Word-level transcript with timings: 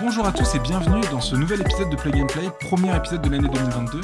Bonjour 0.00 0.26
à 0.26 0.32
tous 0.32 0.54
et 0.54 0.58
bienvenue 0.60 1.00
dans 1.10 1.20
ce 1.20 1.34
nouvel 1.36 1.60
épisode 1.60 1.90
de 1.90 1.96
and 1.96 2.26
Play, 2.26 2.50
premier 2.60 2.96
épisode 2.96 3.22
de 3.22 3.30
l'année 3.30 3.48
2022. 3.48 4.00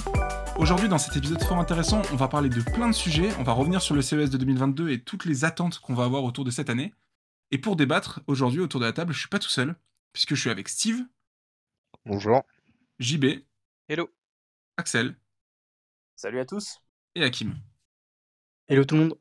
Aujourd'hui, 0.58 0.88
dans 0.88 0.98
cet 0.98 1.16
épisode 1.16 1.42
fort 1.44 1.58
intéressant, 1.58 2.02
on 2.12 2.16
va 2.16 2.28
parler 2.28 2.48
de 2.48 2.60
plein 2.62 2.88
de 2.88 2.94
sujets. 2.94 3.30
On 3.38 3.42
va 3.42 3.52
revenir 3.52 3.80
sur 3.82 3.94
le 3.94 4.02
CES 4.02 4.30
de 4.30 4.36
2022 4.38 4.90
et 4.90 5.00
toutes 5.02 5.24
les 5.24 5.44
attentes 5.44 5.78
qu'on 5.78 5.94
va 5.94 6.04
avoir 6.04 6.24
autour 6.24 6.44
de 6.44 6.50
cette 6.50 6.70
année. 6.70 6.94
Et 7.50 7.58
pour 7.58 7.76
débattre, 7.76 8.20
aujourd'hui, 8.26 8.60
autour 8.60 8.80
de 8.80 8.86
la 8.86 8.92
table, 8.92 9.12
je 9.12 9.20
suis 9.20 9.28
pas 9.28 9.38
tout 9.38 9.48
seul, 9.48 9.76
puisque 10.12 10.34
je 10.34 10.40
suis 10.40 10.50
avec 10.50 10.68
Steve, 10.68 11.00
Bonjour. 12.06 12.42
JB, 12.98 13.42
Hello. 13.88 14.08
Axel 14.76 15.16
Salut 16.16 16.40
à 16.40 16.44
tous. 16.46 16.80
et 17.14 17.22
Hakim. 17.22 17.54
Hello 18.68 18.84
tout 18.84 18.96
le 18.96 19.00
monde. 19.02 19.14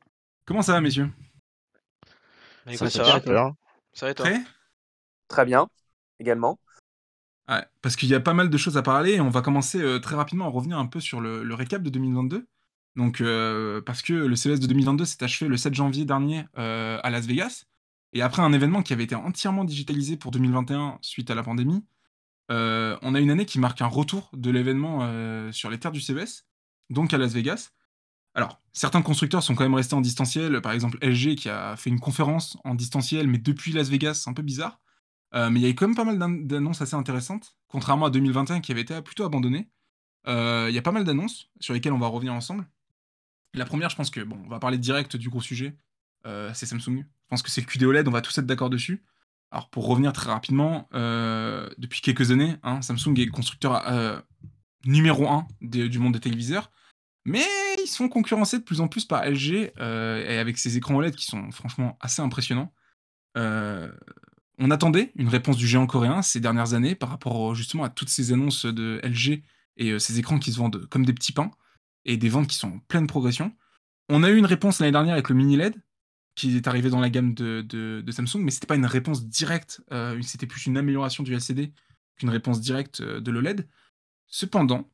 Comment 0.44 0.62
ça 0.62 0.72
va, 0.72 0.80
messieurs? 0.80 1.10
Bah, 2.66 2.76
Ça 2.76 2.84
va 2.84 2.90
ça, 2.90 3.02
va. 3.02 3.20
super. 3.20 3.52
Ça 3.94 4.06
va 4.06 4.12
et 4.12 4.14
toi? 4.14 4.26
Très? 4.26 5.44
Bien, 5.44 5.68
également. 6.20 6.58
Ouais, 7.48 7.64
parce 7.80 7.96
qu'il 7.96 8.08
y 8.08 8.14
a 8.14 8.20
pas 8.20 8.34
mal 8.34 8.50
de 8.50 8.56
choses 8.58 8.76
à 8.76 8.82
parler 8.82 9.14
et 9.14 9.20
on 9.20 9.30
va 9.30 9.40
commencer 9.40 9.80
euh, 9.80 9.98
très 10.00 10.16
rapidement 10.16 10.46
à 10.46 10.50
revenir 10.50 10.78
un 10.78 10.86
peu 10.86 11.00
sur 11.00 11.20
le, 11.20 11.42
le 11.42 11.54
récap 11.54 11.82
de 11.82 11.90
2022. 11.90 12.46
Donc, 12.96 13.20
euh, 13.20 13.80
parce 13.80 14.02
que 14.02 14.12
le 14.12 14.36
CES 14.36 14.60
de 14.60 14.66
2022 14.66 15.04
s'est 15.04 15.22
achevé 15.24 15.48
le 15.48 15.56
7 15.56 15.74
janvier 15.74 16.04
dernier 16.04 16.44
euh, 16.58 16.98
à 17.02 17.10
Las 17.10 17.26
Vegas. 17.26 17.64
Et 18.12 18.22
après 18.22 18.42
un 18.42 18.52
événement 18.52 18.82
qui 18.82 18.92
avait 18.92 19.04
été 19.04 19.14
entièrement 19.14 19.64
digitalisé 19.64 20.16
pour 20.16 20.30
2021 20.30 20.98
suite 21.00 21.30
à 21.30 21.34
la 21.34 21.42
pandémie, 21.42 21.84
euh, 22.50 22.96
on 23.02 23.14
a 23.14 23.20
une 23.20 23.30
année 23.30 23.46
qui 23.46 23.58
marque 23.58 23.82
un 23.82 23.86
retour 23.86 24.30
de 24.32 24.50
l'événement 24.50 25.00
euh, 25.02 25.52
sur 25.52 25.70
les 25.70 25.78
terres 25.78 25.92
du 25.92 26.00
CES, 26.00 26.46
donc 26.90 27.12
à 27.12 27.18
Las 27.18 27.32
Vegas. 27.32 27.70
Alors, 28.38 28.60
certains 28.72 29.02
constructeurs 29.02 29.42
sont 29.42 29.56
quand 29.56 29.64
même 29.64 29.74
restés 29.74 29.94
en 29.94 30.00
distanciel, 30.00 30.60
par 30.60 30.70
exemple 30.70 30.96
LG 31.02 31.34
qui 31.34 31.48
a 31.48 31.74
fait 31.76 31.90
une 31.90 31.98
conférence 31.98 32.56
en 32.62 32.76
distanciel, 32.76 33.26
mais 33.26 33.38
depuis 33.38 33.72
Las 33.72 33.88
Vegas, 33.88 34.14
c'est 34.14 34.30
un 34.30 34.32
peu 34.32 34.42
bizarre. 34.42 34.78
Euh, 35.34 35.50
mais 35.50 35.58
il 35.58 35.62
y 35.64 35.66
a 35.66 35.68
eu 35.70 35.74
quand 35.74 35.88
même 35.88 35.96
pas 35.96 36.04
mal 36.04 36.20
d'an- 36.20 36.28
d'annonces 36.30 36.80
assez 36.80 36.94
intéressantes, 36.94 37.56
contrairement 37.66 38.06
à 38.06 38.10
2021 38.10 38.60
qui 38.60 38.70
avait 38.70 38.82
été 38.82 39.02
plutôt 39.02 39.24
abandonné. 39.24 39.68
Euh, 40.28 40.66
Il 40.70 40.74
y 40.74 40.78
a 40.78 40.82
pas 40.82 40.92
mal 40.92 41.02
d'annonces 41.02 41.50
sur 41.58 41.74
lesquelles 41.74 41.92
on 41.92 41.98
va 41.98 42.06
revenir 42.06 42.32
ensemble. 42.32 42.64
La 43.54 43.64
première, 43.64 43.90
je 43.90 43.96
pense 43.96 44.10
que, 44.10 44.20
bon, 44.20 44.38
on 44.44 44.48
va 44.48 44.60
parler 44.60 44.78
direct 44.78 45.16
du 45.16 45.30
gros 45.30 45.40
sujet, 45.40 45.76
euh, 46.24 46.52
c'est 46.54 46.66
Samsung. 46.66 46.98
Je 47.00 47.28
pense 47.28 47.42
que 47.42 47.50
c'est 47.50 47.60
le 47.60 47.66
QD 47.66 47.82
OLED, 47.86 48.06
on 48.06 48.12
va 48.12 48.20
tous 48.20 48.38
être 48.38 48.46
d'accord 48.46 48.70
dessus. 48.70 49.02
Alors, 49.50 49.68
pour 49.68 49.88
revenir 49.88 50.12
très 50.12 50.30
rapidement, 50.30 50.88
depuis 50.92 52.02
quelques 52.02 52.30
années, 52.30 52.54
hein, 52.62 52.82
Samsung 52.82 53.18
est 53.18 53.24
le 53.24 53.32
constructeur 53.32 53.82
numéro 54.84 55.26
1 55.26 55.46
du 55.60 55.98
monde 55.98 56.12
des 56.12 56.20
téléviseurs. 56.20 56.70
Mais 57.28 57.46
ils 57.82 57.88
sont 57.88 58.08
concurrencés 58.08 58.58
de 58.58 58.64
plus 58.64 58.80
en 58.80 58.88
plus 58.88 59.04
par 59.04 59.24
LG, 59.24 59.72
euh, 59.78 60.24
et 60.26 60.38
avec 60.38 60.56
ses 60.56 60.76
écrans 60.76 60.94
OLED 60.96 61.14
qui 61.14 61.26
sont 61.26 61.50
franchement 61.50 61.98
assez 62.00 62.22
impressionnants. 62.22 62.72
Euh, 63.36 63.92
on 64.58 64.70
attendait 64.70 65.12
une 65.14 65.28
réponse 65.28 65.56
du 65.56 65.66
géant 65.66 65.86
coréen 65.86 66.22
ces 66.22 66.40
dernières 66.40 66.72
années 66.72 66.94
par 66.94 67.10
rapport 67.10 67.54
justement 67.54 67.84
à 67.84 67.90
toutes 67.90 68.08
ces 68.08 68.32
annonces 68.32 68.64
de 68.64 69.00
LG 69.04 69.42
et 69.76 69.90
euh, 69.90 69.98
ces 69.98 70.18
écrans 70.18 70.38
qui 70.38 70.52
se 70.52 70.58
vendent 70.58 70.86
comme 70.86 71.04
des 71.04 71.12
petits 71.12 71.32
pains 71.32 71.50
et 72.06 72.16
des 72.16 72.30
ventes 72.30 72.48
qui 72.48 72.56
sont 72.56 72.68
en 72.68 72.78
pleine 72.88 73.06
progression. 73.06 73.54
On 74.08 74.22
a 74.22 74.30
eu 74.30 74.36
une 74.36 74.46
réponse 74.46 74.80
l'année 74.80 74.92
dernière 74.92 75.12
avec 75.12 75.28
le 75.28 75.34
mini 75.34 75.56
LED 75.56 75.76
qui 76.34 76.56
est 76.56 76.66
arrivé 76.66 76.88
dans 76.88 77.00
la 77.00 77.10
gamme 77.10 77.34
de, 77.34 78.04
Samsung, 78.10 78.42
mais 78.42 78.52
c'était 78.52 78.68
pas 78.68 78.76
une 78.76 78.86
réponse 78.86 79.26
directe, 79.26 79.82
c'était 80.22 80.46
plus 80.46 80.66
une 80.66 80.76
amélioration 80.76 81.24
du 81.24 81.34
LCD 81.34 81.72
qu'une 82.16 82.30
réponse 82.30 82.60
directe 82.60 83.02
de 83.02 83.30
l'OLED. 83.32 83.68
Cependant, 84.28 84.88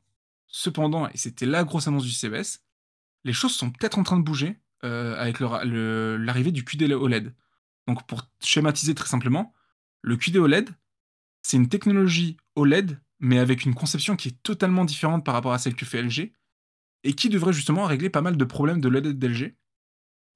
cependant, 0.47 1.07
et 1.09 1.17
c'était 1.17 1.45
la 1.45 1.63
grosse 1.63 1.87
annonce 1.87 2.03
du 2.03 2.11
CES, 2.11 2.63
les 3.23 3.33
choses 3.33 3.53
sont 3.53 3.71
peut-être 3.71 3.97
en 3.97 4.03
train 4.03 4.17
de 4.17 4.23
bouger 4.23 4.59
euh, 4.83 5.19
avec 5.19 5.39
l'arrivée 5.39 6.51
du 6.51 6.63
QD 6.63 6.91
OLED. 6.91 7.33
Donc 7.87 8.05
pour 8.07 8.29
schématiser 8.41 8.95
très 8.95 9.07
simplement, 9.07 9.53
le 10.01 10.17
QD 10.17 10.37
OLED, 10.37 10.69
c'est 11.41 11.57
une 11.57 11.69
technologie 11.69 12.37
OLED, 12.55 12.99
mais 13.19 13.39
avec 13.39 13.65
une 13.65 13.73
conception 13.73 14.15
qui 14.15 14.29
est 14.29 14.43
totalement 14.43 14.85
différente 14.85 15.25
par 15.25 15.33
rapport 15.33 15.53
à 15.53 15.59
celle 15.59 15.75
que 15.75 15.85
fait 15.85 16.01
LG, 16.01 16.33
et 17.03 17.13
qui 17.13 17.29
devrait 17.29 17.53
justement 17.53 17.85
régler 17.85 18.09
pas 18.09 18.21
mal 18.21 18.35
de 18.35 18.45
problèmes 18.45 18.81
de 18.81 18.89
l'OLED 18.89 19.19
d'LG. 19.19 19.55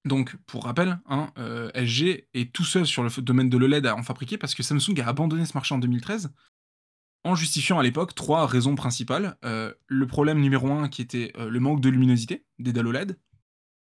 Donc, 0.05 0.35
pour 0.45 0.63
rappel, 0.63 0.99
hein, 1.07 1.31
euh, 1.37 1.71
LG 1.75 2.27
est 2.33 2.53
tout 2.53 2.63
seul 2.63 2.85
sur 2.85 3.03
le 3.03 3.09
domaine 3.21 3.49
de 3.49 3.57
l'OLED 3.57 3.85
à 3.85 3.95
en 3.95 4.03
fabriquer 4.03 4.37
parce 4.37 4.55
que 4.55 4.63
Samsung 4.63 4.99
a 5.01 5.07
abandonné 5.07 5.45
ce 5.45 5.53
marché 5.55 5.75
en 5.75 5.79
2013 5.79 6.31
en 7.23 7.35
justifiant 7.35 7.79
à 7.79 7.83
l'époque 7.83 8.15
trois 8.15 8.45
raisons 8.45 8.75
principales. 8.75 9.37
Euh, 9.43 9.73
le 9.87 10.07
problème 10.07 10.39
numéro 10.39 10.71
un 10.71 10.87
qui 10.89 11.01
était 11.01 11.31
euh, 11.37 11.49
le 11.49 11.59
manque 11.59 11.81
de 11.81 11.89
luminosité 11.89 12.45
des 12.59 12.73
dalles 12.73 12.87
OLED. 12.87 13.19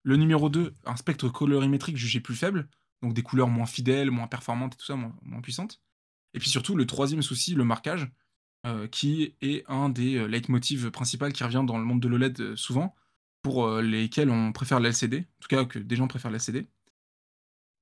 Le 0.04 0.16
numéro 0.16 0.50
2, 0.50 0.74
un 0.86 0.96
spectre 0.96 1.30
colorimétrique 1.30 1.98
jugé 1.98 2.22
plus 2.22 2.36
faible, 2.36 2.70
donc 3.02 3.14
des 3.14 3.22
couleurs 3.22 3.50
moins 3.50 3.66
fidèles, 3.66 4.12
moins 4.12 4.28
performantes 4.28 4.76
et 4.76 4.78
tout 4.78 4.86
ça, 4.86 4.96
moins, 4.96 5.42
puissantes. 5.42 5.82
Et 6.34 6.40
puis 6.40 6.50
surtout, 6.50 6.76
le 6.76 6.86
troisième 6.86 7.22
souci, 7.22 7.54
le 7.54 7.66
marquage, 7.66 8.10
euh, 8.66 8.88
qui 8.88 9.36
est 9.42 9.64
un 9.68 9.90
des 9.90 10.26
leitmotivs 10.28 10.90
principaux 10.90 11.30
qui 11.30 11.44
revient 11.44 11.64
dans 11.66 11.78
le 11.78 11.84
monde 11.84 12.00
de 12.00 12.08
l'OLED 12.08 12.56
souvent, 12.56 12.96
pour 13.42 13.70
lesquels 13.80 14.30
on 14.30 14.54
préfère 14.54 14.80
l'LCD, 14.80 15.20
en 15.20 15.42
tout 15.42 15.48
cas 15.50 15.66
que 15.66 15.80
des 15.80 15.96
gens 15.96 16.08
préfèrent 16.08 16.32
l'LCD. 16.32 16.68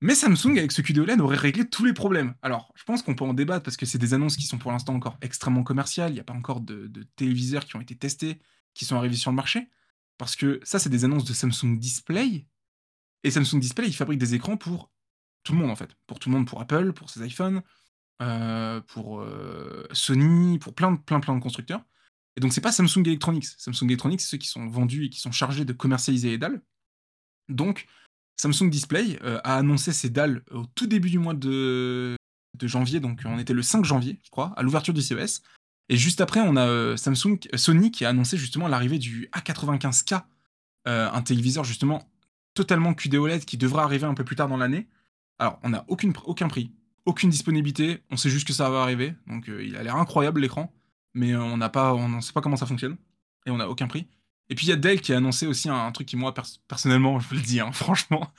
Mais 0.02 0.14
Samsung, 0.14 0.58
avec 0.58 0.72
ce 0.72 0.82
QD 0.82 1.00
aurait 1.20 1.38
réglé 1.38 1.68
tous 1.68 1.84
les 1.84 1.94
problèmes. 1.94 2.36
Alors, 2.44 2.72
je 2.76 2.84
pense 2.84 3.02
qu'on 3.02 3.16
peut 3.16 3.26
en 3.26 3.34
débattre 3.34 3.64
parce 3.64 3.78
que 3.78 3.88
c'est 3.88 3.98
des 3.98 4.14
annonces 4.14 4.38
qui 4.38 4.46
sont 4.46 4.60
pour 4.60 4.72
l'instant 4.72 4.94
encore 4.94 5.18
extrêmement 5.22 5.64
commerciales. 5.64 6.12
Il 6.12 6.16
n'y 6.16 6.20
a 6.20 6.24
pas 6.24 6.34
encore 6.34 6.62
de, 6.62 6.88
de 6.88 7.04
téléviseurs 7.16 7.66
qui 7.66 7.76
ont 7.76 7.82
été 7.82 7.96
testés, 7.96 8.40
qui 8.76 8.86
sont 8.86 8.96
arrivés 8.96 9.16
sur 9.16 9.32
le 9.32 9.36
marché. 9.36 9.70
Parce 10.18 10.36
que 10.36 10.60
ça, 10.64 10.78
c'est 10.78 10.90
des 10.90 11.04
annonces 11.04 11.26
de 11.26 11.34
Samsung 11.34 11.78
Display. 11.80 12.46
Et 13.24 13.32
Samsung 13.32 13.60
Display, 13.60 13.88
il 13.88 13.94
fabrique 13.94 14.20
des 14.20 14.36
écrans 14.36 14.56
pour 14.56 14.92
tout 15.44 15.54
le 15.54 15.60
monde, 15.60 15.72
en 15.72 15.76
fait. 15.76 15.96
Pour 16.06 16.20
tout 16.20 16.30
le 16.30 16.36
monde, 16.36 16.48
pour 16.48 16.62
Apple, 16.62 16.94
pour 16.94 17.10
ses 17.10 17.26
iPhones, 17.26 17.64
euh, 18.22 18.82
pour 18.82 19.22
euh, 19.22 19.88
Sony, 19.92 20.60
pour 20.60 20.76
plein, 20.76 20.96
plein, 20.96 21.20
plein 21.20 21.36
de 21.36 21.42
constructeurs. 21.42 21.84
Et 22.36 22.40
donc, 22.40 22.54
c'est 22.54 22.62
pas 22.62 22.72
Samsung 22.72 23.02
Electronics. 23.06 23.46
Samsung 23.58 23.86
Electronics, 23.86 24.22
c'est 24.22 24.30
ceux 24.30 24.38
qui 24.38 24.48
sont 24.48 24.68
vendus 24.68 25.06
et 25.06 25.10
qui 25.10 25.20
sont 25.20 25.32
chargés 25.32 25.66
de 25.66 25.74
commercialiser 25.74 26.30
les 26.30 26.38
dalles. 26.38 26.62
Donc, 27.50 27.88
Samsung 28.40 28.70
Display 28.70 29.20
euh, 29.24 29.40
a 29.44 29.58
annoncé 29.58 29.92
ses 29.92 30.10
dalles 30.10 30.44
au 30.52 30.66
tout 30.76 30.88
début 30.88 31.10
du 31.10 31.20
mois 31.20 31.34
de, 31.34 32.16
janvier, 32.62 33.00
donc 33.00 33.22
on 33.26 33.38
était 33.40 33.54
le 33.54 33.62
5 33.62 33.86
janvier, 33.86 34.20
je 34.24 34.30
crois, 34.30 34.54
à 34.56 34.64
l'ouverture 34.64 34.94
du 34.94 35.02
CES. 35.02 35.42
Et 35.90 35.98
juste 35.98 36.22
après, 36.22 36.42
on 36.42 36.56
a 36.56 36.68
euh, 36.68 36.98
Samsung, 36.98 37.40
euh, 37.54 37.58
Sony 37.58 37.92
qui 37.92 38.06
a 38.06 38.10
annoncé 38.10 38.38
justement 38.38 38.68
l'arrivée 38.68 38.98
du 38.98 39.30
A95K, 39.34 40.24
euh, 40.88 41.10
un 41.12 41.22
téléviseur 41.22 41.64
justement 41.64 42.10
totalement 42.54 42.94
QD 42.94 43.16
OLED 43.16 43.46
qui 43.46 43.58
devra 43.58 43.84
arriver 43.84 44.06
un 44.06 44.14
peu 44.14 44.24
plus 44.24 44.36
tard 44.36 44.50
dans 44.50 44.58
l'année. 44.58 44.88
Alors, 45.40 45.60
on 45.64 45.70
n'a 45.70 45.86
aucun 45.88 46.48
prix, 46.48 46.72
aucune 47.06 47.30
disponibilité, 47.30 48.04
on 48.10 48.18
sait 48.18 48.30
juste 48.30 48.48
que 48.48 48.54
ça 48.54 48.70
va 48.70 48.82
arriver, 48.82 49.14
donc 49.28 49.48
il 49.48 49.76
a 49.76 49.84
l'air 49.84 49.96
incroyable 49.96 50.42
l'écran, 50.42 50.74
mais 51.14 51.36
on 51.36 51.58
n'a 51.58 51.70
pas, 51.70 51.94
on 51.94 52.10
ne 52.10 52.22
sait 52.22 52.34
pas 52.34 52.42
comment 52.42 52.56
ça 52.56 52.66
fonctionne, 52.66 52.98
et 53.46 53.52
on 53.52 53.58
n'a 53.58 53.70
aucun 53.70 53.88
prix. 53.88 54.08
Et 54.50 54.56
puis 54.56 54.66
il 54.68 54.70
y 54.70 54.74
a 54.74 54.78
Dell 54.78 55.02
qui 55.02 55.14
a 55.14 55.18
annoncé 55.18 55.46
aussi 55.48 55.70
un, 55.70 55.92
truc 55.92 56.08
qui 56.08 56.16
moi 56.16 56.34
pers- 56.34 56.60
personnellement, 56.68 57.20
je 57.20 57.28
vous 57.28 57.36
le 57.36 57.42
dis, 57.42 57.60
hein, 57.60 57.72
franchement, 57.74 58.32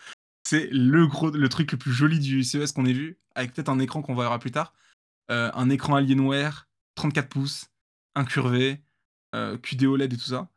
c'est 0.44 0.68
le 0.72 1.06
gros, 1.06 1.30
le 1.30 1.48
truc 1.48 1.72
le 1.72 1.78
plus 1.78 1.92
joli 1.92 2.18
du 2.18 2.42
CES 2.44 2.72
qu'on 2.72 2.86
ait 2.86 2.92
vu, 2.92 3.18
avec 3.34 3.52
peut-être 3.52 3.68
un 3.68 3.78
écran 3.78 4.02
qu'on 4.02 4.14
verra 4.14 4.38
plus 4.38 4.50
tard, 4.50 4.74
Euh, 5.30 5.50
un 5.54 5.68
écran 5.70 5.96
Alienware, 5.96 6.68
34 6.94 7.28
pouces, 7.28 7.66
incurvé, 8.14 8.80
euh, 9.34 9.58
QD 9.58 9.84
OLED 9.84 10.12
et 10.14 10.16
tout 10.16 10.24
ça. 10.24 10.48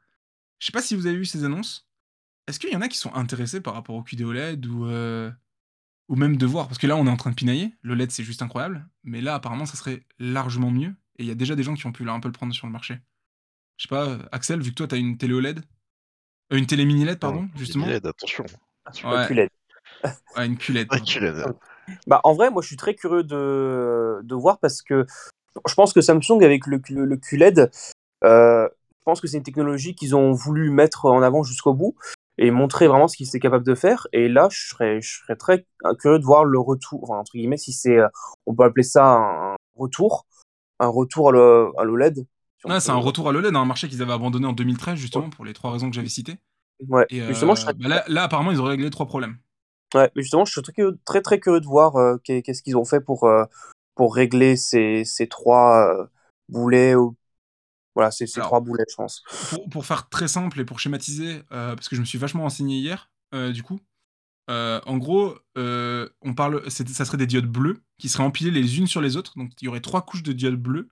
Je 0.60 0.68
sais 0.68 0.72
pas 0.72 0.82
si 0.82 0.96
vous 0.96 1.08
avez 1.08 1.18
vu 1.18 1.26
ces 1.26 1.44
annonces. 1.44 1.88
Est-ce 2.48 2.60
qu'il 2.60 2.72
y 2.72 2.76
en 2.76 2.82
a 2.82 2.88
qui 2.88 2.98
sont 2.98 3.14
intéressés 3.16 3.62
par 3.62 3.74
rapport 3.74 3.96
au 3.96 4.04
QD 4.04 4.22
OLED 4.24 4.66
ou 4.68 4.86
euh, 4.88 5.30
ou 6.08 6.16
même 6.16 6.38
de 6.38 6.46
voir? 6.46 6.68
Parce 6.68 6.78
que 6.80 6.88
là 6.88 6.96
on 6.98 7.06
est 7.08 7.10
en 7.10 7.18
train 7.18 7.32
de 7.32 7.36
pinailler. 7.36 7.74
Le 7.82 7.96
LED 7.96 8.12
c'est 8.12 8.24
juste 8.24 8.42
incroyable, 8.42 8.88
mais 9.04 9.22
là 9.22 9.36
apparemment 9.36 9.66
ça 9.66 9.76
serait 9.78 10.06
largement 10.20 10.72
mieux 10.72 10.96
et 11.18 11.24
il 11.24 11.28
y 11.28 11.32
a 11.32 11.36
déjà 11.36 11.56
des 11.56 11.64
gens 11.64 11.74
qui 11.76 11.86
ont 11.88 11.92
pu 11.92 12.06
là 12.06 12.14
un 12.14 12.20
peu 12.22 12.30
le 12.30 12.34
prendre 12.34 12.54
sur 12.54 12.68
le 12.68 12.74
marché. 12.74 13.00
Je 13.82 13.88
sais 13.88 13.96
pas, 13.96 14.16
Axel, 14.32 14.62
vu 14.62 14.70
que 14.70 14.76
toi 14.76 14.88
t'as 14.88 14.98
une 14.98 15.18
télé 15.18 15.34
OLED, 15.34 15.60
Euh, 16.54 16.58
une 16.58 16.68
télé 16.68 16.86
mini 16.86 17.04
LED 17.04 17.18
pardon, 17.20 17.48
Oh, 17.52 17.58
justement. 17.58 17.88
LED, 17.88 18.06
attention. 18.06 18.46
Sur 18.92 19.10
Ouais. 19.10 19.22
le 19.24 19.28
QLED. 19.28 19.50
Ouais, 20.38 20.46
une 20.46 20.56
QLED. 20.58 20.88
Pardon. 20.88 21.04
QLED. 21.04 21.46
Bah, 22.06 22.22
en 22.24 22.34
vrai, 22.34 22.52
moi, 22.52 22.62
je 22.62 22.68
suis 22.68 22.76
très 22.78 22.94
curieux 22.94 23.24
de, 23.24 24.20
de 24.22 24.36
voir 24.36 24.60
parce 24.60 24.84
que 24.84 25.08
je 25.68 25.74
pense 25.74 25.94
que 25.94 26.02
Samsung, 26.02 26.44
avec 26.44 26.68
le, 26.68 26.80
le, 26.90 27.06
le 27.06 27.18
QLED, 27.18 27.72
euh, 28.24 28.70
je 28.70 29.04
pense 29.04 29.20
que 29.20 29.26
c'est 29.26 29.38
une 29.38 29.44
technologie 29.44 29.96
qu'ils 29.96 30.16
ont 30.16 30.32
voulu 30.32 30.70
mettre 30.70 31.06
en 31.06 31.24
avant 31.24 31.42
jusqu'au 31.42 31.74
bout 31.74 31.96
et 32.38 32.52
montrer 32.52 32.88
vraiment 32.88 33.08
ce 33.08 33.18
qu'ils 33.18 33.28
étaient 33.30 33.40
capables 33.40 33.66
de 33.66 33.74
faire. 33.74 34.08
Et 34.14 34.28
là, 34.30 34.48
je 34.52 34.68
serais, 34.68 35.02
je 35.02 35.22
serais 35.24 35.36
très 35.38 35.66
curieux 35.98 36.20
de 36.20 36.24
voir 36.26 36.46
le 36.46 36.60
retour, 36.60 37.04
enfin, 37.10 37.18
entre 37.20 37.32
guillemets, 37.32 37.58
si 37.58 37.74
c'est, 37.74 37.98
euh, 37.98 38.08
on 38.46 38.54
peut 38.54 38.64
appeler 38.64 38.84
ça 38.84 39.06
un 39.06 39.56
retour, 39.76 40.28
un 40.80 40.88
retour 40.88 41.30
à 41.30 41.84
l'OLED. 41.84 42.28
Ouais, 42.66 42.80
c'est 42.80 42.92
un 42.92 42.96
retour 42.96 43.28
à 43.30 43.32
l'OLED, 43.32 43.56
un 43.56 43.66
marché 43.66 43.88
qu'ils 43.90 44.02
avaient 44.02 44.14
abandonné 44.14 44.46
en 44.46 44.54
2013 44.54 44.98
justement 45.00 45.30
pour 45.30 45.46
les 45.46 45.54
trois 45.54 45.72
raisons 45.72 45.90
que 45.90 45.96
j'avais 45.96 46.10
citées. 46.10 46.38
Ouais, 46.88 47.08
Et 47.10 47.22
justement, 47.28 47.54
euh, 47.54 47.56
je 47.56 47.62
serais 47.62 47.74
bah 47.74 47.88
là, 47.88 48.04
là, 48.08 48.24
apparemment 48.24 48.52
ils 48.52 48.60
auraient 48.60 48.72
réglé 48.72 48.90
trois 48.90 49.06
problèmes. 49.08 49.38
Ouais, 49.94 50.10
mais 50.16 50.22
justement, 50.22 50.46
je 50.46 50.52
suis 50.54 50.62
très, 50.62 50.72
curieux- 50.74 50.98
très, 51.06 51.22
très 51.22 51.40
curieux 51.40 51.60
de 51.60 51.66
voir 51.66 51.98
euh, 51.98 52.18
qu'est- 52.24 52.42
qu'est-ce 52.42 52.64
qu'ils 52.64 52.78
ont 52.78 52.86
fait 52.86 53.02
pour, 53.02 53.26
euh, 53.26 53.44
pour 53.96 54.16
régler 54.16 54.56
ces, 54.56 55.04
ces 55.04 55.28
trois 55.28 56.08
boulets. 56.50 56.96
Ou... 56.96 57.16
Voilà, 57.96 58.12
ces, 58.12 58.28
ces 58.28 58.40
Alors, 58.40 58.48
trois 58.48 58.62
boulets, 58.62 58.86
je 58.90 58.96
pense. 58.96 59.24
Pour, 59.50 59.70
pour 59.70 59.86
faire 59.86 60.10
très 60.10 60.28
simple 60.28 60.60
et 60.60 60.66
pour 60.66 60.80
schématiser, 60.80 61.42
parce 61.50 61.90
que 61.90 61.96
je 61.96 62.02
me 62.02 62.06
suis 62.06 62.18
vachement 62.18 62.44
renseigné 62.44 62.78
hier, 62.78 63.10
du 63.54 63.64
coup. 63.64 63.80
En 64.50 64.98
gros, 64.98 65.36
on 65.56 66.34
parle, 66.36 66.70
ça 66.70 67.06
serait 67.06 67.18
des 67.18 67.28
diodes 67.28 67.48
bleues 67.48 67.82
qui 67.98 68.10
seraient 68.10 68.24
empilées 68.24 68.52
les 68.52 68.80
unes 68.80 68.88
sur 68.88 69.02
les 69.02 69.18
autres. 69.18 69.38
Donc 69.38 69.52
il 69.62 69.66
y 69.66 69.68
aurait 69.68 69.82
trois 69.82 70.04
couches 70.04 70.24
de 70.24 70.34
diodes 70.34 70.56
bleues 70.62 70.90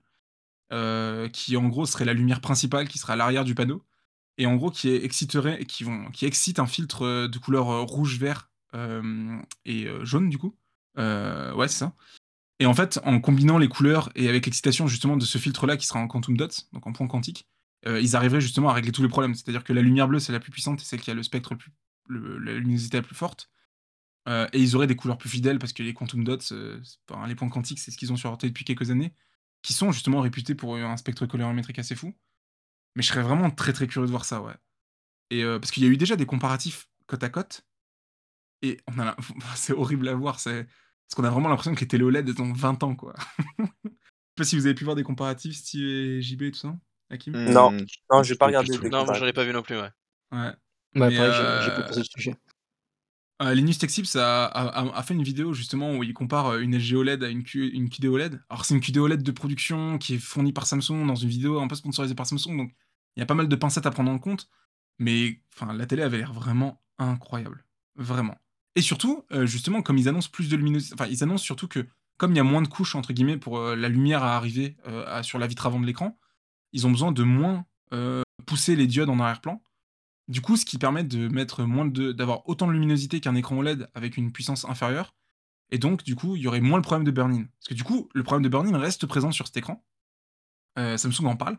euh, 0.72 1.28
qui 1.28 1.56
en 1.56 1.68
gros 1.68 1.86
serait 1.86 2.04
la 2.04 2.12
lumière 2.14 2.40
principale 2.40 2.88
qui 2.88 2.98
sera 2.98 3.14
à 3.14 3.16
l'arrière 3.16 3.44
du 3.44 3.54
panneau 3.54 3.84
et 4.40 4.46
en 4.46 4.56
gros 4.56 4.70
qui 4.70 4.88
exciterait, 4.88 5.64
qui 5.66 5.84
qui 6.12 6.24
excite 6.24 6.58
un 6.58 6.66
filtre 6.66 7.02
euh, 7.02 7.28
de 7.28 7.38
couleur 7.38 7.70
euh, 7.70 7.82
rouge, 7.82 8.18
vert 8.18 8.50
euh, 8.74 9.38
et 9.66 9.86
jaune 10.02 10.30
du 10.30 10.38
coup. 10.38 10.56
Ouais, 10.96 11.68
c'est 11.68 11.78
ça. 11.78 11.94
Et 12.58 12.66
en 12.66 12.74
fait, 12.74 13.00
en 13.04 13.20
combinant 13.20 13.58
les 13.58 13.68
couleurs 13.68 14.10
et 14.14 14.28
avec 14.28 14.46
l'excitation 14.46 14.86
justement 14.86 15.16
de 15.16 15.24
ce 15.24 15.38
filtre-là 15.38 15.76
qui 15.76 15.86
sera 15.86 16.00
en 16.00 16.08
quantum 16.08 16.36
dots, 16.36 16.48
donc 16.72 16.86
en 16.86 16.92
point 16.92 17.06
quantique, 17.06 17.46
ils 17.86 18.16
arriveraient 18.16 18.42
justement 18.42 18.68
à 18.68 18.74
régler 18.74 18.92
tous 18.92 19.02
les 19.02 19.08
problèmes. 19.08 19.34
C'est-à-dire 19.34 19.64
que 19.64 19.72
la 19.72 19.80
lumière 19.80 20.08
bleue, 20.08 20.18
c'est 20.18 20.32
la 20.32 20.40
plus 20.40 20.50
puissante 20.50 20.82
et 20.82 20.84
celle 20.84 21.00
qui 21.00 21.10
a 21.10 21.14
le 21.14 21.22
spectre 21.22 21.54
plus, 21.54 21.72
la 22.08 22.52
luminosité 22.54 22.98
la 22.98 23.02
plus 23.02 23.14
forte. 23.14 23.50
Et 24.26 24.60
ils 24.60 24.76
auraient 24.76 24.86
des 24.86 24.96
couleurs 24.96 25.16
plus 25.16 25.30
fidèles 25.30 25.58
parce 25.58 25.72
que 25.72 25.82
les 25.82 25.94
quantum 25.94 26.22
dots, 26.22 26.38
euh, 26.52 26.80
enfin, 27.08 27.26
les 27.26 27.34
points 27.34 27.48
quantiques, 27.48 27.78
c'est 27.78 27.90
ce 27.90 27.96
qu'ils 27.96 28.12
ont 28.12 28.16
sur 28.16 28.36
depuis 28.36 28.64
quelques 28.64 28.90
années, 28.90 29.14
qui 29.62 29.72
sont 29.72 29.92
justement 29.92 30.20
réputés 30.20 30.54
pour 30.54 30.76
un 30.76 30.96
spectre 30.96 31.26
colorimétrique 31.26 31.78
assez 31.78 31.94
fou. 31.96 32.14
Mais 32.96 33.02
je 33.02 33.08
serais 33.08 33.22
vraiment 33.22 33.50
très 33.50 33.72
très 33.72 33.86
curieux 33.86 34.06
de 34.06 34.10
voir 34.10 34.24
ça, 34.24 34.42
ouais. 34.42 34.54
Et 35.30 35.44
euh, 35.44 35.58
parce 35.58 35.70
qu'il 35.70 35.84
y 35.84 35.86
a 35.86 35.90
eu 35.90 35.96
déjà 35.96 36.16
des 36.16 36.26
comparatifs 36.26 36.88
côte 37.06 37.22
à 37.24 37.28
côte, 37.28 37.62
et 38.62 38.78
on 38.86 38.98
a, 38.98 39.04
la- 39.04 39.16
c'est 39.56 39.72
horrible 39.72 40.08
à 40.08 40.14
voir, 40.14 40.40
c'est 40.40 40.64
parce 40.64 41.16
qu'on 41.16 41.24
a 41.24 41.30
vraiment 41.30 41.48
l'impression 41.48 41.74
que 41.74 41.80
les 41.80 41.88
télé 41.88 42.04
OLED 42.04 42.28
elles 42.28 42.42
ont 42.42 42.52
20 42.52 42.82
ans, 42.82 42.94
quoi. 42.94 43.14
je 43.58 43.64
sais 43.64 43.92
pas 44.36 44.44
si 44.44 44.56
vous 44.56 44.66
avez 44.66 44.74
pu 44.74 44.84
voir 44.84 44.96
des 44.96 45.02
comparatifs, 45.02 45.56
Steve 45.56 45.84
et 45.86 46.22
JB 46.22 46.42
et 46.42 46.50
tout 46.52 46.58
ça, 46.58 46.76
Hakim? 47.10 47.34
Non. 47.52 47.72
Non, 48.10 48.22
j'ai 48.22 48.34
pas 48.34 48.46
pas 48.46 48.46
regardé. 48.46 48.72
Non, 48.72 48.80
moi, 48.80 48.90
je 48.90 48.98
comparatifs. 48.98 49.26
l'ai 49.26 49.32
pas 49.32 49.44
vu 49.44 49.52
non 49.52 49.62
plus, 49.62 49.76
ouais. 49.76 49.90
Ouais. 50.32 50.52
Bah, 50.94 51.08
Mais, 51.08 51.16
pareil, 51.16 51.32
j'ai- 51.32 51.60
j'ai 51.60 51.70
euh, 51.70 51.76
pas 51.76 51.82
passé 51.82 52.00
le 52.00 52.04
sujet. 52.04 52.36
Euh, 53.42 53.54
Linus 53.54 53.78
Tech 53.78 53.90
Tips 53.90 54.16
a, 54.16 55.02
fait 55.02 55.14
une 55.14 55.22
vidéo 55.22 55.54
justement 55.54 55.96
où 55.96 56.02
il 56.02 56.12
compare 56.12 56.48
euh, 56.48 56.60
une 56.60 56.76
LG 56.76 56.94
OLED 56.94 57.24
à 57.24 57.28
une, 57.28 57.42
Q, 57.42 57.72
QD 57.88 58.06
OLED. 58.06 58.42
Alors 58.50 58.64
c'est 58.66 58.74
une 58.74 58.80
QD 58.80 58.98
OLED 58.98 59.22
de 59.22 59.30
production 59.30 59.96
qui 59.96 60.14
est 60.14 60.18
fournie 60.18 60.52
par 60.52 60.66
Samsung 60.66 61.06
dans 61.06 61.14
une 61.14 61.28
vidéo 61.28 61.58
un 61.58 61.66
peu 61.66 61.74
sponsorisée 61.74 62.14
par 62.14 62.26
Samsung, 62.26 62.56
donc 62.56 62.74
il 63.16 63.20
y 63.20 63.22
a 63.22 63.26
pas 63.26 63.34
mal 63.34 63.48
de 63.48 63.56
pincettes 63.56 63.86
à 63.86 63.90
prendre 63.90 64.10
en 64.10 64.18
compte. 64.18 64.48
Mais 64.98 65.40
enfin, 65.54 65.72
la 65.72 65.86
télé 65.86 66.02
avait 66.02 66.18
l'air 66.18 66.34
vraiment 66.34 66.82
incroyable, 66.98 67.64
vraiment. 67.96 68.36
Et 68.76 68.82
surtout, 68.82 69.24
euh, 69.32 69.46
justement, 69.46 69.80
comme 69.80 69.96
ils 69.96 70.08
annoncent 70.10 70.28
plus 70.30 70.50
de 70.50 70.56
luminosité, 70.56 70.94
enfin 70.94 71.10
ils 71.10 71.22
annoncent 71.22 71.44
surtout 71.44 71.66
que 71.66 71.88
comme 72.18 72.32
il 72.32 72.36
y 72.36 72.40
a 72.40 72.44
moins 72.44 72.60
de 72.60 72.68
couches 72.68 72.94
entre 72.94 73.14
guillemets 73.14 73.38
pour 73.38 73.58
la 73.58 73.88
lumière 73.88 74.22
à 74.22 74.36
arriver 74.36 74.76
sur 75.22 75.38
la 75.38 75.46
vitre 75.46 75.64
avant 75.64 75.80
de 75.80 75.86
l'écran, 75.86 76.18
ils 76.74 76.86
ont 76.86 76.90
besoin 76.90 77.12
de 77.12 77.22
moins 77.22 77.64
pousser 78.44 78.76
les 78.76 78.86
diodes 78.86 79.08
en 79.08 79.18
arrière-plan. 79.18 79.62
Du 80.30 80.40
coup, 80.40 80.56
ce 80.56 80.64
qui 80.64 80.78
permet 80.78 81.02
de 81.02 81.26
mettre 81.26 81.64
moins 81.64 81.84
de, 81.84 82.12
d'avoir 82.12 82.48
autant 82.48 82.68
de 82.68 82.72
luminosité 82.72 83.18
qu'un 83.18 83.34
écran 83.34 83.58
OLED 83.58 83.88
avec 83.94 84.16
une 84.16 84.30
puissance 84.30 84.64
inférieure. 84.64 85.16
Et 85.72 85.78
donc, 85.78 86.04
du 86.04 86.14
coup, 86.14 86.36
il 86.36 86.42
y 86.42 86.46
aurait 86.46 86.60
moins 86.60 86.78
le 86.78 86.84
problème 86.84 87.04
de 87.04 87.10
burn-in. 87.10 87.46
Parce 87.58 87.68
que 87.68 87.74
du 87.74 87.82
coup, 87.82 88.08
le 88.14 88.22
problème 88.22 88.44
de 88.44 88.48
burn-in 88.48 88.78
reste 88.78 89.06
présent 89.06 89.32
sur 89.32 89.48
cet 89.48 89.56
écran. 89.56 89.84
Euh, 90.78 90.96
Samsung 90.96 91.26
en 91.26 91.34
parle. 91.34 91.58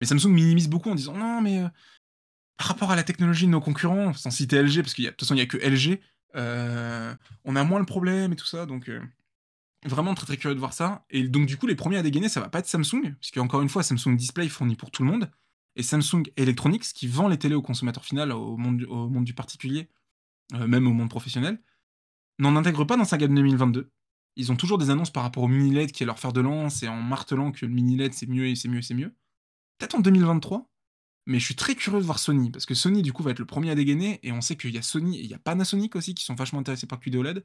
Mais 0.00 0.06
Samsung 0.06 0.28
minimise 0.32 0.68
beaucoup 0.68 0.90
en 0.90 0.94
disant 0.94 1.14
non, 1.14 1.40
mais 1.40 1.62
euh, 1.62 1.68
par 2.58 2.66
rapport 2.66 2.90
à 2.90 2.96
la 2.96 3.04
technologie 3.04 3.46
de 3.46 3.52
nos 3.52 3.60
concurrents, 3.62 4.12
sans 4.12 4.30
citer 4.30 4.62
LG, 4.62 4.82
parce 4.82 4.98
a, 4.98 5.02
de 5.02 5.08
toute 5.08 5.20
façon, 5.20 5.34
il 5.34 5.38
n'y 5.38 5.42
a 5.42 5.46
que 5.46 5.56
LG, 5.56 5.98
euh, 6.36 7.14
on 7.44 7.56
a 7.56 7.64
moins 7.64 7.78
le 7.78 7.86
problème 7.86 8.34
et 8.34 8.36
tout 8.36 8.44
ça. 8.44 8.66
Donc, 8.66 8.90
vraiment 9.86 10.12
très 10.12 10.26
très 10.26 10.36
curieux 10.36 10.54
de 10.54 10.60
voir 10.60 10.74
ça. 10.74 11.06
Et 11.08 11.26
donc, 11.26 11.46
du 11.46 11.56
coup, 11.56 11.66
les 11.66 11.74
premiers 11.74 11.96
à 11.96 12.02
dégainer, 12.02 12.28
ça 12.28 12.40
va 12.40 12.50
pas 12.50 12.58
être 12.58 12.68
Samsung, 12.68 13.14
puisque 13.18 13.38
encore 13.38 13.62
une 13.62 13.70
fois, 13.70 13.82
Samsung 13.82 14.14
Display 14.14 14.50
fournit 14.50 14.76
pour 14.76 14.90
tout 14.90 15.04
le 15.04 15.10
monde 15.10 15.30
et 15.76 15.82
Samsung 15.82 16.22
Electronics, 16.36 16.84
qui 16.94 17.06
vend 17.06 17.28
les 17.28 17.38
télés 17.38 17.54
au 17.54 17.62
consommateur 17.62 18.04
final, 18.04 18.32
au 18.32 18.56
monde, 18.56 19.24
du- 19.24 19.34
particulier, 19.34 19.88
euh, 20.54 20.66
même 20.66 20.86
au 20.86 20.92
monde 20.92 21.10
professionnel, 21.10 21.62
n'en 22.38 22.56
intègre 22.56 22.84
pas 22.84 22.96
dans 22.96 23.04
sa 23.04 23.18
gamme 23.18 23.34
2022. 23.34 23.90
Ils 24.36 24.50
ont 24.52 24.56
toujours 24.56 24.78
des 24.78 24.90
annonces 24.90 25.10
par 25.10 25.22
rapport 25.22 25.42
au 25.42 25.48
mini 25.48 25.72
LED 25.74 25.92
qui 25.92 26.02
est 26.02 26.06
leur 26.06 26.18
fer 26.18 26.32
de 26.32 26.40
lance 26.40 26.82
et 26.82 26.88
en 26.88 27.00
martelant 27.02 27.52
que 27.52 27.66
le 27.66 27.72
mini 27.72 27.96
LED 27.96 28.14
c'est 28.14 28.28
mieux 28.28 28.46
et 28.46 28.54
c'est 28.56 28.68
mieux 28.68 28.78
et 28.78 28.82
c'est 28.82 28.94
mieux. 28.94 29.14
Peut-être 29.78 29.94
en 29.96 30.00
2023, 30.00 30.70
mais 31.26 31.38
je 31.38 31.44
suis 31.44 31.56
très 31.56 31.74
curieux 31.74 32.00
de 32.00 32.04
voir 32.04 32.18
Sony 32.18 32.50
parce 32.50 32.64
que 32.66 32.74
Sony 32.74 33.02
du 33.02 33.12
coup 33.12 33.22
va 33.22 33.32
être 33.32 33.38
le 33.38 33.46
premier 33.46 33.70
à 33.70 33.74
dégainer 33.74 34.18
et 34.22 34.32
on 34.32 34.40
sait 34.40 34.56
qu'il 34.56 34.70
y 34.74 34.78
a 34.78 34.82
Sony 34.82 35.18
et 35.18 35.22
il 35.24 35.30
y 35.30 35.34
a 35.34 35.38
Panasonic 35.38 35.94
aussi 35.96 36.14
qui 36.14 36.24
sont 36.24 36.34
vachement 36.34 36.60
intéressés 36.60 36.86
par 36.86 37.00
QD 37.00 37.16
OLED. 37.16 37.44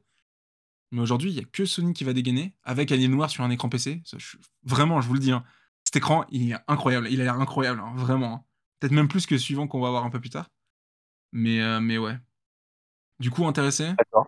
Mais 0.92 1.02
aujourd'hui, 1.02 1.32
il 1.32 1.36
y 1.36 1.40
a 1.40 1.44
que 1.44 1.66
Sony 1.66 1.94
qui 1.94 2.04
va 2.04 2.14
dégainer 2.14 2.54
avec 2.64 2.92
Alien 2.92 3.12
Noir 3.12 3.30
sur 3.30 3.44
un 3.44 3.50
écran 3.50 3.68
PC. 3.70 4.02
Vraiment, 4.64 5.02
je 5.02 5.08
vous 5.08 5.16
le 5.16 5.20
dis, 5.20 5.32
hein, 5.32 5.44
cet 5.86 5.96
écran, 5.98 6.26
il 6.30 6.52
est 6.52 6.56
incroyable. 6.68 7.08
Il 7.10 7.22
a 7.22 7.26
l'air 7.26 7.40
incroyable, 7.40 7.80
hein, 7.80 7.94
vraiment. 7.96 8.34
hein. 8.34 8.44
Peut-être 8.80 8.94
même 8.94 9.08
plus 9.08 9.26
que 9.26 9.36
le 9.36 9.40
suivant 9.40 9.68
qu'on 9.68 9.82
va 9.82 9.90
voir 9.90 10.04
un 10.06 10.10
peu 10.10 10.20
plus 10.20 10.30
tard. 10.30 10.50
Mais, 11.32 11.62
euh, 11.62 11.80
mais 11.80 11.98
ouais. 11.98 12.18
Du 13.20 13.32
coup, 13.32 13.46
intéressé? 13.48 13.90
D'accord. 13.98 14.28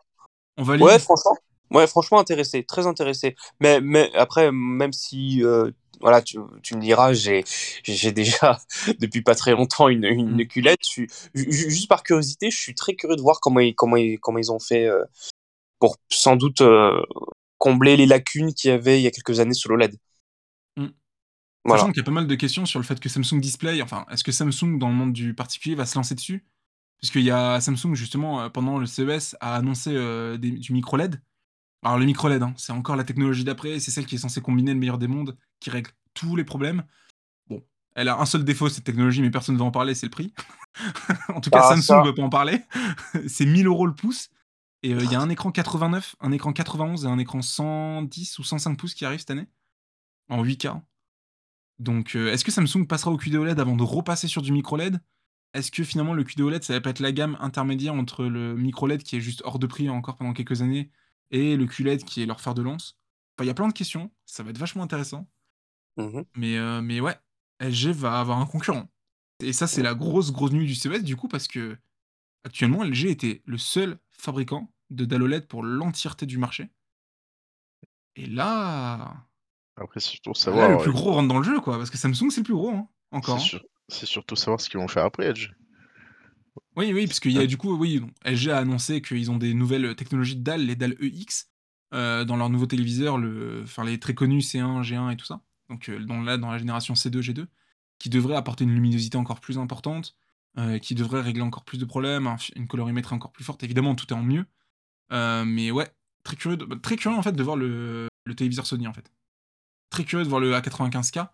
On 0.57 0.63
valide 0.63 0.85
Ouais, 0.85 0.99
franchement. 0.99 1.37
Ouais, 1.71 1.87
franchement 1.87 2.19
intéressé, 2.19 2.63
très 2.63 2.87
intéressé. 2.87 3.35
Mais, 3.59 3.81
mais 3.81 4.11
après, 4.15 4.51
même 4.53 4.93
si, 4.93 5.43
euh, 5.43 5.71
voilà, 5.99 6.21
tu, 6.21 6.39
tu 6.63 6.75
me 6.77 6.81
diras, 6.81 7.11
j'ai, 7.13 7.43
j'ai 7.83 8.11
déjà 8.13 8.57
depuis 8.99 9.21
pas 9.21 9.35
très 9.35 9.51
longtemps 9.51 9.89
une, 9.89 10.05
une 10.05 10.43
Mm. 10.43 10.47
culette. 10.47 10.79
Je 10.85 11.05
juste 11.35 11.89
par 11.89 12.03
curiosité, 12.03 12.49
je 12.51 12.57
suis 12.57 12.75
très 12.75 12.95
curieux 12.95 13.17
de 13.17 13.21
voir 13.21 13.41
comment 13.41 13.59
ils, 13.59 13.75
comment 13.75 13.97
ils, 13.97 14.19
comment 14.19 14.37
ils 14.37 14.51
ont 14.51 14.59
fait 14.59 14.85
euh, 14.87 15.03
pour 15.79 15.97
sans 16.09 16.35
doute 16.37 16.61
euh, 16.61 17.01
combler 17.57 17.97
les 17.97 18.05
lacunes 18.05 18.53
qu'il 18.53 18.69
y 18.69 18.73
avait 18.73 18.99
il 18.99 19.03
y 19.03 19.07
a 19.07 19.11
quelques 19.11 19.39
années 19.41 19.53
sur 19.53 19.69
l'OLED. 19.69 19.95
Voilà. 21.67 21.81
Sachant 21.81 21.91
qu'il 21.91 21.97
y 22.01 22.01
a 22.01 22.05
pas 22.05 22.11
mal 22.11 22.27
de 22.27 22.35
questions 22.35 22.65
sur 22.65 22.79
le 22.79 22.85
fait 22.85 22.99
que 22.99 23.09
Samsung 23.09 23.39
Display, 23.39 23.81
enfin, 23.81 24.05
est-ce 24.09 24.23
que 24.23 24.31
Samsung, 24.31 24.77
dans 24.79 24.89
le 24.89 24.95
monde 24.95 25.13
du 25.13 25.33
particulier, 25.33 25.75
va 25.75 25.85
se 25.85 25.95
lancer 25.97 26.15
dessus? 26.15 26.45
Puisqu'il 26.97 27.21
y 27.23 27.29
a 27.31 27.59
Samsung, 27.61 27.93
justement, 27.93 28.41
euh, 28.41 28.49
pendant 28.49 28.79
le 28.79 28.85
CES, 28.87 29.35
a 29.39 29.55
annoncé 29.55 29.91
euh, 29.93 30.37
des- 30.37 30.51
du 30.51 30.73
micro 30.73 30.97
LED. 30.97 31.21
Alors, 31.83 31.99
le 31.99 32.05
micro 32.05 32.27
LED, 32.27 32.41
hein, 32.41 32.53
c'est 32.57 32.71
encore 32.71 32.95
la 32.95 33.03
technologie 33.03 33.43
d'après, 33.43 33.79
c'est 33.79 33.91
celle 33.91 34.05
qui 34.07 34.15
est 34.15 34.17
censée 34.17 34.41
combiner 34.41 34.73
le 34.73 34.79
meilleur 34.79 34.97
des 34.97 35.07
mondes, 35.07 35.37
qui 35.59 35.69
règle 35.69 35.91
tous 36.15 36.35
les 36.35 36.43
problèmes. 36.43 36.83
Bon, 37.47 37.61
elle 37.95 38.07
a 38.09 38.17
un 38.19 38.25
seul 38.25 38.43
défaut, 38.43 38.67
cette 38.69 38.83
technologie, 38.83 39.21
mais 39.21 39.29
personne 39.29 39.53
ne 39.55 39.59
va 39.59 39.65
en 39.65 39.71
parler, 39.71 39.93
c'est 39.93 40.07
le 40.07 40.11
prix. 40.11 40.33
en 41.29 41.39
tout 41.41 41.49
cas, 41.51 41.59
Ah, 41.63 41.75
Samsung 41.75 42.01
ne 42.01 42.07
veut 42.07 42.15
pas 42.15 42.23
en 42.23 42.29
parler. 42.29 42.61
c'est 43.27 43.45
1000 43.45 43.67
euros 43.67 43.85
le 43.85 43.93
pouce. 43.93 44.29
Et 44.83 44.93
euh, 44.93 45.01
il 45.03 45.11
y 45.11 45.15
a 45.15 45.19
un 45.21 45.29
écran 45.29 45.51
89, 45.51 46.15
un 46.19 46.31
écran 46.31 46.53
91 46.53 47.05
et 47.05 47.07
un 47.07 47.17
écran 47.19 47.41
110 47.41 48.39
ou 48.39 48.43
105 48.43 48.77
pouces 48.77 48.93
qui 48.95 49.05
arrive 49.05 49.19
cette 49.19 49.31
année, 49.31 49.47
en 50.29 50.43
8K. 50.43 50.81
Donc, 51.79 52.15
euh, 52.15 52.31
est-ce 52.31 52.43
que 52.43 52.51
Samsung 52.51 52.87
passera 52.87 53.11
au 53.11 53.17
QD 53.17 53.35
OLED 53.35 53.59
avant 53.59 53.75
de 53.75 53.83
repasser 53.83 54.27
sur 54.27 54.41
du 54.41 54.51
micro 54.51 54.77
LED 54.77 54.99
Est-ce 55.53 55.71
que 55.71 55.83
finalement 55.83 56.13
le 56.13 56.23
QD 56.23 56.41
OLED, 56.41 56.63
ça 56.63 56.73
va 56.73 56.81
pas 56.81 56.89
être 56.89 56.99
la 56.99 57.11
gamme 57.11 57.37
intermédiaire 57.39 57.93
entre 57.93 58.25
le 58.25 58.55
micro 58.55 58.87
LED 58.87 59.03
qui 59.03 59.15
est 59.17 59.21
juste 59.21 59.41
hors 59.45 59.59
de 59.59 59.67
prix 59.67 59.89
encore 59.89 60.15
pendant 60.15 60.33
quelques 60.33 60.61
années 60.61 60.91
et 61.31 61.55
le 61.55 61.65
QLED 61.65 62.03
qui 62.03 62.23
est 62.23 62.25
leur 62.25 62.41
fer 62.41 62.53
de 62.53 62.61
lance? 62.61 62.97
Enfin, 63.35 63.45
il 63.45 63.47
y 63.47 63.51
a 63.51 63.53
plein 63.53 63.67
de 63.67 63.73
questions, 63.73 64.11
ça 64.25 64.43
va 64.43 64.49
être 64.49 64.57
vachement 64.57 64.83
intéressant. 64.83 65.29
Mhm. 65.97 66.25
Mais, 66.35 66.57
euh, 66.57 66.81
mais 66.81 66.99
ouais, 66.99 67.15
LG 67.59 67.91
va 67.91 68.19
avoir 68.19 68.39
un 68.39 68.45
concurrent. 68.45 68.89
Et 69.39 69.53
ça, 69.53 69.67
c'est 69.67 69.83
la 69.83 69.93
grosse, 69.93 70.31
grosse 70.31 70.51
nuit 70.51 70.65
du 70.65 70.75
CES 70.75 71.03
du 71.03 71.15
coup, 71.15 71.27
parce 71.27 71.47
que 71.47 71.77
actuellement, 72.43 72.83
LG 72.83 73.05
était 73.05 73.43
le 73.45 73.57
seul 73.57 73.99
fabricant 74.11 74.73
de 74.89 75.05
dalle 75.05 75.23
OLED 75.23 75.47
pour 75.47 75.63
l'entièreté 75.63 76.25
du 76.25 76.37
marché. 76.39 76.71
Et 78.15 78.25
là, 78.25 79.26
Après, 79.77 79.99
c'est 79.99 80.09
surtout 80.09 80.31
là, 80.31 80.39
savoir. 80.39 80.71
le 80.71 80.77
plus 80.77 80.89
euh, 80.89 80.93
gros 80.93 81.11
rentre 81.13 81.27
dans 81.27 81.37
le 81.37 81.43
jeu, 81.43 81.59
quoi, 81.59 81.77
parce 81.77 81.89
que 81.89 81.97
Samsung, 81.97 82.29
c'est 82.31 82.41
le 82.41 82.45
plus 82.45 82.53
gros, 82.55 82.71
hein, 82.71 82.87
encore. 83.11 83.37
c'est 83.37 83.43
hein. 83.43 83.47
sur- 83.47 83.63
c'est 83.89 84.05
surtout 84.05 84.35
savoir 84.35 84.59
ce 84.59 84.69
qu'ils 84.69 84.79
vont 84.79 84.87
faire 84.87 85.05
après, 85.05 85.27
Edge. 85.27 85.51
Oui, 86.75 86.91
oui, 86.93 87.07
parce 87.07 87.19
qu'il 87.19 87.31
y 87.31 87.39
a 87.39 87.45
du 87.47 87.57
coup, 87.57 87.75
oui, 87.75 88.01
LG 88.25 88.49
a 88.49 88.57
annoncé 88.57 89.01
qu'ils 89.01 89.31
ont 89.31 89.37
des 89.37 89.53
nouvelles 89.53 89.95
technologies 89.95 90.35
de 90.35 90.43
dalles, 90.43 90.65
les 90.65 90.75
dalles 90.75 90.95
EX, 90.99 91.49
euh, 91.93 92.25
dans 92.25 92.35
leur 92.35 92.49
nouveau 92.49 92.65
téléviseur, 92.65 93.17
le, 93.17 93.61
enfin 93.63 93.83
les 93.83 93.99
très 93.99 94.13
connus 94.13 94.39
C1, 94.41 94.81
G1 94.83 95.11
et 95.11 95.17
tout 95.17 95.25
ça. 95.25 95.41
Donc 95.69 95.89
euh, 95.89 95.99
dans, 95.99 96.21
là, 96.21 96.37
dans 96.37 96.51
la 96.51 96.57
génération 96.57 96.93
C2, 96.95 97.21
G2, 97.21 97.45
qui 97.99 98.09
devraient 98.09 98.35
apporter 98.35 98.63
une 98.63 98.73
luminosité 98.73 99.17
encore 99.17 99.39
plus 99.39 99.57
importante, 99.57 100.15
euh, 100.57 100.77
qui 100.79 100.93
devraient 100.95 101.21
régler 101.21 101.41
encore 101.43 101.63
plus 101.63 101.77
de 101.77 101.85
problèmes, 101.85 102.27
une 102.55 102.67
colorimétrie 102.67 103.15
encore 103.15 103.31
plus 103.31 103.43
forte. 103.43 103.63
Évidemment, 103.63 103.95
tout 103.95 104.07
est 104.07 104.13
en 104.17 104.23
mieux. 104.23 104.45
Euh, 105.13 105.45
mais 105.45 105.71
ouais, 105.71 105.87
très 106.23 106.35
curieux, 106.35 106.57
de- 106.57 106.65
bah, 106.65 106.75
très 106.81 106.95
curieux 106.97 107.17
en 107.17 107.23
fait 107.23 107.31
de 107.31 107.43
voir 107.43 107.55
le, 107.55 108.07
le 108.25 108.35
téléviseur 108.35 108.65
Sony 108.67 108.87
en 108.87 108.93
fait. 108.93 109.11
Très 109.89 110.03
curieux 110.03 110.23
de 110.25 110.29
voir 110.29 110.41
le 110.41 110.53
A95K, 110.53 111.29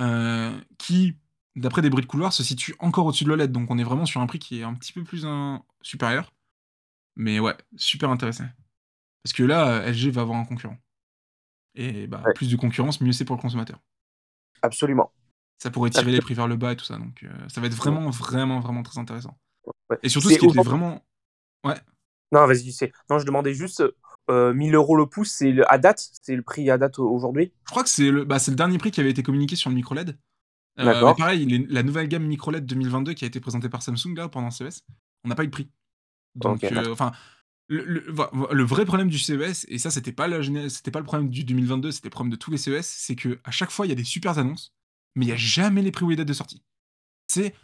euh, 0.00 0.60
qui 0.78 1.16
d'après 1.56 1.82
des 1.82 1.90
bruits 1.90 2.02
de 2.04 2.08
couloir, 2.08 2.32
se 2.32 2.44
situe 2.44 2.74
encore 2.78 3.06
au-dessus 3.06 3.24
de 3.24 3.30
l'OLED. 3.30 3.50
Donc 3.50 3.70
on 3.70 3.78
est 3.78 3.84
vraiment 3.84 4.06
sur 4.06 4.20
un 4.20 4.26
prix 4.26 4.38
qui 4.38 4.60
est 4.60 4.62
un 4.62 4.74
petit 4.74 4.92
peu 4.92 5.02
plus 5.02 5.24
euh, 5.24 5.56
supérieur. 5.80 6.32
Mais 7.16 7.40
ouais, 7.40 7.56
super 7.76 8.10
intéressant. 8.10 8.44
Parce 9.24 9.32
que 9.32 9.42
là, 9.42 9.80
euh, 9.80 9.90
LG 9.90 10.10
va 10.10 10.20
avoir 10.22 10.38
un 10.38 10.44
concurrent. 10.44 10.76
Et 11.74 12.06
bah, 12.06 12.22
Ouais. 12.24 12.32
plus 12.34 12.50
de 12.50 12.56
concurrence, 12.56 13.00
mieux 13.00 13.12
c'est 13.12 13.24
pour 13.24 13.36
le 13.36 13.42
consommateur. 13.42 13.78
Absolument. 14.62 15.12
Ça 15.58 15.70
pourrait 15.70 15.90
tirer 15.90 16.12
les 16.12 16.20
prix 16.20 16.34
vers 16.34 16.46
le 16.46 16.56
bas 16.56 16.72
et 16.72 16.76
tout 16.76 16.84
ça. 16.84 16.98
Donc 16.98 17.22
euh, 17.22 17.48
ça 17.48 17.60
va 17.60 17.66
être 17.66 17.74
vraiment, 17.74 18.10
vraiment, 18.10 18.60
vraiment 18.60 18.82
très 18.82 18.98
intéressant. 18.98 19.38
Ouais. 19.90 19.98
Et 20.02 20.08
surtout, 20.10 20.28
ce 20.28 20.38
qui 20.38 20.46
était 20.46 20.62
vraiment. 20.62 21.04
Non, 22.32 22.44
vas-y, 22.46 22.72
c'est. 22.72 22.92
Non, 23.08 23.18
je 23.18 23.24
demandais 23.24 23.54
juste 23.54 23.82
euh, 24.30 24.52
1000 24.52 24.74
euros 24.74 24.96
le 24.96 25.06
pouce, 25.06 25.30
c'est 25.30 25.54
à 25.68 25.78
date, 25.78 26.04
c'est 26.22 26.36
le 26.36 26.42
prix 26.42 26.70
à 26.70 26.78
date 26.78 26.98
aujourd'hui. 26.98 27.52
Je 27.66 27.70
crois 27.70 27.82
que 27.82 27.88
c'est 27.88 28.10
le, 28.10 28.24
bah, 28.24 28.38
c'est 28.38 28.50
le 28.50 28.56
dernier 28.56 28.78
prix 28.78 28.90
qui 28.90 29.00
avait 29.00 29.10
été 29.10 29.22
communiqué 29.22 29.56
sur 29.56 29.70
le 29.70 29.76
micro 29.76 29.94
LED. 29.94 30.18
Euh, 30.78 30.84
D'accord. 30.84 31.16
pareil, 31.16 31.46
les- 31.46 31.66
la 31.68 31.82
nouvelle 31.82 32.08
gamme 32.08 32.24
micro 32.24 32.50
LED 32.50 32.66
2022 32.66 33.14
qui 33.14 33.24
a 33.24 33.28
été 33.28 33.40
présentée 33.40 33.68
par 33.68 33.82
Samsung 33.82 34.14
là 34.16 34.28
pendant 34.28 34.50
CES, 34.50 34.82
on 35.24 35.28
n'a 35.28 35.34
pas 35.34 35.44
eu 35.44 35.46
de 35.46 35.52
prix. 35.52 35.70
Donc, 36.34 36.62
euh, 36.64 36.92
enfin, 36.92 37.12
le, 37.68 38.62
vrai 38.62 38.84
problème 38.84 39.08
du 39.08 39.18
CES, 39.18 39.64
et 39.68 39.78
ça, 39.78 39.90
c'était 39.90 40.12
pas, 40.12 40.28
la 40.28 40.40
géné- 40.40 40.68
c'était 40.68 40.90
pas 40.90 40.98
le 41.00 41.04
problème 41.06 41.30
du 41.30 41.44
2022, 41.44 41.92
c'était 41.92 42.08
le 42.08 42.10
problème 42.10 42.30
de 42.30 42.36
tous 42.36 42.50
les 42.50 42.58
CES, 42.58 42.86
c'est 42.86 43.16
que 43.16 43.38
à 43.44 43.50
chaque 43.50 43.70
fois, 43.70 43.86
il 43.86 43.88
y 43.88 43.92
a 43.92 43.96
des 43.96 44.04
super 44.04 44.38
annonces, 44.38 44.74
mais 45.14 45.24
il 45.24 45.28
y 45.28 45.32
a 45.32 45.36
jamais 45.36 45.82
les 45.82 45.90
prix 45.90 46.04
ou 46.04 46.10
les 46.10 46.16
dates 46.16 46.28
de 46.28 46.32
sortie. 46.32 46.62
C'est 47.28 47.54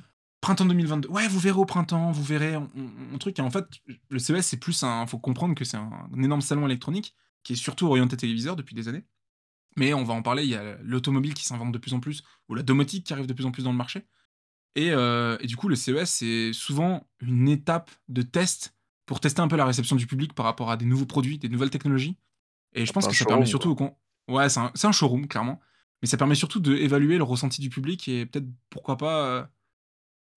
printemps 0.42 0.66
2022. 0.66 1.08
Ouais, 1.08 1.26
vous 1.28 1.38
verrez 1.38 1.58
au 1.58 1.64
printemps, 1.64 2.12
vous 2.12 2.22
verrez 2.22 2.54
un, 2.54 2.68
truc. 3.18 3.38
Et 3.38 3.42
en 3.42 3.50
fait, 3.50 3.64
le 4.10 4.18
CES, 4.18 4.42
c'est 4.44 4.58
plus 4.58 4.82
un. 4.82 5.06
faut 5.06 5.18
comprendre 5.18 5.54
que 5.54 5.64
c'est 5.64 5.78
un, 5.78 5.90
un 6.14 6.22
énorme 6.22 6.42
salon 6.42 6.66
électronique 6.66 7.14
qui 7.42 7.54
est 7.54 7.56
surtout 7.56 7.86
orienté 7.86 8.18
téléviseur 8.18 8.54
depuis 8.56 8.74
des 8.74 8.88
années. 8.88 9.04
Mais 9.76 9.94
on 9.94 10.04
va 10.04 10.12
en 10.12 10.20
parler, 10.22 10.42
il 10.42 10.50
y 10.50 10.54
a 10.54 10.76
l'automobile 10.82 11.32
qui 11.32 11.46
s'invente 11.46 11.72
de 11.72 11.78
plus 11.78 11.94
en 11.94 12.00
plus, 12.00 12.22
ou 12.50 12.54
la 12.54 12.62
domotique 12.62 13.06
qui 13.06 13.12
arrive 13.14 13.26
de 13.26 13.32
plus 13.32 13.46
en 13.46 13.50
plus 13.52 13.62
dans 13.62 13.72
le 13.72 13.78
marché. 13.78 14.04
Et, 14.74 14.90
euh, 14.90 15.38
et 15.40 15.46
du 15.46 15.56
coup, 15.56 15.68
le 15.68 15.76
CES, 15.76 16.10
c'est 16.10 16.52
souvent 16.52 17.06
une 17.20 17.48
étape 17.48 17.90
de 18.08 18.22
test 18.22 18.74
pour 19.06 19.20
tester 19.20 19.40
un 19.40 19.48
peu 19.48 19.56
la 19.56 19.64
réception 19.64 19.96
du 19.96 20.06
public 20.06 20.34
par 20.34 20.44
rapport 20.44 20.70
à 20.70 20.76
des 20.76 20.84
nouveaux 20.84 21.06
produits, 21.06 21.38
des 21.38 21.48
nouvelles 21.48 21.70
technologies. 21.70 22.16
Et 22.74 22.84
je 22.84 22.92
pense 22.92 23.06
Un 23.06 23.10
que 23.10 23.16
ça 23.16 23.24
permet 23.24 23.46
surtout 23.46 23.70
au 23.70 23.74
con- 23.74 23.96
Ouais, 24.28 24.48
c'est 24.48 24.60
un, 24.60 24.70
c'est 24.74 24.86
un 24.86 24.92
showroom, 24.92 25.26
clairement. 25.26 25.60
Mais 26.00 26.08
ça 26.08 26.16
permet 26.16 26.34
surtout 26.34 26.60
d'évaluer 26.60 27.16
le 27.16 27.22
ressenti 27.24 27.60
du 27.60 27.70
public 27.70 28.08
et 28.08 28.26
peut-être, 28.26 28.46
pourquoi 28.70 28.96
pas. 28.96 29.48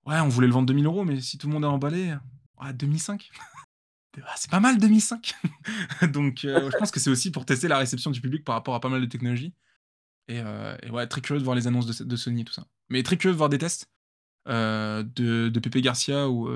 Ouais, 0.06 0.20
on 0.20 0.28
voulait 0.30 0.48
le 0.48 0.54
vendre 0.54 0.68
2000 0.68 0.86
euros, 0.86 1.04
mais 1.04 1.20
si 1.20 1.38
tout 1.38 1.48
le 1.48 1.54
monde 1.54 1.64
est 1.64 1.68
emballé, 1.68 2.16
ouais, 2.62 2.74
2005. 2.74 3.32
Ah, 4.24 4.34
c'est 4.38 4.50
pas 4.50 4.60
mal 4.60 4.78
2005. 4.78 5.36
Donc, 6.14 6.46
euh, 6.46 6.70
je 6.72 6.78
pense 6.78 6.92
que 6.92 7.00
c'est 7.00 7.10
aussi 7.10 7.32
pour 7.32 7.46
tester 7.46 7.68
la 7.68 7.78
réception 7.78 8.12
du 8.12 8.22
public 8.22 8.44
par 8.44 8.56
rapport 8.56 8.76
à 8.76 8.80
pas 8.80 8.90
mal 8.90 9.02
de 9.02 9.06
technologies. 9.06 9.54
Et, 10.28 10.40
euh, 10.40 10.78
et 10.84 10.90
ouais, 10.90 11.06
très 11.08 11.22
curieux 11.22 11.40
de 11.40 11.44
voir 11.44 11.56
les 11.56 11.68
annonces 11.68 11.86
de, 11.86 12.04
de 12.04 12.16
Sony 12.16 12.42
et 12.42 12.46
tout 12.46 12.54
ça. 12.54 12.66
Mais 12.90 13.04
très 13.04 13.18
curieux 13.18 13.34
de 13.34 13.38
voir 13.38 13.50
des 13.50 13.58
tests 13.58 13.92
euh, 14.48 15.04
de, 15.04 15.50
de 15.50 15.60
Pepe 15.60 15.80
Garcia 15.80 16.30
ou, 16.30 16.50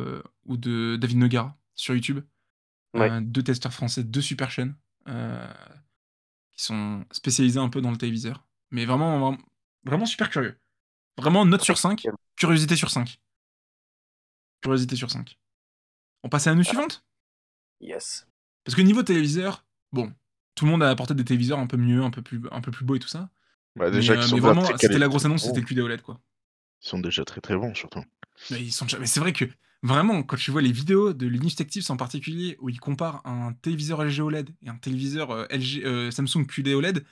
ou 0.46 0.58
de 0.58 0.98
David 1.00 1.18
Nogara 1.18 1.58
sur 1.76 1.94
YouTube. 1.94 2.22
Ouais. 2.94 3.22
Deux 3.22 3.44
testeurs 3.44 3.74
français, 3.74 4.04
deux 4.04 4.22
super 4.22 4.50
chaînes 4.50 4.76
qui 5.06 6.64
sont 6.64 7.06
spécialisés 7.12 7.60
un 7.60 7.70
peu 7.70 7.82
dans 7.82 7.92
le 7.92 7.98
téléviseur. 7.98 8.48
Mais 8.72 8.86
vraiment, 8.86 9.20
vraiment, 9.20 9.38
vraiment 9.84 10.06
super 10.06 10.30
curieux. 10.30 10.58
Vraiment, 11.18 11.46
note 11.46 11.64
sur 11.64 11.78
5, 11.78 12.00
curieux. 12.00 12.16
curiosité 12.38 12.76
sur 12.76 12.90
5. 12.90 13.20
Curiosité 14.62 14.96
sur 14.96 15.10
5. 15.12 15.38
On 16.24 16.30
passe 16.30 16.48
à 16.48 16.52
la 16.52 16.56
news 16.56 16.64
suivante? 16.64 17.04
Yes. 17.80 18.28
Parce 18.64 18.76
que 18.76 18.82
niveau 18.82 19.04
téléviseur, 19.04 19.66
bon, 19.92 20.14
tout 20.56 20.66
le 20.66 20.72
monde 20.72 20.84
a 20.84 20.90
apporté 20.90 21.14
des 21.14 21.24
téléviseurs 21.24 21.60
un 21.60 21.68
peu 21.68 21.78
mieux, 21.78 22.04
un 22.04 22.10
peu 22.12 22.22
plus, 22.22 22.42
un 22.52 22.62
peu 22.62 22.72
plus 22.72 22.86
beaux 22.86 22.96
et 22.96 23.00
tout 23.00 23.08
ça. 23.08 23.30
Bah, 23.76 23.90
déjà, 23.90 24.16
mais, 24.16 24.22
qu'ils 24.22 24.34
euh, 24.34 24.36
mais 24.36 24.42
vraiment, 24.42 24.66
c'était 24.78 24.98
la 24.98 25.08
grosse 25.08 25.26
annonce, 25.26 25.44
c'était 25.44 25.62
le 25.62 25.66
QD 25.66 25.80
OLED 25.80 26.02
quoi. 26.02 26.20
Ils 26.84 26.90
sont 26.90 27.00
déjà 27.00 27.24
très 27.24 27.40
très 27.42 27.56
bons, 27.56 27.74
surtout. 27.74 28.04
Mais, 28.52 28.62
ils 28.62 28.72
sont 28.72 28.86
déjà- 28.86 29.00
mais 29.00 29.06
c'est 29.06 29.20
vrai 29.20 29.32
que 29.32 29.46
vraiment, 29.84 30.24
quand 30.24 30.36
tu 30.38 30.52
vois 30.52 30.62
les 30.62 30.72
vidéos 30.72 31.14
de 31.14 31.28
Linus 31.28 31.56
Tech 31.56 31.68
Tips 31.68 31.90
en 31.90 31.98
particulier, 31.98 32.58
où 32.60 32.70
ils 32.70 32.80
comparent 32.80 33.26
un 33.26 33.54
téléviseur 33.54 34.04
LG 34.04 34.20
OLED 34.22 34.50
et 34.62 34.70
un 34.70 34.76
téléviseur 34.76 35.32
euh, 35.32 35.46
LG, 35.50 35.84
euh, 35.86 36.12
Samsung 36.12 36.46
QD 36.48 36.74
OLED, 36.74 37.06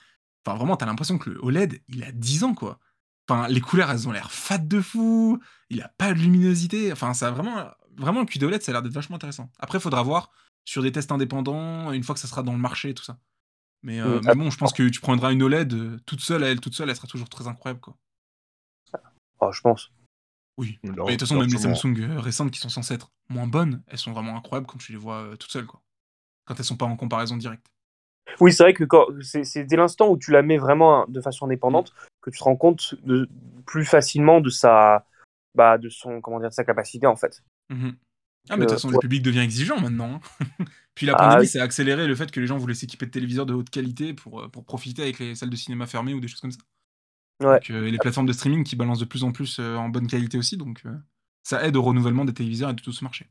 enfin 0.45 0.57
vraiment, 0.57 0.75
t'as 0.75 0.85
l'impression 0.85 1.17
que 1.17 1.29
le 1.29 1.39
OLED, 1.43 1.81
il 1.87 2.03
a 2.03 2.11
10 2.11 2.43
ans 2.43 2.53
quoi. 2.53 2.79
Enfin, 3.29 3.47
les 3.47 3.61
couleurs, 3.61 3.91
elles 3.91 4.07
ont 4.07 4.11
l'air 4.11 4.31
fat 4.31 4.57
de 4.57 4.81
fou, 4.81 5.39
il 5.69 5.81
a 5.81 5.89
pas 5.97 6.13
de 6.13 6.19
luminosité, 6.19 6.91
enfin, 6.91 7.13
ça 7.13 7.27
a 7.27 7.31
vraiment, 7.31 7.69
vraiment, 7.97 8.21
le 8.21 8.25
QD 8.25 8.43
OLED, 8.43 8.61
ça 8.61 8.71
a 8.71 8.73
l'air 8.73 8.81
d'être 8.81 8.93
vachement 8.93 9.17
intéressant. 9.17 9.49
Après, 9.59 9.79
faudra 9.79 10.01
voir 10.01 10.31
sur 10.63 10.81
des 10.81 10.91
tests 10.91 11.11
indépendants, 11.11 11.91
une 11.91 12.03
fois 12.03 12.15
que 12.15 12.21
ça 12.21 12.27
sera 12.27 12.43
dans 12.43 12.53
le 12.53 12.59
marché 12.59 12.89
et 12.89 12.93
tout 12.93 13.03
ça. 13.03 13.17
Mais, 13.83 13.99
euh, 13.99 14.21
mais 14.23 14.35
bon, 14.35 14.49
je 14.49 14.57
pense 14.57 14.73
que 14.73 14.87
tu 14.87 15.01
prendras 15.01 15.31
une 15.31 15.43
OLED 15.43 15.73
euh, 15.73 15.99
toute 16.05 16.21
seule, 16.21 16.43
à 16.43 16.47
elle 16.47 16.59
toute 16.59 16.73
seule, 16.73 16.89
elle 16.89 16.95
sera 16.95 17.07
toujours 17.07 17.29
très 17.29 17.47
incroyable 17.47 17.79
quoi. 17.79 17.95
Oh, 19.39 19.51
je 19.51 19.61
pense. 19.61 19.91
Oui. 20.57 20.79
Mais 20.83 20.89
Mais 20.89 20.95
de 20.95 21.11
toute 21.11 21.19
façon, 21.21 21.39
même 21.39 21.47
les. 21.47 21.57
Samsung 21.57 21.95
euh, 21.99 22.19
récentes 22.19 22.51
qui 22.51 22.59
sont 22.59 22.69
censées 22.69 22.95
être 22.95 23.11
moins 23.29 23.47
bonnes, 23.47 23.83
elles 23.87 23.99
sont 23.99 24.11
vraiment 24.11 24.35
incroyables 24.35 24.65
quand 24.65 24.79
tu 24.79 24.91
les 24.91 24.97
vois 24.97 25.17
euh, 25.17 25.35
toutes 25.35 25.51
seules, 25.51 25.67
quoi. 25.67 25.81
Quand 26.45 26.55
elles 26.57 26.65
sont 26.65 26.77
pas 26.77 26.85
en 26.85 26.95
comparaison 26.95 27.37
directe. 27.37 27.67
Oui, 28.39 28.51
c'est 28.51 28.63
vrai 28.63 28.73
que 28.73 28.83
quand 28.83 29.05
c'est 29.21 29.43
c'est 29.43 29.63
dès 29.63 29.77
l'instant 29.77 30.09
où 30.09 30.17
tu 30.17 30.31
la 30.31 30.41
mets 30.41 30.57
vraiment 30.57 31.05
de 31.07 31.21
façon 31.21 31.45
indépendante 31.45 31.93
que 32.31 32.35
tu 32.35 32.39
te 32.39 32.43
rends 32.43 32.55
compte 32.57 32.95
de, 33.03 33.29
plus 33.65 33.85
facilement 33.85 34.41
de 34.41 34.49
sa 34.49 35.05
bah 35.55 35.77
de 35.77 35.89
son 35.89 36.21
comment 36.21 36.39
dire 36.39 36.49
de 36.49 36.53
sa 36.53 36.63
capacité 36.63 37.07
en 37.07 37.15
fait. 37.15 37.43
Mhm. 37.69 37.97
Ah, 38.49 38.55
mais 38.55 38.61
de 38.61 38.65
toute 38.65 38.71
Euh, 38.71 38.75
façon, 38.75 38.87
ouais. 38.89 38.93
le 38.93 38.99
public 38.99 39.21
devient 39.23 39.39
exigeant 39.39 39.79
maintenant. 39.79 40.15
hein. 40.15 40.21
Puis 40.95 41.05
la 41.05 41.13
Ah, 41.13 41.17
pandémie, 41.17 41.41
oui. 41.41 41.47
ça 41.47 41.61
a 41.61 41.63
accéléré 41.63 42.07
le 42.07 42.15
fait 42.15 42.31
que 42.31 42.39
les 42.39 42.47
gens 42.47 42.57
voulaient 42.57 42.73
s'équiper 42.73 43.05
de 43.05 43.11
téléviseurs 43.11 43.45
de 43.45 43.53
haute 43.53 43.69
qualité 43.69 44.13
pour, 44.13 44.41
euh, 44.41 44.47
pour 44.47 44.65
profiter 44.65 45.01
avec 45.03 45.19
les 45.19 45.35
salles 45.35 45.49
de 45.49 45.55
cinéma 45.55 45.85
fermées 45.85 46.13
ou 46.13 46.19
des 46.19 46.27
choses 46.27 46.39
comme 46.41 46.51
ça. 46.51 46.59
Ouais. 47.41 47.59
Donc, 47.59 47.69
euh, 47.71 47.85
et 47.87 47.91
les 47.91 47.97
plateformes 47.97 48.25
de 48.27 48.33
streaming 48.33 48.63
qui 48.63 48.75
balancent 48.75 48.99
de 48.99 49.05
plus 49.05 49.23
en 49.23 49.31
plus 49.31 49.59
euh, 49.59 49.75
en 49.75 49.89
bonne 49.89 50.07
qualité 50.07 50.37
aussi, 50.37 50.57
donc 50.57 50.81
euh, 50.85 50.97
ça 51.43 51.63
aide 51.65 51.75
au 51.75 51.81
renouvellement 51.83 52.25
des 52.25 52.33
téléviseurs 52.33 52.69
et 52.71 52.73
de 52.73 52.81
tout 52.81 52.93
ce 52.93 53.03
marché. 53.03 53.29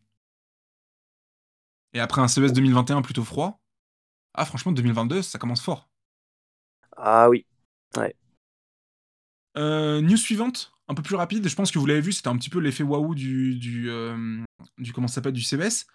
Et 1.92 2.00
après 2.00 2.20
un 2.20 2.28
CES 2.28 2.52
2021 2.52 3.02
plutôt 3.02 3.24
froid, 3.24 3.60
ah 4.34 4.44
franchement 4.44 4.72
2022 4.72 5.22
ça 5.22 5.38
commence 5.38 5.62
fort. 5.62 5.88
Ah 6.96 7.28
oui. 7.30 7.46
Euh, 9.58 10.00
news 10.00 10.16
suivante, 10.16 10.72
un 10.88 10.94
peu 10.94 11.02
plus 11.02 11.16
rapide, 11.16 11.48
je 11.48 11.54
pense 11.54 11.70
que 11.70 11.78
vous 11.78 11.86
l'avez 11.86 12.00
vu, 12.00 12.12
c'était 12.12 12.28
un 12.28 12.36
petit 12.36 12.50
peu 12.50 12.58
l'effet 12.58 12.82
waouh 12.82 13.14
du, 13.14 13.56
du, 13.56 13.90
euh, 13.90 14.42
du 14.78 14.92
comment 14.92 15.08
ça 15.08 15.16
s'appelle 15.16 15.32
du 15.32 15.42
CES. 15.42 15.86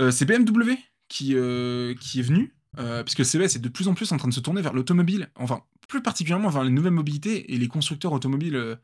Euh, 0.00 0.10
c'est 0.10 0.24
BMW 0.24 0.74
qui, 1.08 1.34
euh, 1.34 1.94
qui 1.94 2.20
est 2.20 2.22
venu, 2.22 2.54
euh, 2.78 3.02
puisque 3.02 3.18
le 3.18 3.24
CES 3.24 3.56
est 3.56 3.60
de 3.60 3.68
plus 3.68 3.88
en 3.88 3.94
plus 3.94 4.12
en 4.12 4.16
train 4.16 4.28
de 4.28 4.34
se 4.34 4.40
tourner 4.40 4.62
vers 4.62 4.72
l'automobile, 4.72 5.30
enfin 5.36 5.62
plus 5.88 6.02
particulièrement 6.02 6.50
vers 6.50 6.62
les 6.62 6.70
nouvelles 6.70 6.92
mobilités 6.92 7.52
et 7.52 7.58
les 7.58 7.68
constructeurs 7.68 8.12
automobiles 8.12 8.78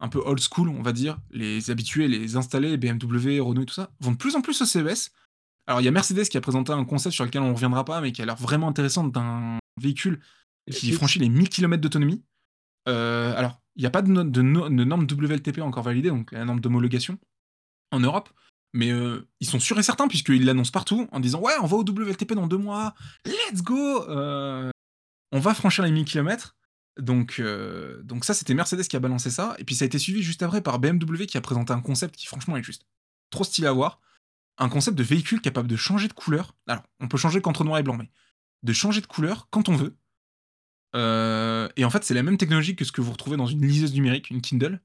un 0.00 0.08
peu 0.08 0.18
old 0.18 0.40
school, 0.40 0.68
on 0.68 0.82
va 0.82 0.92
dire, 0.92 1.18
les 1.30 1.70
habitués, 1.70 2.06
les 2.06 2.36
installés, 2.36 2.76
BMW, 2.76 3.40
Renault 3.40 3.62
et 3.62 3.66
tout 3.66 3.74
ça, 3.74 3.90
vont 4.00 4.12
de 4.12 4.16
plus 4.16 4.36
en 4.36 4.42
plus 4.42 4.60
au 4.60 4.66
CES. 4.66 5.12
Alors 5.66 5.80
il 5.80 5.84
y 5.84 5.88
a 5.88 5.90
Mercedes 5.90 6.24
qui 6.24 6.36
a 6.36 6.42
présenté 6.42 6.72
un 6.72 6.84
concept 6.84 7.14
sur 7.14 7.24
lequel 7.24 7.40
on 7.40 7.48
ne 7.48 7.54
reviendra 7.54 7.86
pas, 7.86 8.02
mais 8.02 8.12
qui 8.12 8.20
a 8.20 8.26
l'air 8.26 8.36
vraiment 8.36 8.68
intéressant 8.68 9.04
d'un 9.04 9.58
véhicule 9.80 10.20
qui 10.70 10.92
franchit 10.92 11.18
les 11.18 11.30
1000 11.30 11.48
km 11.48 11.80
d'autonomie. 11.80 12.22
Euh, 12.88 13.34
alors, 13.36 13.60
il 13.76 13.80
n'y 13.82 13.86
a 13.86 13.90
pas 13.90 14.02
de, 14.02 14.08
no- 14.10 14.24
de 14.24 14.42
no- 14.42 14.68
de 14.68 14.84
norme 14.84 15.06
WLTP 15.10 15.58
encore 15.60 15.82
validée, 15.82 16.08
donc 16.10 16.32
la 16.32 16.44
norme 16.44 16.60
d'homologation 16.60 17.18
en 17.90 18.00
Europe. 18.00 18.28
Mais 18.72 18.90
euh, 18.90 19.28
ils 19.40 19.46
sont 19.48 19.60
sûrs 19.60 19.78
et 19.78 19.82
certains, 19.84 20.08
puisqu'ils 20.08 20.44
l'annoncent 20.44 20.72
partout, 20.72 21.08
en 21.12 21.20
disant 21.20 21.40
Ouais, 21.40 21.52
on 21.62 21.66
va 21.66 21.76
au 21.76 21.84
WLTP 21.84 22.32
dans 22.34 22.46
deux 22.48 22.56
mois, 22.58 22.94
let's 23.24 23.62
go 23.62 24.02
Euh, 24.08 24.70
On 25.32 25.38
va 25.40 25.54
franchir 25.54 25.84
les 25.84 25.92
1000 25.92 26.04
km. 26.04 26.56
Donc, 27.00 27.42
donc 28.04 28.24
ça, 28.24 28.34
c'était 28.34 28.54
Mercedes 28.54 28.82
qui 28.84 28.94
a 28.96 29.00
balancé 29.00 29.30
ça. 29.30 29.54
Et 29.58 29.64
puis 29.64 29.74
ça 29.74 29.84
a 29.84 29.86
été 29.86 29.98
suivi 29.98 30.22
juste 30.22 30.42
après 30.44 30.60
par 30.60 30.78
BMW 30.78 31.26
qui 31.26 31.36
a 31.36 31.40
présenté 31.40 31.72
un 31.72 31.80
concept 31.80 32.14
qui, 32.16 32.26
franchement, 32.26 32.56
est 32.56 32.62
juste 32.62 32.86
trop 33.30 33.42
stylé 33.44 33.66
à 33.66 33.72
voir. 33.72 34.00
Un 34.58 34.68
concept 34.68 34.96
de 34.96 35.02
véhicule 35.02 35.40
capable 35.40 35.66
de 35.66 35.74
changer 35.74 36.06
de 36.06 36.12
couleur. 36.12 36.54
Alors, 36.68 36.84
on 37.00 37.08
peut 37.08 37.16
changer 37.16 37.40
qu'entre 37.40 37.64
noir 37.64 37.78
et 37.78 37.82
blanc, 37.82 37.96
mais 37.96 38.10
de 38.62 38.72
changer 38.72 39.00
de 39.00 39.06
couleur 39.06 39.48
quand 39.50 39.68
on 39.68 39.74
veut. 39.74 39.96
Euh, 40.94 41.68
et 41.76 41.84
en 41.84 41.90
fait, 41.90 42.04
c'est 42.04 42.14
la 42.14 42.22
même 42.22 42.36
technologie 42.36 42.76
que 42.76 42.84
ce 42.84 42.92
que 42.92 43.00
vous 43.00 43.12
retrouvez 43.12 43.36
dans 43.36 43.46
une 43.46 43.66
liseuse 43.66 43.94
numérique, 43.94 44.30
une 44.30 44.40
Kindle. 44.40 44.80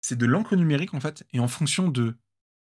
C'est 0.00 0.16
de 0.16 0.26
l'encre 0.26 0.56
numérique 0.56 0.94
en 0.94 1.00
fait, 1.00 1.24
et 1.32 1.38
en 1.38 1.46
fonction 1.46 1.88
de 1.88 2.16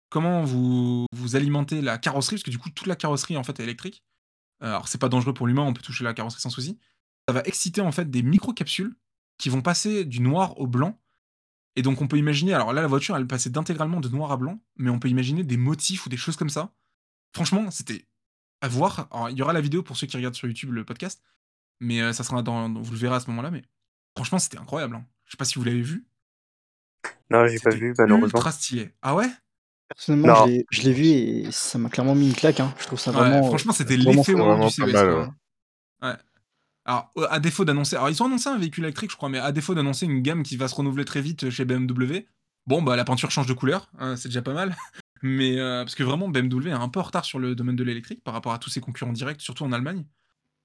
comment 0.09 0.43
vous, 0.43 1.05
vous 1.11 1.35
alimentez 1.35 1.81
la 1.81 1.97
carrosserie, 1.97 2.37
parce 2.37 2.43
que 2.43 2.49
du 2.49 2.57
coup, 2.57 2.69
toute 2.69 2.87
la 2.87 2.95
carrosserie 2.95 3.37
en 3.37 3.43
fait 3.43 3.59
est 3.59 3.63
électrique. 3.63 4.03
Alors, 4.59 4.87
c'est 4.87 4.97
pas 4.97 5.09
dangereux 5.09 5.33
pour 5.33 5.45
l'humain, 5.45 5.61
on 5.61 5.73
peut 5.73 5.81
toucher 5.81 6.03
la 6.03 6.13
carrosserie 6.13 6.41
sans 6.41 6.49
souci. 6.49 6.79
Ça 7.27 7.33
va 7.33 7.41
exciter 7.41 7.81
en 7.81 7.91
fait 7.91 8.09
des 8.09 8.23
micro-capsules 8.23 8.95
qui 9.37 9.49
vont 9.49 9.61
passer 9.61 10.03
du 10.03 10.19
noir 10.19 10.59
au 10.59 10.65
blanc. 10.65 10.99
Et 11.75 11.83
donc, 11.83 12.01
on 12.01 12.07
peut 12.07 12.17
imaginer, 12.17 12.55
alors 12.55 12.73
là, 12.73 12.81
la 12.81 12.87
voiture, 12.87 13.15
elle 13.15 13.27
passait 13.27 13.51
d'intégralement 13.51 13.99
de 13.99 14.09
noir 14.09 14.31
à 14.31 14.37
blanc, 14.37 14.59
mais 14.77 14.89
on 14.89 14.97
peut 14.97 15.09
imaginer 15.09 15.43
des 15.43 15.57
motifs 15.57 16.07
ou 16.07 16.09
des 16.09 16.17
choses 16.17 16.35
comme 16.35 16.49
ça. 16.49 16.73
Franchement, 17.35 17.69
c'était 17.69 18.07
à 18.61 18.67
voir. 18.67 19.07
Alors, 19.11 19.29
il 19.29 19.37
y 19.37 19.43
aura 19.43 19.53
la 19.53 19.61
vidéo 19.61 19.83
pour 19.83 19.95
ceux 19.95 20.07
qui 20.07 20.17
regardent 20.17 20.33
sur 20.33 20.47
YouTube 20.47 20.71
le 20.71 20.83
podcast, 20.83 21.21
mais 21.79 22.01
euh, 22.01 22.13
ça 22.13 22.23
sera 22.23 22.41
dans, 22.41 22.71
vous 22.73 22.91
le 22.91 22.97
verrez 22.97 23.15
à 23.15 23.19
ce 23.19 23.29
moment-là. 23.29 23.51
Mais 23.51 23.63
franchement, 24.15 24.39
c'était 24.39 24.57
incroyable. 24.57 24.95
hein. 24.95 25.05
Je 25.25 25.31
sais 25.31 25.37
pas 25.37 25.45
si 25.45 25.55
vous 25.59 25.65
l'avez 25.65 25.81
vu. 25.81 26.05
Non, 27.29 27.45
j'ai 27.47 27.59
pas 27.59 27.71
vu 27.71 27.93
malheureusement. 27.97 28.25
ultra 28.37 28.51
stylé. 28.51 28.93
Ah 29.01 29.15
ouais? 29.15 29.27
Personnellement, 29.89 30.45
Non. 30.47 30.57
je 30.71 30.81
l'ai- 30.81 30.93
vu 30.93 31.05
et 31.05 31.51
ça 31.51 31.77
m'a 31.77 31.89
clairement 31.89 32.15
mis 32.15 32.27
une 32.27 32.33
claque. 32.35 32.59
hein. 32.59 32.73
Je 32.79 32.85
trouve 32.85 32.99
ça 32.99 33.11
Ouais, 33.11 33.17
vraiment. 33.17 33.43
Franchement, 33.47 33.73
c'était 33.73 33.97
l'effet 33.97 34.11
du 34.11 34.23
CES. 34.23 34.35
pas 34.35 34.85
mal, 34.91 35.07
quoi. 35.13 35.21
ouais. 36.01 36.09
Ouais. 36.09 36.15
Alors, 36.85 37.11
euh, 37.17 37.27
à 37.29 37.39
défaut 37.39 37.65
d'annoncer. 37.65 37.95
Alors, 37.97 38.09
ils 38.09 38.21
ont 38.23 38.25
annoncé 38.27 38.47
un 38.49 38.57
véhicule 38.57 38.85
électrique, 38.85 39.11
je 39.11 39.17
crois, 39.17 39.27
mais 39.29 39.39
à 39.39 39.51
défaut 39.51 39.75
d'annoncer 39.75 40.05
une 40.05 40.21
gamme 40.21 40.43
qui 40.43 40.55
va 40.57 40.67
se 40.69 40.75
renouveler 40.75 41.03
très 41.05 41.21
vite 41.21 41.49
chez 41.49 41.65
BMW, 41.65 42.25
bon, 42.65 42.81
bah, 42.81 42.95
la 42.95 43.03
peinture 43.03 43.29
change 43.31 43.47
de 43.47 43.53
couleur, 43.53 43.89
hein, 43.99 44.15
c'est 44.15 44.29
déjà 44.29 44.41
pas 44.41 44.53
mal. 44.53 44.75
Mais, 45.23 45.59
euh, 45.59 45.83
parce 45.83 45.95
que 45.95 46.03
vraiment, 46.03 46.29
BMW 46.29 46.67
est 46.69 46.71
un 46.71 46.87
peu 46.89 46.99
en 46.99 47.03
retard 47.03 47.25
sur 47.25 47.39
le 47.39 47.55
domaine 47.55 47.75
de 47.75 47.83
l'électrique 47.83 48.23
par 48.23 48.33
rapport 48.33 48.53
à 48.53 48.59
tous 48.59 48.69
ses 48.69 48.79
concurrents 48.81 49.11
directs, 49.13 49.41
surtout 49.41 49.63
en 49.65 49.71
Allemagne, 49.73 50.05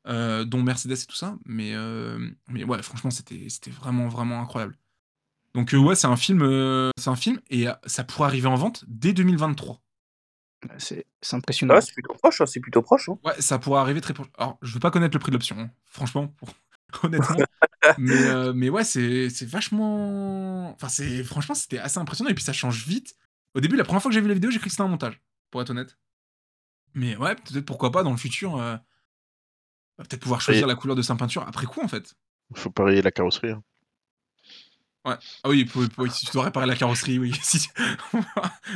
euh, 0.06 0.44
dont 0.44 0.62
Mercedes 0.62 0.92
et 0.92 1.06
tout 1.06 1.16
ça. 1.16 1.36
Mais, 1.46 1.74
euh, 1.74 2.30
mais 2.48 2.64
ouais, 2.64 2.82
franchement, 2.82 3.10
c'était 3.10 3.48
c'était 3.48 3.70
vraiment, 3.70 4.08
vraiment 4.08 4.40
incroyable. 4.40 4.76
Donc, 5.54 5.74
euh, 5.74 5.78
ouais, 5.78 5.94
c'est 5.96 6.06
un 6.08 6.16
film, 6.16 6.42
euh, 6.42 6.90
c'est 6.98 7.10
un 7.10 7.16
film, 7.16 7.40
et 7.50 7.68
euh, 7.68 7.74
ça 7.86 8.04
pourrait 8.04 8.28
arriver 8.28 8.48
en 8.48 8.56
vente 8.56 8.84
dès 8.88 9.12
2023. 9.12 9.82
C'est 10.78 11.06
c'est 11.20 11.36
impressionnant. 11.36 11.74
Ah, 11.76 11.80
c'est 11.80 11.92
plutôt 11.92 12.14
proche, 12.14 12.40
hein, 12.40 12.46
c'est 12.46 12.60
plutôt 12.60 12.82
proche. 12.82 13.08
hein. 13.08 13.18
Ouais, 13.24 13.40
ça 13.40 13.58
pourrait 13.58 13.80
arriver 13.80 14.00
très 14.00 14.14
proche. 14.14 14.28
Alors, 14.38 14.58
je 14.62 14.72
veux 14.74 14.80
pas 14.80 14.90
connaître 14.90 15.14
le 15.16 15.20
prix 15.20 15.30
de 15.30 15.36
l'option, 15.36 15.58
hein, 15.58 15.70
franchement, 15.86 16.28
pour- 16.28 16.50
honnêtement. 17.04 17.36
mais, 17.98 18.26
euh, 18.26 18.52
mais 18.54 18.70
ouais, 18.70 18.84
c'est 18.84 19.30
c'est 19.30 19.46
vachement. 19.48 20.72
Enfin, 20.74 20.88
c'est 20.88 21.24
franchement, 21.24 21.54
c'était 21.54 21.78
assez 21.78 21.98
impressionnant. 21.98 22.30
Et 22.30 22.34
puis 22.34 22.44
ça 22.44 22.52
change 22.52 22.86
vite. 22.86 23.14
Au 23.54 23.60
début, 23.60 23.76
la 23.76 23.84
première 23.84 24.02
fois 24.02 24.10
que 24.10 24.14
j'ai 24.14 24.20
vu 24.20 24.28
la 24.28 24.34
vidéo, 24.34 24.50
j'ai 24.50 24.58
cru 24.58 24.66
que 24.66 24.72
c'était 24.72 24.82
un 24.82 24.88
montage, 24.88 25.20
pour 25.50 25.62
être 25.62 25.70
honnête. 25.70 25.96
Mais 26.94 27.16
ouais, 27.16 27.34
peut-être 27.36 27.64
pourquoi 27.66 27.90
pas 27.92 28.02
dans 28.02 28.10
le 28.10 28.16
futur, 28.16 28.56
euh, 28.56 28.76
on 30.02 30.04
va 30.04 30.08
peut-être 30.08 30.22
pouvoir 30.22 30.40
choisir 30.40 30.66
la 30.66 30.74
couleur 30.74 30.96
de 30.96 31.02
sa 31.02 31.14
peinture 31.14 31.44
après 31.46 31.66
coup 31.66 31.80
en 31.82 31.88
fait? 31.88 32.14
Faut 32.54 32.70
parier 32.70 33.02
la 33.02 33.10
carrosserie. 33.12 33.50
hein. 33.52 33.62
Ouais. 35.04 35.14
Ah 35.42 35.48
oui, 35.48 35.64
pour, 35.64 35.82
pour- 35.88 36.06
si 36.12 36.26
tu 36.26 36.32
dois 36.32 36.44
réparer 36.44 36.66
la 36.66 36.76
carrosserie, 36.76 37.18
oui. 37.18 37.32
Si- 37.42 37.68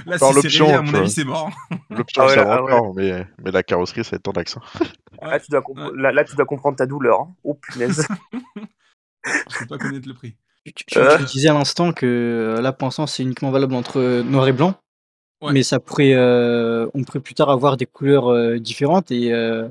Là, 0.06 0.18
si 0.18 0.24
c'est 0.24 0.32
l'option, 0.34 0.68
à 0.74 0.78
tu 0.78 0.84
mon 0.84 0.94
avis, 0.98 1.10
c'est 1.10 1.24
mort. 1.24 1.50
L'option, 1.90 2.22
Ah 2.22 2.26
ouais, 2.26 2.34
ça 2.34 2.52
ah 2.54 2.62
ouais. 2.62 2.72
encore, 2.72 2.94
mais, 2.94 3.26
mais 3.44 3.50
la 3.52 3.62
carrosserie, 3.62 4.04
ça 4.04 4.10
va 4.12 4.16
être 4.16 4.22
ton 4.22 4.32
accent. 4.32 4.60
Là, 5.22 5.40
tu 5.40 5.50
dois 5.50 5.62
là, 5.96 6.12
là, 6.12 6.24
tu 6.24 6.36
dois 6.36 6.44
comprendre 6.44 6.76
ta 6.76 6.86
douleur. 6.86 7.20
hein. 7.20 7.34
Oh 7.44 7.54
punaise. 7.54 8.06
Je 9.24 9.58
peux 9.60 9.66
pas 9.66 9.78
connaître 9.78 10.06
le 10.08 10.14
prix. 10.14 10.36
Tu, 10.64 10.72
tu- 10.72 10.84
tu 10.86 10.98
Euh. 10.98 11.18
disais 11.18 11.48
à 11.48 11.54
l'instant 11.54 11.92
que 11.92 12.06
euh, 12.06 12.60
là, 12.60 12.72
pour 12.72 12.86
l'instant, 12.86 13.06
c'est 13.06 13.22
uniquement 13.22 13.50
valable 13.50 13.74
entre 13.74 13.98
euh, 13.98 14.22
noir 14.22 14.46
et 14.48 14.52
blanc. 14.52 14.74
Ouais. 15.42 15.52
Mais 15.52 15.62
ça 15.62 15.80
pourrait, 15.80 16.14
euh, 16.14 16.86
on 16.94 17.04
pourrait 17.04 17.20
plus 17.20 17.34
tard 17.34 17.50
avoir 17.50 17.76
des 17.76 17.86
couleurs 17.86 18.28
euh, 18.28 18.58
différentes 18.58 19.10
et 19.10 19.32
euh, 19.32 19.68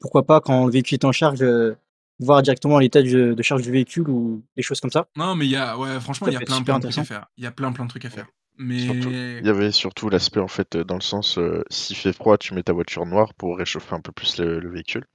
pourquoi 0.00 0.24
pas 0.26 0.40
quand 0.40 0.66
le 0.66 0.72
véhicule 0.72 0.96
est 0.96 1.04
en 1.04 1.12
charge, 1.12 1.42
euh, 1.42 1.76
voir 2.20 2.42
directement 2.42 2.78
l'état 2.78 3.02
de, 3.02 3.34
de 3.34 3.42
charge 3.42 3.62
du 3.62 3.70
véhicule 3.72 4.08
ou 4.10 4.42
des 4.56 4.62
choses 4.62 4.80
comme 4.80 4.90
ça. 4.90 5.08
Non, 5.16 5.34
mais 5.34 5.46
il 5.46 5.50
y 5.50 5.56
a, 5.56 5.76
ouais, 5.78 6.00
franchement, 6.00 6.28
il 6.28 6.32
y 6.32 6.36
a 6.36 6.40
plein, 6.40 6.62
plein 6.62 6.78
de 6.78 6.84
trucs 6.84 6.98
à 6.98 7.04
faire. 7.04 7.26
Il 7.36 7.44
y 7.44 7.46
a 7.46 7.50
plein, 7.50 7.72
plein 7.72 7.84
de 7.84 7.90
trucs 7.90 8.04
à 8.04 8.10
faire. 8.10 8.26
Mais 8.56 8.78
Surtout, 8.80 9.10
il 9.40 9.46
y 9.46 9.50
avait 9.50 9.72
surtout 9.72 10.08
l'aspect, 10.08 10.40
en 10.40 10.48
fait, 10.48 10.76
dans 10.78 10.94
le 10.94 11.02
sens, 11.02 11.36
euh, 11.36 11.62
s'il 11.68 11.96
fait 11.96 12.14
froid, 12.14 12.38
tu 12.38 12.54
mets 12.54 12.62
ta 12.62 12.72
voiture 12.72 13.04
noire 13.04 13.34
pour 13.34 13.58
réchauffer 13.58 13.94
un 13.94 14.00
peu 14.00 14.10
plus 14.12 14.38
le, 14.38 14.58
le 14.60 14.70
véhicule. 14.70 15.06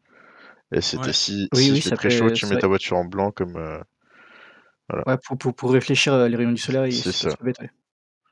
Et 0.74 0.82
c'était 0.82 1.08
Ouais. 1.08 1.14
si, 1.14 1.50
Oui, 1.54 1.72
oui, 1.72 1.82
fait 1.82 1.92
très 1.92 2.10
chaud, 2.10 2.32
tu 2.32 2.46
mets 2.48 2.58
ta 2.58 2.68
voiture 2.68 2.98
en 2.98 3.06
blanc 3.06 3.32
comme. 3.32 3.58
euh, 3.58 3.80
Ouais, 5.06 5.18
pour, 5.26 5.38
pour, 5.38 5.56
pour 5.56 5.72
réfléchir 5.74 6.18
les 6.28 6.36
rayons 6.36 6.52
du 6.52 6.58
soleil, 6.62 7.04
C'est 7.04 7.12
ça. 7.12 7.36
pas 7.38 7.44
bête, 7.46 7.60
ouais. 7.60 7.70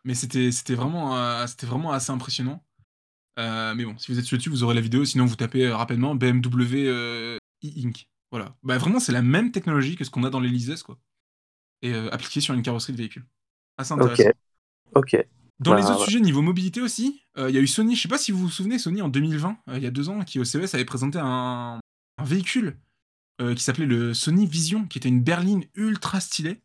Mais 0.05 0.15
c'était 0.15 0.51
c'était 0.51 0.75
vraiment, 0.75 1.17
euh, 1.17 1.47
c'était 1.47 1.67
vraiment 1.67 1.91
assez 1.93 2.11
impressionnant. 2.11 2.63
Euh, 3.39 3.73
mais 3.75 3.85
bon, 3.85 3.97
si 3.97 4.11
vous 4.11 4.19
êtes 4.19 4.25
sur 4.25 4.37
YouTube, 4.37 4.51
vous 4.53 4.63
aurez 4.63 4.75
la 4.75 4.81
vidéo. 4.81 5.05
Sinon, 5.05 5.25
vous 5.25 5.35
tapez 5.35 5.67
euh, 5.67 5.75
rapidement 5.75 6.15
BMW 6.15 6.87
euh, 6.87 7.37
e-Ink. 7.63 8.07
Voilà. 8.31 8.55
Bah, 8.63 8.77
vraiment, 8.77 8.99
c'est 8.99 9.11
la 9.11 9.21
même 9.21 9.51
technologie 9.51 9.95
que 9.95 10.03
ce 10.03 10.09
qu'on 10.09 10.23
a 10.23 10.29
dans 10.29 10.39
les 10.39 10.49
Lises, 10.49 10.83
quoi. 10.83 10.97
Et 11.81 11.93
euh, 11.93 12.09
appliquée 12.11 12.41
sur 12.41 12.53
une 12.53 12.61
carrosserie 12.61 12.93
de 12.93 12.97
véhicule. 12.97 13.25
Assez 13.77 13.93
intéressant. 13.93 14.29
Ok. 14.95 15.15
Dans 15.59 15.73
les 15.75 15.83
Bah, 15.83 15.89
autres 15.91 15.99
ouais. 15.99 16.05
sujets 16.05 16.19
niveau 16.19 16.41
mobilité 16.41 16.81
aussi, 16.81 17.21
il 17.37 17.49
y 17.51 17.57
a 17.57 17.61
eu 17.61 17.67
Sony, 17.67 17.95
je 17.95 18.01
sais 18.01 18.07
pas 18.07 18.17
si 18.17 18.31
vous 18.31 18.39
vous 18.39 18.49
souvenez, 18.49 18.79
Sony 18.79 19.01
en 19.01 19.09
2020, 19.09 19.57
euh, 19.69 19.77
il 19.77 19.83
y 19.83 19.85
a 19.85 19.91
deux 19.91 20.09
ans, 20.09 20.23
qui 20.23 20.39
au 20.39 20.43
CES 20.43 20.73
avait 20.73 20.85
présenté 20.85 21.19
un, 21.21 21.79
un 22.17 22.23
véhicule 22.23 22.77
qui 23.55 23.63
s'appelait 23.63 23.87
le 23.87 24.13
Sony 24.13 24.45
Vision, 24.45 24.85
qui 24.85 24.99
était 24.99 25.09
une 25.09 25.23
berline 25.23 25.63
ultra 25.73 26.19
stylée. 26.19 26.59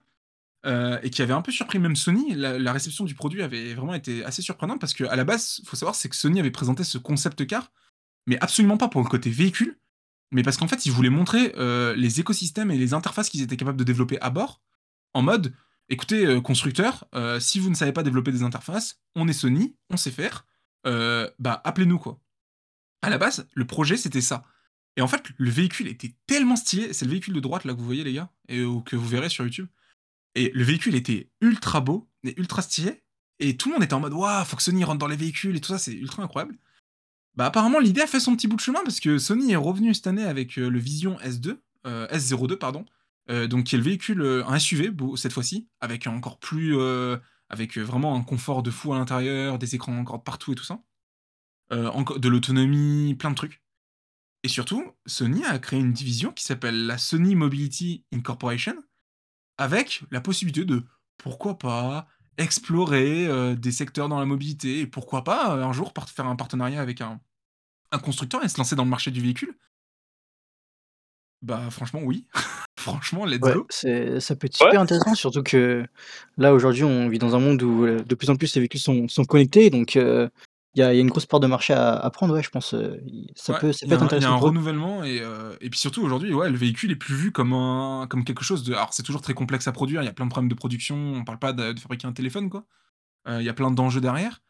Euh, 0.66 0.98
et 1.02 1.10
qui 1.10 1.22
avait 1.22 1.32
un 1.32 1.42
peu 1.42 1.52
surpris 1.52 1.78
même 1.78 1.96
Sony. 1.96 2.34
La, 2.34 2.72
réception 2.72 3.04
du 3.04 3.14
produit 3.14 3.42
avait 3.42 3.74
vraiment 3.74 3.94
été 3.94 4.24
assez 4.24 4.42
surprenante 4.42 4.80
parce 4.80 4.94
que 4.94 5.04
à 5.04 5.16
la 5.16 5.24
base, 5.24 5.60
faut 5.64 5.76
savoir, 5.76 5.94
c'est 5.94 6.08
que 6.08 6.16
Sony 6.16 6.40
avait 6.40 6.50
présenté 6.50 6.84
ce 6.84 6.98
concept 6.98 7.46
car, 7.46 7.72
mais 8.26 8.38
absolument 8.40 8.76
pas 8.76 8.88
pour 8.88 9.02
le 9.02 9.08
côté 9.08 9.30
véhicule, 9.30 9.78
mais 10.32 10.42
parce 10.42 10.56
qu'en 10.56 10.68
fait, 10.68 10.86
ils 10.86 10.92
voulaient 10.92 11.10
montrer 11.10 11.52
euh, 11.56 11.94
les 11.96 12.20
écosystèmes 12.20 12.70
et 12.70 12.78
les 12.78 12.94
interfaces 12.94 13.30
qu'ils 13.30 13.42
étaient 13.42 13.56
capables 13.56 13.78
de 13.78 13.84
développer 13.84 14.20
à 14.20 14.30
bord, 14.30 14.62
en 15.14 15.22
mode, 15.22 15.54
écoutez, 15.88 16.26
euh, 16.26 16.40
constructeur, 16.40 17.06
si 17.40 17.58
vous 17.58 17.70
ne 17.70 17.74
savez 17.74 17.92
pas 17.92 18.02
développer 18.02 18.32
des 18.32 18.42
interfaces, 18.42 19.00
on 19.14 19.28
est 19.28 19.32
Sony, 19.32 19.76
on 19.90 19.96
sait 19.96 20.10
faire, 20.10 20.46
bah 20.84 21.60
appelez-nous 21.64 21.98
quoi. 21.98 22.20
À 23.02 23.10
la 23.10 23.18
base, 23.18 23.48
le 23.54 23.66
projet 23.66 23.96
c'était 23.96 24.20
ça. 24.20 24.44
Et 24.96 25.02
en 25.02 25.08
fait, 25.08 25.22
le 25.36 25.50
véhicule 25.50 25.88
était 25.88 26.14
tellement 26.26 26.56
stylé, 26.56 26.92
c'est 26.92 27.04
le 27.04 27.10
véhicule 27.10 27.34
de 27.34 27.40
droite 27.40 27.64
là 27.64 27.74
que 27.74 27.78
vous 27.78 27.84
voyez 27.84 28.04
les 28.04 28.14
gars, 28.14 28.30
et 28.48 28.60
euh, 28.60 28.80
que 28.80 28.96
vous 28.96 29.06
verrez 29.06 29.28
sur 29.28 29.44
YouTube. 29.44 29.68
Et 30.36 30.52
le 30.54 30.62
véhicule 30.62 30.94
était 30.94 31.30
ultra 31.40 31.80
beau 31.80 32.08
et 32.22 32.38
ultra 32.38 32.62
stylé. 32.62 33.02
Et 33.38 33.56
tout 33.56 33.70
le 33.70 33.74
monde 33.74 33.82
était 33.82 33.94
en 33.94 34.00
mode 34.00 34.12
Waouh, 34.12 34.44
faut 34.44 34.56
que 34.56 34.62
Sony 34.62 34.84
rentre 34.84 34.98
dans 34.98 35.08
les 35.08 35.16
véhicules 35.16 35.56
et 35.56 35.60
tout 35.60 35.68
ça, 35.68 35.78
c'est 35.78 35.92
ultra 35.92 36.22
incroyable. 36.22 36.58
Bah, 37.34 37.46
apparemment, 37.46 37.80
l'idée 37.80 38.02
a 38.02 38.06
fait 38.06 38.20
son 38.20 38.36
petit 38.36 38.46
bout 38.46 38.56
de 38.56 38.60
chemin 38.60 38.82
parce 38.84 39.00
que 39.00 39.18
Sony 39.18 39.52
est 39.52 39.56
revenu 39.56 39.92
cette 39.94 40.06
année 40.06 40.24
avec 40.24 40.58
euh, 40.58 40.68
le 40.68 40.78
Vision 40.78 41.16
S2, 41.18 41.58
euh, 41.86 42.06
S02, 42.08 42.56
pardon, 42.56 42.84
euh, 43.30 43.46
donc 43.46 43.64
qui 43.64 43.74
est 43.74 43.78
le 43.78 43.84
véhicule, 43.84 44.20
euh, 44.20 44.46
un 44.46 44.58
SUV 44.58 44.90
cette 45.16 45.32
fois-ci, 45.32 45.68
avec 45.80 46.06
encore 46.06 46.38
plus. 46.38 46.76
avec 47.48 47.78
vraiment 47.78 48.16
un 48.16 48.22
confort 48.22 48.62
de 48.62 48.70
fou 48.70 48.92
à 48.92 48.98
l'intérieur, 48.98 49.58
des 49.58 49.74
écrans 49.74 49.96
encore 49.96 50.22
partout 50.22 50.52
et 50.52 50.54
tout 50.54 50.64
ça. 50.64 50.82
De 51.70 52.28
l'autonomie, 52.28 53.14
plein 53.14 53.30
de 53.30 53.36
trucs. 53.36 53.62
Et 54.42 54.48
surtout, 54.48 54.84
Sony 55.06 55.44
a 55.44 55.58
créé 55.58 55.80
une 55.80 55.92
division 55.92 56.32
qui 56.32 56.44
s'appelle 56.44 56.86
la 56.86 56.98
Sony 56.98 57.34
Mobility 57.34 58.04
Incorporation, 58.12 58.76
avec 59.58 60.02
la 60.10 60.20
possibilité 60.20 60.64
de, 60.64 60.82
pourquoi 61.18 61.58
pas, 61.58 62.06
explorer 62.38 63.26
euh, 63.26 63.54
des 63.54 63.72
secteurs 63.72 64.08
dans 64.08 64.18
la 64.18 64.26
mobilité, 64.26 64.80
et 64.80 64.86
pourquoi 64.86 65.24
pas, 65.24 65.56
euh, 65.56 65.64
un 65.64 65.72
jour, 65.72 65.92
part- 65.92 66.08
faire 66.08 66.26
un 66.26 66.36
partenariat 66.36 66.80
avec 66.80 67.00
un, 67.00 67.20
un 67.92 67.98
constructeur 67.98 68.44
et 68.44 68.48
se 68.48 68.58
lancer 68.58 68.76
dans 68.76 68.84
le 68.84 68.90
marché 68.90 69.10
du 69.10 69.20
véhicule? 69.20 69.56
Bah 71.42 71.70
franchement, 71.70 72.00
oui. 72.02 72.26
franchement, 72.78 73.24
let's 73.24 73.40
Ouais, 73.40 73.54
go. 73.54 73.66
ça 73.70 74.36
peut 74.36 74.46
être 74.46 74.60
Ouais. 74.60 74.66
super 74.66 74.80
intéressant, 74.80 75.14
surtout 75.14 75.42
que 75.42 75.86
là 76.38 76.54
aujourd'hui 76.54 76.84
on 76.84 77.08
vit 77.08 77.18
dans 77.18 77.34
un 77.34 77.38
monde 77.38 77.62
où 77.62 77.84
euh, 77.84 78.02
de 78.02 78.14
plus 78.14 78.30
en 78.30 78.36
plus 78.36 78.54
les 78.54 78.60
véhicules 78.60 78.80
sont, 78.80 79.08
sont 79.08 79.24
connectés, 79.24 79.70
donc 79.70 79.96
euh, 79.96 80.28
il 80.76 80.80
y, 80.80 80.82
a, 80.82 80.92
il 80.92 80.96
y 80.96 80.98
a 80.98 81.02
une 81.02 81.08
grosse 81.10 81.26
part 81.26 81.40
de 81.40 81.46
marché 81.46 81.72
à, 81.74 81.94
à 81.96 82.10
prendre, 82.10 82.34
ouais, 82.34 82.42
je 82.42 82.50
pense. 82.50 82.74
euh, 82.74 82.98
il- 83.06 83.32
ça 83.34 83.54
Ouais, 83.54 83.58
peut, 83.58 83.72
ça 83.72 83.86
il 83.86 83.88
y 83.88 83.88
peut 83.88 83.94
a 83.94 83.96
être 83.96 84.02
un, 84.02 84.10
il 84.16 84.22
y 84.22 84.24
a 84.24 84.30
intéressant 84.30 84.34
un 84.34 84.38
pour 84.38 84.46
eux. 84.46 84.50
renouvellement 84.50 85.04
et, 85.04 85.20
euh, 85.20 85.56
et 85.60 85.70
puis 85.70 85.78
surtout 85.80 86.02
aujourd'hui, 86.02 86.32
ouais, 86.34 86.50
le 86.50 86.56
véhicule 86.56 86.90
est 86.92 86.96
plus 86.96 87.14
vu 87.14 87.32
comme 87.32 87.52
un, 87.52 88.06
comme 88.08 88.24
quelque 88.24 88.44
chose 88.44 88.62
de. 88.64 88.74
Alors 88.74 88.92
c'est 88.94 89.02
toujours 89.02 89.22
très 89.22 89.34
complexe 89.34 89.66
à 89.68 89.72
produire. 89.72 90.02
Il 90.02 90.06
y 90.06 90.08
a 90.08 90.12
plein 90.12 90.26
de 90.26 90.30
problèmes 90.30 90.50
de 90.50 90.54
production. 90.54 90.96
On 90.96 91.24
parle 91.24 91.38
pas 91.38 91.52
de, 91.52 91.72
de 91.72 91.80
fabriquer 91.80 92.06
un 92.06 92.12
téléphone 92.12 92.50
quoi. 92.50 92.66
Euh, 93.28 93.40
Il 93.42 93.44
y 93.46 93.48
a 93.48 93.54
plein 93.54 93.70
d'enjeux 93.70 94.00
derrière. 94.00 94.42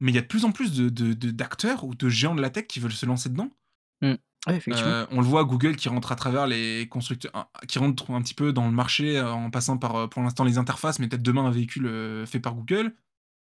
Mais 0.00 0.12
il 0.12 0.14
y 0.14 0.18
a 0.18 0.22
de 0.22 0.26
plus 0.26 0.44
en 0.44 0.52
plus 0.52 0.72
de, 0.76 0.88
de- 0.88 1.12
de- 1.14 1.30
d'acteurs 1.30 1.84
ou 1.84 1.94
de 1.94 2.08
géants 2.08 2.34
de 2.34 2.42
la 2.42 2.50
tech 2.50 2.66
qui 2.66 2.80
veulent 2.80 2.92
se 2.92 3.06
lancer 3.06 3.28
dedans. 3.28 3.50
Ouais, 4.48 4.56
effectivement. 4.56 4.90
Euh, 4.90 5.06
on 5.12 5.20
le 5.20 5.26
voit, 5.26 5.44
Google 5.44 5.76
qui 5.76 5.88
rentre 5.88 6.10
à 6.10 6.16
travers 6.16 6.48
les 6.48 6.88
constructeurs, 6.88 7.30
un- 7.34 7.46
qui 7.68 7.78
rentre 7.78 8.10
un 8.10 8.20
petit 8.20 8.34
peu 8.34 8.52
dans 8.52 8.66
le 8.66 8.72
marché 8.72 9.16
euh, 9.16 9.30
en 9.32 9.50
passant 9.50 9.78
par, 9.78 9.94
euh, 9.94 10.06
pour 10.08 10.20
l'instant, 10.22 10.42
les 10.42 10.58
interfaces, 10.58 10.98
mais 10.98 11.06
peut-être 11.06 11.22
demain 11.22 11.44
un 11.46 11.52
véhicule 11.52 11.86
euh, 11.86 12.26
fait 12.26 12.40
par 12.40 12.54
Google. 12.56 12.96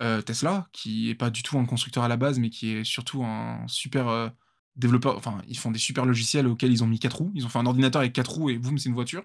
Euh, 0.03 0.21
Tesla, 0.21 0.69
qui 0.73 1.09
est 1.09 1.15
pas 1.15 1.31
du 1.31 1.43
tout 1.43 1.59
un 1.59 1.65
constructeur 1.65 2.05
à 2.05 2.09
la 2.09 2.19
base, 2.19 2.39
mais 2.39 2.51
qui 2.51 2.73
est 2.73 2.85
surtout 2.85 3.25
un 3.25 3.67
super 3.67 4.09
euh, 4.09 4.29
développeur. 4.77 5.17
Enfin, 5.17 5.41
ils 5.49 5.57
font 5.57 5.71
des 5.71 5.79
super 5.79 6.05
logiciels 6.05 6.47
auxquels 6.47 6.71
ils 6.71 6.85
ont 6.85 6.87
mis 6.87 6.99
4 6.99 7.17
roues. 7.17 7.33
Ils 7.35 7.47
ont 7.47 7.49
fait 7.49 7.59
un 7.59 7.67
ordinateur 7.67 8.01
avec 8.01 8.13
4 8.13 8.31
roues 8.31 8.51
et 8.51 8.59
boum, 8.59 8.79
c'est 8.79 8.91
une 8.91 8.95
voiture. 8.95 9.25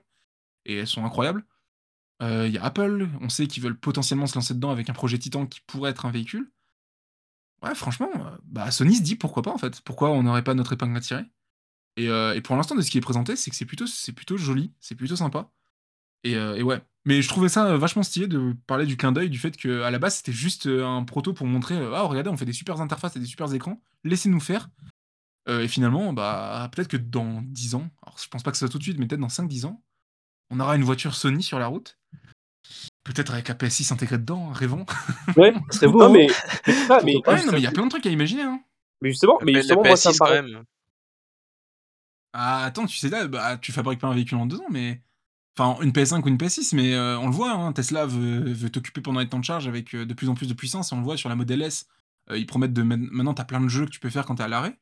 Et 0.66 0.78
elles 0.78 0.88
sont 0.88 1.04
incroyables. 1.04 1.46
Euh, 2.22 2.48
Il 2.48 2.54
y 2.54 2.58
a 2.58 2.64
Apple, 2.64 3.10
on 3.20 3.30
sait 3.30 3.48
qu'ils 3.48 3.64
veulent 3.64 3.80
potentiellement 3.80 4.28
se 4.28 4.36
lancer 4.36 4.54
dedans 4.54 4.70
avec 4.70 4.90
un 4.90 4.94
projet 4.94 5.18
Titan 5.18 5.46
qui 5.46 5.60
pourrait 5.68 5.92
être 5.92 6.06
un 6.06 6.12
véhicule. 6.12 6.52
Ouais, 7.64 7.76
franchement, 7.76 8.10
bah, 8.46 8.72
Sony 8.72 8.96
se 8.96 9.04
dit 9.04 9.16
pourquoi 9.16 9.44
pas 9.44 9.52
en 9.52 9.58
fait. 9.58 9.82
Pourquoi 9.82 10.12
on 10.12 10.24
n'aurait 10.24 10.44
pas 10.44 10.54
notre 10.54 10.74
épingle 10.74 10.98
à 10.98 11.02
tirer? 11.02 11.26
Et, 11.98 12.08
pour 12.42 12.56
l'instant, 12.56 12.76
de 12.76 12.82
ce 12.82 12.90
qui 12.90 12.98
est 12.98 13.02
présenté, 13.02 13.36
c'est 13.36 13.52
que 13.52 13.56
c'est 13.56 13.66
plutôt, 13.66 13.86
plutôt 14.16 14.38
joli, 14.38 14.74
c'est 14.80 14.96
plutôt 14.96 15.16
sympa. 15.16 15.52
Et, 16.24 16.36
euh, 16.36 16.56
et 16.56 16.64
ouais. 16.64 16.82
Mais 17.06 17.22
je 17.22 17.28
trouvais 17.30 17.50
ça 17.50 17.66
euh, 17.68 17.78
vachement 17.78 18.04
stylé 18.04 18.28
de 18.28 18.56
parler 18.68 18.86
du 18.86 18.96
clin 18.96 19.12
d'œil, 19.12 19.30
du 19.30 19.40
fait 19.40 19.58
qu'à 19.58 19.90
la 19.90 20.00
base, 20.00 20.18
c'était 20.18 20.32
juste 20.32 20.68
euh, 20.68 20.86
un 20.86 21.04
proto 21.04 21.34
pour 21.34 21.48
montrer 21.48 21.76
Ah, 21.94 22.04
regardez, 22.04 22.30
on 22.30 22.38
fait 22.38 22.46
des 22.46 22.54
super 22.54 22.80
interfaces 22.80 23.16
et 23.16 23.20
des 23.20 23.26
super 23.26 23.52
écrans, 23.54 23.82
laissez-nous 24.04 24.40
faire. 24.40 24.70
Euh, 25.50 25.62
et 25.62 25.68
finalement, 25.68 26.14
bah, 26.14 26.70
peut-être 26.72 26.88
que 26.90 26.98
dans 26.98 27.42
10 27.42 27.74
ans, 27.76 27.90
alors 28.04 28.20
je 28.20 28.28
pense 28.28 28.44
pas 28.44 28.52
que 28.52 28.58
ça 28.58 28.68
soit 28.68 28.70
tout 28.72 28.78
de 28.78 28.84
suite, 28.84 29.00
mais 29.00 29.08
peut-être 29.08 29.20
dans 29.22 29.28
5-10 29.30 29.66
ans, 29.66 29.82
on 30.52 30.60
aura 30.60 30.76
une 30.76 30.84
voiture 30.84 31.16
Sony 31.16 31.42
sur 31.42 31.58
la 31.58 31.66
route. 31.68 31.98
Peut-être 33.04 33.34
avec 33.34 33.50
APS6 33.50 33.92
intégré 33.92 34.20
dedans, 34.20 34.50
rêvons. 34.52 34.86
Ouais. 35.36 35.54
Ça 35.72 35.80
serait 35.80 35.92
beau, 35.92 36.00
Non, 36.00 36.06
hein. 36.06 36.10
mais, 36.14 36.28
mais, 36.68 36.74
ça, 36.88 37.02
mais, 37.04 37.16
Ouais, 37.26 37.44
non, 37.46 37.52
mais 37.54 37.58
il 37.60 37.64
y 37.64 37.68
a 37.68 37.72
plein 37.72 37.86
de 37.86 37.90
trucs 37.90 38.06
à 38.06 38.12
imaginer. 38.12 38.44
Hein. 38.44 38.62
mais 39.02 39.10
justement, 39.10 39.40
mais 39.44 39.56
justement 39.56 39.84
moi, 39.84 39.96
ça 39.96 40.10
me 40.10 40.14
PS6 40.14 40.18
quand 40.20 40.26
paraît. 40.26 40.42
même. 40.44 40.64
Ah, 42.34 42.64
attends, 42.66 42.86
tu 42.86 42.98
sais 42.98 43.10
là, 43.10 43.28
bah, 43.28 43.58
tu 43.58 43.72
fabriques 43.72 44.00
pas 44.00 44.08
un 44.08 44.14
véhicule 44.14 44.38
en 44.38 44.46
deux 44.46 44.60
ans, 44.60 44.70
mais. 44.70 45.02
Enfin, 45.58 45.82
une 45.82 45.92
PS5 45.92 46.24
ou 46.24 46.28
une 46.30 46.38
PS6, 46.38 46.74
mais 46.76 46.94
euh, 46.94 47.20
on 47.20 47.26
le 47.28 47.34
voit, 47.34 47.52
hein, 47.52 47.74
Tesla 47.74 48.06
veut, 48.06 48.52
veut 48.54 48.70
t'occuper 48.70 49.02
pendant 49.02 49.20
les 49.20 49.28
temps 49.28 49.40
de 49.40 49.44
charge 49.44 49.68
avec 49.68 49.94
euh, 49.94 50.06
de 50.06 50.14
plus 50.14 50.30
en 50.30 50.34
plus 50.34 50.48
de 50.48 50.54
puissance, 50.54 50.92
et 50.92 50.96
on 50.96 51.00
le 51.00 51.04
voit 51.04 51.18
sur 51.18 51.28
la 51.30 51.36
Model 51.36 51.62
S. 51.62 51.88
euh, 52.30 52.38
ils 52.38 52.46
promettent 52.48 52.72
de. 52.74 52.84
Maintenant, 52.84 53.34
t'as 53.34 53.44
plein 53.44 53.60
de 53.60 53.68
jeux 53.68 53.86
que 53.86 53.92
tu 53.92 54.00
peux 54.00 54.10
faire 54.10 54.26
quand 54.26 54.36
t'es 54.36 54.44
à 54.44 54.48
l'arrêt. 54.48 54.80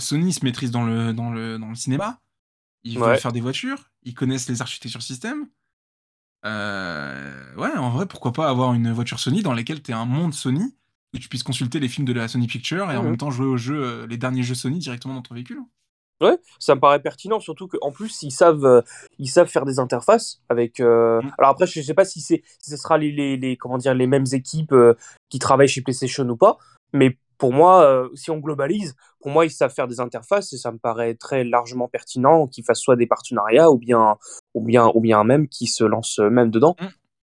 Sony 0.00 0.32
se 0.34 0.44
maîtrise 0.44 0.70
dans 0.70 0.84
le, 0.84 1.14
dans 1.14 1.30
le, 1.30 1.58
dans 1.58 1.68
le 1.70 1.74
cinéma. 1.74 2.20
Ils 2.82 2.98
Ouais. 2.98 3.06
veulent 3.08 3.18
faire 3.18 3.32
des 3.32 3.40
voitures. 3.40 3.90
Ils 4.02 4.12
connaissent 4.12 4.48
les 4.48 4.60
architectures 4.60 5.00
système. 5.02 5.46
Ouais, 6.44 7.72
en 7.76 7.90
vrai, 7.90 8.06
pourquoi 8.06 8.32
pas 8.34 8.48
avoir 8.50 8.74
une 8.74 8.92
voiture 8.92 9.18
Sony 9.20 9.42
dans 9.42 9.54
laquelle 9.54 9.80
t'es 9.80 9.94
un 9.94 10.04
monde 10.04 10.34
Sony, 10.34 10.74
où 11.14 11.18
tu 11.18 11.28
puisses 11.30 11.42
consulter 11.42 11.80
les 11.80 11.88
films 11.88 12.06
de 12.06 12.12
la 12.12 12.28
Sony 12.28 12.46
Picture 12.46 12.90
et 12.90 12.96
en 12.96 13.02
Mhm. 13.02 13.08
même 13.10 13.16
temps 13.16 13.30
jouer 13.30 13.46
aux 13.46 13.56
jeux, 13.56 14.04
les 14.06 14.18
derniers 14.18 14.42
jeux 14.42 14.54
Sony 14.54 14.78
directement 14.78 15.14
dans 15.14 15.22
ton 15.22 15.34
véhicule. 15.34 15.60
Ouais, 16.24 16.38
ça 16.58 16.74
me 16.74 16.80
paraît 16.80 17.00
pertinent, 17.02 17.38
surtout 17.40 17.68
qu'en 17.68 17.92
plus, 17.92 18.22
ils 18.22 18.30
savent, 18.30 18.64
euh, 18.64 18.80
ils 19.18 19.28
savent 19.28 19.48
faire 19.48 19.64
des 19.64 19.78
interfaces 19.78 20.40
avec. 20.48 20.80
euh, 20.80 21.20
Mm. 21.22 21.30
Alors 21.38 21.50
après, 21.52 21.66
je 21.66 21.80
sais 21.82 21.94
pas 21.94 22.04
si, 22.04 22.20
c'est, 22.20 22.42
si 22.62 22.70
ce 22.70 22.76
sera 22.76 22.98
les, 22.98 23.12
les, 23.12 23.36
les- 23.36 23.56
comment 23.56 23.78
dire, 23.78 23.94
les 23.94 24.06
mêmes 24.06 24.24
équipes 24.32 24.72
euh, 24.72 24.94
qui 25.28 25.38
travaillent 25.38 25.68
chez 25.68 25.82
PlayStation 25.82 26.28
ou 26.28 26.36
pas, 26.36 26.56
mais 26.92 27.18
pour 27.36 27.52
moi, 27.52 28.08
si 28.14 28.30
on 28.30 28.38
globalise, 28.38 28.94
pour 29.20 29.30
moi, 29.30 29.44
ils 29.44 29.50
savent 29.50 29.74
faire 29.74 29.88
des 29.88 29.98
interfaces 30.00 30.52
et 30.52 30.56
ça 30.56 30.70
me 30.70 30.78
paraît 30.78 31.14
très 31.14 31.42
largement 31.44 31.88
pertinent 31.88 32.46
qu'ils 32.46 32.64
fassent 32.64 32.80
soit 32.80 32.94
des 32.96 33.06
partenariats 33.08 33.70
ou 33.70 33.76
bien, 33.76 34.16
ou 34.54 34.64
bien, 34.64 34.90
ou 34.94 35.00
bien 35.00 35.24
même 35.24 35.48
qu'ils 35.48 35.68
se 35.68 35.82
lancent 35.84 36.20
même 36.20 36.50
dedans. 36.50 36.76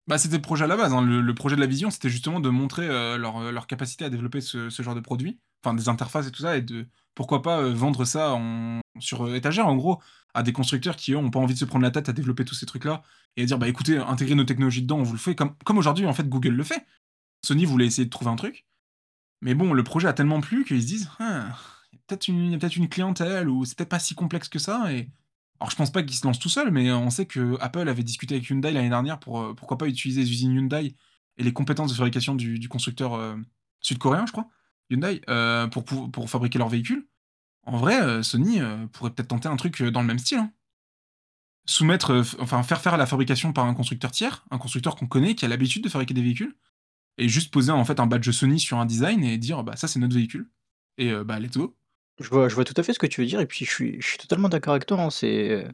Bah, 0.09 0.16
c'était 0.18 0.37
le 0.37 0.42
projet 0.42 0.64
à 0.64 0.66
la 0.66 0.76
base. 0.76 0.92
hein. 0.94 1.03
Le, 1.03 1.20
le 1.20 1.35
projet 1.35 1.55
de 1.55 1.61
la 1.61 1.66
vision, 1.66 1.90
c'était 1.90 2.09
justement 2.09 2.40
de 2.40 2.48
montrer 2.48 2.88
leur, 3.18 3.53
leur 3.53 3.66
capacité 3.66 4.07
à 4.07 4.11
développer 4.11 4.40
ce, 4.40 4.70
ce 4.70 4.83
genre 4.83 4.94
de 4.94 5.00
produit, 5.00 5.38
enfin 5.62 5.74
des 5.74 5.88
interfaces 5.88 6.26
et 6.26 6.33
tout 6.33 6.42
ça, 6.42 6.57
et 6.57 6.62
de 6.62 6.87
pourquoi 7.14 7.42
pas 7.42 7.61
euh, 7.61 7.73
vendre 7.73 8.05
ça 8.05 8.38
sur 8.99 9.27
euh, 9.27 9.35
étagère, 9.35 9.66
en 9.66 9.77
gros, 9.77 10.01
à 10.35 10.42
des 10.42 10.53
constructeurs 10.53 10.96
qui, 10.96 11.12
eux, 11.12 11.16
ont 11.16 11.31
pas 11.31 11.38
envie 11.38 11.55
de 11.55 11.59
se 11.59 11.64
prendre 11.64 11.83
la 11.83 11.90
tête 11.90 12.09
à 12.09 12.12
développer 12.12 12.44
tous 12.44 12.55
ces 12.55 12.66
trucs-là, 12.66 13.03
et 13.37 13.42
à 13.42 13.46
dire, 13.46 13.59
bah 13.59 13.68
écoutez, 13.68 13.99
intégrer 13.99 14.35
nos 14.35 14.44
technologies 14.44 14.83
dedans, 14.83 14.99
on 14.99 15.03
vous 15.03 15.12
le 15.12 15.18
fait, 15.18 15.35
comme, 15.35 15.55
aujourd'hui, 15.79 16.07
en 16.07 16.12
fait, 16.12 16.29
Google 16.29 16.51
le 16.51 16.64
fait. 16.64 16.87
Sony 17.44 17.64
voulait 17.64 17.87
essayer 17.87 18.05
de 18.05 18.11
trouver 18.11 18.31
un 18.31 18.37
truc, 18.37 18.66
mais 19.40 19.55
bon, 19.55 19.73
le 19.73 19.83
projet 19.83 20.09
a 20.09 20.12
tellement 20.12 20.40
plu 20.40 20.64
qu'ils 20.64 20.83
se 20.83 20.87
disent, 20.87 21.11
Ah, 21.18 21.57
il 21.92 21.96
y 21.96 21.99
a 21.99 22.03
peut-être 22.07 22.29
une, 22.77 22.88
clientèle, 22.88 23.49
ou 23.49 23.64
c'est 23.64 23.77
peut-être 23.77 23.88
pas 23.88 23.99
si 23.99 24.14
complexe 24.14 24.49
que 24.49 24.59
ça, 24.59 24.92
et 24.92 25.09
alors 25.59 25.70
je 25.70 25.77
pense 25.77 25.92
pas 25.92 26.03
qu'ils 26.03 26.16
se 26.16 26.27
lancent 26.27 26.38
tout 26.38 26.49
seuls, 26.49 26.70
mais 26.70 26.90
on 26.90 27.11
sait 27.11 27.27
que 27.27 27.59
Apple 27.61 27.87
avait 27.88 28.03
discuté 28.03 28.37
avec 28.37 28.49
Hyundai 28.49 28.73
l'année 28.73 28.88
dernière 28.88 29.20
pour 29.20 29.40
euh, 29.40 29.55
pourquoi 29.55 29.77
pas 29.77 29.88
utiliser 29.88 30.23
les 30.23 30.31
usines 30.31 30.55
Hyundai 30.55 30.94
et 31.37 31.42
les 31.42 31.53
compétences 31.53 31.90
de 31.90 31.96
fabrication 31.96 32.35
du, 32.35 32.68
constructeur 32.68 33.37
sud-coréen, 33.81 34.27
je 34.27 34.33
crois, 34.33 34.49
Hyundai, 34.90 35.20
euh, 35.31 35.66
pour, 35.68 35.85
pour, 35.85 36.11
pour 36.11 36.29
fabriquer 36.31 36.59
leurs 36.59 36.68
véhicules. 36.68 37.07
En 37.66 37.76
vrai, 37.76 38.00
euh, 38.03 38.22
Sony 38.22 38.61
euh, 38.61 38.87
pourrait 38.92 39.11
peut-être 39.11 39.29
tenter 39.29 39.48
un 39.48 39.57
truc 39.57 39.83
dans 39.83 40.00
le 40.00 40.07
même 40.07 40.18
style. 40.18 40.38
hein. 40.38 40.53
Soumettre, 41.66 42.24
enfin 42.40 42.62
faire 42.62 42.81
faire 42.81 42.96
la 42.96 43.07
fabrication 43.07 43.53
par 43.53 43.66
un 43.66 43.74
constructeur 43.74 44.11
tiers, 44.11 44.44
un 44.50 44.59
constructeur 44.59 44.96
qu'on 44.96 45.07
connaît, 45.07 45.35
qui 45.35 45.44
a 45.44 45.48
l'habitude 45.48 45.85
de 45.85 45.88
fabriquer 45.88 46.14
des 46.14 46.22
véhicules, 46.22 46.57
et 47.18 47.29
juste 47.29 47.53
poser 47.53 47.70
en 47.70 47.85
fait 47.85 48.00
un 48.00 48.07
badge 48.07 48.31
Sony 48.31 48.59
sur 48.59 48.79
un 48.79 48.87
design 48.87 49.22
et 49.22 49.38
dire 49.38 49.62
bah 49.62 49.76
ça 49.76 49.87
c'est 49.87 50.00
notre 50.00 50.14
véhicule. 50.14 50.48
Et 50.98 51.12
bah 51.24 51.38
let's 51.38 51.57
go. 51.57 51.76
Je 52.18 52.29
vois, 52.29 52.48
je 52.48 52.55
vois 52.55 52.64
tout 52.64 52.74
à 52.76 52.83
fait 52.83 52.92
ce 52.92 52.98
que 52.98 53.07
tu 53.07 53.20
veux 53.20 53.26
dire 53.26 53.40
et 53.40 53.46
puis 53.46 53.64
je 53.66 53.70
suis, 53.70 54.00
je 54.00 54.07
suis 54.09 54.18
totalement 54.18 54.48
d'accord 54.48 54.72
avec 54.72 54.87
toi. 54.87 55.00
hein, 55.00 55.11
c'est 55.11 55.66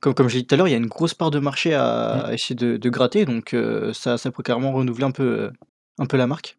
comme, 0.00 0.12
comme 0.14 0.28
j'ai 0.28 0.40
dit 0.42 0.46
tout 0.46 0.54
à 0.54 0.58
l'heure, 0.58 0.68
il 0.68 0.72
y 0.72 0.74
a 0.74 0.78
une 0.78 0.86
grosse 0.86 1.14
part 1.14 1.30
de 1.30 1.38
marché 1.38 1.72
à, 1.74 2.24
Mm. 2.24 2.26
à 2.26 2.34
essayer 2.34 2.54
de, 2.56 2.76
de 2.76 2.90
gratter, 2.90 3.24
donc 3.24 3.56
ça, 3.94 4.18
ça 4.18 4.30
peut 4.32 4.42
carrément 4.42 4.72
renouveler 4.72 5.04
un 5.04 5.12
peu, 5.12 5.50
un 5.98 6.06
peu 6.06 6.16
la 6.18 6.26
marque. 6.26 6.58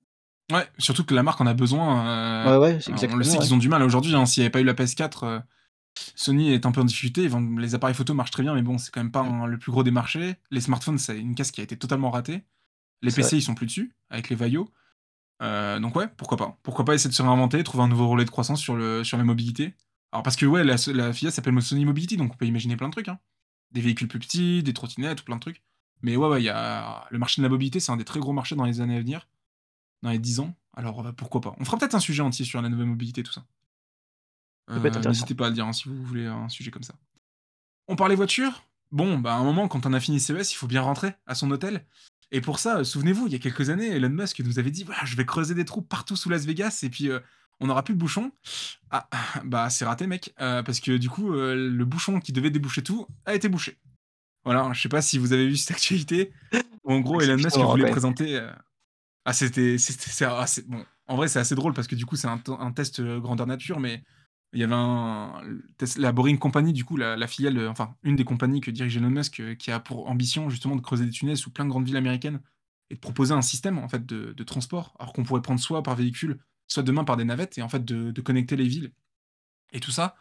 Ouais, 0.51 0.67
surtout 0.77 1.03
que 1.06 1.13
la 1.15 1.23
marque 1.23 1.39
en 1.41 1.47
a 1.47 1.53
besoin. 1.53 2.06
euh, 2.08 2.60
Ouais, 2.60 2.73
ouais, 2.73 2.82
c'est 2.82 2.89
on 2.89 2.93
exactement. 2.93 3.17
le 3.17 3.23
sait 3.23 3.38
qu'ils 3.39 3.53
ont 3.53 3.58
du 3.58 3.69
mal 3.69 3.82
aujourd'hui. 3.84 4.13
hein. 4.15 4.25
S'il 4.25 4.41
n'y 4.41 4.45
avait 4.45 4.51
pas 4.51 4.62
eu 4.62 4.65
la 4.65 4.73
PS4, 4.73 5.23
euh, 5.23 5.39
Sony 6.15 6.51
est 6.51 6.65
un 6.65 6.71
peu 6.71 6.82
en 6.82 6.86
difficulté. 6.86 7.27
Vendent- 7.27 7.60
les 7.60 7.75
appareils 7.75 7.95
photo 7.95 8.13
marchent 8.13 8.32
très 8.32 8.43
bien, 8.43 8.53
mais 8.53 8.62
bon, 8.62 8.77
c'est 8.77 8.91
quand 8.91 9.01
même 9.01 9.12
pas 9.12 9.21
un- 9.21 9.45
le 9.47 9.58
plus 9.58 9.71
gros 9.71 9.84
des 9.84 9.91
marchés. 9.91 10.36
Les 10.51 10.62
smartphones, 10.62 10.97
c'est 10.97 11.17
une 11.19 11.36
casse 11.36 11.51
qui 11.51 11.62
a 11.62 11.63
été 11.63 11.77
totalement 11.77 12.12
ratée. 12.12 12.43
Les 13.01 13.10
vrai. 13.12 13.21
PC, 13.21 13.38
ils 13.38 13.41
sont 13.41 13.56
plus 13.56 13.67
dessus, 13.67 13.95
avec 14.10 14.29
les 14.29 14.36
Vaio. 14.36 14.69
Euh, 15.41 15.79
donc 15.79 15.95
ouais, 15.95 16.08
pourquoi 16.17 16.38
pas. 16.38 16.58
Pourquoi 16.63 16.86
pas 16.86 16.93
essayer 16.95 17.10
de 17.10 17.15
se 17.15 17.21
réinventer, 17.21 17.63
trouver 17.63 17.84
un 17.84 17.88
nouveau 17.88 18.08
relais 18.08 18.25
de 18.25 18.29
croissance 18.29 18.62
sur, 18.62 18.75
le, 18.75 19.03
sur 19.03 19.17
la 19.17 19.23
mobilité. 19.23 19.75
Alors 20.12 20.23
parce 20.23 20.36
que 20.36 20.45
ouais, 20.45 20.63
la, 20.63 20.75
la 20.93 21.13
filiale 21.13 21.34
s'appelle 21.34 21.60
Sony 21.62 21.86
Mobility, 21.86 22.17
donc 22.17 22.34
on 22.34 22.38
peut 22.38 22.45
imaginer 22.45 22.77
plein 22.77 22.88
de 22.88 22.93
trucs. 22.93 23.08
hein. 23.10 23.19
Des 23.71 23.82
véhicules 23.82 24.08
plus 24.08 24.19
petits, 24.19 24.63
des 24.63 24.73
trottinettes, 24.73 25.23
plein 25.23 25.36
de 25.38 25.41
trucs. 25.41 25.63
Mais 26.01 26.15
ouais, 26.15 26.27
ouais, 26.27 26.41
il 26.41 26.45
y 26.45 26.49
a... 26.49 27.06
le 27.12 27.17
marché 27.19 27.41
de 27.41 27.43
la 27.45 27.49
mobilité, 27.49 27.79
c'est 27.79 27.91
un 27.91 27.97
des 27.97 28.06
très 28.06 28.19
gros 28.19 28.34
marchés 28.34 28.56
dans 28.56 28.65
les 28.65 28.82
années 28.82 28.97
à 28.97 28.99
venir, 28.99 29.27
dans 30.04 30.12
les 30.12 30.20
10 30.20 30.42
ans. 30.42 30.56
Alors 30.76 31.06
euh, 31.06 31.12
pourquoi 31.12 31.42
pas. 31.42 31.56
On 31.60 31.66
fera 31.66 31.78
peut-être 31.78 31.96
un 31.96 32.00
sujet 32.00 32.22
entier 32.22 32.46
sur 32.46 32.62
la 32.62 32.70
nouvelle 32.70 32.88
mobilité, 32.88 33.24
tout 33.24 33.34
ça. 33.34 33.44
Euh. 34.70 34.89
N'hésitez 35.06 35.36
pas 35.36 35.48
à 35.48 35.50
le 35.50 35.56
dire 35.56 35.66
hein, 35.66 35.74
si 35.74 35.89
vous 35.89 36.04
voulez 36.04 36.28
un 36.28 36.50
sujet 36.50 36.72
comme 36.72 36.84
ça. 36.84 36.94
On 37.88 37.96
parlait 37.96 38.16
voiture 38.16 38.63
Bon, 38.92 39.18
bah 39.18 39.34
à 39.34 39.38
un 39.38 39.44
moment, 39.44 39.68
quand 39.68 39.88
on 39.88 39.94
a 39.94 40.00
fini 40.00 40.20
CES, 40.20 40.52
il 40.52 40.56
faut 40.56 40.68
bien 40.68 40.82
rentrer 40.82 41.16
à 41.26 41.34
son 41.34 41.50
hôtel. 41.50 41.84
Et 42.32 42.42
pour 42.42 42.60
ça, 42.60 42.78
euh, 42.78 42.84
souvenez-vous, 42.84 43.26
il 43.26 43.34
y 43.34 43.36
a 43.36 43.39
quelques 43.39 43.72
années, 43.72 43.88
Elon 43.88 44.10
Musk 44.10 44.39
nous 44.42 44.60
avait 44.60 44.72
dit 44.72 44.84
Voilà, 44.84 45.04
je 45.04 45.16
vais 45.16 45.26
creuser 45.26 45.56
des 45.56 45.66
trous 45.66 45.82
partout 45.82 46.16
sous 46.16 46.30
Las 46.30 46.46
Vegas 46.46 46.82
et 46.84 46.89
puis 46.89 47.10
euh, 47.10 47.20
on 47.60 47.68
n'aura 47.68 47.84
plus 47.84 47.96
de 47.96 48.00
bouchon. 48.00 48.32
Ah, 48.92 49.10
bah 49.46 49.70
c'est 49.70 49.86
raté, 49.86 50.06
mec, 50.06 50.34
euh, 50.42 50.62
parce 50.63 50.80
que 50.80 50.98
du 50.98 51.10
coup, 51.10 51.34
euh, 51.34 51.56
le 51.56 51.86
bouchon 51.86 52.20
qui 52.20 52.34
devait 52.34 52.52
déboucher 52.52 52.84
tout 52.84 53.08
a 53.26 53.34
été 53.34 53.50
bouché. 53.50 53.80
Voilà, 54.46 54.70
je 54.74 54.82
sais 54.82 54.89
pas 54.89 55.02
si 55.02 55.18
vous 55.18 55.34
avez 55.34 55.48
vu 55.48 55.56
cette 55.56 55.72
actualité. 55.72 56.32
en 56.84 57.00
gros, 57.00 57.22
Elon 57.22 57.38
Musk 57.38 57.58
voulait 57.58 57.89
présenter. 57.89 58.39
Ah, 59.26 59.34
c'était. 59.34 59.78
Bon, 60.68 60.86
en 61.08 61.16
vrai, 61.16 61.28
c'est 61.28 61.40
assez 61.40 61.56
drôle 61.56 61.74
parce 61.74 61.88
que 61.88 61.96
du 61.96 62.06
coup, 62.06 62.16
c'est 62.16 62.28
un, 62.28 62.72
test 62.72 63.00
euh, 63.00 63.20
grandeur 63.20 63.48
nature, 63.48 63.80
mais 63.80 64.04
il 64.54 64.60
y 64.60 64.64
avait 64.64 64.74
un. 64.76 65.42
La 65.98 66.12
Boring 66.12 66.38
Company, 66.38 66.74
du 66.74 66.86
coup, 66.86 66.98
la, 66.98 67.28
filiale, 67.28 67.58
euh, 67.58 67.70
enfin, 67.70 67.96
une 68.04 68.16
des 68.16 68.26
compagnies 68.26 68.62
que 68.62 68.72
dirige 68.72 68.98
Elon 68.98 69.10
Musk, 69.10 69.40
euh, 69.40 69.56
qui 69.56 69.72
a 69.72 69.80
pour 69.80 70.10
ambition 70.10 70.50
justement 70.50 70.76
de 70.76 70.82
creuser 70.82 71.06
des 71.06 71.12
tunnels 71.12 71.38
sous 71.38 71.52
plein 71.52 71.66
de 71.66 71.70
grandes 71.70 71.86
villes 71.86 71.98
américaines 71.98 72.42
et 72.90 72.96
de 72.96 73.00
proposer 73.00 73.34
un 73.34 73.42
système 73.42 73.80
en 73.80 73.88
fait 73.90 74.06
de, 74.06 74.44
transport, 74.44 74.96
alors 75.00 75.14
qu'on 75.14 75.24
pourrait 75.24 75.42
prendre 75.42 75.60
soit 75.60 75.84
par 75.84 75.96
véhicule, 75.96 76.40
soit 76.68 76.84
demain 76.84 77.04
par 77.06 77.18
des 77.18 77.26
navettes, 77.26 77.58
et 77.58 77.62
en 77.62 77.70
fait 77.70 77.84
de, 77.86 78.22
connecter 78.22 78.56
les 78.56 78.68
villes 78.68 78.92
et 79.72 79.80
tout 79.80 79.92
ça. 79.92 80.16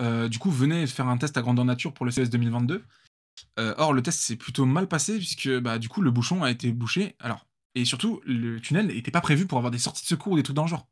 Du 0.00 0.38
coup, 0.38 0.50
venez 0.50 0.86
faire 0.86 1.08
un 1.08 1.18
test 1.18 1.36
à 1.36 1.42
grandeur 1.42 1.64
nature 1.64 1.94
pour 1.94 2.06
le 2.06 2.10
CES 2.10 2.30
2022. 2.30 2.84
Euh, 3.58 3.74
or, 3.78 3.92
le 3.92 4.02
test 4.02 4.20
s'est 4.20 4.36
plutôt 4.36 4.66
mal 4.66 4.88
passé 4.88 5.16
puisque 5.16 5.50
bah, 5.58 5.78
du 5.78 5.88
coup, 5.88 6.02
le 6.02 6.10
bouchon 6.10 6.42
a 6.42 6.50
été 6.50 6.72
bouché. 6.72 7.16
Alors, 7.18 7.45
et 7.76 7.84
surtout, 7.84 8.20
le 8.24 8.60
tunnel 8.60 8.88
n'était 8.88 9.10
pas 9.12 9.20
prévu 9.20 9.46
pour 9.46 9.58
avoir 9.58 9.70
des 9.70 9.78
sorties 9.78 10.02
de 10.02 10.08
secours 10.08 10.32
ou 10.32 10.36
des 10.36 10.42
trucs 10.42 10.56
dans 10.56 10.64
le 10.64 10.68
genre. 10.68 10.88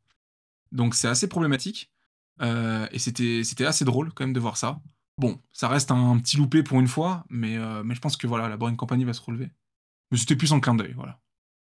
Donc, 0.71 0.95
c'est 0.95 1.07
assez 1.07 1.27
problématique. 1.27 1.91
Euh, 2.41 2.87
et 2.91 2.99
c'était 2.99 3.43
c'était 3.43 3.65
assez 3.65 3.85
drôle 3.85 4.13
quand 4.13 4.23
même 4.25 4.33
de 4.33 4.39
voir 4.39 4.57
ça. 4.57 4.81
Bon, 5.17 5.41
ça 5.53 5.67
reste 5.69 5.91
un 5.91 6.17
petit 6.19 6.37
loupé 6.37 6.63
pour 6.63 6.79
une 6.79 6.87
fois, 6.87 7.25
mais, 7.29 7.57
euh, 7.57 7.83
mais 7.83 7.95
je 7.95 8.01
pense 8.01 8.17
que 8.17 8.27
voilà, 8.27 8.49
la 8.49 8.57
Boring 8.57 8.75
Company 8.77 9.05
va 9.05 9.13
se 9.13 9.21
relever. 9.21 9.49
Mais 10.11 10.17
c'était 10.17 10.35
plus 10.35 10.51
en 10.53 10.59
clin 10.59 10.75
d'œil, 10.75 10.93
voilà. 10.93 11.21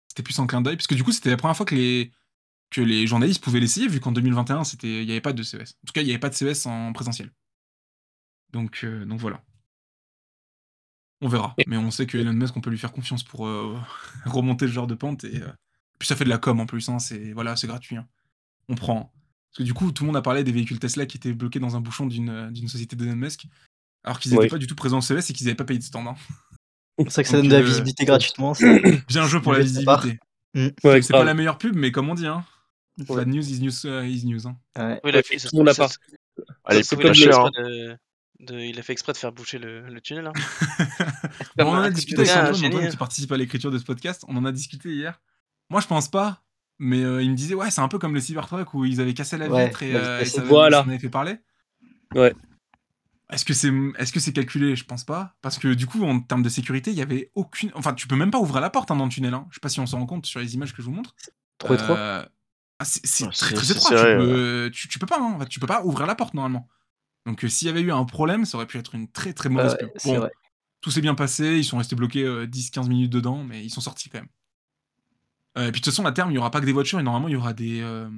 C'était 0.10 0.24
plus 0.24 0.40
en 0.40 0.48
clin 0.48 0.62
d'œil, 0.62 0.76
parce 0.78 0.88
que 0.88 0.96
du 0.96 1.04
coup, 1.04 1.12
c'était 1.12 1.30
la 1.30 1.38
première 1.38 1.56
fois 1.56 1.66
que 1.68 1.76
les, 1.76 2.12
que 2.72 2.82
les 2.82 3.08
journalistes 3.08 3.44
pouvaient 3.44 3.60
l'essayer, 3.60 3.88
vu 3.88 4.00
qu'en 4.00 4.12
2021, 4.12 4.64
c'était- 4.64 5.02
il 5.02 5.06
n'y 5.06 5.12
avait 5.12 5.22
pas 5.22 5.34
de 5.34 5.44
CES. 5.44 5.76
En 5.84 5.88
tout 5.88 5.94
cas, 5.94 6.02
il 6.02 6.06
n'y 6.06 6.12
avait 6.12 6.20
pas 6.20 6.30
de 6.30 6.36
CES 6.36 6.66
en 6.66 6.94
présentiel. 6.94 7.32
Donc, 8.52 8.82
euh, 8.84 9.06
donc 9.06 9.20
voilà. 9.20 9.44
On 11.26 11.28
verra. 11.28 11.56
Mais 11.66 11.78
on 11.78 11.90
sait 11.90 12.06
que 12.06 12.18
Elon 12.20 12.34
Musk, 12.34 12.56
on 12.56 12.62
peut 12.62 12.70
lui 12.70 12.78
faire 12.78 12.92
confiance 12.92 13.24
pour 13.24 13.48
euh, 13.48 13.76
remonter 14.26 14.68
ce 14.68 14.72
genre 14.74 14.86
de 14.86 14.94
pente. 14.94 15.24
Et 15.24 15.42
euh, 15.42 15.48
puis 15.98 16.08
ça 16.08 16.16
fait 16.16 16.24
de 16.24 16.30
la 16.30 16.38
com 16.38 16.60
en 16.60 16.66
plus. 16.68 16.88
Hein, 16.88 17.00
c'est 17.00 17.34
voilà, 17.34 17.56
c'est 17.56 17.66
gratuit. 17.68 17.96
hein. 17.98 18.06
On 18.70 18.76
prend. 18.76 19.12
Parce 19.52 19.58
que 19.60 19.64
du 19.64 19.74
coup, 19.74 19.92
tout 19.92 20.04
le 20.04 20.08
monde 20.08 20.18
a 20.18 20.22
parlé 20.22 20.44
des 20.44 20.52
véhicules 20.52 20.78
Tesla 20.80 21.06
qui 21.08 21.18
étaient 21.18 21.34
bloqués 21.34 21.60
dans 21.60 21.76
un 21.76 21.82
bouchon 21.82 22.06
d'une 22.06 22.30
euh, 22.30 22.52
d'une 22.52 22.68
société 22.68 22.96
d'Elon 22.96 23.16
Musk, 23.16 23.46
alors 24.04 24.20
qu'ils 24.20 24.32
n'étaient 24.34 24.44
Oui. 24.44 24.50
pas 24.50 24.58
du 24.60 24.68
tout 24.68 24.76
présents 24.76 25.00
au 25.00 25.02
CES 25.02 25.30
et 25.30 25.34
qu'ils 25.34 25.48
n'avaient 25.48 25.56
pas 25.56 25.64
payé 25.66 25.80
de 25.80 25.84
stand. 25.84 26.08
hein. 26.08 26.16
C'est 27.00 27.12
vrai 27.14 27.24
que 27.24 27.30
ça 27.30 27.34
Donc, 27.38 27.42
donne 27.44 27.50
de 27.52 27.56
la 27.56 27.62
euh, 27.62 27.66
visibilité 27.66 28.06
gratuitement. 28.06 28.54
c'est- 28.54 29.06
Bien 29.08 29.26
joué 29.26 29.42
pour 29.42 29.54
la 29.54 29.60
ça 29.60 29.64
visibilité. 29.66 30.20
Ouais, 30.84 31.02
C'est 31.02 31.12
pas 31.12 31.24
la 31.24 31.34
meilleure 31.34 31.58
pub, 31.58 31.76
mais 31.76 31.92
comme 31.92 32.10
on 32.10 32.14
dit, 32.16 32.28
hein. 32.28 32.46
Ouais. 33.10 33.16
Bad 33.18 33.28
news 33.28 33.50
is 33.50 33.60
news, 33.62 34.06
is 34.06 34.26
news. 34.26 34.48
hein. 34.48 34.56
Ouais. 34.78 35.02
Oui, 35.04 35.10
il 35.12 35.16
a 35.16 35.18
Ouais, 35.18 35.24
fait, 35.24 35.38
ça, 35.40 35.50
tout 35.50 35.56
le 35.56 35.60
monde 35.62 35.70
a 35.70 35.74
ça- 35.74 35.88
pas. 35.88 35.94
Allez, 36.66 36.84
c'est 36.84 36.96
faut 36.96 37.02
comme 37.02 37.04
pas 37.04 37.10
le- 37.10 37.14
cher. 37.16 37.48
exprès 37.48 37.64
de, 37.64 37.98
de- 38.40 38.60
il 38.60 38.78
a 38.80 38.84
fait 38.84 38.94
exprès 38.94 39.14
de 39.14 39.18
faire 39.18 39.32
boucher 39.32 39.58
le, 39.60 39.88
le 39.88 40.02
tunnel. 40.02 40.28
Hein. 40.28 40.34
Bon, 41.58 41.66
on 41.66 41.78
en 41.78 41.82
a 41.82 41.90
discuté 41.90 42.22
avec 42.22 42.32
un 42.32 42.40
Antoine, 42.42 42.56
génie, 42.56 42.68
Antoine 42.68 42.86
hein. 42.88 42.90
qui 42.92 42.98
participe 42.98 43.32
à 43.32 43.38
l'écriture 43.38 43.72
de 43.72 43.78
ce 43.78 43.84
podcast. 43.84 44.24
On 44.28 44.36
en 44.38 44.46
a 44.46 44.52
discuté 44.52 44.90
hier. 44.94 45.22
Moi, 45.70 45.80
je 45.82 45.88
pense 45.88 46.10
pas. 46.10 46.42
Mais 46.78 47.02
euh, 47.04 47.22
il 47.24 47.32
me 47.32 47.36
disait, 47.36 47.56
ouais, 47.56 47.72
c'est 47.72 47.80
un 47.82 47.88
peu 47.88 47.98
comme 48.00 48.14
le 48.14 48.20
Cybertruck 48.20 48.74
où 48.74 48.84
ils 48.84 49.00
avaient 49.00 49.14
cassé 49.14 49.38
la 49.38 49.48
Ouais, 49.48 49.68
vitre 49.68 49.84
et, 49.84 49.96
euh, 49.96 50.20
et 50.20 50.26
ça, 50.26 50.42
avait- 50.42 50.50
Voilà. 50.50 50.78
ça 50.80 50.84
en 50.84 50.90
avait 50.90 51.00
fait 51.00 51.10
parler. 51.10 51.38
Ouais. 52.14 52.34
Est-ce 53.32 53.46
que 53.46 53.54
c'est 53.54 53.70
est 53.70 54.04
-ce 54.04 54.20
c'est 54.20 54.34
calculé? 54.34 54.76
Je 54.76 54.84
pense 54.84 55.04
pas. 55.06 55.36
Parce 55.42 55.58
que 55.58 55.74
du 55.74 55.88
coup, 55.88 56.04
en 56.04 56.20
termes 56.20 56.44
de 56.44 56.50
sécurité, 56.50 56.92
il 56.92 56.98
y 56.98 57.02
avait 57.02 57.32
aucune. 57.34 57.72
Enfin, 57.74 57.94
tu 57.94 58.08
peux 58.08 58.16
même 58.18 58.30
pas 58.32 58.40
ouvrir 58.40 58.62
la 58.62 58.70
porte 58.70 58.92
hein, 58.92 58.98
dans 58.98 59.06
le 59.06 59.10
tunnel. 59.10 59.34
Hein. 59.34 59.48
Je 59.50 59.56
sais 59.56 59.60
pas 59.62 59.70
si 59.70 59.80
on 59.80 59.86
s'en 59.88 60.00
rend 60.00 60.06
compte 60.06 60.26
sur 60.26 60.40
les 60.42 60.54
images 60.54 60.74
que 60.74 60.82
je 60.82 60.88
vous 60.88 60.92
montre. 60.94 61.16
Trop 61.58 61.74
étroit. 61.74 61.98
Euh, 61.98 62.26
ah, 62.80 62.86
c'est 62.86 63.24
Ouais, 63.26 63.32
très 63.32 63.56
très 63.56 63.72
étroit. 63.72 63.90
serré, 63.98 64.12
tu, 64.14 64.26
peux, 64.26 64.72
tu, 64.74 64.88
tu 64.90 65.00
peux 65.00 65.06
pas. 65.08 65.18
hein. 65.20 65.34
En 65.36 65.40
fait, 65.40 65.48
tu 65.48 65.60
peux 65.62 65.66
pas 65.68 65.82
ouvrir 65.86 66.06
la 66.08 66.16
porte 66.16 66.34
normalement. 66.34 66.68
Donc, 67.26 67.44
euh, 67.44 67.50
s'il 67.50 67.68
y 67.68 67.70
avait 67.70 67.82
eu 67.82 67.92
un 67.92 68.06
problème, 68.06 68.46
ça 68.46 68.58
aurait 68.58 68.68
pu 68.68 68.78
être 68.78 68.96
une 68.96 69.10
très 69.12 69.34
très 69.34 69.50
mauvaise 69.50 69.74
Ouais, 69.74 69.78
pub. 69.78 69.90
c'est 69.98 70.08
Bon, 70.08 70.20
vrai. 70.20 70.32
tout 70.82 70.92
s'est 70.92 71.02
bien 71.02 71.16
passé, 71.16 71.58
ils 71.58 71.66
sont 71.66 71.78
restés 71.78 71.96
bloqués 71.96 72.24
euh, 72.24 72.48
10-15 72.48 72.90
minutes 72.90 73.12
dedans, 73.12 73.44
mais 73.44 73.64
ils 73.66 73.70
sont 73.72 73.82
sortis 73.82 74.10
quand 74.10 74.20
même. 74.20 74.30
Euh, 75.58 75.68
et 75.68 75.72
puis 75.72 75.82
de 75.82 75.86
toute 75.86 75.94
façon, 75.94 76.06
à 76.06 76.12
terme, 76.12 76.30
il 76.30 76.34
n'y 76.34 76.38
aura 76.38 76.52
pas 76.52 76.60
que 76.60 76.66
des 76.66 76.74
voitures, 76.74 77.00
et 77.00 77.04
normalement, 77.04 77.28
il 77.28 77.34
y 77.34 77.36
aura 77.38 77.54
des. 77.54 77.82
euh, 77.82 78.10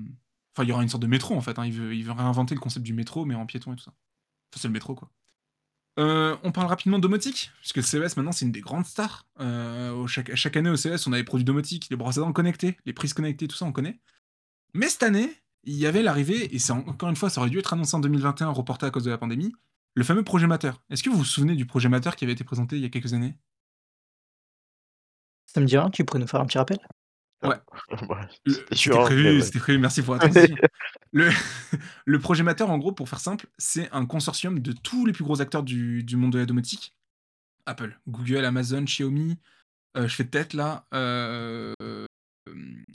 Enfin, 0.55 0.63
il 0.63 0.69
y 0.69 0.71
aura 0.71 0.81
une 0.81 0.89
sorte 0.89 1.03
de 1.03 1.07
métro 1.07 1.35
en 1.35 1.41
fait. 1.41 1.59
hein. 1.59 1.65
Il, 1.67 1.73
veut, 1.73 1.93
il 1.95 2.03
veut 2.03 2.11
réinventer 2.11 2.55
le 2.55 2.59
concept 2.59 2.83
du 2.83 2.93
métro, 2.93 3.25
mais 3.25 3.35
en 3.35 3.45
piéton 3.45 3.73
et 3.73 3.75
tout 3.75 3.83
ça. 3.83 3.91
Enfin, 4.51 4.61
c'est 4.61 4.67
le 4.67 4.73
métro 4.73 4.95
quoi. 4.95 5.11
On 5.97 6.51
parle 6.51 6.67
rapidement 6.67 6.97
de 6.97 7.03
domotique, 7.03 7.51
puisque 7.61 7.77
le 7.77 7.83
CES 7.83 8.17
maintenant 8.17 8.31
c'est 8.31 8.45
une 8.45 8.51
des 8.51 8.61
grandes 8.61 8.85
stars. 8.85 9.27
Au- 9.39 10.07
chaque, 10.07 10.35
chaque 10.35 10.57
année 10.57 10.69
au 10.69 10.75
CES, 10.75 11.07
on 11.07 11.13
a 11.13 11.17
les 11.17 11.23
produits 11.23 11.45
domotiques, 11.45 11.87
les 11.89 11.95
brosses 11.95 12.17
à 12.17 12.21
dents 12.21 12.33
connectées, 12.33 12.77
les 12.85 12.93
prises 12.93 13.13
connectées, 13.13 13.47
tout 13.47 13.55
ça 13.55 13.65
on 13.65 13.71
connaît. 13.71 13.99
Mais 14.73 14.89
cette 14.89 15.03
année, 15.03 15.31
il 15.67 15.75
y 15.75 15.85
avait 15.85 16.01
l'arrivée, 16.01 16.53
et 16.55 16.59
c'est 16.59 16.71
en- 16.71 16.79
encore 16.87 17.09
une 17.09 17.15
fois, 17.15 17.29
ça 17.29 17.41
aurait 17.41 17.49
dû 17.49 17.59
être 17.59 17.73
annoncé 17.73 17.95
en 17.95 17.99
2021, 17.99 18.49
reporté 18.49 18.85
à 18.85 18.89
cause 18.89 19.03
de 19.03 19.11
la 19.11 19.17
pandémie, 19.17 19.53
le 19.95 20.03
fameux 20.03 20.23
projet 20.23 20.47
Matter. 20.47 20.71
Est-ce 20.89 21.03
que 21.03 21.09
vous 21.09 21.17
vous 21.17 21.25
souvenez 21.25 21.55
du 21.55 21.65
projet 21.65 21.89
Matter 21.89 22.11
qui 22.17 22.23
avait 22.25 22.33
été 22.33 22.43
présenté 22.43 22.75
il 22.77 22.81
y 22.81 22.85
a 22.85 22.89
quelques 22.89 23.13
années? 23.13 23.35
Ça 25.45 25.61
me 25.61 25.65
dit 25.65 25.77
rien, 25.77 25.89
tu 25.89 26.03
pourrais 26.05 26.19
nous 26.19 26.27
faire 26.27 26.41
un 26.41 26.45
petit 26.45 26.57
rappel? 26.57 26.77
Ouais, 27.43 27.55
C'était 28.71 28.89
prévu, 28.97 29.37
ouais. 29.37 29.41
c'était 29.41 29.59
prévu, 29.59 29.77
merci 29.79 30.01
pour 30.01 30.15
la 30.15 30.19
transition. 30.27 30.55
le, 31.11 31.29
le 32.05 32.19
projet 32.19 32.43
Matter, 32.43 32.63
en 32.63 32.77
gros, 32.77 32.91
pour 32.91 33.07
faire 33.09 33.19
simple, 33.19 33.47
c'est 33.57 33.89
un 33.91 34.05
consortium 34.05 34.59
de 34.59 34.71
tous 34.71 35.05
les 35.05 35.13
plus 35.13 35.23
gros 35.23 35.41
acteurs 35.41 35.63
du, 35.63 36.03
du 36.03 36.15
monde 36.15 36.33
de 36.33 36.39
la 36.39 36.45
domotique. 36.45 36.95
Apple, 37.65 37.99
Google, 38.07 38.45
Amazon, 38.45 38.83
Xiaomi, 38.83 39.37
euh, 39.97 40.07
je 40.07 40.15
fais 40.15 40.23
tête 40.25 40.53
là, 40.53 40.85
euh, 40.93 41.73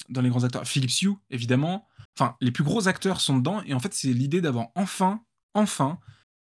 dans 0.09 0.20
les 0.20 0.29
grands 0.29 0.44
acteurs, 0.44 0.66
Philips 0.66 1.03
Hue, 1.03 1.14
évidemment. 1.31 1.87
Enfin, 2.18 2.37
les 2.40 2.51
plus 2.51 2.64
gros 2.64 2.88
acteurs 2.88 3.20
sont 3.20 3.38
dedans, 3.38 3.62
et 3.66 3.75
en 3.75 3.81
fait, 3.81 3.94
c'est 3.94 4.12
l'idée 4.12 4.40
d'avoir 4.40 4.68
enfin, 4.75 5.22
enfin, 5.55 5.98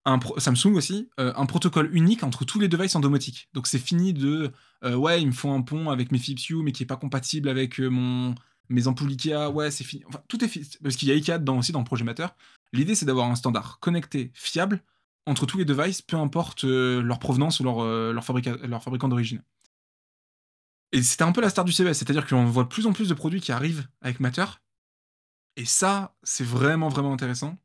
un 0.06 0.20
Samsung 0.38 0.76
aussi, 0.76 1.10
un 1.18 1.46
protocole 1.46 1.90
unique 1.96 2.24
entre 2.24 2.44
tous 2.44 2.60
les 2.60 2.68
devices 2.68 2.96
en 2.96 3.00
domotique. 3.00 3.50
Donc 3.54 3.68
c'est 3.68 3.80
fini 3.80 4.14
de 4.14 4.52
ouais, 4.84 5.22
il 5.22 5.28
me 5.28 5.32
faut 5.32 5.50
un 5.50 5.62
pont 5.62 5.90
avec 5.90 6.12
mes 6.12 6.18
Philips 6.18 6.50
Hue, 6.50 6.62
mais 6.62 6.72
qui 6.72 6.84
est 6.84 6.88
pas 6.88 6.98
compatible 6.98 7.48
avec 7.48 7.80
mon 7.80 8.36
mes 8.70 8.88
ampoules 8.88 9.12
Ikea. 9.12 9.50
Ouais, 9.54 9.72
c'est 9.72 9.84
fini. 9.84 10.04
Enfin, 10.08 10.22
tout 10.28 10.44
est 10.44 10.48
fini. 10.48 10.68
Parce 10.82 10.96
qu'il 10.96 11.08
y 11.08 11.12
a 11.12 11.16
Ikea 11.16 11.40
dedans 11.40 11.58
aussi 11.58 11.72
dans 11.72 11.80
le 11.80 11.86
projet 11.86 12.04
Matter. 12.04 12.28
L'idée, 12.74 12.96
c'est 12.96 13.06
d'avoir 13.06 13.30
un 13.30 13.36
standard 13.36 13.80
connecté, 13.80 14.32
fiable, 14.34 14.82
entre 15.26 15.46
tous 15.46 15.58
les 15.58 15.66
devices, 15.66 16.02
peu 16.02 16.18
importe 16.18 16.64
leur 16.64 17.20
provenance 17.20 17.60
ou 17.60 17.64
leur, 17.64 17.84
leur, 17.84 18.14
leur 18.14 18.84
fabricant 18.84 19.08
d'origine. 19.08 19.42
Et 20.94 21.02
c'était 21.02 21.24
un 21.24 21.32
peu 21.32 21.42
la 21.42 21.50
star 21.50 21.66
du 21.66 21.72
CES, 21.72 21.98
c'est-à-dire 21.98 22.26
qu'on 22.26 22.46
voit 22.46 22.64
de 22.64 22.70
plus 22.70 22.86
en 22.86 22.94
plus 22.94 23.10
de 23.10 23.16
produits 23.16 23.42
qui 23.42 23.52
arrivent 23.52 23.88
avec 24.02 24.20
Matter. 24.20 24.46
Et 25.56 25.66
ça, 25.66 26.16
c'est 26.22 26.44
vraiment, 26.44 26.88
vraiment 26.88 27.12
intéressant. 27.12 27.58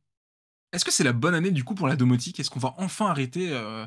Est-ce 0.72 0.84
que 0.84 0.90
c'est 0.90 1.04
la 1.04 1.12
bonne 1.12 1.34
année 1.34 1.50
du 1.50 1.62
coup 1.62 1.74
pour 1.74 1.88
la 1.88 1.96
domotique? 1.96 2.40
Est-ce 2.40 2.48
qu'on 2.48 2.58
va 2.58 2.74
enfin 2.78 3.06
arrêter 3.06 3.50
euh, 3.52 3.86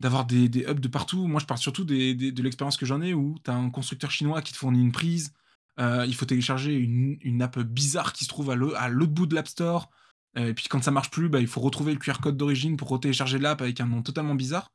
d'avoir 0.00 0.24
des, 0.24 0.64
hubs 0.66 0.80
de 0.80 0.88
partout? 0.88 1.28
Moi, 1.28 1.40
je 1.40 1.46
parle 1.46 1.60
surtout 1.60 1.84
de 1.84 2.42
l'expérience 2.42 2.76
que 2.76 2.86
j'en 2.86 3.00
ai 3.00 3.14
où 3.14 3.38
tu 3.44 3.52
as 3.52 3.54
un 3.54 3.70
constructeur 3.70 4.10
chinois 4.10 4.42
qui 4.42 4.52
te 4.52 4.58
fournit 4.58 4.80
une 4.80 4.92
prise, 4.92 5.32
euh, 5.78 6.04
il 6.06 6.14
faut 6.16 6.26
télécharger 6.26 6.74
une, 6.74 7.42
app 7.42 7.60
bizarre 7.60 8.12
qui 8.12 8.24
se 8.24 8.28
trouve 8.28 8.50
à 8.50 8.56
l'autre 8.56 9.12
bout 9.12 9.26
de 9.26 9.36
l'App 9.36 9.46
Store. 9.46 9.90
Euh, 10.36 10.48
et 10.48 10.54
puis 10.54 10.66
quand 10.68 10.82
ça 10.82 10.90
marche 10.90 11.10
plus, 11.10 11.28
bah, 11.28 11.38
il 11.38 11.46
faut 11.46 11.60
retrouver 11.60 11.92
le 11.92 12.00
QR 12.00 12.18
code 12.20 12.36
d'origine 12.36 12.76
pour 12.76 12.88
retélécharger 12.88 13.38
l'app 13.38 13.62
avec 13.62 13.80
un 13.80 13.86
nom 13.86 14.02
totalement 14.02 14.34
bizarre. 14.34 14.72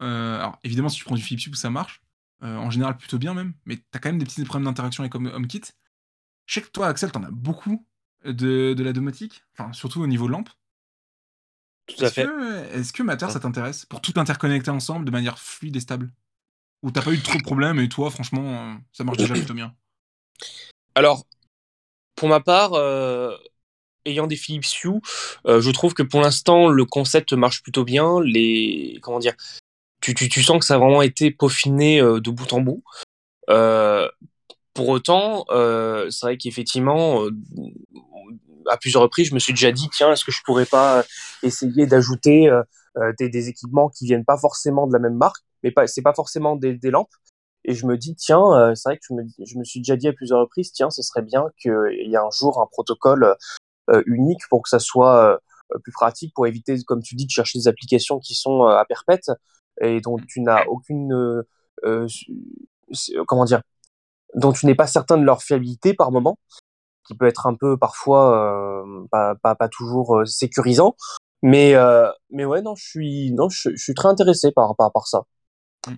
alors 0.00 0.58
évidemment, 0.64 0.88
si 0.88 0.98
tu 0.98 1.04
prends 1.04 1.14
du 1.14 1.22
Philips 1.22 1.54
ça 1.54 1.70
marche. 1.70 2.02
En 2.40 2.70
général, 2.70 2.96
plutôt 2.96 3.18
bien 3.18 3.34
même. 3.34 3.54
Mais 3.66 3.76
tu 3.76 3.82
as 3.94 3.98
quand 3.98 4.08
même 4.08 4.18
des 4.18 4.24
petits 4.24 4.44
problèmes 4.44 4.66
d'interaction 4.66 5.02
avec 5.02 5.14
HomeKit. 5.14 5.62
Je 6.46 6.54
sais 6.54 6.62
que 6.62 6.70
toi, 6.70 6.88
Axel, 6.88 7.12
t'en 7.12 7.22
as 7.22 7.30
beaucoup 7.30 7.86
de, 8.24 8.74
la 8.78 8.92
domotique, 8.92 9.44
enfin 9.52 9.72
surtout 9.72 10.00
au 10.00 10.06
niveau 10.06 10.28
lampe. 10.28 10.48
Tout 11.86 12.04
à 12.04 12.10
fait. 12.10 12.26
Est-ce 12.72 12.92
que 12.92 13.02
Matter, 13.02 13.30
ça 13.30 13.40
t'intéresse 13.40 13.86
Pour 13.86 14.00
tout 14.00 14.12
interconnecter 14.16 14.70
ensemble 14.70 15.04
de 15.04 15.10
manière 15.10 15.38
fluide 15.38 15.76
et 15.76 15.80
stable? 15.80 16.10
Ou 16.82 16.90
t'as 16.90 17.02
pas 17.02 17.12
eu 17.12 17.20
trop 17.20 17.38
de 17.38 17.42
problèmes 17.42 17.80
et 17.80 17.88
toi, 17.88 18.10
franchement, 18.10 18.78
ça 18.92 19.04
marche 19.04 19.18
déjà 19.18 19.34
plutôt 19.34 19.54
bien? 19.54 19.74
Alors, 20.94 21.26
pour 22.14 22.28
ma 22.28 22.40
part, 22.40 22.74
euh, 22.74 23.36
ayant 24.04 24.26
des 24.26 24.36
Philips 24.36 24.84
Hue, 24.84 25.00
euh, 25.46 25.60
je 25.60 25.70
trouve 25.70 25.94
que 25.94 26.02
pour 26.02 26.20
l'instant, 26.20 26.68
le 26.68 26.84
concept 26.84 27.32
marche 27.32 27.62
plutôt 27.62 27.84
bien. 27.84 28.20
Les, 28.20 28.98
comment 29.02 29.18
dire, 29.18 29.34
tu, 30.00 30.14
tu, 30.14 30.42
sens 30.42 30.58
que 30.58 30.64
ça 30.64 30.74
a 30.74 30.78
vraiment 30.78 31.02
été 31.02 31.30
peaufiné 31.30 32.00
euh, 32.00 32.20
de 32.20 32.30
bout 32.30 32.52
en 32.52 32.60
bout. 32.60 32.82
pour 34.74 34.88
autant, 34.88 35.44
c'est 35.48 36.22
vrai 36.22 36.36
qu'effectivement, 36.36 37.28
à 38.68 38.76
plusieurs 38.76 39.02
reprises, 39.02 39.28
je 39.28 39.34
me 39.34 39.38
suis 39.38 39.52
déjà 39.52 39.72
dit, 39.72 39.88
tiens, 39.90 40.12
est-ce 40.12 40.24
que 40.24 40.32
je 40.32 40.40
pourrais 40.44 40.66
pas 40.66 41.04
essayer 41.42 41.86
d'ajouter 41.86 42.48
euh, 42.48 42.62
euh, 42.98 43.12
des, 43.18 43.48
équipements 43.48 43.88
qui 43.88 44.06
viennent 44.06 44.24
pas 44.24 44.36
forcément 44.36 44.86
de 44.86 44.92
la 44.92 44.98
même 44.98 45.16
marque, 45.16 45.42
mais 45.62 45.70
pas, 45.70 45.86
c'est 45.86 46.02
pas 46.02 46.14
forcément 46.14 46.56
des, 46.56 46.78
lampes. 46.84 47.12
Et 47.64 47.74
je 47.74 47.86
me 47.86 47.96
dis, 47.96 48.14
tiens, 48.14 48.42
euh, 48.54 48.74
c'est 48.74 48.88
vrai 48.88 48.98
que 48.98 49.04
je 49.08 49.14
me, 49.14 49.22
je 49.44 49.58
me, 49.58 49.64
suis 49.64 49.80
déjà 49.80 49.96
dit 49.96 50.08
à 50.08 50.12
plusieurs 50.12 50.40
reprises, 50.40 50.72
tiens, 50.72 50.90
ce 50.90 51.02
serait 51.02 51.22
bien 51.22 51.46
qu'il 51.60 51.72
y 52.06 52.14
ait 52.14 52.16
un 52.16 52.30
jour 52.30 52.60
un 52.60 52.66
protocole 52.66 53.34
unique 54.04 54.42
pour 54.50 54.62
que 54.62 54.68
ça 54.68 54.78
soit 54.78 55.40
plus 55.82 55.92
pratique, 55.92 56.34
pour 56.34 56.46
éviter, 56.46 56.76
comme 56.86 57.02
tu 57.02 57.14
dis, 57.14 57.24
de 57.24 57.30
chercher 57.30 57.58
des 57.58 57.68
applications 57.68 58.18
qui 58.18 58.34
sont 58.34 58.64
à 58.64 58.84
perpète 58.84 59.30
et 59.80 60.00
dont 60.00 60.16
tu 60.28 60.40
n'as 60.40 60.64
aucune, 60.66 61.44
comment 63.26 63.44
dire, 63.44 63.62
dont 64.34 64.52
tu 64.52 64.66
n'es 64.66 64.74
pas 64.74 64.86
certain 64.86 65.16
de 65.16 65.24
leur 65.24 65.42
fiabilité 65.42 65.94
par 65.94 66.12
moment 66.12 66.38
qui 67.08 67.14
peut 67.14 67.26
être 67.26 67.46
un 67.46 67.54
peu 67.54 67.76
parfois 67.76 68.84
euh, 68.84 69.06
pas, 69.10 69.34
pas, 69.36 69.54
pas, 69.54 69.68
toujours 69.68 70.18
euh, 70.18 70.24
sécurisant. 70.26 70.94
Mais, 71.42 71.74
euh, 71.74 72.08
mais 72.30 72.44
ouais, 72.44 72.62
non, 72.62 72.74
je 72.74 72.84
suis, 72.84 73.32
non, 73.32 73.48
je, 73.48 73.70
suis 73.76 73.94
très 73.94 74.08
intéressé 74.08 74.52
par, 74.52 74.76
par, 74.76 74.92
par 74.92 75.06
ça. 75.06 75.22
Mmh. 75.88 75.94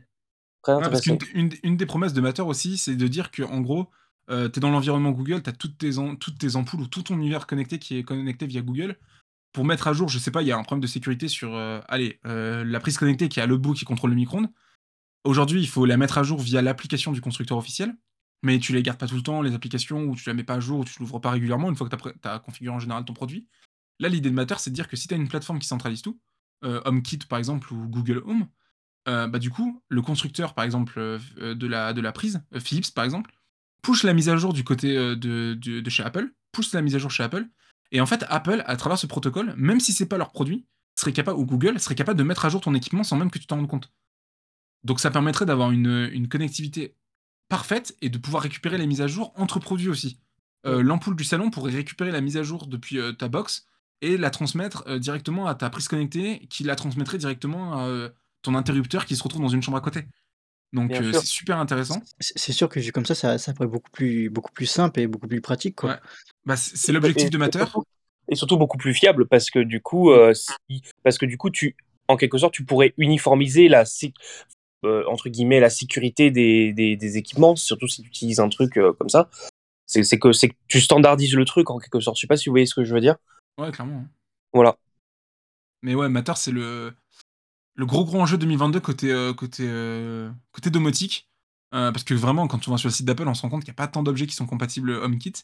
Très 0.62 0.72
intéressé. 0.72 1.18
une, 1.34 1.50
une, 1.64 1.76
des 1.76 1.86
promesses 1.86 2.12
de 2.12 2.20
Matter 2.20 2.42
aussi, 2.42 2.78
c'est 2.78 2.94
de 2.94 3.08
dire 3.08 3.30
que 3.30 3.42
en 3.42 3.60
gros, 3.60 3.86
tu 4.28 4.34
es 4.34 4.60
dans 4.60 4.70
l'environnement 4.70 5.10
Google, 5.10 5.42
tu 5.42 5.50
as 5.50 5.52
toutes 5.52 5.76
tes, 5.76 5.90
toutes 6.20 6.38
tes 6.38 6.54
ampoules 6.54 6.82
ou 6.82 6.86
tout 6.86 7.02
ton 7.02 7.14
univers 7.14 7.48
connecté 7.48 7.80
qui 7.80 7.98
est 7.98 8.04
connecté 8.04 8.46
via 8.46 8.60
Google. 8.60 8.96
Pour 9.52 9.64
mettre 9.64 9.88
à 9.88 9.92
jour, 9.92 10.08
je 10.08 10.18
sais 10.18 10.30
pas, 10.30 10.42
il 10.42 10.48
y 10.48 10.52
a 10.52 10.56
un 10.56 10.62
problème 10.62 10.82
de 10.82 10.86
sécurité 10.86 11.26
sur 11.28 11.56
allez, 11.88 12.20
la 12.24 12.80
prise 12.80 12.98
connectée 12.98 13.28
qui 13.28 13.40
a 13.40 13.46
le 13.46 13.56
bout 13.56 13.74
qui 13.74 13.84
contrôle 13.84 14.10
le 14.10 14.16
micro-ondes. 14.16 14.48
Aujourd'hui, 15.24 15.60
il 15.60 15.68
faut 15.68 15.86
la 15.86 15.96
mettre 15.96 16.18
à 16.18 16.22
jour 16.22 16.40
via 16.40 16.62
l'application 16.62 17.12
du 17.12 17.20
constructeur 17.20 17.58
officiel 17.58 17.96
mais 18.42 18.58
tu 18.58 18.72
les 18.72 18.82
gardes 18.82 18.98
pas 18.98 19.06
tout 19.06 19.16
le 19.16 19.22
temps, 19.22 19.42
les 19.42 19.54
applications, 19.54 20.04
ou 20.04 20.16
tu 20.16 20.28
la 20.28 20.34
mets 20.34 20.44
pas 20.44 20.54
à 20.54 20.60
jour, 20.60 20.80
ou 20.80 20.84
tu 20.84 20.98
l'ouvres 20.98 21.20
pas 21.20 21.30
régulièrement 21.30 21.68
une 21.68 21.76
fois 21.76 21.88
que 21.88 21.96
tu 21.96 22.28
as, 22.28 22.38
configuré 22.38 22.74
en 22.74 22.78
général 22.78 23.04
ton 23.04 23.12
produit. 23.12 23.46
Là, 23.98 24.08
l'idée 24.08 24.30
de 24.30 24.34
Matter, 24.34 24.54
c'est 24.58 24.70
de 24.70 24.74
dire 24.74 24.88
que 24.88 24.96
si 24.96 25.08
tu 25.08 25.14
as 25.14 25.16
une 25.16 25.28
plateforme 25.28 25.58
qui 25.58 25.66
centralise 25.66 26.02
tout, 26.02 26.18
euh, 26.64 26.80
HomeKit 26.84 27.18
par 27.28 27.38
exemple, 27.38 27.72
ou 27.72 27.86
Google 27.88 28.22
Home, 28.24 28.46
euh, 29.08 29.26
bah 29.26 29.38
du 29.38 29.50
coup, 29.50 29.82
le 29.88 30.02
constructeur 30.02 30.54
par 30.54 30.64
exemple 30.64 30.98
euh, 30.98 31.54
de, 31.54 31.66
la, 31.66 31.92
de 31.92 32.00
la 32.00 32.12
prise, 32.12 32.42
Philips 32.58 32.92
par 32.94 33.04
exemple, 33.04 33.30
push 33.82 34.04
la 34.04 34.14
mise 34.14 34.28
à 34.28 34.36
jour 34.36 34.52
du 34.52 34.64
côté 34.64 34.94
de, 34.94 35.54
de, 35.54 35.90
chez 35.90 36.02
Apple, 36.02 36.32
pousse 36.52 36.72
la 36.72 36.82
mise 36.82 36.94
à 36.96 36.98
jour 36.98 37.10
chez 37.10 37.22
Apple, 37.22 37.46
et 37.92 38.00
en 38.00 38.06
fait, 38.06 38.24
Apple, 38.28 38.62
à 38.66 38.76
travers 38.76 38.98
ce 38.98 39.06
protocole, 39.06 39.54
même 39.56 39.80
si 39.80 39.92
c'est 39.92 40.06
pas 40.06 40.18
leur 40.18 40.30
produit, 40.30 40.66
serait 40.96 41.12
capable, 41.12 41.38
ou 41.38 41.46
Google, 41.46 41.80
serait 41.80 41.94
capable 41.94 42.18
de 42.18 42.24
mettre 42.24 42.44
à 42.44 42.48
jour 42.48 42.60
ton 42.60 42.74
équipement 42.74 43.04
sans 43.04 43.16
même 43.16 43.30
que 43.30 43.38
tu 43.38 43.46
t'en 43.46 43.56
rendes 43.56 43.68
compte. 43.68 43.90
Donc 44.84 45.00
ça 45.00 45.10
permettrait 45.10 45.46
d'avoir 45.46 45.70
une, 45.70 46.08
une 46.12 46.28
connectivité 46.28 46.96
parfaite 47.48 47.96
et 48.00 48.08
de 48.08 48.18
pouvoir 48.18 48.42
récupérer 48.42 48.78
les 48.78 48.86
mises 48.86 49.02
à 49.02 49.06
jour 49.06 49.32
entre 49.36 49.58
produits 49.58 49.88
aussi. 49.88 50.18
Euh, 50.66 50.82
l'ampoule 50.82 51.16
du 51.16 51.24
salon 51.24 51.50
pourrait 51.50 51.72
récupérer 51.72 52.10
la 52.10 52.20
mise 52.20 52.36
à 52.36 52.42
jour 52.42 52.66
depuis 52.66 52.98
euh, 52.98 53.12
ta 53.12 53.28
box 53.28 53.66
et 54.02 54.16
la 54.16 54.30
transmettre 54.30 54.84
euh, 54.86 54.98
directement 54.98 55.46
à 55.46 55.54
ta 55.54 55.70
prise 55.70 55.88
connectée 55.88 56.46
qui 56.48 56.64
la 56.64 56.76
transmettrait 56.76 57.18
directement 57.18 57.78
à 57.78 58.08
ton 58.42 58.54
interrupteur 58.54 59.04
qui 59.04 59.16
se 59.16 59.22
retrouve 59.22 59.42
dans 59.42 59.48
une 59.48 59.62
chambre 59.62 59.78
à 59.78 59.82
côté. 59.82 60.06
Donc 60.72 60.92
c'est 60.94 61.24
super 61.24 61.58
intéressant. 61.58 62.00
C'est 62.20 62.52
sûr 62.52 62.68
que 62.68 62.90
comme 62.90 63.06
ça, 63.06 63.14
ça, 63.14 63.38
ça 63.38 63.52
pourrait 63.52 63.66
être 63.66 63.72
beaucoup 63.72 63.90
plus, 63.90 64.30
beaucoup 64.30 64.52
plus 64.52 64.66
simple 64.66 65.00
et 65.00 65.06
beaucoup 65.06 65.26
plus 65.26 65.40
pratique. 65.40 65.76
Quoi. 65.76 65.98
Bah, 66.44 66.56
c'est 66.56 66.92
l'objectif 66.92 67.30
de 67.30 67.38
Matter. 67.38 67.64
Et 68.28 68.36
surtout 68.36 68.56
beaucoup 68.56 68.78
plus 68.78 68.94
fiable 68.94 69.26
parce 69.26 69.50
que 69.50 69.58
du 69.58 69.80
coup, 69.80 70.12
parce 71.02 71.18
que 71.18 71.26
du 71.26 71.36
coup, 71.36 71.50
tu, 71.50 71.76
en 72.06 72.16
quelque 72.16 72.38
sorte, 72.38 72.54
tu 72.54 72.64
pourrais 72.64 72.94
uniformiser 72.96 73.68
la, 73.68 73.84
euh, 74.84 75.04
entre 75.08 75.28
guillemets 75.28 75.60
la 75.60 75.68
sécurité 75.68 76.30
des, 76.30 76.72
des, 76.72 77.16
équipements, 77.18 77.54
surtout 77.54 77.86
si 77.86 78.02
tu 78.02 78.08
utilises 78.08 78.40
un 78.40 78.48
truc 78.48 78.78
euh, 78.78 78.92
comme 78.94 79.10
ça. 79.10 79.28
C'est 79.86 80.02
que, 80.18 80.28
que 80.28 80.54
tu 80.68 80.80
standardises 80.80 81.34
le 81.34 81.44
truc 81.44 81.68
en 81.70 81.78
quelque 81.78 82.00
sorte. 82.00 82.16
Je 82.16 82.22
sais 82.22 82.26
pas 82.26 82.36
si 82.36 82.48
vous 82.48 82.52
voyez 82.52 82.66
ce 82.66 82.74
que 82.74 82.84
je 82.84 82.94
veux 82.94 83.00
dire. 83.00 83.16
Ouais, 83.58 83.70
clairement. 83.72 83.98
Hein. 83.98 84.08
Voilà. 84.52 84.78
Mais 85.82 85.94
ouais, 85.94 86.08
Matter, 86.08 86.32
c'est 86.36 86.52
le, 86.52 86.94
le 87.74 87.86
gros 87.86 88.04
gros 88.04 88.20
enjeu 88.20 88.36
2022 88.38 88.80
côté, 88.80 89.10
euh, 89.10 89.32
côté, 89.32 89.64
côté 90.52 90.70
domotique. 90.70 91.28
parce 91.70 92.04
que 92.04 92.14
vraiment, 92.14 92.48
quand 92.48 92.66
on 92.68 92.70
va 92.72 92.78
sur 92.78 92.88
le 92.88 92.92
site 92.92 93.06
d'Apple, 93.06 93.28
on 93.28 93.34
se 93.34 93.42
rend 93.42 93.48
compte 93.48 93.64
qu'il 93.64 93.72
n'y 93.72 93.76
a 93.76 93.82
pas 93.82 93.88
tant 93.88 94.02
d'objets 94.02 94.26
qui 94.26 94.34
sont 94.34 94.46
compatibles 94.46 94.90
HomeKit. 94.90 95.34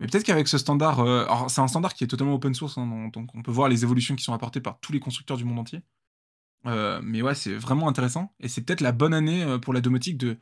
Mais 0.00 0.06
peut-être 0.06 0.24
qu'avec 0.24 0.46
ce 0.46 0.58
standard, 0.58 1.00
alors 1.00 1.50
c'est 1.50 1.60
un 1.60 1.68
standard 1.68 1.94
qui 1.94 2.04
est 2.04 2.06
totalement 2.06 2.34
open 2.34 2.54
source, 2.54 2.78
hein, 2.78 3.10
donc 3.12 3.34
on 3.34 3.42
peut 3.42 3.50
voir 3.50 3.68
les 3.68 3.82
évolutions 3.82 4.14
qui 4.14 4.24
sont 4.24 4.32
apportées 4.32 4.60
par 4.60 4.78
tous 4.80 4.92
les 4.92 5.00
constructeurs 5.00 5.36
du 5.36 5.44
monde 5.44 5.58
entier. 5.58 5.82
Euh, 6.66 7.00
mais 7.02 7.22
ouais, 7.22 7.34
c'est 7.34 7.54
vraiment 7.54 7.88
intéressant. 7.88 8.34
Et 8.40 8.48
c'est 8.48 8.62
peut-être 8.62 8.80
la 8.80 8.92
bonne 8.92 9.14
année 9.14 9.42
euh, 9.42 9.58
pour 9.58 9.72
la 9.72 9.80
domotique 9.80 10.18
de 10.18 10.38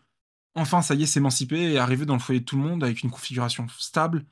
enfin, 0.55 0.83
ça 0.83 0.95
y 0.95 1.03
est, 1.03 1.07
s'émanciper 1.07 1.73
et 1.73 1.79
arriver 1.79 2.07
dans 2.07 2.15
le 2.15 2.21
foyer 2.21 2.41
de 2.41 2.45
tout 2.45 2.57
le 2.57 2.63
monde 2.63 2.83
avec 2.83 3.03
une 3.03 3.11
configuration 3.11 3.67
stable, 3.79 4.25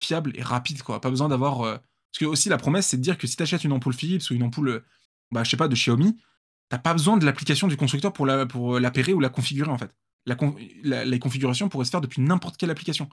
fiable 0.00 0.32
et 0.34 0.42
rapide. 0.42 0.82
Quoi. 0.82 1.00
Pas 1.00 1.10
besoin 1.10 1.28
d'avoir. 1.28 1.62
Euh, 1.62 1.76
parce 1.76 2.18
que 2.20 2.24
aussi, 2.26 2.48
la 2.48 2.58
promesse, 2.58 2.88
c'est 2.88 2.96
de 2.96 3.02
dire 3.02 3.18
que 3.18 3.26
si 3.26 3.36
tu 3.36 3.42
achètes 3.42 3.64
une 3.64 3.72
ampoule 3.72 3.94
Philips 3.94 4.30
ou 4.30 4.34
une 4.34 4.42
ampoule, 4.42 4.84
bah, 5.32 5.44
je 5.44 5.50
sais 5.50 5.56
pas, 5.56 5.68
de 5.68 5.74
Xiaomi, 5.74 6.16
t'as 6.68 6.78
pas 6.78 6.92
besoin 6.92 7.16
de 7.16 7.24
l'application 7.24 7.68
du 7.68 7.76
constructeur 7.76 8.12
pour 8.12 8.26
la 8.26 8.46
pour 8.46 8.78
l'appairer 8.78 9.12
ou 9.12 9.20
la 9.20 9.28
configurer 9.28 9.70
en 9.70 9.78
fait. 9.78 9.94
La, 10.26 10.36
la, 11.04 11.18
configuration 11.18 11.68
pourrait 11.68 11.86
se 11.86 11.90
faire 11.90 12.02
depuis 12.02 12.20
n'importe 12.20 12.56
quelle 12.58 12.70
application. 12.70 13.08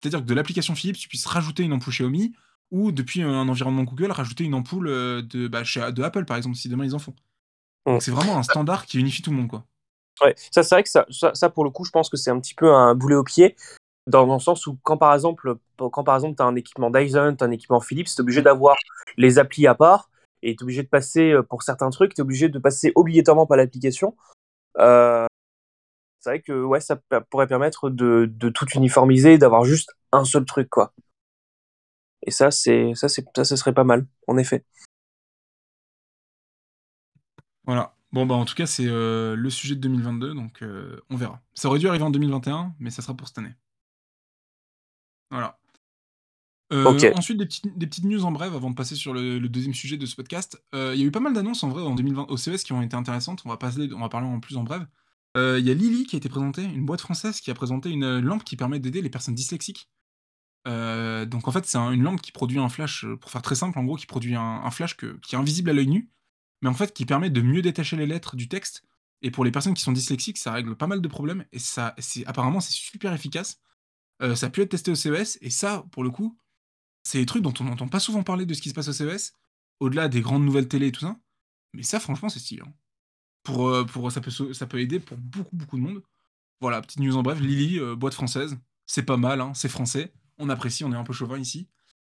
C'est-à-dire 0.00 0.20
que 0.20 0.26
de 0.26 0.34
l'application 0.34 0.74
Philips, 0.76 0.96
tu 0.96 1.08
puisses 1.08 1.26
rajouter 1.26 1.64
une 1.64 1.72
ampoule 1.72 1.92
Xiaomi 1.92 2.32
ou 2.70 2.92
depuis 2.92 3.22
un 3.22 3.48
environnement 3.48 3.82
Google, 3.82 4.12
rajouter 4.12 4.44
une 4.44 4.54
ampoule 4.54 4.86
de, 4.86 5.48
bah, 5.48 5.62
de 5.62 6.02
Apple 6.02 6.24
par 6.24 6.36
exemple, 6.36 6.56
si 6.56 6.68
demain 6.68 6.84
ils 6.84 6.94
en 6.94 7.00
font. 7.00 7.14
Mmh. 7.86 7.98
C'est 8.00 8.12
vraiment 8.12 8.38
un 8.38 8.42
standard 8.42 8.86
qui 8.86 8.98
unifie 8.98 9.22
tout 9.22 9.30
le 9.30 9.36
monde, 9.36 9.48
quoi. 9.48 9.66
Ouais, 10.20 10.34
ça 10.50 10.62
c'est 10.62 10.74
vrai 10.74 10.82
que 10.82 10.90
ça, 10.90 11.06
ça, 11.10 11.50
pour 11.50 11.64
le 11.64 11.70
coup, 11.70 11.84
je 11.84 11.90
pense 11.90 12.08
que 12.08 12.16
c'est 12.16 12.30
un 12.30 12.38
petit 12.38 12.54
peu 12.54 12.72
un 12.72 12.94
boulet 12.94 13.16
au 13.16 13.24
pied, 13.24 13.56
dans 14.06 14.26
le 14.32 14.40
sens 14.40 14.66
où 14.66 14.78
quand 14.82 14.96
par 14.96 15.14
exemple, 15.14 15.56
quand 15.76 16.04
par 16.04 16.14
exemple, 16.14 16.36
tu 16.36 16.42
as 16.42 16.46
un 16.46 16.54
équipement 16.54 16.90
Dyson, 16.90 17.34
tu 17.36 17.44
as 17.44 17.46
un 17.46 17.50
équipement 17.50 17.80
Philips, 17.80 18.06
tu 18.06 18.14
es 18.14 18.20
obligé 18.20 18.42
d'avoir 18.42 18.76
les 19.16 19.38
applis 19.38 19.66
à 19.66 19.74
part, 19.74 20.10
et 20.42 20.56
tu 20.56 20.60
es 20.60 20.62
obligé 20.64 20.82
de 20.82 20.88
passer, 20.88 21.32
euh, 21.32 21.42
pour 21.42 21.62
certains 21.62 21.90
trucs, 21.90 22.14
tu 22.14 22.20
es 22.20 22.22
obligé 22.22 22.48
de 22.48 22.58
passer 22.58 22.92
obligatoirement 22.94 23.46
par 23.46 23.56
l'application. 23.56 24.16
Euh, 24.78 25.26
c'est 26.20 26.30
vrai 26.30 26.42
que 26.42 26.64
ouais, 26.64 26.80
ça 26.80 26.96
pourrait 27.30 27.46
permettre 27.46 27.90
de, 27.90 28.30
de 28.32 28.48
tout 28.48 28.66
uniformiser, 28.74 29.38
d'avoir 29.38 29.64
juste 29.64 29.90
un 30.12 30.24
seul 30.24 30.44
truc, 30.44 30.68
quoi. 30.70 30.94
Et 32.24 32.30
ça, 32.30 32.50
c'est 32.50 32.94
ça, 32.94 33.08
c'est 33.08 33.24
ça, 33.36 33.44
ce 33.44 33.56
serait 33.56 33.74
pas 33.74 33.84
mal, 33.84 34.06
en 34.28 34.36
effet. 34.38 34.64
Voilà. 37.64 37.94
Bon, 38.12 38.26
bah, 38.26 38.34
en 38.34 38.44
tout 38.44 38.54
cas, 38.54 38.66
c'est 38.66 38.86
euh, 38.86 39.34
le 39.34 39.50
sujet 39.50 39.74
de 39.74 39.80
2022, 39.80 40.34
donc 40.34 40.62
on 41.10 41.16
verra. 41.16 41.40
Ça 41.54 41.68
aurait 41.68 41.78
dû 41.78 41.88
arriver 41.88 42.04
en 42.04 42.10
2021, 42.10 42.74
mais 42.78 42.90
ça 42.90 43.02
sera 43.02 43.14
pour 43.14 43.26
cette 43.28 43.38
année. 43.38 43.54
Voilà. 45.30 45.58
Euh. 46.72 46.84
Ensuite, 47.16 47.38
des 47.38 47.46
petites, 47.46 47.76
des 47.78 47.86
petites 47.86 48.04
news 48.04 48.24
en 48.24 48.32
bref 48.32 48.52
avant 48.54 48.70
de 48.70 48.74
passer 48.74 48.94
sur 48.94 49.12
le, 49.14 49.38
le 49.38 49.48
deuxième 49.48 49.74
sujet 49.74 49.96
de 49.96 50.06
ce 50.06 50.16
podcast. 50.16 50.62
Euh, 50.74 50.92
Il 50.94 51.00
y 51.00 51.04
a 51.04 51.06
eu 51.06 51.10
pas 51.10 51.20
mal 51.20 51.32
d'annonces 51.34 51.62
en 51.64 51.68
vrai 51.68 51.82
en 51.82 51.94
2020 51.94 52.26
au 52.28 52.36
CES 52.36 52.64
qui 52.64 52.72
ont 52.72 52.82
été 52.82 52.96
intéressantes. 52.96 53.42
On 53.44 53.48
va, 53.48 53.56
passer, 53.56 53.88
on 53.94 54.00
va 54.00 54.08
parler 54.08 54.26
en 54.26 54.40
plus 54.40 54.56
en 54.56 54.62
bref. 54.64 54.82
Euh, 55.36 55.58
Il 55.58 55.66
y 55.66 55.70
a 55.70 55.74
Lily 55.74 56.04
qui 56.06 56.16
a 56.16 56.18
été 56.18 56.28
présentée, 56.28 56.62
une 56.64 56.84
boîte 56.86 57.00
française 57.00 57.40
qui 57.40 57.50
a 57.50 57.54
présenté 57.54 57.90
une 57.90 58.18
lampe 58.20 58.44
qui 58.44 58.56
permet 58.56 58.78
d'aider 58.78 59.02
les 59.02 59.10
personnes 59.10 59.34
dyslexiques. 59.34 59.88
Donc 60.66 61.48
en 61.48 61.52
fait, 61.52 61.66
c'est 61.66 61.78
un- 61.78 61.90
une 61.92 62.02
lampe 62.02 62.20
qui 62.20 62.32
produit 62.32 62.58
un 62.58 62.68
flash, 62.68 63.04
pour 63.20 63.30
faire 63.30 63.42
très 63.42 63.54
simple, 63.54 63.78
en 63.78 63.84
gros, 63.84 63.96
qui 63.96 64.06
produit 64.06 64.34
un, 64.34 64.40
un 64.64 64.70
flash 64.70 64.96
que- 64.96 65.18
qui 65.22 65.34
est 65.34 65.38
invisible 65.38 65.70
à 65.70 65.72
l'œil 65.72 65.88
nu, 65.88 66.10
mais 66.62 66.68
en 66.68 66.74
fait 66.74 66.92
qui 66.94 67.04
permet 67.06 67.30
de 67.30 67.40
mieux 67.42 67.62
détacher 67.62 67.96
les 67.96 68.06
lettres 68.06 68.36
du 68.36 68.48
texte. 68.48 68.82
Et 69.22 69.30
pour 69.30 69.44
les 69.44 69.50
personnes 69.52 69.74
qui 69.74 69.82
sont 69.82 69.92
dyslexiques, 69.92 70.38
ça 70.38 70.52
règle 70.52 70.74
pas 70.76 70.86
mal 70.88 71.00
de 71.00 71.08
problèmes. 71.08 71.44
Et 71.52 71.58
ça, 71.60 71.94
c'est 71.98 72.26
apparemment, 72.26 72.60
c'est 72.60 72.72
super 72.72 73.12
efficace. 73.12 73.60
Euh, 74.20 74.34
ça 74.34 74.46
a 74.46 74.50
pu 74.50 74.62
être 74.62 74.70
testé 74.70 74.90
au 74.90 74.94
CES. 74.96 75.38
Et 75.42 75.50
ça, 75.50 75.84
pour 75.92 76.02
le 76.02 76.10
coup, 76.10 76.36
c'est 77.02 77.18
des 77.18 77.26
trucs 77.26 77.42
dont 77.42 77.54
on 77.60 77.64
n'entend 77.64 77.88
pas 77.88 78.00
souvent 78.00 78.22
parler 78.22 78.46
de 78.46 78.54
ce 78.54 78.62
qui 78.62 78.68
se 78.68 78.74
passe 78.74 78.88
au 78.88 78.92
CES, 78.92 79.34
au-delà 79.80 80.08
des 80.08 80.20
grandes 80.20 80.44
nouvelles 80.44 80.68
télé 80.68 80.88
et 80.88 80.92
tout 80.92 81.00
ça. 81.00 81.16
Mais 81.72 81.82
ça, 81.82 82.00
franchement, 82.00 82.28
c'est 82.28 82.38
stylé. 82.38 82.62
hein. 82.64 82.72
Pour, 83.42 83.68
euh, 83.68 83.84
pour, 83.84 84.10
ça, 84.12 84.20
peut, 84.20 84.30
ça 84.30 84.66
peut 84.66 84.80
aider 84.80 85.00
pour 85.00 85.16
beaucoup, 85.16 85.56
beaucoup 85.56 85.76
de 85.76 85.82
monde. 85.82 86.02
Voilà, 86.60 86.80
petite 86.80 87.00
news 87.00 87.16
en 87.16 87.22
bref. 87.22 87.40
Lily, 87.40 87.80
euh, 87.80 87.96
boîte 87.96 88.14
française. 88.14 88.56
C'est 88.86 89.02
pas 89.02 89.16
mal, 89.16 89.40
hein, 89.40 89.52
c'est 89.54 89.68
français. 89.68 90.12
On 90.38 90.48
apprécie, 90.48 90.84
on 90.84 90.92
est 90.92 90.96
un 90.96 91.04
peu 91.04 91.12
chauvin 91.12 91.38
ici. 91.38 91.68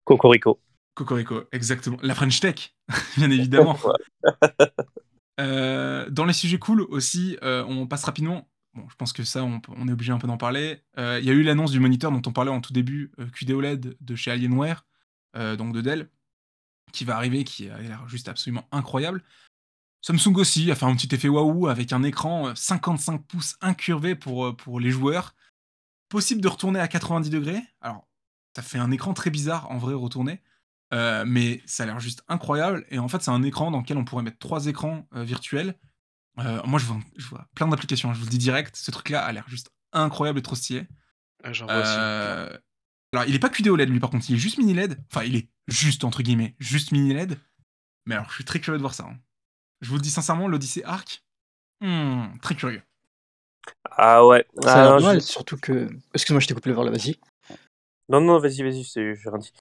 Cocorico. 0.05 0.61
Cocorico, 0.95 1.43
exactement. 1.53 1.99
La 2.03 2.15
French 2.15 2.41
Tech, 2.41 2.75
bien 3.17 3.31
évidemment. 3.31 3.79
Euh, 5.39 6.09
dans 6.09 6.25
les 6.25 6.33
sujets 6.33 6.59
cool 6.59 6.81
aussi, 6.81 7.37
euh, 7.43 7.63
on 7.69 7.87
passe 7.87 8.05
rapidement. 8.05 8.49
Bon, 8.77 8.89
je 8.89 8.95
pense 8.97 9.13
que 9.13 9.25
ça, 9.25 9.43
on, 9.43 9.89
est 9.89 9.93
obligé 9.93 10.13
un 10.13 10.19
peu 10.19 10.27
d'en 10.27 10.37
parler. 10.37 10.83
Euh, 10.99 11.19
Il 11.21 11.27
y 11.27 11.31
a 11.31 11.33
eu 11.33 11.43
l'annonce 11.43 11.71
du 11.71 11.81
moniteur 11.81 12.13
dont 12.13 12.23
on 12.27 12.33
parlait 12.33 12.51
en 12.51 12.61
tout 12.61 12.73
début, 12.73 13.11
euh, 13.19 13.27
QD 13.27 13.53
OLED 13.53 13.97
de 14.01 14.15
chez 14.15 14.31
Alienware, 14.31 14.85
euh, 15.37 15.57
donc 15.57 15.75
de 15.75 15.81
Dell, 15.81 16.11
qui 16.93 17.05
va 17.05 17.17
arriver, 17.17 17.45
qui 17.45 17.69
a 17.71 17.79
l'air 17.79 18.09
juste 18.09 18.29
absolument 18.29 18.69
incroyable. 18.73 19.23
Samsung 20.03 20.37
aussi 20.37 20.71
a 20.71 20.77
fait 20.77 20.85
un 20.85 20.95
petit 20.95 21.13
effet 21.15 21.29
waouh 21.29 21.67
avec 21.67 21.93
un 21.93 22.03
écran 22.03 22.49
euh, 22.49 22.55
55 22.55 23.27
pouces 23.27 23.57
incurvé 23.61 24.15
pour, 24.15 24.47
euh, 24.47 24.57
les 24.79 24.91
joueurs. 24.91 25.35
Possible 26.09 26.41
de 26.41 26.49
retourner 26.49 26.79
à 26.79 26.87
90 26.87 27.31
degrés. 27.31 27.61
Alors, 27.81 28.07
ça 28.55 28.63
fait 28.63 28.79
un 28.79 28.93
écran 28.93 29.15
très 29.15 29.31
bizarre 29.31 29.71
en 29.71 29.79
vrai 29.79 29.95
retourné. 29.95 30.43
Euh, 30.95 31.25
mais 31.27 31.61
ça 31.67 31.83
a 31.83 31.87
l'air 31.87 31.99
juste 31.99 32.23
incroyable. 32.29 32.87
Et 32.91 32.99
en 32.99 33.09
fait, 33.09 33.23
c'est 33.23 33.31
un 33.31 33.43
écran 33.43 33.71
dans 33.71 33.81
lequel 33.81 33.97
on 33.97 34.05
pourrait 34.05 34.23
mettre 34.23 34.39
trois 34.39 34.67
écrans 34.67 35.09
euh, 35.15 35.25
virtuels. 35.25 35.77
Euh, 36.39 36.61
moi, 36.65 36.79
je 36.79 36.85
vois, 36.87 36.99
je 37.17 37.27
vois 37.27 37.47
plein 37.55 37.69
d'applications. 37.69 38.11
hein, 38.11 38.15
Je 38.15 38.19
vous 38.19 38.27
le 38.27 38.31
dis 38.31 38.39
direct. 38.39 38.77
Ce 38.77 38.91
truc-là 38.91 39.25
a 39.25 39.33
l'air 39.33 39.45
juste 39.49 39.71
incroyable 39.93 40.39
et 40.39 40.43
trop 40.43 40.57
stylé. 40.57 40.87
Ah, 41.43 41.53
J'en 41.53 41.67
vois 41.67 41.77
aussi. 41.77 41.91
Euh, 41.97 42.59
Alors, 43.13 43.25
il 43.27 43.35
est 43.35 43.39
pas 43.39 43.49
QD 43.49 43.69
OLED 43.69 43.89
lui, 43.89 44.01
par 44.01 44.11
contre. 44.11 44.29
Il 44.29 44.37
est 44.37 44.39
juste 44.39 44.59
mini 44.59 44.73
LED. 44.75 44.99
Enfin, 45.11 45.25
il 45.25 45.37
est 45.37 45.49
juste 45.69 46.05
entre 46.05 46.23
guillemets, 46.23 46.55
juste 46.59 46.93
mini 46.93 47.13
LED. 47.15 47.39
Mais 48.07 48.15
alors, 48.15 48.29
je 48.31 48.35
suis 48.35 48.45
très 48.45 48.61
curieux 48.61 48.79
de 48.79 48.83
voir 48.83 48.95
ça. 48.95 49.05
hein. 49.05 49.17
Je 49.81 49.89
vous 49.89 49.97
le 49.97 50.01
dis 50.03 50.11
sincèrement, 50.11 50.49
l'Odyssey 50.49 50.83
Arc, 50.85 51.23
hmm, 51.81 52.39
très 52.41 52.55
curieux. 52.55 52.83
Ah 53.91 54.27
ouais. 54.27 54.47
Ça 54.63 54.85
Ah, 54.85 54.89
non, 54.89 55.01
mal, 55.01 55.17
je- 55.21 55.27
surtout 55.27 55.57
que. 55.57 55.89
Excuse-moi, 56.15 56.41
je 56.41 56.47
t'ai 56.47 56.55
coupé 56.55 56.71
le 56.71 56.77
là, 56.77 56.91
vas-y. 56.91 57.17
non, 58.09 58.21
non, 58.21 58.39
vas-y, 58.39 58.63
vas-y, 58.63 58.85
c'est- 58.85 59.15
j'ai 59.17 59.29
rien 59.29 59.39
dit. 59.39 59.53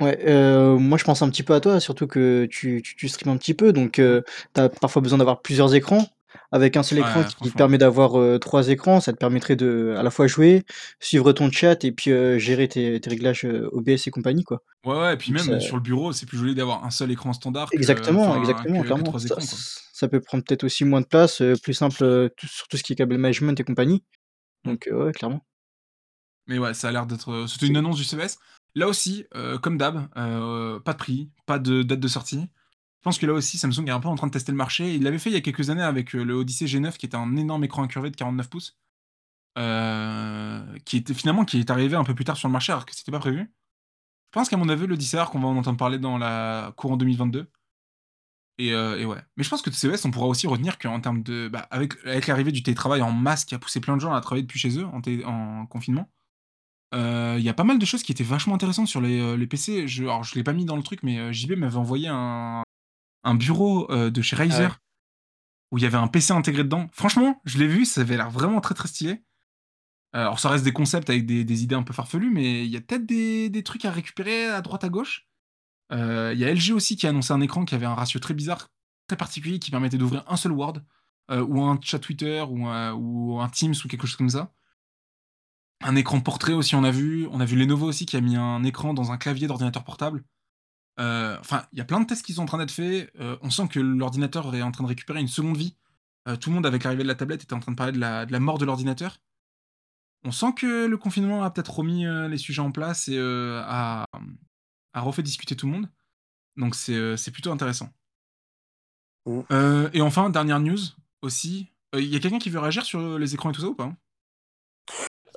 Ouais, 0.00 0.16
euh, 0.28 0.78
moi 0.78 0.96
je 0.96 1.02
pense 1.02 1.22
un 1.22 1.28
petit 1.28 1.42
peu 1.42 1.54
à 1.54 1.60
toi, 1.60 1.80
surtout 1.80 2.06
que 2.06 2.46
tu, 2.48 2.82
tu, 2.82 2.94
tu 2.94 3.08
streames 3.08 3.32
un 3.34 3.36
petit 3.36 3.54
peu, 3.54 3.72
donc 3.72 3.98
euh, 3.98 4.22
tu 4.54 4.60
as 4.60 4.68
parfois 4.68 5.02
besoin 5.02 5.18
d'avoir 5.18 5.42
plusieurs 5.42 5.74
écrans. 5.74 6.06
Avec 6.50 6.76
un 6.76 6.82
seul 6.82 7.00
Ouais, 7.00 7.04
écran 7.06 7.22
qui 7.22 7.28
te 7.28 7.34
franchement. 7.36 7.54
permet 7.56 7.78
d'avoir 7.78 8.18
euh, 8.18 8.38
trois 8.38 8.68
écrans, 8.68 9.00
ça 9.00 9.12
te 9.12 9.18
permettrait 9.18 9.56
de 9.56 9.94
à 9.98 10.02
la 10.02 10.10
fois 10.10 10.26
jouer, 10.26 10.64
suivre 11.00 11.32
ton 11.32 11.50
chat 11.50 11.84
et 11.84 11.92
puis 11.92 12.10
euh, 12.10 12.38
gérer 12.38 12.68
tes, 12.68 13.00
tes 13.00 13.10
réglages 13.10 13.44
euh, 13.44 13.68
OBS 13.72 14.06
et 14.06 14.10
compagnie, 14.10 14.44
quoi. 14.44 14.62
Ouais, 14.86 14.98
ouais, 14.98 15.14
et 15.14 15.16
puis 15.16 15.30
Donc 15.32 15.44
même 15.46 15.60
ça- 15.60 15.60
sur 15.60 15.76
le 15.76 15.82
bureau, 15.82 16.12
c'est 16.12 16.24
plus 16.26 16.38
joli 16.38 16.54
d'avoir 16.54 16.84
un 16.84 16.90
seul 16.90 17.10
écran 17.10 17.32
standard 17.32 17.68
que, 17.70 17.76
Exactement, 17.76 18.30
enfin, 18.30 18.40
exactement, 18.40 18.76
que- 18.78 18.82
que 18.82 18.86
clairement. 18.86 19.18
Ça, 19.18 19.24
écrans. 19.26 19.36
quoi. 19.40 19.58
ça 19.92 20.08
peut 20.08 20.20
prendre 20.20 20.44
peut-être 20.44 20.64
aussi 20.64 20.84
moins 20.84 21.00
de 21.02 21.06
place, 21.06 21.42
euh, 21.42 21.54
plus 21.62 21.74
simple 21.74 22.30
tout- 22.36 22.46
sur 22.46 22.66
tout 22.68 22.76
ce 22.76 22.82
qui 22.82 22.94
est 22.94 22.96
câble 22.96 23.18
management 23.18 23.58
et 23.60 23.64
compagnie. 23.64 24.02
Mm. 24.64 24.70
Donc 24.70 24.88
ouais, 24.90 25.12
clairement. 25.12 25.44
Mais 26.46 26.58
ouais, 26.58 26.72
ça 26.72 26.88
a 26.88 26.92
l'air 26.92 27.06
d'être. 27.06 27.44
C'était 27.46 27.66
une 27.66 27.76
annonce 27.76 27.96
du 27.96 28.04
CES. 28.04 28.38
Là 28.74 28.88
aussi, 28.88 29.26
comme 29.62 29.76
d'hab, 29.76 30.08
pas 30.14 30.92
de 30.92 30.96
prix, 30.98 31.30
pas 31.46 31.58
de 31.58 31.82
date 31.82 32.00
de 32.00 32.08
sortie. 32.08 32.46
Je 32.98 33.04
pense 33.04 33.18
que 33.18 33.26
là 33.26 33.32
aussi, 33.32 33.58
Samsung 33.58 33.86
est 33.86 33.90
un 33.90 34.00
peu 34.00 34.08
en 34.08 34.16
train 34.16 34.26
de 34.26 34.32
tester 34.32 34.50
le 34.50 34.58
marché. 34.58 34.94
Il 34.94 35.04
l'avait 35.04 35.18
fait 35.18 35.30
il 35.30 35.34
y 35.34 35.36
a 35.36 35.40
quelques 35.40 35.70
années 35.70 35.82
avec 35.82 36.14
euh, 36.14 36.24
le 36.24 36.34
Odyssey 36.34 36.66
G9, 36.66 36.96
qui 36.96 37.06
était 37.06 37.16
un 37.16 37.36
énorme 37.36 37.62
écran 37.64 37.84
incurvé 37.84 38.10
de 38.10 38.16
49 38.16 38.50
pouces, 38.50 38.76
euh, 39.56 40.78
qui 40.84 40.96
était 40.96 41.14
finalement 41.14 41.44
qui 41.44 41.60
est 41.60 41.70
arrivé 41.70 41.96
un 41.96 42.04
peu 42.04 42.14
plus 42.14 42.24
tard 42.24 42.36
sur 42.36 42.48
le 42.48 42.52
marché 42.52 42.72
alors 42.72 42.86
que 42.86 42.94
c'était 42.94 43.12
pas 43.12 43.20
prévu. 43.20 43.40
Je 43.40 44.38
pense 44.38 44.48
qu'à 44.48 44.56
mon 44.56 44.68
avis, 44.68 44.86
l'Odyssey 44.86 45.16
Arc, 45.16 45.34
on 45.34 45.40
va 45.40 45.48
en 45.48 45.56
entendre 45.56 45.78
parler 45.78 45.98
dans 45.98 46.18
la 46.18 46.72
courant 46.76 46.96
2022. 46.96 47.50
Et, 48.58 48.72
euh, 48.72 48.98
et 48.98 49.04
ouais. 49.04 49.18
Mais 49.36 49.44
je 49.44 49.48
pense 49.48 49.62
que 49.62 49.70
de 49.70 49.74
CES, 49.74 50.04
on 50.04 50.10
pourra 50.10 50.26
aussi 50.26 50.46
retenir 50.46 50.78
qu'en 50.78 51.00
termes 51.00 51.22
de. 51.22 51.48
Bah, 51.48 51.66
avec 51.70 51.94
avec 52.04 52.26
l'arrivée 52.26 52.52
du 52.52 52.62
télétravail 52.62 53.00
en 53.02 53.12
masse 53.12 53.44
qui 53.44 53.54
a 53.54 53.58
poussé 53.58 53.80
plein 53.80 53.96
de 53.96 54.00
gens 54.00 54.12
à 54.12 54.20
travailler 54.20 54.42
depuis 54.42 54.58
chez 54.58 54.78
eux 54.78 54.86
en, 54.86 55.66
confinement, 55.66 56.10
euh, 56.94 57.36
il 57.38 57.44
y 57.44 57.48
a 57.48 57.54
pas 57.54 57.64
mal 57.64 57.78
de 57.78 57.86
choses 57.86 58.02
qui 58.02 58.12
étaient 58.12 58.24
vachement 58.24 58.54
intéressantes 58.56 58.88
sur 58.88 59.00
les, 59.00 59.20
euh, 59.20 59.36
les 59.36 59.46
PC. 59.46 59.86
Je, 59.88 60.04
alors, 60.04 60.24
je 60.24 60.34
l'ai 60.34 60.42
pas 60.42 60.52
mis 60.52 60.64
dans 60.64 60.76
le 60.76 60.82
truc, 60.82 61.02
mais 61.02 61.32
JB 61.32 61.52
m'avait 61.52 61.76
envoyé 61.76 62.08
un, 62.08 62.62
un 63.24 63.34
bureau 63.34 63.90
euh, 63.90 64.10
de 64.10 64.22
chez 64.22 64.36
Razer 64.36 64.70
Ah 64.70 64.72
ouais. 64.72 64.78
où 65.72 65.78
il 65.78 65.82
y 65.82 65.86
avait 65.86 65.96
un 65.98 66.08
PC 66.08 66.32
intégré 66.32 66.64
dedans. 66.64 66.88
Franchement, 66.92 67.40
je 67.44 67.58
l'ai 67.58 67.66
vu, 67.68 67.84
ça 67.84 68.00
avait 68.02 68.16
l'air 68.16 68.30
vraiment 68.30 68.60
très 68.60 68.74
très 68.74 68.88
stylé. 68.88 69.22
Euh, 70.16 70.20
Alors, 70.20 70.40
ça 70.40 70.48
reste 70.48 70.64
des 70.64 70.72
concepts 70.72 71.10
avec 71.10 71.26
des, 71.26 71.44
des 71.44 71.62
idées 71.62 71.74
un 71.74 71.82
peu 71.82 71.92
farfelues, 71.92 72.30
mais 72.30 72.64
il 72.64 72.70
y 72.70 72.76
a 72.76 72.80
peut-être 72.80 73.04
des, 73.06 73.50
des 73.50 73.62
trucs 73.62 73.84
à 73.84 73.90
récupérer 73.90 74.46
à 74.46 74.60
droite 74.62 74.84
à 74.84 74.88
gauche. 74.88 75.28
Euh, 75.92 76.32
Il 76.34 76.40
y 76.40 76.44
a 76.44 76.52
LG 76.52 76.72
aussi 76.72 76.96
qui 76.96 77.06
a 77.06 77.10
annoncé 77.10 77.32
un 77.32 77.40
écran 77.40 77.64
qui 77.64 77.74
avait 77.74 77.86
un 77.86 77.94
ratio 77.94 78.18
très 78.20 78.34
bizarre, 78.34 78.68
très 79.06 79.16
particulier, 79.16 79.58
qui 79.58 79.70
permettait 79.70 79.98
d'ouvrir 79.98 80.24
un 80.26 80.36
seul 80.36 80.52
Word, 80.52 80.78
euh, 81.30 81.42
ou 81.44 81.62
un 81.62 81.78
chat 81.82 81.98
Twitter, 81.98 82.42
ou 82.48 82.66
un, 82.66 82.92
ou 82.94 83.38
un 83.40 83.48
Teams, 83.50 83.74
ou 83.84 83.88
quelque 83.88 84.06
chose 84.06 84.16
comme 84.16 84.30
ça. 84.30 84.52
Un 85.82 85.94
écran 85.96 86.20
portrait 86.20 86.54
aussi, 86.54 86.74
on 86.74 86.84
a 86.84 86.90
vu. 86.90 87.26
On 87.30 87.40
a 87.40 87.44
vu 87.44 87.56
Lenovo 87.56 87.86
aussi 87.86 88.04
qui 88.06 88.16
a 88.16 88.20
mis 88.20 88.36
un 88.36 88.64
écran 88.64 88.94
dans 88.94 89.12
un 89.12 89.16
clavier 89.18 89.46
d'ordinateur 89.46 89.84
portable. 89.84 90.24
Euh, 91.00 91.36
Enfin, 91.40 91.64
il 91.72 91.78
y 91.78 91.80
a 91.80 91.84
plein 91.84 92.00
de 92.00 92.06
tests 92.06 92.24
qui 92.24 92.34
sont 92.34 92.42
en 92.42 92.46
train 92.46 92.58
d'être 92.58 92.70
faits. 92.70 93.10
Euh, 93.20 93.36
on 93.42 93.50
sent 93.50 93.68
que 93.68 93.80
l'ordinateur 93.80 94.54
est 94.54 94.62
en 94.62 94.72
train 94.72 94.84
de 94.84 94.88
récupérer 94.88 95.20
une 95.20 95.28
seconde 95.28 95.56
vie. 95.56 95.76
Euh, 96.28 96.36
tout 96.36 96.50
le 96.50 96.54
monde, 96.56 96.66
avec 96.66 96.84
l'arrivée 96.84 97.02
de 97.04 97.08
la 97.08 97.14
tablette, 97.14 97.42
était 97.42 97.54
en 97.54 97.60
train 97.60 97.72
de 97.72 97.76
parler 97.76 97.92
de 97.92 97.98
la, 98.00 98.26
de 98.26 98.32
la 98.32 98.40
mort 98.40 98.58
de 98.58 98.64
l'ordinateur. 98.64 99.18
On 100.24 100.32
sent 100.32 100.52
que 100.56 100.86
le 100.86 100.96
confinement 100.96 101.44
a 101.44 101.50
peut-être 101.50 101.78
remis 101.78 102.06
euh, 102.06 102.28
les 102.28 102.38
sujets 102.38 102.62
en 102.62 102.72
place 102.72 103.08
et 103.08 103.16
euh, 103.16 103.62
a, 103.64 104.04
a 104.92 105.00
refait 105.00 105.22
discuter 105.22 105.56
tout 105.56 105.66
le 105.66 105.72
monde. 105.72 105.88
Donc 106.56 106.74
c'est 106.74 106.96
euh, 106.96 107.16
plutôt 107.32 107.52
intéressant. 107.52 107.90
Mm. 109.26 109.40
Euh, 109.52 109.90
et 109.92 110.00
enfin, 110.00 110.30
dernière 110.30 110.60
news 110.60 110.78
aussi. 111.22 111.68
Il 111.94 112.04
y 112.04 112.16
a 112.16 112.18
quelqu'un 112.18 112.38
qui 112.38 112.50
veut 112.50 112.58
réagir 112.58 112.84
sur 112.84 113.18
les 113.18 113.34
écrans 113.34 113.50
et 113.50 113.52
tout 113.54 113.62
ça 113.62 113.68
ou 113.68 113.74
pas 113.74 113.92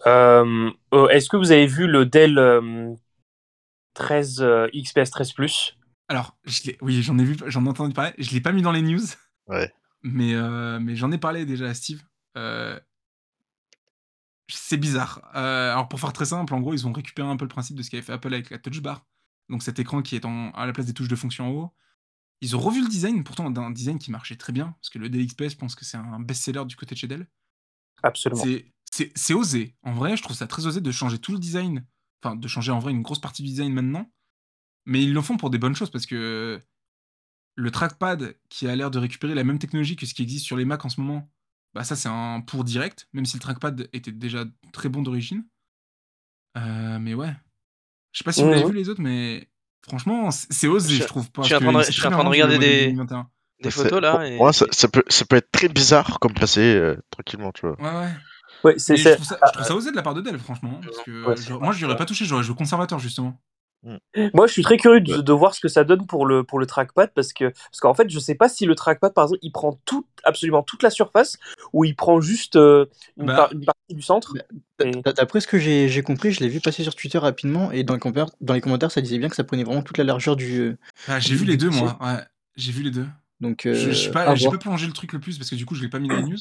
Euh, 0.07 0.71
euh, 0.93 1.07
Est-ce 1.09 1.29
que 1.29 1.37
vous 1.37 1.51
avez 1.51 1.67
vu 1.67 1.87
le 1.87 2.05
Dell 2.05 2.37
euh, 2.37 2.93
13 3.93 4.41
euh, 4.41 4.67
XPS 4.73 5.09
13 5.11 5.33
Plus 5.33 5.77
Alors, 6.07 6.37
je 6.45 6.71
oui, 6.81 7.01
j'en 7.01 7.17
ai 7.17 7.23
vu, 7.23 7.37
j'en 7.47 7.65
ai 7.65 7.69
entendu 7.69 7.93
parler. 7.93 8.13
Je 8.17 8.31
l'ai 8.31 8.41
pas 8.41 8.51
mis 8.51 8.61
dans 8.61 8.71
les 8.71 8.81
news, 8.81 9.01
Ouais. 9.47 9.71
mais, 10.03 10.33
euh, 10.35 10.79
mais 10.79 10.95
j'en 10.95 11.11
ai 11.11 11.17
parlé 11.17 11.45
déjà 11.45 11.65
à 11.67 11.73
Steve. 11.73 12.01
Euh, 12.37 12.79
c'est 14.47 14.77
bizarre. 14.77 15.21
Euh, 15.35 15.71
alors, 15.71 15.87
pour 15.87 15.99
faire 15.99 16.13
très 16.13 16.25
simple, 16.25 16.53
en 16.53 16.59
gros, 16.59 16.73
ils 16.73 16.85
ont 16.87 16.91
récupéré 16.91 17.27
un 17.27 17.37
peu 17.37 17.45
le 17.45 17.49
principe 17.49 17.77
de 17.77 17.83
ce 17.83 17.89
qu'avait 17.89 18.03
fait 18.03 18.13
Apple 18.13 18.33
avec 18.33 18.49
la 18.49 18.57
Touch 18.59 18.81
Bar. 18.81 19.05
Donc, 19.49 19.63
cet 19.63 19.79
écran 19.79 20.01
qui 20.01 20.15
est 20.15 20.25
en- 20.25 20.51
à 20.51 20.65
la 20.65 20.73
place 20.73 20.85
des 20.85 20.93
touches 20.93 21.07
de 21.07 21.15
fonction 21.15 21.45
en 21.47 21.51
haut. 21.51 21.71
Ils 22.41 22.55
ont 22.55 22.59
revu 22.59 22.81
le 22.81 22.87
design, 22.89 23.23
pourtant 23.23 23.49
d'un 23.51 23.69
design 23.69 23.99
qui 23.99 24.09
marchait 24.11 24.35
très 24.35 24.51
bien, 24.51 24.71
parce 24.81 24.89
que 24.89 24.97
le 24.99 25.09
Dell 25.09 25.25
XPS, 25.25 25.51
je 25.51 25.57
pense 25.57 25.75
que 25.75 25.85
c'est 25.85 25.97
un 25.97 26.19
best-seller 26.19 26.65
du 26.65 26.75
côté 26.75 26.95
de 26.95 26.99
chez 26.99 27.07
Dell. 27.07 27.27
Absolument. 28.03 28.43
C'est 29.15 29.33
osé. 29.33 29.75
En 29.83 29.93
vrai, 29.93 30.17
je 30.17 30.23
trouve 30.23 30.35
ça 30.35 30.47
très 30.47 30.65
osé 30.65 30.81
de 30.81 30.91
changer 30.91 31.17
tout 31.19 31.31
le 31.31 31.39
design. 31.39 31.85
Enfin, 32.23 32.35
de 32.35 32.47
changer 32.47 32.71
en 32.71 32.79
vrai 32.79 32.91
une 32.91 33.01
grosse 33.01 33.19
partie 33.19 33.41
du 33.43 33.49
design 33.49 33.73
maintenant. 33.73 34.09
Mais 34.85 35.01
ils 35.03 35.13
le 35.13 35.21
font 35.21 35.37
pour 35.37 35.49
des 35.49 35.57
bonnes 35.57 35.75
choses 35.75 35.89
parce 35.91 36.05
que 36.05 36.59
le 37.55 37.71
trackpad 37.71 38.35
qui 38.49 38.67
a 38.67 38.75
l'air 38.75 38.91
de 38.91 38.99
récupérer 38.99 39.35
la 39.35 39.43
même 39.43 39.59
technologie 39.59 39.95
que 39.95 40.05
ce 40.05 40.13
qui 40.13 40.21
existe 40.23 40.45
sur 40.45 40.57
les 40.57 40.65
Mac 40.65 40.83
en 40.85 40.89
ce 40.89 40.99
moment, 41.01 41.29
bah 41.73 41.83
ça 41.83 41.95
c'est 41.95 42.09
un 42.09 42.41
pour 42.41 42.63
direct, 42.63 43.07
même 43.13 43.25
si 43.25 43.35
le 43.37 43.41
trackpad 43.41 43.89
était 43.93 44.11
déjà 44.11 44.45
très 44.71 44.89
bon 44.89 45.01
d'origine. 45.01 45.45
Euh, 46.57 46.99
mais 46.99 47.13
ouais. 47.13 47.33
Je 48.13 48.19
sais 48.19 48.23
pas 48.23 48.31
si 48.33 48.41
vous 48.41 48.47
Mhm. 48.47 48.53
l'avez 48.55 48.65
vu 48.67 48.73
les 48.73 48.89
autres, 48.89 49.01
mais 49.01 49.47
franchement, 49.87 50.31
c'est 50.31 50.67
osé, 50.67 50.95
Je- 50.95 51.01
je 51.03 51.07
trouve. 51.07 51.25
je 51.25 51.29
parce 51.31 51.47
suis 51.47 51.55
en 51.55 51.59
train 51.59 51.71
que 51.73 51.77
de- 51.77 51.83
c'est 51.83 51.91
je 51.91 51.97
suis 51.99 52.07
en 52.07 52.11
train 52.11 52.23
de 52.23 52.29
regarder 52.29 52.57
des- 52.59 52.85
2021. 52.87 53.29
Des 53.63 53.69
C'est- 53.71 53.83
photos 53.83 54.01
là. 54.01 54.27
Et... 54.27 54.37
moi, 54.37 54.51
ça, 54.53 54.65
ça 54.71 54.87
peut, 54.87 55.03
ça 55.07 55.23
peut 55.25 55.35
être 55.37 55.51
très 55.51 55.69
bizarre 55.69 56.19
comme 56.19 56.33
passé 56.33 56.61
euh, 56.61 56.97
tranquillement, 57.11 57.51
tu 57.51 57.61
vois. 57.67 57.79
Ouais, 57.79 58.05
ouais. 58.05 58.13
Ouais, 58.63 58.75
c'est 58.77 58.97
je 58.97 59.09
trouve, 59.09 59.25
ça, 59.25 59.39
je 59.47 59.51
trouve 59.53 59.65
ça 59.65 59.75
osé 59.75 59.91
de 59.91 59.95
la 59.95 60.01
part 60.01 60.13
de 60.13 60.21
Dell, 60.21 60.37
franchement. 60.39 60.79
Parce 60.83 61.03
que 61.03 61.25
Ouais, 61.25 61.35
je- 61.37 61.53
moi, 61.53 61.71
je 61.73 61.79
lui 61.79 61.85
aurais 61.85 61.95
pas 61.95 62.05
touché, 62.05 62.25
j'aurais 62.25 62.43
joué 62.43 62.55
conservateur, 62.55 62.99
justement. 62.99 63.39
Moi, 64.33 64.45
je 64.45 64.51
suis 64.53 64.61
très 64.61 64.77
curieux 64.77 65.01
de, 65.01 65.33
voir 65.33 65.55
ce 65.55 65.59
que 65.59 65.67
ça 65.67 65.83
donne 65.83 66.05
pour 66.05 66.25
le, 66.27 66.43
pour 66.43 66.59
le 66.59 66.67
trackpad 66.67 67.11
parce 67.15 67.33
que 67.33 67.45
parce 67.45 67.79
qu'en 67.79 67.93
fait, 67.95 68.09
je 68.09 68.19
sais 68.19 68.35
pas 68.35 68.47
si 68.49 68.65
le 68.65 68.75
trackpad, 68.75 69.13
par 69.13 69.23
exemple, 69.23 69.39
il 69.41 69.51
prend 69.51 69.79
tout, 69.85 70.05
absolument 70.23 70.61
toute 70.61 70.83
la 70.83 70.91
surface 70.91 71.37
ou 71.73 71.83
il 71.85 71.95
prend 71.95 72.21
juste 72.21 72.57
euh, 72.57 72.85
une, 73.17 73.25
Bah, 73.25 73.35
par- 73.35 73.53
une 73.53 73.65
partie 73.65 73.95
du 73.95 74.01
centre. 74.03 74.35
Bah, 74.77 74.85
Et- 74.85 75.13
D'après 75.13 75.39
ce 75.41 75.47
que 75.47 75.57
j'ai 75.57 75.87
j'ai 75.89 76.03
compris, 76.03 76.31
je 76.31 76.41
l'ai 76.41 76.49
vu 76.49 76.59
passer 76.59 76.83
sur 76.83 76.93
Twitter 76.93 77.17
rapidement 77.17 77.71
et 77.71 77.83
dans 77.83 77.93
les, 77.95 77.99
commentaires, 77.99 78.29
dans 78.41 78.53
les 78.53 78.61
commentaires, 78.61 78.91
ça 78.91 79.01
disait 79.01 79.17
bien 79.17 79.29
que 79.29 79.35
ça 79.35 79.43
prenait 79.43 79.63
vraiment 79.63 79.81
toute 79.81 79.97
la 79.97 80.03
largeur 80.03 80.35
du. 80.35 80.77
bah, 81.07 81.19
j'ai 81.19 81.29
du- 81.29 81.37
vu 81.37 81.45
les 81.45 81.57
deux, 81.57 81.69
moi. 81.69 81.97
Ouais, 82.01 82.19
j'ai 82.55 82.71
vu 82.71 82.83
les 82.83 82.91
deux. 82.91 83.07
Donc, 83.39 83.61
Je, 83.65 83.71
je 83.73 83.91
suis 83.93 84.09
euh, 84.09 84.13
pas, 84.13 84.35
j'ai 84.35 84.49
pas 84.49 84.57
plongé 84.59 84.85
le 84.85 84.93
truc 84.93 85.13
le 85.13 85.19
plus 85.19 85.39
parce 85.39 85.49
que 85.49 85.55
du 85.55 85.65
coup, 85.65 85.73
je 85.73 85.81
l'ai 85.81 85.89
pas 85.89 85.97
mis 85.99 86.09
dans 86.09 86.17
les 86.17 86.23
news. 86.25 86.37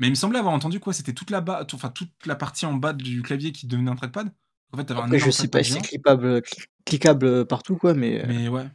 Mais 0.00 0.06
il 0.08 0.10
me 0.10 0.14
semblait 0.16 0.38
avoir 0.38 0.54
entendu 0.54 0.80
quoi, 0.80 0.92
c'était 0.92 1.12
toute 1.12 1.30
la 1.30 1.40
bas, 1.40 1.64
tout- 1.64 1.76
enfin 1.76 1.90
toute 1.90 2.10
la 2.26 2.34
partie 2.34 2.66
en 2.66 2.74
bas 2.74 2.92
du 2.92 3.22
clavier 3.22 3.52
qui 3.52 3.66
devenait 3.66 3.90
un 3.90 3.96
trackpad. 3.96 4.32
En 4.72 4.76
fait, 4.76 4.84
t'avais 4.84 5.00
un 5.00 5.04
Après, 5.04 5.18
je 5.18 5.30
sais 5.30 5.48
pas 5.48 5.62
si 5.62 5.72
c'est 5.72 5.80
clippable, 5.82 6.42
cliquable 6.84 7.46
partout, 7.46 7.76
quoi, 7.76 7.94
mais. 7.94 8.22
euh, 8.22 8.26
Mais 8.26 8.48
ouais. 8.48 8.66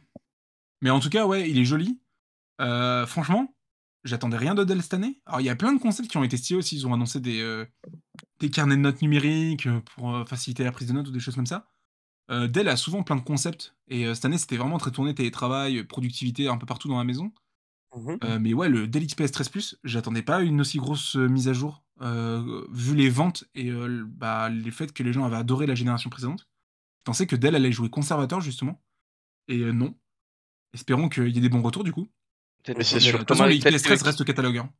Mais 0.82 0.90
en 0.90 1.00
tout 1.00 1.10
cas, 1.10 1.26
ouais, 1.26 1.50
il 1.50 1.58
est 1.58 1.64
joli. 1.64 1.98
Euh, 2.60 3.06
franchement, 3.06 3.54
j'attendais 4.04 4.36
rien 4.36 4.54
de 4.54 4.62
Dell 4.62 4.82
cette 4.82 4.94
année. 4.94 5.20
Alors, 5.26 5.40
il 5.40 5.44
y 5.44 5.50
a 5.50 5.56
plein 5.56 5.72
de 5.72 5.80
concepts 5.80 6.08
qui 6.10 6.16
ont 6.16 6.24
été 6.24 6.36
stylés 6.36 6.58
aussi. 6.58 6.76
Ils 6.76 6.86
ont 6.86 6.94
annoncé 6.94 7.18
des, 7.18 7.40
euh, 7.40 7.64
des 8.40 8.50
carnets 8.50 8.76
de 8.76 8.82
notes 8.82 9.02
numériques 9.02 9.66
euh, 9.66 9.80
pour 9.80 10.14
euh, 10.14 10.24
faciliter 10.26 10.64
la 10.64 10.72
prise 10.72 10.88
de 10.88 10.92
notes 10.92 11.08
ou 11.08 11.12
des 11.12 11.20
choses 11.20 11.34
comme 11.34 11.46
ça. 11.46 11.68
Euh, 12.30 12.46
Dell 12.46 12.68
a 12.68 12.76
souvent 12.76 13.02
plein 13.02 13.16
de 13.16 13.20
concepts. 13.22 13.74
Et 13.88 14.06
euh, 14.06 14.14
cette 14.14 14.26
année, 14.26 14.38
c'était 14.38 14.56
vraiment 14.58 14.78
très 14.78 14.90
tourné 14.90 15.14
télétravail, 15.14 15.82
productivité 15.84 16.48
un 16.48 16.58
peu 16.58 16.66
partout 16.66 16.88
dans 16.88 16.98
la 16.98 17.04
maison. 17.04 17.32
Mhm. 17.96 18.18
Euh, 18.24 18.38
mais 18.38 18.52
ouais, 18.54 18.68
le 18.68 18.86
Dell 18.86 19.06
XPS 19.06 19.32
13 19.32 19.48
Plus, 19.48 19.78
j'attendais 19.84 20.22
pas 20.22 20.42
une 20.42 20.60
aussi 20.60 20.78
grosse 20.78 21.16
euh, 21.16 21.26
mise 21.28 21.48
à 21.48 21.52
jour, 21.54 21.82
euh, 22.02 22.64
vu 22.70 22.94
les 22.94 23.08
ventes 23.08 23.44
et 23.54 23.70
euh, 23.70 23.86
le- 23.86 24.04
bah, 24.04 24.48
les 24.50 24.70
faits 24.70 24.92
que 24.92 25.02
les 25.02 25.12
gens 25.12 25.24
avaient 25.24 25.36
adoré 25.36 25.66
la 25.66 25.74
génération 25.74 26.10
précédente. 26.10 26.40
Je 26.40 27.02
pensais 27.04 27.26
que 27.26 27.36
Dell 27.36 27.54
allait 27.54 27.72
jouer 27.72 27.88
conservateur, 27.88 28.40
justement. 28.40 28.82
Et 29.48 29.58
euh, 29.60 29.72
non. 29.72 29.94
Espérons 30.74 31.08
qu'il 31.08 31.28
y 31.28 31.38
ait 31.38 31.40
des 31.40 31.48
bons 31.48 31.62
retours, 31.62 31.84
du 31.84 31.92
coup. 31.92 32.08
Peut-être 32.64 32.78
Mais 32.78 32.84
c'est 32.84 32.96
Mais, 32.96 33.00
sûr. 33.00 33.12
de 33.14 33.18
toute 33.18 33.28
comment- 33.28 33.38
façon, 33.44 33.54
le 33.54 33.60
peut-être 33.60 33.74
XPS 33.76 33.82
13 33.84 34.00
que- 34.00 34.04
reste 34.06 34.20
au 34.20 34.24
catalogue. 34.24 34.58
hein. 34.58 34.70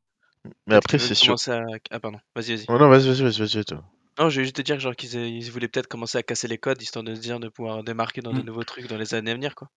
Mais 0.67 0.75
après, 0.75 0.99
c'est 0.99 1.14
sûr. 1.14 1.35
à... 1.49 1.62
Ah 1.91 1.99
pardon, 2.01 2.19
vas-y, 2.35 2.55
vas-y. 2.55 2.64
Oh 2.69 2.79
non, 2.79 2.89
vas-y, 2.89 3.09
vas-y, 3.09 3.23
vas-y, 3.23 3.39
vas-y, 3.41 3.64
toi. 3.64 3.83
Non, 4.19 4.29
je 4.29 4.41
vais 4.41 4.45
juste 4.45 4.57
te 4.57 4.62
dire 4.62 4.79
genre 4.79 4.95
qu'ils 4.95 5.17
aient- 5.17 5.31
ils 5.31 5.51
voulaient 5.51 5.69
peut-être 5.69 5.89
commencer 5.89 6.19
à 6.19 6.23
casser 6.23 6.49
les 6.49 6.57
codes 6.59 6.81
histoire 6.81 7.03
de 7.05 7.14
se 7.14 7.21
dire 7.21 7.41
de 7.41 7.49
pouvoir 7.49 7.83
démarquer 7.85 8.21
dans 8.23 8.33
de 8.33 8.41
Mm. 8.43 8.45
nouveaux 8.47 8.64
trucs 8.64 8.87
dans 8.89 8.97
les 8.97 9.14
années 9.14 9.31
à 9.33 9.35
venir 9.35 9.55
quoi. 9.55 9.71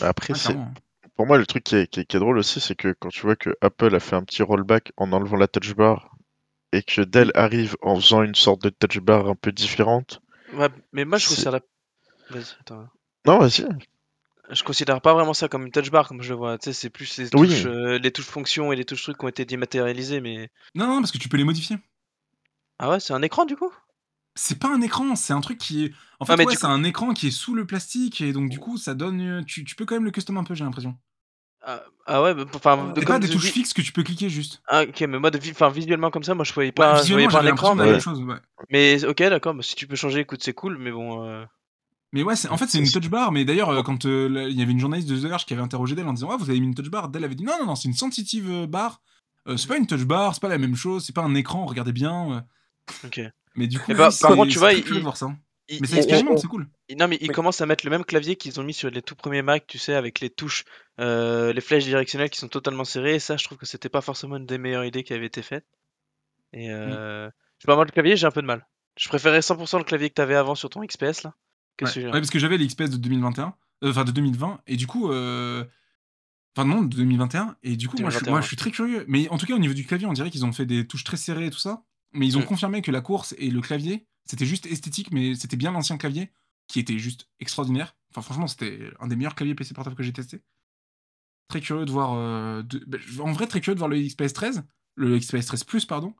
Après, 0.00 0.32
Ouais, 0.32 0.38
c'est 0.38 0.48
clairement. 0.52 0.72
Pour 1.20 1.26
moi 1.26 1.36
le 1.36 1.44
truc 1.44 1.64
qui 1.64 1.76
est, 1.76 1.86
qui 1.86 2.00
est- 2.00 2.04
qui 2.06 2.16
est 2.16 2.18
drôle 2.18 2.38
aussi, 2.38 2.60
c'est 2.62 2.74
que 2.74 2.94
quand 2.98 3.10
tu 3.10 3.20
vois 3.20 3.36
que 3.36 3.50
Apple 3.60 3.94
a 3.94 4.00
fait 4.00 4.16
un 4.16 4.24
petit 4.24 4.42
rollback 4.42 4.92
en 4.96 5.12
enlevant 5.12 5.36
la 5.36 5.48
touch 5.48 5.74
bar 5.74 6.16
et 6.72 6.82
que 6.82 7.02
Dell 7.02 7.30
arrive 7.34 7.76
en 7.82 7.96
faisant 8.00 8.22
une 8.22 8.34
sorte 8.34 8.62
de 8.62 8.70
touch 8.70 9.00
bar 9.00 9.28
un 9.28 9.34
peu 9.34 9.52
différente. 9.52 10.22
Ouais, 10.54 10.70
mais 10.94 11.04
moi 11.04 11.18
je 11.18 11.28
considère 11.28 11.52
la... 11.52 11.60
Vas-y, 12.30 12.54
attends. 12.60 12.88
Non, 13.26 13.38
vas-y. 13.38 13.66
Je 14.48 14.64
considère 14.64 15.02
pas 15.02 15.12
vraiment 15.12 15.34
ça 15.34 15.48
comme 15.48 15.66
une 15.66 15.72
touch 15.72 15.90
bar 15.90 16.08
comme 16.08 16.22
je 16.22 16.30
le 16.30 16.36
vois. 16.36 16.56
Tu 16.56 16.64
sais, 16.64 16.72
c'est 16.72 16.88
plus 16.90 17.18
les 17.18 17.28
Oui. 17.34 17.48
touches, 17.48 17.66
euh, 17.66 17.98
les 17.98 18.10
touches 18.12 18.24
fonctions 18.24 18.72
et 18.72 18.76
les 18.76 18.86
touches 18.86 19.02
trucs 19.02 19.18
qui 19.18 19.24
ont 19.26 19.28
été 19.28 19.44
dématérialisées, 19.44 20.22
mais. 20.22 20.48
Non, 20.74 20.86
non, 20.86 21.00
parce 21.00 21.12
que 21.12 21.18
tu 21.18 21.28
peux 21.28 21.36
les 21.36 21.44
modifier. 21.44 21.76
Ah 22.78 22.88
ouais, 22.88 22.98
c'est 22.98 23.12
un 23.12 23.22
écran 23.22 23.44
du 23.44 23.56
coup? 23.56 23.70
C'est 24.34 24.58
pas 24.58 24.68
un 24.68 24.80
écran, 24.80 25.16
c'est 25.16 25.32
un 25.32 25.40
truc 25.40 25.58
qui 25.58 25.84
est. 25.84 25.92
En 26.18 26.24
fait, 26.24 26.32
Ah, 26.32 26.36
ouais, 26.36 26.52
du 26.52 26.56
c'est 26.56 26.64
un 26.66 26.82
écran 26.84 27.12
qui 27.12 27.28
est 27.28 27.30
sous 27.30 27.54
le 27.54 27.66
plastique 27.66 28.20
et 28.20 28.32
donc 28.32 28.48
du 28.48 28.58
coup, 28.58 28.76
ça 28.78 28.94
donne. 28.94 29.20
euh, 29.20 29.42
Tu, 29.44 29.64
tu 29.64 29.74
peux 29.76 29.84
quand 29.84 29.96
même 29.96 30.04
le 30.04 30.10
custom 30.10 30.38
un 30.38 30.44
peu, 30.44 30.54
j'ai 30.54 30.64
l'impression. 30.64 30.96
Ah, 31.62 31.82
ah 32.06 32.22
ouais, 32.22 32.34
bah, 32.34 32.44
enfin. 32.54 32.76
de 32.92 33.00
C'est 33.00 33.06
comme 33.06 33.14
pas 33.16 33.18
des 33.20 33.28
de 33.28 33.32
touches 33.32 33.50
fixes 33.50 33.72
que 33.74 33.82
tu 33.82 33.92
peux 33.92 34.02
cliquer 34.02 34.28
juste. 34.28 34.62
Ah, 34.66 34.82
ok, 34.82 35.00
mais 35.02 35.18
moi 35.18 35.30
de 35.30 35.38
vi- 35.38 35.50
enfin, 35.52 35.68
visuellement 35.70 36.10
comme 36.10 36.22
ça, 36.24 36.34
moi 36.34 36.44
je 36.44 36.52
voyais 36.52 36.68
Ouais, 36.70 36.72
pas, 36.72 37.02
je 37.02 37.12
voyais 37.12 37.26
visuellement, 37.26 37.30
pas 37.30 37.38
un 37.38 37.42
j'avais 37.42 37.52
écran, 37.54 37.74
l'impression 37.74 37.76
de 37.76 37.80
la 37.80 37.86
mais... 37.86 37.92
même 37.92 38.00
chose. 38.00 38.22
Ouais. 38.22 38.66
mais 38.70 39.04
ok, 39.04 39.18
d'accord, 39.18 39.54
bah, 39.54 39.62
si 39.62 39.74
tu 39.74 39.86
peux 39.86 39.96
changer, 39.96 40.20
écoute, 40.20 40.42
c'est 40.42 40.54
cool, 40.54 40.78
mais 40.78 40.90
bon. 40.90 41.24
euh, 41.26 41.44
Mais 42.12 42.22
ouais, 42.22 42.34
c'est- 42.36 42.48
en 42.48 42.56
fait, 42.56 42.66
c'est 42.66 42.78
une 42.78 42.90
touch 42.90 43.08
bar. 43.08 43.30
Mais 43.32 43.44
d'ailleurs, 43.44 43.68
euh, 43.70 43.82
quand 43.82 44.04
euh, 44.06 44.48
il 44.50 44.58
y 44.58 44.62
avait 44.62 44.72
une 44.72 44.80
journaliste 44.80 45.08
de 45.08 45.16
The 45.16 45.24
Verge 45.28 45.46
qui 45.46 45.52
avait 45.52 45.62
interrogé 45.62 45.94
Dell 45.94 46.06
en 46.08 46.12
disant 46.14 46.30
Ah, 46.32 46.36
vous 46.38 46.50
avez 46.50 46.58
mis 46.60 46.66
une 46.66 46.74
touch 46.74 46.88
bar 46.90 47.08
Dell 47.08 47.24
avait 47.24 47.34
dit 47.36 47.44
Non, 47.44 47.56
non, 47.60 47.66
non, 47.66 47.74
c'est 47.76 47.88
une 47.88 47.94
sensitive 47.94 48.50
euh, 48.50 48.66
bar. 48.66 49.00
Euh, 49.48 49.56
c'est 49.56 49.68
pas 49.68 49.76
une 49.76 49.86
touch 49.86 50.04
bar, 50.04 50.34
c'est 50.34 50.40
pas 50.42 50.48
la 50.48 50.58
même 50.58 50.74
chose, 50.76 51.04
c'est 51.04 51.14
pas 51.14 51.22
un 51.22 51.34
écran, 51.34 51.64
regardez 51.66 51.92
bien. 51.92 52.32
euh. 52.32 52.40
Ok. 53.06 53.20
Mais 53.54 53.66
du 53.66 53.78
coup, 53.78 53.92
bah, 53.92 53.94
oui, 53.94 53.98
par 53.98 54.12
c'est- 54.12 54.26
contre, 54.28 54.44
tu 54.46 54.52
c'est 54.52 54.58
vois, 54.58 54.68
très 54.70 54.78
il- 54.78 54.84
curieux 54.84 54.98
de 55.00 55.04
voir 55.04 55.16
ça. 55.16 55.32
Mais 55.80 55.86
ça 55.86 55.98
expérimente, 55.98 56.38
c'est 56.40 56.48
cool. 56.48 56.68
il- 56.88 56.96
non, 56.96 57.06
mais 57.06 57.18
ils 57.20 57.28
Oui. 57.28 57.34
commencent 57.34 57.60
à 57.60 57.66
mettre 57.66 57.84
le 57.84 57.90
même 57.90 58.04
clavier 58.04 58.34
qu'ils 58.36 58.58
ont 58.58 58.64
mis 58.64 58.72
sur 58.74 58.90
les 58.90 59.02
tout 59.02 59.14
premiers 59.14 59.42
Mac, 59.42 59.66
tu 59.66 59.78
sais, 59.78 59.94
avec 59.94 60.18
les 60.20 60.30
touches, 60.30 60.64
euh, 60.98 61.52
les 61.52 61.60
flèches 61.60 61.84
directionnelles 61.84 62.30
qui 62.30 62.38
sont 62.40 62.48
totalement 62.48 62.84
serrées. 62.84 63.14
Et 63.16 63.18
ça, 63.20 63.36
je 63.36 63.44
trouve 63.44 63.58
que 63.58 63.66
c'était 63.66 63.88
pas 63.88 64.00
forcément 64.00 64.36
une 64.36 64.46
des 64.46 64.58
meilleures 64.58 64.84
idées 64.84 65.04
qui 65.04 65.12
avait 65.12 65.26
été 65.26 65.42
faite. 65.42 65.64
Et 66.52 66.70
euh, 66.72 67.26
je 67.26 67.62
sais 67.62 67.66
pas, 67.66 67.76
moi, 67.76 67.84
le 67.84 67.92
clavier, 67.92 68.16
j'ai 68.16 68.26
un 68.26 68.30
peu 68.32 68.42
de 68.42 68.46
mal. 68.46 68.66
Je 68.98 69.08
préférais 69.08 69.40
100% 69.42 69.78
le 69.78 69.84
clavier 69.84 70.08
que 70.08 70.14
t'avais 70.14 70.34
avant 70.34 70.54
sur 70.56 70.70
ton 70.70 70.82
XPS 70.84 71.22
là 71.22 71.34
que 71.76 71.84
Ouais. 71.84 72.04
Ouais, 72.06 72.10
parce 72.10 72.30
que 72.30 72.38
j'avais 72.40 72.58
les 72.58 72.66
XPS 72.66 72.90
de 72.90 72.96
2021, 72.96 73.54
euh, 73.84 73.90
enfin 73.90 74.04
de 74.04 74.10
2020, 74.10 74.60
et 74.66 74.76
du 74.76 74.86
coup, 74.86 75.10
euh, 75.12 75.64
enfin 76.56 76.66
non, 76.66 76.82
de 76.82 76.94
2021, 76.96 77.56
et 77.62 77.76
du 77.76 77.88
coup, 77.88 77.96
moi, 78.00 78.10
je, 78.10 78.16
suis- 78.16 78.24
2021, 78.24 78.30
moi, 78.32 78.38
ouais. 78.38 78.42
je 78.42 78.48
suis 78.48 78.56
très 78.56 78.70
curieux. 78.72 79.04
Mais 79.08 79.28
en 79.30 79.38
tout 79.38 79.46
cas, 79.46 79.54
au 79.54 79.58
niveau 79.58 79.72
du 79.74 79.86
clavier, 79.86 80.06
on 80.06 80.12
dirait 80.12 80.30
qu'ils 80.30 80.44
ont 80.44 80.52
fait 80.52 80.66
des 80.66 80.86
touches 80.86 81.04
très 81.04 81.16
serrées 81.16 81.46
et 81.46 81.50
tout 81.50 81.58
ça, 81.60 81.84
mais 82.12 82.26
ils 82.26 82.36
ont 82.36 82.40
Mm. 82.40 82.46
confirmé 82.46 82.82
que 82.82 82.90
la 82.90 83.00
course 83.00 83.34
et 83.38 83.50
le 83.50 83.60
clavier, 83.60 84.06
c'était 84.24 84.46
juste 84.46 84.66
esthétique, 84.66 85.10
mais 85.12 85.34
c'était 85.34 85.56
bien 85.56 85.72
l'ancien 85.72 85.96
clavier, 85.98 86.30
qui 86.68 86.78
était 86.80 86.98
juste 86.98 87.28
extraordinaire. 87.40 87.96
Enfin, 88.10 88.22
franchement, 88.22 88.46
c'était 88.46 88.90
un 89.00 89.06
des 89.08 89.16
meilleurs 89.16 89.34
claviers 89.34 89.54
PC 89.54 89.74
portable 89.74 89.96
que 89.96 90.02
j'ai 90.02 90.12
testé. 90.12 90.42
Très 91.48 91.60
curieux 91.60 91.84
de 91.84 91.90
voir. 91.90 92.12
euh, 92.14 92.62
de- 92.62 92.84
bah, 92.86 92.98
en 93.20 93.32
vrai, 93.32 93.46
très 93.46 93.60
curieux 93.60 93.74
de 93.74 93.80
voir 93.80 93.88
le 93.88 93.98
XPS 93.98 94.32
13, 94.32 94.62
le 94.94 95.18
XPS 95.18 95.46
13 95.46 95.64
Plus, 95.64 95.84
pardon. 95.84 96.14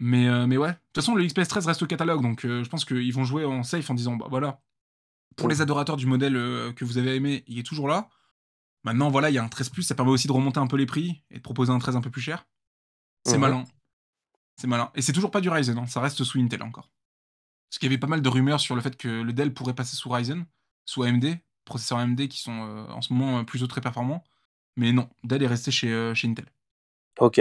Mais, 0.00 0.26
euh, 0.28 0.46
mais 0.46 0.56
ouais, 0.56 0.70
de 0.70 0.74
toute 0.74 0.96
façon, 0.96 1.14
le 1.14 1.24
XPS 1.24 1.46
13 1.48 1.66
reste 1.66 1.82
au 1.82 1.86
catalogue, 1.86 2.20
donc 2.20 2.44
euh, 2.44 2.64
je 2.64 2.68
pense 2.68 2.84
qu'ils 2.84 3.12
vont 3.12 3.24
jouer 3.24 3.44
en 3.44 3.62
safe 3.62 3.88
en 3.90 3.94
disant 3.94 4.16
bah 4.16 4.26
voilà, 4.28 4.60
pour 5.36 5.48
les 5.48 5.60
adorateurs 5.60 5.96
du 5.96 6.06
modèle 6.06 6.34
que 6.74 6.84
vous 6.84 6.98
avez 6.98 7.14
aimé, 7.14 7.44
il 7.46 7.58
est 7.58 7.62
toujours 7.62 7.86
là. 7.88 8.08
Maintenant, 8.82 9.08
voilà, 9.10 9.30
il 9.30 9.34
y 9.34 9.38
a 9.38 9.44
un 9.44 9.48
13 9.48 9.68
Plus, 9.70 9.82
ça 9.84 9.94
permet 9.94 10.10
aussi 10.10 10.26
de 10.26 10.32
remonter 10.32 10.58
un 10.58 10.66
peu 10.66 10.76
les 10.76 10.84
prix 10.86 11.22
et 11.30 11.36
de 11.36 11.42
proposer 11.42 11.72
un 11.72 11.78
13 11.78 11.96
un 11.96 12.00
peu 12.00 12.10
plus 12.10 12.20
cher. 12.20 12.46
C'est 13.24 13.34
Mhm. 13.34 13.40
malin. 13.40 13.64
C'est 14.56 14.66
malin. 14.66 14.90
Et 14.94 15.02
c'est 15.02 15.12
toujours 15.12 15.30
pas 15.30 15.40
du 15.40 15.48
Ryzen, 15.48 15.78
hein, 15.78 15.86
ça 15.86 16.00
reste 16.00 16.22
sous 16.24 16.38
Intel 16.38 16.62
encore. 16.62 16.90
Parce 17.68 17.78
qu'il 17.78 17.88
y 17.88 17.92
avait 17.92 17.98
pas 17.98 18.06
mal 18.06 18.22
de 18.22 18.28
rumeurs 18.28 18.60
sur 18.60 18.76
le 18.76 18.80
fait 18.80 18.96
que 18.96 19.08
le 19.08 19.32
Dell 19.32 19.52
pourrait 19.52 19.74
passer 19.74 19.96
sous 19.96 20.08
Ryzen, 20.08 20.46
sous 20.84 21.02
AMD, 21.02 21.24
processeurs 21.64 21.98
AMD 21.98 22.28
qui 22.28 22.40
sont 22.40 22.52
euh, 22.52 22.86
en 22.92 23.00
ce 23.02 23.12
moment 23.12 23.38
euh, 23.40 23.42
plutôt 23.42 23.66
très 23.66 23.80
performants. 23.80 24.22
Mais 24.76 24.92
non, 24.92 25.08
Dell 25.24 25.42
est 25.42 25.48
resté 25.48 25.70
chez, 25.70 25.92
euh, 25.92 26.14
chez 26.14 26.28
Intel. 26.28 26.46
Ok. 27.18 27.40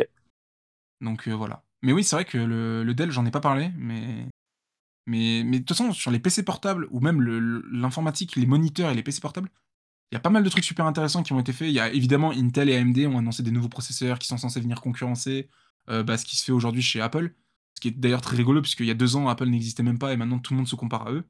Donc 1.02 1.28
voilà. 1.28 1.64
Mais 1.82 1.92
oui, 1.92 2.04
c'est 2.04 2.16
vrai 2.16 2.26
que 2.26 2.38
le, 2.38 2.84
le 2.84 2.94
Dell, 2.94 3.12
j'en 3.12 3.26
ai 3.26 3.32
pas 3.32 3.42
parlé, 3.42 3.72
mais. 3.78 4.28
Mais, 5.06 5.44
mais 5.46 5.60
de 5.60 5.66
toute 5.66 5.76
façon, 5.78 5.92
sur 5.92 6.12
les 6.12 6.20
PC 6.20 6.44
portables, 6.44 6.88
ou 6.90 7.02
même 7.02 7.22
le- 7.22 7.62
l'informatique, 7.74 8.38
les 8.38 8.46
moniteurs 8.46 8.90
et 8.90 8.94
les 8.96 9.04
PC 9.04 9.20
portables, 9.20 9.50
il 10.12 10.16
y 10.16 10.18
a 10.18 10.22
pas 10.22 10.30
mal 10.30 10.44
de 10.44 10.50
trucs 10.50 10.64
super 10.64 10.86
intéressants 10.86 11.24
qui 11.24 11.34
ont 11.34 11.40
été 11.42 11.52
faits. 11.52 11.68
Il 11.70 11.74
y 11.74 11.80
a 11.82 11.92
évidemment 11.92 12.32
Intel 12.32 12.70
et 12.70 12.78
AMD 12.78 12.98
ont 13.08 13.18
annoncé 13.18 13.44
des 13.44 13.52
nouveaux 13.52 13.70
processeurs 13.70 14.18
qui 14.20 14.28
sont 14.28 14.38
censés 14.38 14.62
venir 14.62 14.80
concurrencer 14.82 15.50
euh, 15.90 16.04
bah, 16.04 16.18
ce 16.18 16.26
qui 16.26 16.36
se 16.36 16.46
fait 16.46 16.52
aujourd'hui 16.52 16.82
chez 16.82 17.02
Apple. 17.02 17.34
Ce 17.76 17.82
qui 17.82 17.90
est 17.90 17.92
d'ailleurs 17.92 18.22
très 18.22 18.38
rigolo, 18.38 18.62
puisqu'il 18.62 18.86
y 18.86 18.92
a 18.92 18.96
deux 18.96 19.16
ans, 19.16 19.28
Apple 19.28 19.48
n'existait 19.48 19.84
même 19.84 20.00
pas 20.00 20.14
et 20.14 20.18
maintenant 20.18 20.40
tout 20.40 20.54
le 20.54 20.58
monde 20.58 20.68
se 20.68 20.76
compare 20.76 21.08
à 21.08 21.12
eux. 21.12 21.24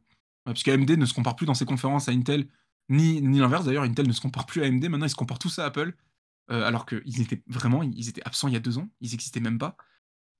Euh, 0.47 0.51
puisque 0.51 0.67
AMD 0.67 0.89
ne 0.91 1.05
se 1.05 1.13
compare 1.13 1.35
plus 1.35 1.45
dans 1.45 1.53
ses 1.53 1.65
conférences 1.65 2.09
à 2.09 2.11
Intel, 2.11 2.47
ni, 2.89 3.21
ni 3.21 3.39
l'inverse 3.39 3.65
d'ailleurs. 3.65 3.83
Intel 3.83 4.07
ne 4.07 4.13
se 4.13 4.21
compare 4.21 4.45
plus 4.45 4.61
à 4.61 4.65
AMD, 4.65 4.83
maintenant 4.89 5.05
ils 5.05 5.09
se 5.09 5.15
comparent 5.15 5.39
tous 5.39 5.59
à 5.59 5.65
Apple. 5.65 5.95
Euh, 6.51 6.67
alors 6.67 6.85
qu'ils 6.85 7.21
étaient 7.21 7.41
vraiment, 7.47 7.83
ils 7.83 8.09
étaient 8.09 8.21
absents 8.25 8.49
il 8.49 8.53
y 8.53 8.57
a 8.57 8.59
deux 8.59 8.77
ans, 8.77 8.89
ils 8.99 9.11
n'existaient 9.11 9.39
même 9.39 9.57
pas. 9.57 9.77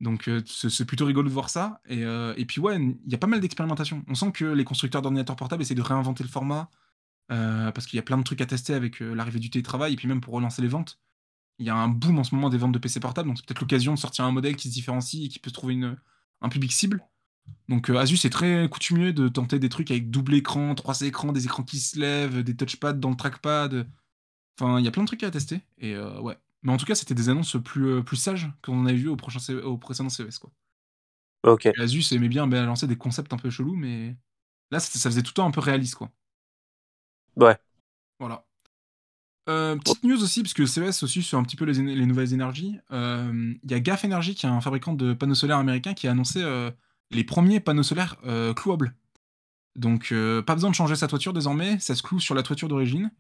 Donc 0.02 0.30
c'est 0.46 0.86
plutôt 0.86 1.06
rigolo 1.06 1.30
de 1.30 1.34
voir 1.34 1.50
ça. 1.50 1.82
Et, 1.88 2.02
et 2.02 2.46
puis 2.46 2.60
ouais, 2.60 2.76
il 2.78 3.10
y 3.10 3.16
a 3.16 3.18
pas 3.18 3.28
mal 3.28 3.40
d'expérimentations. 3.40 4.04
On 4.10 4.16
sent 4.16 4.34
que 4.34 4.44
les 4.44 4.66
constructeurs 4.66 5.02
d'ordinateurs 5.02 5.38
portables 5.38 5.62
essaient 5.62 5.76
de 5.76 5.82
réinventer 5.82 6.24
le 6.24 6.30
format, 6.30 6.70
parce 7.30 7.86
qu'il 7.86 7.96
y 7.96 8.00
a 8.00 8.04
plein 8.04 8.18
de 8.18 8.24
trucs 8.24 8.42
à 8.42 8.46
tester 8.46 8.74
avec 8.74 9.00
l'arrivée 9.00 9.40
du 9.40 9.50
télétravail, 9.50 9.94
et 9.94 9.96
puis 9.96 10.10
même 10.10 10.20
pour 10.20 10.34
relancer 10.34 10.62
les 10.62 10.68
ventes. 10.68 11.00
Il 11.60 11.66
y 11.66 11.70
a 11.70 11.76
un 11.76 11.88
boom 11.88 12.20
en 12.20 12.24
ce 12.24 12.36
moment 12.36 12.50
des 12.50 12.58
ventes 12.58 12.72
de 12.74 12.80
PC 12.80 13.00
portables, 13.00 13.28
donc 13.30 13.38
c'est 13.38 13.46
peut-être 13.46 13.62
l'occasion 13.62 13.94
de 13.94 14.00
sortir 14.00 14.26
un 14.26 14.32
modèle 14.32 14.56
qui 14.56 14.70
se 14.70 14.74
différencie 14.74 15.26
et 15.26 15.30
qui 15.30 15.40
peut 15.40 15.50
se 15.50 15.54
trouver 15.54 15.74
une, 15.76 15.98
un 16.42 16.50
public 16.50 16.72
cible. 16.72 17.04
Donc 17.70 17.90
euh, 17.90 17.98
Asus 17.98 18.26
est 18.26 18.30
très 18.30 18.68
coutumier 18.70 19.14
de 19.14 19.28
tenter 19.28 19.60
des 19.60 19.70
trucs 19.70 19.92
avec 19.92 20.10
double 20.10 20.34
écran, 20.36 20.76
trois 20.76 21.02
écrans, 21.02 21.32
des 21.32 21.46
écrans 21.46 21.64
qui 21.64 21.80
se 21.80 22.00
lèvent, 22.00 22.44
des 22.44 22.56
touchpads 22.56 22.94
dans 22.94 23.10
le 23.12 23.16
trackpad. 23.16 23.88
Enfin, 24.60 24.80
il 24.80 24.86
y 24.86 24.88
a 24.88 24.92
plein 24.92 25.04
de 25.04 25.08
trucs 25.08 25.24
à 25.24 25.32
tester. 25.32 25.62
Et 25.80 25.94
euh, 25.96 26.20
ouais. 26.22 26.38
Mais 26.64 26.72
en 26.72 26.78
tout 26.78 26.86
cas, 26.86 26.96
c'était 26.96 27.16
des 27.16 27.30
annonces 27.30 27.58
plus, 27.64 27.88
euh, 27.88 28.02
plus 28.04 28.18
sages 28.18 28.50
qu'on 28.64 28.86
avait 28.86 28.96
vu 28.98 29.10
au, 29.10 29.16
prochain 29.18 29.40
C- 29.40 29.54
au 29.56 29.78
précédent 29.78 30.10
CES. 30.10 30.40
Quoi. 30.40 30.52
Ok. 31.44 31.68
Et 31.76 31.82
Asus 31.82 32.14
aimait 32.14 32.30
bien 32.30 32.48
ben, 32.48 32.66
lancer 32.66 32.88
des 32.88 32.98
concepts 32.98 33.34
un 33.34 33.38
peu 33.38 33.50
chelous, 33.50 33.76
mais 33.76 34.16
là, 34.72 34.80
ça 34.80 35.10
faisait 35.10 35.24
tout 35.24 35.32
le 35.32 35.34
temps 35.36 35.48
un 35.48 35.52
peu 35.52 35.60
réaliste. 35.62 35.96
quoi. 35.96 36.12
Ouais. 37.36 37.58
Voilà. 38.20 38.46
Euh, 39.50 39.76
petite 39.76 40.04
news 40.04 40.22
aussi, 40.24 40.42
parce 40.42 40.54
que 40.54 40.66
CES 40.66 41.04
aussi 41.04 41.22
sur 41.22 41.38
un 41.38 41.44
petit 41.44 41.56
peu 41.56 41.66
les, 41.66 42.06
nouvelles 42.06 42.34
énergies. 42.34 42.80
Euh, 42.92 43.54
Il 43.64 43.72
y 43.72 43.74
a 43.74 43.80
GAF 43.80 44.06
Energy, 44.06 44.36
qui 44.36 44.46
est 44.46 44.50
un 44.50 44.62
fabricant 44.62 44.94
de 44.94 45.14
panneaux 45.14 45.36
solaires 45.36 45.58
américain, 45.58 45.94
qui 45.94 46.08
a 46.08 46.12
annoncé 46.12 46.42
euh, 46.42 46.72
les 47.12 47.24
premiers 47.24 47.60
panneaux 47.60 47.84
solaires 47.84 48.18
clouables. 48.56 48.96
Donc, 49.76 50.14
pas 50.46 50.56
besoin 50.56 50.70
de 50.70 50.76
changer 50.76 50.96
sa 50.96 51.08
toiture 51.08 51.34
désormais, 51.34 51.80
ça 51.80 51.96
se 51.96 52.04
cloue 52.04 52.20
sur 52.20 52.36
la 52.36 52.44
toiture 52.44 52.68
d'origine. 52.68 53.12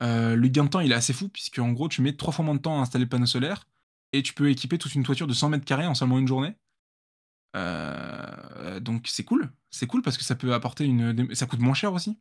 Le 0.00 0.46
gain 0.48 0.64
de 0.64 0.68
temps, 0.68 0.80
il 0.80 0.92
est 0.92 0.96
assez 0.96 1.12
fou, 1.12 1.28
puisque 1.28 1.58
en 1.58 1.72
gros, 1.72 1.88
tu 1.88 2.02
mets 2.02 2.14
trois 2.14 2.32
fois 2.32 2.44
moins 2.44 2.54
de 2.54 2.60
temps 2.60 2.78
à 2.78 2.82
installer 2.82 3.04
le 3.04 3.08
panneau 3.08 3.26
solaire, 3.26 3.66
et 4.12 4.22
tu 4.22 4.34
peux 4.34 4.50
équiper 4.50 4.78
toute 4.78 4.94
une 4.94 5.02
toiture 5.02 5.26
de 5.26 5.34
100 5.34 5.50
mètres 5.50 5.64
carrés 5.64 5.86
en 5.86 5.94
seulement 5.94 6.18
une 6.18 6.28
journée. 6.28 6.54
Donc 8.80 9.06
c'est 9.08 9.24
cool, 9.24 9.50
c'est 9.70 9.86
cool 9.86 10.02
parce 10.02 10.18
que 10.18 10.24
ça 10.24 10.34
peut 10.34 10.54
apporter 10.54 10.84
une, 10.84 11.34
ça 11.34 11.46
coûte 11.46 11.60
moins 11.60 11.74
cher 11.74 11.92
aussi. 11.92 12.18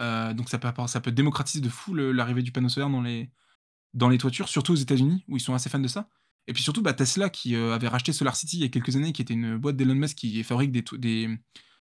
Euh, 0.00 0.32
donc 0.34 0.48
ça 0.48 0.58
peut, 0.58 1.12
démocratiser 1.12 1.60
de 1.60 1.68
fou 1.68 1.94
l'arrivée 1.94 2.42
du 2.42 2.52
panneau 2.52 2.68
solaire 2.68 2.90
dans 2.90 4.08
les, 4.08 4.18
toitures, 4.18 4.48
surtout 4.48 4.72
aux 4.72 4.76
États-Unis, 4.76 5.24
où 5.28 5.36
ils 5.36 5.40
sont 5.40 5.54
assez 5.54 5.68
fans 5.68 5.78
de 5.78 5.88
ça. 5.88 6.08
Et 6.48 6.52
puis 6.52 6.62
surtout, 6.62 6.82
bah, 6.82 6.92
Tesla, 6.92 7.30
qui 7.30 7.54
euh, 7.54 7.74
avait 7.74 7.88
racheté 7.88 8.12
Solar 8.12 8.34
City 8.34 8.58
il 8.58 8.62
y 8.62 8.64
a 8.64 8.68
quelques 8.68 8.96
années, 8.96 9.12
qui 9.12 9.22
était 9.22 9.34
une 9.34 9.56
boîte 9.56 9.76
d'Elon 9.76 9.94
Musk 9.94 10.16
qui 10.16 10.42
fabrique 10.42 10.72
des. 10.72 11.38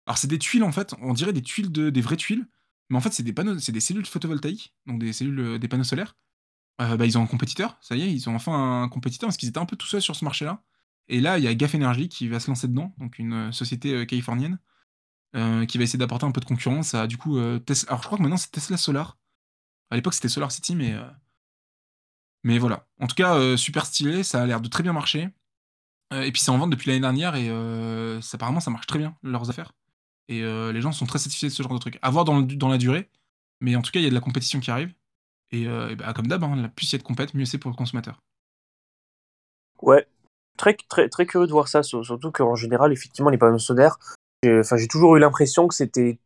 Alors 0.06 0.18
c'est 0.18 0.28
des 0.28 0.38
tuiles 0.38 0.64
en 0.64 0.72
fait, 0.72 0.94
on 1.00 1.14
dirait 1.14 1.32
des 1.32 1.40
tuiles 1.40 1.72
de, 1.72 1.88
des 1.88 2.02
vraies 2.02 2.18
tuiles, 2.18 2.46
mais 2.90 2.98
en 2.98 3.00
fait 3.00 3.12
c'est 3.12 3.22
des 3.22 3.32
panneaux, 3.32 3.58
c'est 3.58 3.72
des 3.72 3.80
cellules 3.80 4.04
photovoltaïques, 4.04 4.74
donc 4.86 4.98
des 4.98 5.14
cellules, 5.14 5.40
euh, 5.40 5.58
des 5.58 5.66
panneaux 5.66 5.84
solaires. 5.84 6.14
bah, 6.78 7.06
ils 7.06 7.16
ont 7.16 7.22
un 7.22 7.26
compétiteur, 7.26 7.78
ça 7.80 7.96
y 7.96 8.02
est, 8.02 8.12
ils 8.12 8.28
ont 8.28 8.34
enfin 8.34 8.82
un 8.82 8.88
compétiteur 8.90 9.28
parce 9.28 9.38
qu'ils 9.38 9.48
étaient 9.48 9.58
un 9.58 9.64
peu 9.66 9.76
tout 9.76 9.86
seuls 9.86 10.02
sur 10.02 10.14
ce 10.16 10.24
marché-là. 10.24 10.62
Et 11.08 11.20
là, 11.20 11.38
il 11.38 11.44
y 11.44 11.48
a 11.48 11.54
Gaf 11.54 11.74
Energy 11.74 12.08
qui 12.08 12.28
va 12.28 12.40
se 12.40 12.48
lancer 12.48 12.68
dedans, 12.68 12.94
donc 12.98 13.18
une 13.18 13.52
société 13.52 14.06
californienne, 14.06 14.58
qui 15.34 15.78
va 15.78 15.84
essayer 15.84 15.98
d'apporter 15.98 16.26
un 16.26 16.30
peu 16.30 16.40
de 16.40 16.44
concurrence 16.44 16.94
à 16.94 17.06
du 17.06 17.16
coup 17.18 17.38
Tesla. 17.60 17.90
Alors 17.90 18.02
je 18.02 18.06
crois 18.06 18.18
que 18.18 18.22
maintenant 18.22 18.36
c'est 18.36 18.50
Tesla 18.50 18.76
Solar. 18.76 19.18
À 19.90 19.96
l'époque 19.96 20.14
c'était 20.14 20.28
Solar 20.28 20.52
City, 20.52 20.76
mais 20.76 20.94
mais 22.44 22.58
voilà. 22.58 22.86
En 23.00 23.06
tout 23.06 23.14
cas, 23.14 23.56
super 23.56 23.86
stylé, 23.86 24.22
ça 24.22 24.42
a 24.42 24.46
l'air 24.46 24.60
de 24.60 24.68
très 24.68 24.82
bien 24.82 24.92
marcher. 24.92 25.30
et 26.12 26.30
puis 26.30 26.40
c'est 26.40 26.50
en 26.50 26.58
vente 26.58 26.70
depuis 26.70 26.88
l'année 26.88 27.00
dernière 27.00 27.34
et 27.34 27.48
apparemment 28.32 28.60
ça 28.60 28.70
marche 28.70 28.86
très 28.86 28.98
bien 28.98 29.16
leurs 29.22 29.50
affaires. 29.50 29.72
Et 30.28 30.42
les 30.42 30.80
gens 30.80 30.92
sont 30.92 31.06
très 31.06 31.18
satisfaits 31.18 31.46
de 31.46 31.52
ce 31.52 31.62
genre 31.62 31.74
de 31.74 31.78
truc. 31.78 31.98
À 32.02 32.10
voir 32.10 32.24
dans, 32.24 32.68
la 32.68 32.78
durée, 32.78 33.10
mais 33.60 33.74
en 33.76 33.82
tout 33.82 33.90
cas 33.90 34.00
il 34.00 34.04
y 34.04 34.06
a 34.06 34.10
de 34.10 34.14
la 34.14 34.20
compétition 34.20 34.60
qui 34.60 34.70
arrive. 34.70 34.94
Et, 35.50 35.66
bah, 35.96 36.12
comme 36.14 36.28
d'hab, 36.28 36.44
hein, 36.44 36.68
plus 36.76 36.90
il 36.90 36.92
y 36.92 36.96
a 36.96 36.98
de 36.98 37.04
compète, 37.04 37.34
mieux 37.34 37.44
c'est 37.44 37.58
pour 37.58 37.70
le 37.70 37.76
consommateur. 37.76 38.20
Ouais, 39.82 40.06
très, 40.56 40.74
très, 40.88 41.08
très 41.08 41.26
curieux 41.26 41.46
de 41.46 41.52
voir 41.52 41.68
ça, 41.68 41.82
surtout 41.82 42.30
qu'en 42.30 42.54
général, 42.54 42.92
effectivement, 42.92 43.30
les 43.30 43.38
panneaux 43.38 43.58
solaires, 43.58 43.98
enfin, 44.60 44.76
j'ai 44.76 44.88
toujours 44.88 45.16
eu 45.16 45.20
l'impression 45.20 45.68
que 45.68 45.74
c'était 45.74 46.18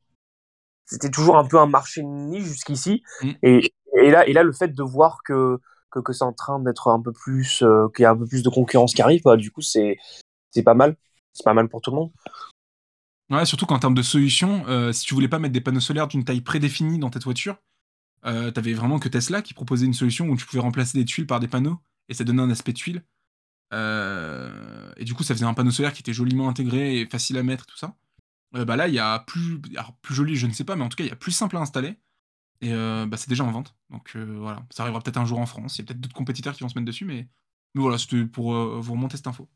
c'était 0.86 1.10
toujours 1.10 1.36
un 1.36 1.44
peu 1.44 1.58
un 1.58 1.66
marché 1.66 2.02
niche 2.02 2.44
jusqu'ici. 2.44 3.02
Mm. 3.22 3.30
Et, 3.42 3.72
et, 3.96 4.10
là, 4.10 4.26
et 4.26 4.32
là, 4.32 4.42
le 4.42 4.52
fait 4.52 4.68
de 4.68 4.82
voir 4.82 5.18
que, 5.24 5.58
que, 5.90 6.00
que 6.00 6.12
c'est 6.12 6.24
en 6.24 6.32
train 6.32 6.58
d'être 6.60 6.88
un 6.88 7.00
peu 7.00 7.12
plus, 7.12 7.62
euh, 7.62 7.88
qu'il 7.94 8.04
y 8.04 8.06
a 8.06 8.10
un 8.10 8.16
peu 8.16 8.26
plus 8.26 8.42
de 8.42 8.48
concurrence 8.48 8.94
qui 8.94 9.02
arrive, 9.02 9.22
bah, 9.22 9.36
du 9.36 9.50
coup, 9.50 9.60
c'est 9.60 9.98
pas 10.64 10.74
mal. 10.74 10.96
C'est 11.34 11.44
pas 11.44 11.54
mal 11.54 11.68
pour 11.68 11.80
tout 11.80 11.90
le 11.90 11.96
monde. 11.96 12.10
Ouais, 13.30 13.44
surtout 13.44 13.66
qu'en 13.66 13.78
termes 13.78 13.94
de 13.94 14.02
solutions, 14.02 14.64
euh, 14.66 14.92
si 14.92 15.04
tu 15.04 15.14
voulais 15.14 15.28
pas 15.28 15.38
mettre 15.38 15.52
des 15.52 15.60
panneaux 15.60 15.80
solaires 15.80 16.08
d'une 16.08 16.24
taille 16.24 16.40
prédéfinie 16.40 16.98
dans 16.98 17.10
ta 17.10 17.18
voiture, 17.18 17.56
euh, 18.24 18.50
t'avais 18.50 18.72
vraiment 18.72 18.98
que 18.98 19.08
Tesla 19.08 19.42
qui 19.42 19.54
proposait 19.54 19.86
une 19.86 19.94
solution 19.94 20.26
où 20.28 20.36
tu 20.36 20.46
pouvais 20.46 20.62
remplacer 20.62 20.98
des 20.98 21.04
tuiles 21.04 21.26
par 21.26 21.38
des 21.38 21.46
panneaux 21.46 21.78
et 22.08 22.14
ça 22.14 22.24
donnait 22.24 22.42
un 22.42 22.50
aspect 22.50 22.72
tuile. 22.72 23.04
Euh, 23.74 24.90
et 24.96 25.04
du 25.04 25.14
coup, 25.14 25.22
ça 25.22 25.34
faisait 25.34 25.44
un 25.44 25.52
panneau 25.52 25.70
solaire 25.70 25.92
qui 25.92 26.00
était 26.00 26.14
joliment 26.14 26.48
intégré 26.48 27.00
et 27.00 27.06
facile 27.06 27.36
à 27.36 27.42
mettre, 27.42 27.66
tout 27.66 27.76
ça. 27.76 27.94
Euh, 28.54 28.64
bah 28.64 28.76
là, 28.76 28.88
il 28.88 28.94
y 28.94 28.98
a 28.98 29.20
plus, 29.20 29.60
plus 30.02 30.14
joli, 30.14 30.36
je 30.36 30.46
ne 30.46 30.52
sais 30.52 30.64
pas, 30.64 30.76
mais 30.76 30.84
en 30.84 30.88
tout 30.88 30.96
cas, 30.96 31.04
il 31.04 31.10
y 31.10 31.12
a 31.12 31.16
plus 31.16 31.32
simple 31.32 31.56
à 31.56 31.60
installer. 31.60 31.96
Et 32.60 32.72
euh, 32.72 33.06
bah, 33.06 33.16
c'est 33.16 33.28
déjà 33.28 33.44
en 33.44 33.50
vente. 33.50 33.74
Donc 33.90 34.16
voilà, 34.16 34.64
ça 34.70 34.82
arrivera 34.82 35.00
peut-être 35.00 35.18
un 35.18 35.24
jour 35.24 35.38
en 35.38 35.46
France. 35.46 35.78
Il 35.78 35.82
y 35.82 35.84
a 35.84 35.86
peut-être 35.86 36.00
d'autres 36.00 36.14
compétiteurs 36.14 36.54
qui 36.54 36.62
vont 36.62 36.68
se 36.68 36.74
mettre 36.74 36.86
dessus, 36.86 37.04
mais, 37.04 37.28
mais 37.74 37.82
voilà, 37.82 37.98
c'était 37.98 38.24
pour 38.24 38.54
vous 38.54 38.92
remonter 38.92 39.16
cette 39.16 39.26
info. 39.26 39.48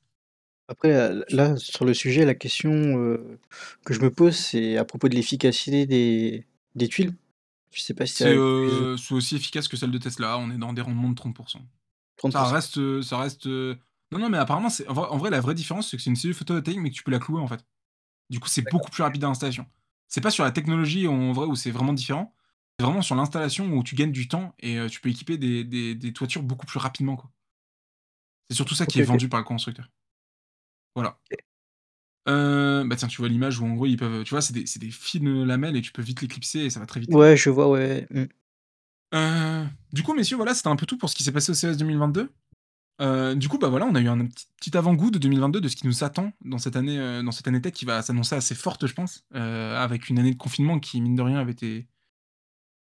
Après, 0.69 1.13
là, 1.31 1.57
sur 1.57 1.85
le 1.85 1.95
sujet, 1.95 2.25
la 2.25 2.35
question 2.35 3.19
que 3.85 3.95
je 3.95 4.01
me 4.01 4.11
pose, 4.11 4.37
c'est 4.37 4.77
à 4.77 4.85
propos 4.85 5.09
de 5.09 5.15
l'efficacité 5.15 5.87
des, 5.87 6.47
des 6.77 6.89
tuiles. 6.89 7.15
Je 7.73 7.81
sais 7.81 7.95
pas 7.95 8.07
si 8.07 8.15
c'est 8.15 8.37
aussi 8.37 9.37
efficace 9.37 9.67
que 9.67 9.77
celle 9.77 9.91
de 9.91 9.99
Tesla. 9.99 10.39
On 10.39 10.51
est 10.51 10.59
dans 10.59 10.73
des 10.73 10.83
rendements 10.83 11.11
de 11.11 11.15
30%. 11.15 11.59
Ça 12.31 12.45
reste, 12.45 13.03
ça 13.03 13.19
reste 13.19 13.49
non, 14.13 14.19
non, 14.19 14.29
mais 14.29 14.37
apparemment, 14.37 14.69
c'est 14.69 14.87
en, 14.89 15.17
vrai, 15.17 15.31
la 15.31 15.41
vraie 15.41 15.55
différence, 15.55 15.91
c'est 15.91 15.97
que 15.97 16.03
c'est 16.03 16.11
une 16.11 16.17
cellule 16.17 16.37
photovoltaïque, 16.37 16.79
mais 16.79 16.91
que 16.91 16.95
tu 16.95 17.03
peux 17.03 17.11
la 17.11 17.19
clouer 17.19 17.41
en 17.41 17.47
fait. 17.47 17.65
Du 18.33 18.41
coup, 18.41 18.49
c'est 18.49 18.65
beaucoup 18.71 18.91
plus 18.91 19.03
rapide 19.03 19.23
à 19.25 19.27
l'installation. 19.27 19.67
C'est 20.09 20.23
pas 20.23 20.31
sur 20.31 20.43
la 20.43 20.53
technologie 20.53 21.07
en 21.07 21.33
vrai 21.33 21.47
où 21.47 21.55
c'est 21.55 21.71
vraiment 21.71 21.93
différent. 21.93 22.35
C'est 22.79 22.87
vraiment 22.87 23.03
sur 23.03 23.15
l'installation 23.15 23.67
où 23.75 23.85
tu 23.85 23.95
gagnes 23.95 24.11
du 24.11 24.27
temps 24.27 24.55
et 24.59 24.79
euh, 24.79 24.89
tu 24.89 25.03
peux 25.03 25.11
équiper 25.11 25.37
des, 25.37 25.65
des, 25.65 26.13
toitures 26.15 26.43
beaucoup 26.43 26.65
plus 26.65 26.79
rapidement. 26.79 27.15
quoi. 27.15 27.31
C'est 28.49 28.57
surtout 28.57 28.75
ça 28.75 28.87
qui 28.87 29.01
est 29.01 29.05
vendu 29.05 29.29
par 29.29 29.39
le 29.39 29.45
constructeur. 29.45 29.91
Voilà. 30.95 31.21
Euh, 32.27 32.85
bah 32.85 32.97
tiens, 32.97 33.09
tu 33.09 33.19
vois 33.19 33.29
l'image 33.29 33.61
où 33.61 33.67
en 33.67 33.75
gros 33.75 33.85
ils 33.85 33.99
peuvent. 33.99 34.25
Tu 34.25 34.31
vois, 34.31 34.41
c'est 34.41 34.55
des, 34.55 34.65
des, 34.65 34.91
fines 34.91 35.45
lamelles 35.45 35.77
et 35.77 35.83
tu 35.83 35.93
peux 35.93 36.03
vite 36.03 36.23
l'éclipser 36.23 36.61
et 36.61 36.71
ça 36.71 36.81
va 36.81 36.87
très 36.87 37.01
vite. 37.01 37.13
Ouais, 37.13 37.37
je 37.37 37.51
vois, 37.51 37.69
ouais. 37.69 38.07
Mm. 38.11 38.25
Euh, 39.15 39.67
du 39.93 40.03
coup, 40.03 40.15
messieurs, 40.15 40.37
voilà, 40.37 40.55
c'était 40.55 40.69
un 40.69 40.77
peu 40.77 40.87
tout 40.87 40.97
pour 40.97 41.11
ce 41.11 41.15
qui 41.15 41.23
s'est 41.23 41.33
passé 41.33 41.51
au 41.51 41.55
CES 41.55 41.77
2022. 41.77 42.33
Euh, 43.01 43.35
du 43.35 43.49
coup, 43.49 43.59
bah 43.59 43.69
voilà, 43.69 43.87
on 43.87 43.95
a 43.95 44.01
eu 44.01 44.09
un 44.09 44.27
petit, 44.27 44.77
avant-goût 44.77 45.11
de 45.11 45.19
2022 45.19 45.61
de 45.61 45.69
ce 45.69 45.77
qui 45.77 45.87
nous 45.87 46.05
attend 46.05 46.33
dans 46.45 46.59
cette 46.59 46.77
année, 46.77 46.99
euh, 46.99 47.23
dans 47.23 47.33
cette 47.33 47.49
année 47.49 47.61
tech 47.61 47.73
qui 47.73 47.85
va 47.85 48.03
s'annoncer 48.03 48.35
assez 48.35 48.55
forte, 48.55 48.87
je 48.87 48.95
pense, 48.95 49.25
euh, 49.35 49.77
avec 49.83 50.09
une 50.09 50.19
année 50.19 50.33
de 50.33 50.39
confinement 50.39 50.79
qui, 50.79 51.01
mine 51.01 51.17
de 51.17 51.23
rien, 51.23 51.39
avait 51.39 51.53
été, 51.53 51.89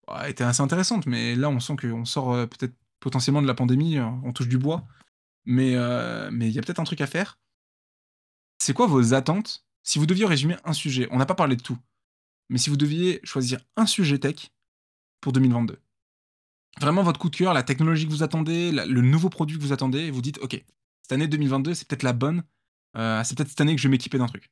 bah, 0.07 0.29
été 0.29 0.43
assez 0.43 0.61
intéressante. 0.61 1.05
Mais 1.05 1.35
là, 1.35 1.49
on 1.49 1.59
sent 1.59 1.75
qu'on 1.77 2.05
sort 2.05 2.33
peut-être 2.49 2.73
potentiellement 2.99 3.41
de 3.41 3.47
la 3.47 3.53
pandémie, 3.53 3.99
on 3.99 4.33
touche 4.33 4.49
du 4.49 4.57
bois. 4.57 4.85
Mais 5.45 5.71
il 5.71 6.51
y 6.51 6.59
a 6.59 6.61
peut-être 6.61 6.79
un 6.79 6.83
truc 6.83 7.01
à 7.01 7.07
faire. 7.07 7.39
C'est 8.57 8.73
quoi 8.73 8.87
vos 8.87 9.13
attentes? 9.13 9.65
Si 9.83 9.99
vous 9.99 10.05
deviez 10.05 10.25
résumer 10.25 10.57
un 10.65 10.73
sujet, 10.73 11.07
on 11.11 11.17
n'a 11.17 11.25
pas 11.25 11.35
parlé 11.35 11.55
de 11.55 11.63
tout, 11.63 11.77
mais 12.49 12.57
si 12.57 12.69
vous 12.69 12.77
deviez 12.77 13.21
choisir 13.23 13.61
un 13.77 13.85
sujet 13.85 14.19
tech 14.19 14.51
pour 15.21 15.31
2022, 15.33 15.79
vraiment 16.79 17.03
votre 17.03 17.19
coup 17.19 17.29
de 17.29 17.35
cœur, 17.35 17.53
la 17.53 17.63
technologie 17.63 18.05
que 18.05 18.11
vous 18.11 18.23
attendez, 18.23 18.71
le 18.71 19.01
nouveau 19.01 19.29
produit 19.29 19.57
que 19.57 19.63
vous 19.63 19.73
attendez, 19.73 19.99
et 19.99 20.11
vous 20.11 20.21
dites, 20.21 20.37
OK, 20.39 20.63
cette 21.01 21.11
année 21.11 21.27
2022, 21.27 21.73
c'est 21.73 21.87
peut-être 21.87 22.03
la 22.03 22.13
bonne, 22.13 22.43
euh, 22.97 23.21
c'est 23.23 23.35
peut-être 23.35 23.49
cette 23.49 23.61
année 23.61 23.75
que 23.75 23.81
je 23.81 23.87
vais 23.87 23.91
m'équiper 23.91 24.17
d'un 24.17 24.27
truc. 24.27 24.49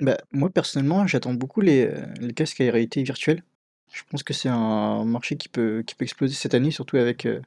Bah, 0.00 0.16
moi, 0.32 0.48
personnellement, 0.48 1.06
j'attends 1.06 1.34
beaucoup 1.34 1.60
les, 1.60 1.86
euh, 1.86 2.06
les 2.20 2.32
casques 2.32 2.60
à 2.60 2.70
réalité 2.70 3.02
virtuelle. 3.02 3.42
Je 3.92 4.02
pense 4.08 4.22
que 4.22 4.32
c'est 4.32 4.48
un 4.48 5.04
marché 5.04 5.36
qui 5.36 5.48
peut, 5.48 5.82
qui 5.86 5.94
peut 5.94 6.04
exploser 6.04 6.34
cette 6.34 6.54
année, 6.54 6.70
surtout 6.70 6.96
avec 6.96 7.26
euh, 7.26 7.40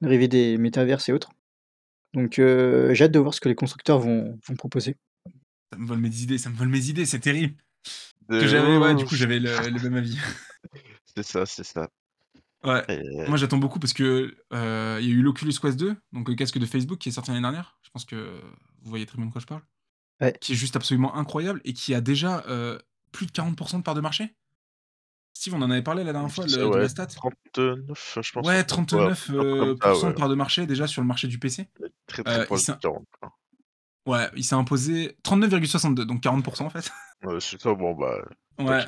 l'arrivée 0.00 0.28
des 0.28 0.58
métaverses 0.58 1.08
et 1.08 1.12
autres. 1.12 1.30
Donc, 2.12 2.34
j'ai 2.34 3.04
hâte 3.04 3.10
de 3.10 3.18
voir 3.18 3.34
ce 3.34 3.40
que 3.40 3.48
les 3.48 3.54
constructeurs 3.56 3.98
vont, 3.98 4.38
vont 4.46 4.54
proposer. 4.54 4.96
Ça 5.72 5.78
me 5.78 5.86
vole 5.86 5.98
mes 5.98 6.16
idées, 6.20 6.38
ça 6.38 6.50
me 6.50 6.54
vole 6.54 6.68
mes 6.68 6.88
idées, 6.88 7.06
c'est 7.06 7.18
terrible. 7.18 7.56
Que 8.28 8.78
ouais, 8.78 8.94
du 8.94 9.04
coup, 9.04 9.16
j'avais 9.16 9.40
le, 9.40 9.50
le 9.50 9.80
même 9.82 9.94
avis. 9.94 10.16
C'est 11.16 11.22
ça, 11.22 11.46
c'est 11.46 11.62
ça. 11.64 11.88
Ouais. 12.64 13.02
Moi, 13.28 13.36
j'attends 13.36 13.58
beaucoup 13.58 13.78
parce 13.78 13.92
que 13.92 14.34
euh, 14.52 14.98
il 15.00 15.06
y 15.06 15.10
a 15.10 15.14
eu 15.14 15.22
l'Oculus 15.22 15.52
Quest 15.60 15.78
2, 15.78 15.96
donc 16.12 16.28
le 16.28 16.34
casque 16.34 16.58
de 16.58 16.66
Facebook 16.66 16.98
qui 16.98 17.10
est 17.10 17.12
sorti 17.12 17.30
l'année 17.30 17.42
dernière. 17.42 17.78
Je 17.82 17.90
pense 17.90 18.04
que 18.04 18.40
vous 18.82 18.90
voyez 18.90 19.06
très 19.06 19.16
bien 19.16 19.26
de 19.26 19.32
quoi 19.32 19.40
je 19.40 19.46
parle. 19.46 19.62
Qui 20.40 20.52
est 20.52 20.56
juste 20.56 20.76
absolument 20.76 21.14
incroyable 21.16 21.60
et 21.64 21.74
qui 21.74 21.94
a 21.94 22.00
déjà 22.00 22.44
euh, 22.48 22.78
plus 23.12 23.26
de 23.26 23.32
40% 23.32 23.78
de 23.78 23.82
part 23.82 23.94
de 23.94 24.00
marché. 24.00 24.34
Steve, 25.34 25.54
on 25.54 25.62
en 25.62 25.70
avait 25.70 25.82
parlé 25.82 26.04
la 26.04 26.12
dernière 26.12 26.30
fois 26.30 26.46
le, 26.46 26.70
de 26.70 26.78
la 26.78 26.88
stat. 26.88 27.06
39, 27.06 28.18
je 28.22 28.32
pense. 28.32 28.46
Ouais, 28.46 28.62
39% 28.62 29.34
euh, 29.34 29.74
de 29.74 30.12
part 30.12 30.28
de 30.28 30.34
marché 30.34 30.66
déjà 30.66 30.86
sur 30.86 31.02
le 31.02 31.08
marché 31.08 31.28
du 31.28 31.38
PC. 31.38 31.68
Très 32.06 32.22
très 32.22 32.46
proche 32.46 32.66
de 32.66 32.72
40. 32.74 33.04
Ouais, 34.06 34.30
il 34.36 34.44
s'est 34.44 34.54
imposé 34.54 35.18
39,62, 35.24 36.04
donc 36.04 36.22
40% 36.22 36.62
en 36.62 36.70
fait. 36.70 36.90
Ouais, 37.24 37.40
c'est 37.40 37.60
ça, 37.60 37.74
bon 37.74 37.94
bah. 37.94 38.18
Ouais 38.58 38.84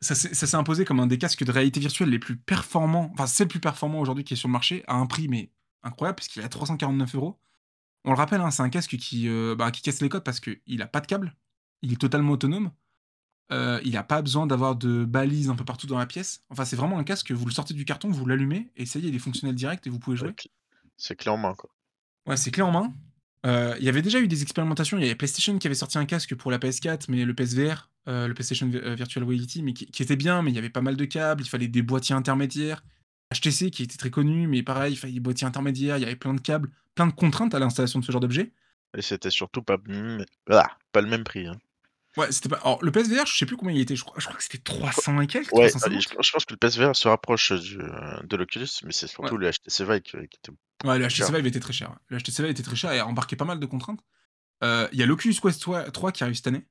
ça 0.00 0.14
s'est 0.14 0.54
imposé 0.56 0.84
comme 0.84 1.00
un 1.00 1.06
des 1.06 1.18
casques 1.18 1.44
de 1.44 1.50
réalité 1.50 1.80
virtuelle 1.80 2.10
les 2.10 2.18
plus 2.18 2.36
performants, 2.36 3.10
enfin 3.14 3.26
c'est 3.26 3.44
le 3.44 3.48
plus 3.48 3.60
performant 3.60 4.00
aujourd'hui 4.00 4.24
qui 4.24 4.34
est 4.34 4.36
sur 4.36 4.48
le 4.48 4.52
marché, 4.52 4.84
à 4.86 4.94
un 4.94 5.06
prix 5.06 5.28
mais 5.28 5.50
incroyable, 5.82 6.16
puisqu'il 6.16 6.42
est 6.42 6.44
à 6.44 6.48
349 6.48 7.14
euros. 7.14 7.38
On 8.04 8.10
le 8.10 8.16
rappelle, 8.16 8.40
hein, 8.40 8.50
c'est 8.50 8.62
un 8.62 8.68
casque 8.68 8.96
qui, 8.96 9.28
euh, 9.28 9.56
bah, 9.56 9.70
qui 9.70 9.82
casse 9.82 10.00
les 10.00 10.08
codes 10.08 10.24
parce 10.24 10.40
qu'il 10.40 10.60
n'a 10.68 10.86
pas 10.86 11.00
de 11.00 11.06
câble, 11.06 11.34
il 11.82 11.92
est 11.92 12.00
totalement 12.00 12.32
autonome, 12.32 12.70
euh, 13.52 13.80
il 13.84 13.92
n'a 13.92 14.02
pas 14.02 14.22
besoin 14.22 14.46
d'avoir 14.46 14.76
de 14.76 15.04
balises 15.04 15.50
un 15.50 15.54
peu 15.54 15.64
partout 15.64 15.86
dans 15.86 15.98
la 15.98 16.06
pièce. 16.06 16.42
Enfin, 16.50 16.64
c'est 16.64 16.76
vraiment 16.76 16.98
un 16.98 17.04
casque, 17.04 17.30
vous 17.32 17.46
le 17.46 17.52
sortez 17.52 17.74
du 17.74 17.84
carton, 17.84 18.10
vous 18.10 18.26
l'allumez, 18.26 18.70
et 18.76 18.86
ça 18.86 18.98
y 18.98 19.06
est, 19.06 19.08
il 19.08 19.14
est 19.14 19.20
fonctionnel 19.20 19.54
direct 19.54 19.86
et 19.86 19.90
vous 19.90 19.98
pouvez 19.98 20.16
jouer. 20.16 20.34
C'est 20.96 21.16
clé 21.16 21.30
en 21.30 21.36
main, 21.36 21.54
quoi. 21.54 21.70
Ouais, 22.26 22.36
c'est 22.36 22.50
clé 22.50 22.62
en 22.62 22.72
main. 22.72 22.92
Euh, 23.46 23.76
il 23.78 23.84
y 23.84 23.88
avait 23.88 24.02
déjà 24.02 24.18
eu 24.18 24.26
des 24.26 24.42
expérimentations. 24.42 24.98
Il 24.98 25.04
y 25.04 25.06
avait 25.06 25.14
PlayStation 25.14 25.56
qui 25.58 25.66
avait 25.66 25.74
sorti 25.74 25.98
un 25.98 26.04
casque 26.04 26.34
pour 26.34 26.50
la 26.50 26.58
PS4, 26.58 27.06
mais 27.08 27.24
le 27.24 27.34
PSVR, 27.34 27.88
euh, 28.08 28.26
le 28.26 28.34
PlayStation 28.34 28.68
euh, 28.74 28.94
Virtual 28.94 29.24
Reality, 29.24 29.62
mais 29.62 29.72
qui, 29.72 30.02
était 30.02 30.16
bien, 30.16 30.42
mais 30.42 30.50
il 30.50 30.54
y 30.54 30.58
avait 30.58 30.70
pas 30.70 30.80
mal 30.80 30.96
de 30.96 31.04
câbles, 31.04 31.44
il 31.44 31.48
fallait 31.48 31.68
des 31.68 31.82
boîtiers 31.82 32.14
intermédiaires. 32.14 32.82
HTC 33.34 33.70
qui 33.70 33.82
était 33.82 33.96
très 33.96 34.10
connu, 34.10 34.46
mais 34.46 34.62
pareil, 34.62 34.94
il 34.94 34.96
fallait 34.96 35.12
des 35.12 35.20
boîtiers 35.20 35.46
intermédiaires, 35.46 35.96
il 35.96 36.02
y 36.02 36.04
avait 36.04 36.16
plein 36.16 36.34
de 36.34 36.40
câbles, 36.40 36.70
plein 36.94 37.06
de 37.06 37.12
contraintes 37.12 37.54
à 37.54 37.58
l'installation 37.58 38.00
de 38.00 38.04
ce 38.04 38.12
genre 38.12 38.20
d'objet. 38.20 38.52
Et 38.96 39.02
c'était 39.02 39.30
surtout 39.30 39.62
pas, 39.62 39.78
ah, 40.48 40.70
pas 40.92 41.00
le 41.00 41.08
même 41.08 41.24
prix. 41.24 41.46
Hein. 41.46 41.56
Ouais, 42.16 42.32
c'était 42.32 42.48
pas. 42.48 42.56
Alors, 42.56 42.82
le 42.82 42.90
PSVR, 42.90 43.26
je 43.26 43.36
sais 43.36 43.46
plus 43.46 43.56
combien 43.56 43.74
il 43.74 43.80
était. 43.80 43.96
Je 43.96 44.04
crois, 44.04 44.18
je 44.18 44.24
crois 44.24 44.36
que 44.36 44.42
c'était 44.42 44.58
300 44.58 45.20
et 45.20 45.26
quelques. 45.26 45.52
Ouais, 45.52 45.68
je, 45.68 46.32
pense 46.32 46.44
que 46.44 46.52
le 46.52 46.56
PSVR 46.56 46.96
se 46.96 47.08
rapproche 47.08 47.52
du, 47.52 47.76
de 47.76 48.36
l'Oculus, 48.36 48.68
mais 48.84 48.92
c'est 48.92 49.06
surtout 49.06 49.36
le 49.36 49.50
HTC 49.50 49.84
Vive 49.84 50.00
qui, 50.00 50.16
était. 50.16 50.52
Ouais, 50.84 50.98
le 50.98 51.06
HTC 51.06 51.32
Vive 51.32 51.46
était 51.46 51.60
très 51.60 51.72
cher. 51.72 51.94
Le 52.08 52.18
HTC 52.18 52.42
Vive 52.42 52.52
était 52.52 52.62
très 52.62 52.76
cher 52.76 52.92
et 52.92 52.98
a 52.98 53.06
embarqué 53.06 53.36
pas 53.36 53.44
mal 53.44 53.60
de 53.60 53.66
contraintes. 53.66 54.00
Euh, 54.64 54.88
il 54.92 54.98
y 54.98 55.02
a 55.02 55.06
l'Oculus 55.06 55.34
Quest 55.40 55.60
3 55.60 56.12
qui 56.12 56.24
arrive 56.24 56.34
cette 56.34 56.46
année. 56.46 56.66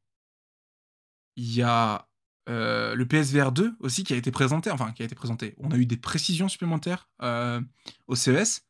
Il 1.35 1.53
y 1.53 1.61
a 1.61 2.07
euh, 2.49 2.95
le 2.95 3.07
PSVR 3.07 3.51
2 3.51 3.75
aussi 3.79 4.03
qui 4.03 4.13
a 4.13 4.17
été 4.17 4.31
présenté. 4.31 4.71
Enfin, 4.71 4.91
qui 4.93 5.03
a 5.03 5.05
été 5.05 5.15
présenté. 5.15 5.55
On 5.59 5.71
a 5.71 5.77
eu 5.77 5.85
des 5.85 5.97
précisions 5.97 6.47
supplémentaires 6.47 7.09
euh, 7.21 7.61
au 8.07 8.15
CES. 8.15 8.65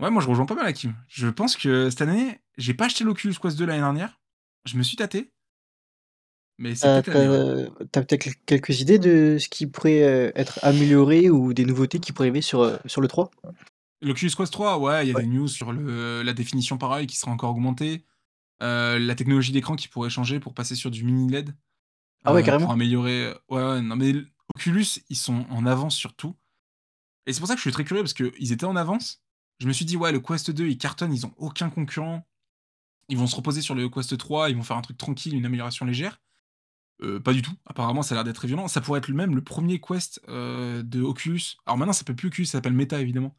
Ouais, 0.00 0.10
moi 0.10 0.22
je 0.22 0.28
rejoins 0.28 0.46
pas 0.46 0.54
mal 0.54 0.72
Kim. 0.72 0.94
Je 1.08 1.28
pense 1.28 1.56
que 1.56 1.90
cette 1.90 2.00
année, 2.00 2.40
j'ai 2.56 2.72
pas 2.72 2.86
acheté 2.86 3.04
l'Oculus 3.04 3.34
Quest 3.40 3.58
2 3.58 3.66
l'année 3.66 3.80
dernière. 3.80 4.18
Je 4.64 4.76
me 4.76 4.82
suis 4.82 4.96
tâté. 4.96 5.32
Mais 6.60 6.74
c'est 6.76 6.90
T'as 6.90 7.02
peut-être 7.02 7.10
t'as 7.10 7.66
t'as 7.92 8.02
peut-être 8.02 8.28
quelques 8.46 8.80
idées 8.80 8.98
de 8.98 9.36
ce 9.38 9.50
qui 9.50 9.66
pourrait, 9.66 10.02
heu, 10.02 10.32
être 10.34 10.58
amélioré 10.62 11.28
ou 11.28 11.52
des 11.52 11.66
nouveautés 11.66 12.00
qui 12.00 12.12
pourraient 12.12 12.28
arriver 12.28 12.40
sur, 12.40 12.62
heu, 12.62 12.78
sur 12.86 13.02
le 13.02 13.08
3? 13.08 13.30
L'Oculus 14.02 14.30
Quest 14.36 14.52
3, 14.52 14.78
ouais, 14.78 15.04
il 15.04 15.08
y 15.08 15.10
a 15.10 15.14
Ouais. 15.14 15.22
des 15.22 15.26
news 15.26 15.46
sur 15.48 15.72
le 15.72 16.22
la 16.22 16.32
définition 16.32 16.78
pareil 16.78 17.06
qui 17.06 17.16
sera 17.16 17.32
encore 17.32 17.50
augmentée. 17.50 18.04
Heu, 18.62 18.98
la 18.98 19.14
technologie 19.16 19.52
d'écran 19.52 19.76
qui 19.76 19.88
pourrait 19.88 20.10
changer 20.10 20.40
pour 20.40 20.54
passer 20.54 20.76
sur 20.76 20.90
du 20.90 21.04
mini 21.04 21.28
LED, 21.32 21.54
Ah 22.24 22.32
ouais, 22.32 22.42
heu, 22.42 22.56
pour 22.56 22.72
carrément? 22.72 22.72
améliorer 22.72 23.34
ouais, 23.50 23.62
ouais, 23.62 23.82
non 23.82 23.96
mais 23.96 24.10
l 24.10 24.28
Oculus, 24.56 24.86
ils 25.10 25.16
sont 25.16 25.46
en 25.50 25.66
avance 25.66 25.96
sur 25.96 26.14
tout 26.16 26.36
et 27.26 27.32
c'est 27.34 27.40
pour 27.40 27.48
ça 27.48 27.54
que 27.54 27.58
je 27.60 27.62
suis 27.64 27.72
très 27.72 27.84
curieux 27.84 28.02
parce 28.04 28.14
qu'ils 28.14 28.52
étaient 28.52 28.66
en 28.66 28.76
avance. 28.76 29.22
Je 29.60 29.68
me 29.68 29.72
suis 29.74 29.84
dit: 29.86 29.96
«Ouais, 29.96 30.12
le 30.12 30.20
Quest 30.20 30.50
2, 30.52 30.68
il 30.68 30.78
cartonne, 30.78 31.12
ils 31.14 31.26
ont 31.26 31.34
aucun 31.38 31.70
concurrent. 31.70 32.26
Ils 33.10 33.18
vont 33.18 33.26
se 33.28 33.36
reposer 33.36 33.62
sur 33.62 33.74
le 33.76 33.88
Quest 33.90 34.16
3, 34.18 34.50
ils 34.50 34.56
vont 34.56 34.62
faire 34.64 34.76
un 34.78 34.82
truc 34.82 34.98
tranquille, 34.98 35.34
une 35.36 35.46
amélioration 35.46 35.86
légère». 35.86 36.20
Heu, 37.02 37.20
pas 37.20 37.32
du 37.32 37.42
tout. 37.42 37.52
Apparemment, 37.66 38.02
ça 38.02 38.14
a 38.14 38.16
l'air 38.16 38.24
d'être 38.24 38.36
très 38.36 38.48
violent. 38.48 38.68
Ça 38.68 38.80
pourrait 38.80 38.98
être 38.98 39.08
le 39.08 39.14
même 39.14 39.34
le 39.34 39.40
1er 39.40 39.80
Quest, 39.80 40.20
heu, 40.28 40.82
de 40.82 41.02
Oculus. 41.02 41.56
Alors 41.66 41.78
maintenant, 41.78 41.92
ça 41.92 42.00
s'appelle 42.00 42.16
plus 42.16 42.28
Oculus, 42.28 42.46
ça 42.46 42.52
s'appelle 42.52 42.74
Meta 42.74 43.00
évidemment. 43.00 43.36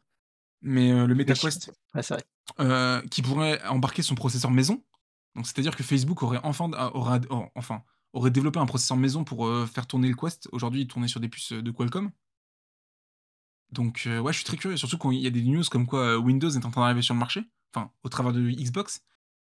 Mais, 0.62 0.90
heu, 0.92 1.06
le 1.06 1.14
Meta 1.14 1.32
Oui. 1.34 1.38
Quest, 1.40 1.72
Ouais, 1.94 2.02
c'est 2.02 2.14
vrai. 2.58 3.08
qui 3.10 3.22
pourrait 3.22 3.64
embarquer 3.66 4.02
son 4.02 4.14
processeur 4.14 4.50
maison. 4.50 4.84
Donc 5.34 5.46
c'est-à-dire 5.46 5.76
que 5.76 5.82
Facebook 5.82 6.22
aurait 6.22 6.40
enfin 6.42 6.70
aura 6.92 7.18
en 7.30 7.50
enfin, 7.54 7.82
aurait 8.12 8.30
développé 8.30 8.58
un 8.58 8.66
processeur 8.66 8.96
maison 8.96 9.24
pour, 9.24 9.48
faire 9.68 9.86
tourner 9.86 10.08
le 10.08 10.14
Quest. 10.14 10.48
Aujourd'hui, 10.52 10.82
il 10.82 10.86
tournait 10.88 11.08
sur 11.08 11.20
des 11.20 11.28
puces, 11.28 11.52
de 11.52 11.70
Qualcomm. 11.70 12.10
Donc, 13.70 14.06
ouais, 14.06 14.32
je 14.32 14.36
suis 14.36 14.44
très 14.44 14.58
curieux, 14.58 14.76
surtout 14.76 14.98
quand 14.98 15.10
il 15.12 15.20
y 15.20 15.26
a 15.26 15.30
des 15.30 15.42
news 15.42 15.64
comme 15.70 15.86
quoi, 15.86 16.18
Windows 16.18 16.50
est 16.50 16.66
en 16.66 16.70
train 16.70 16.82
d'arriver 16.82 17.00
sur 17.00 17.14
le 17.14 17.20
marché, 17.20 17.42
enfin, 17.74 17.90
au 18.02 18.10
travers 18.10 18.32
de 18.34 18.50
Xbox. 18.50 19.02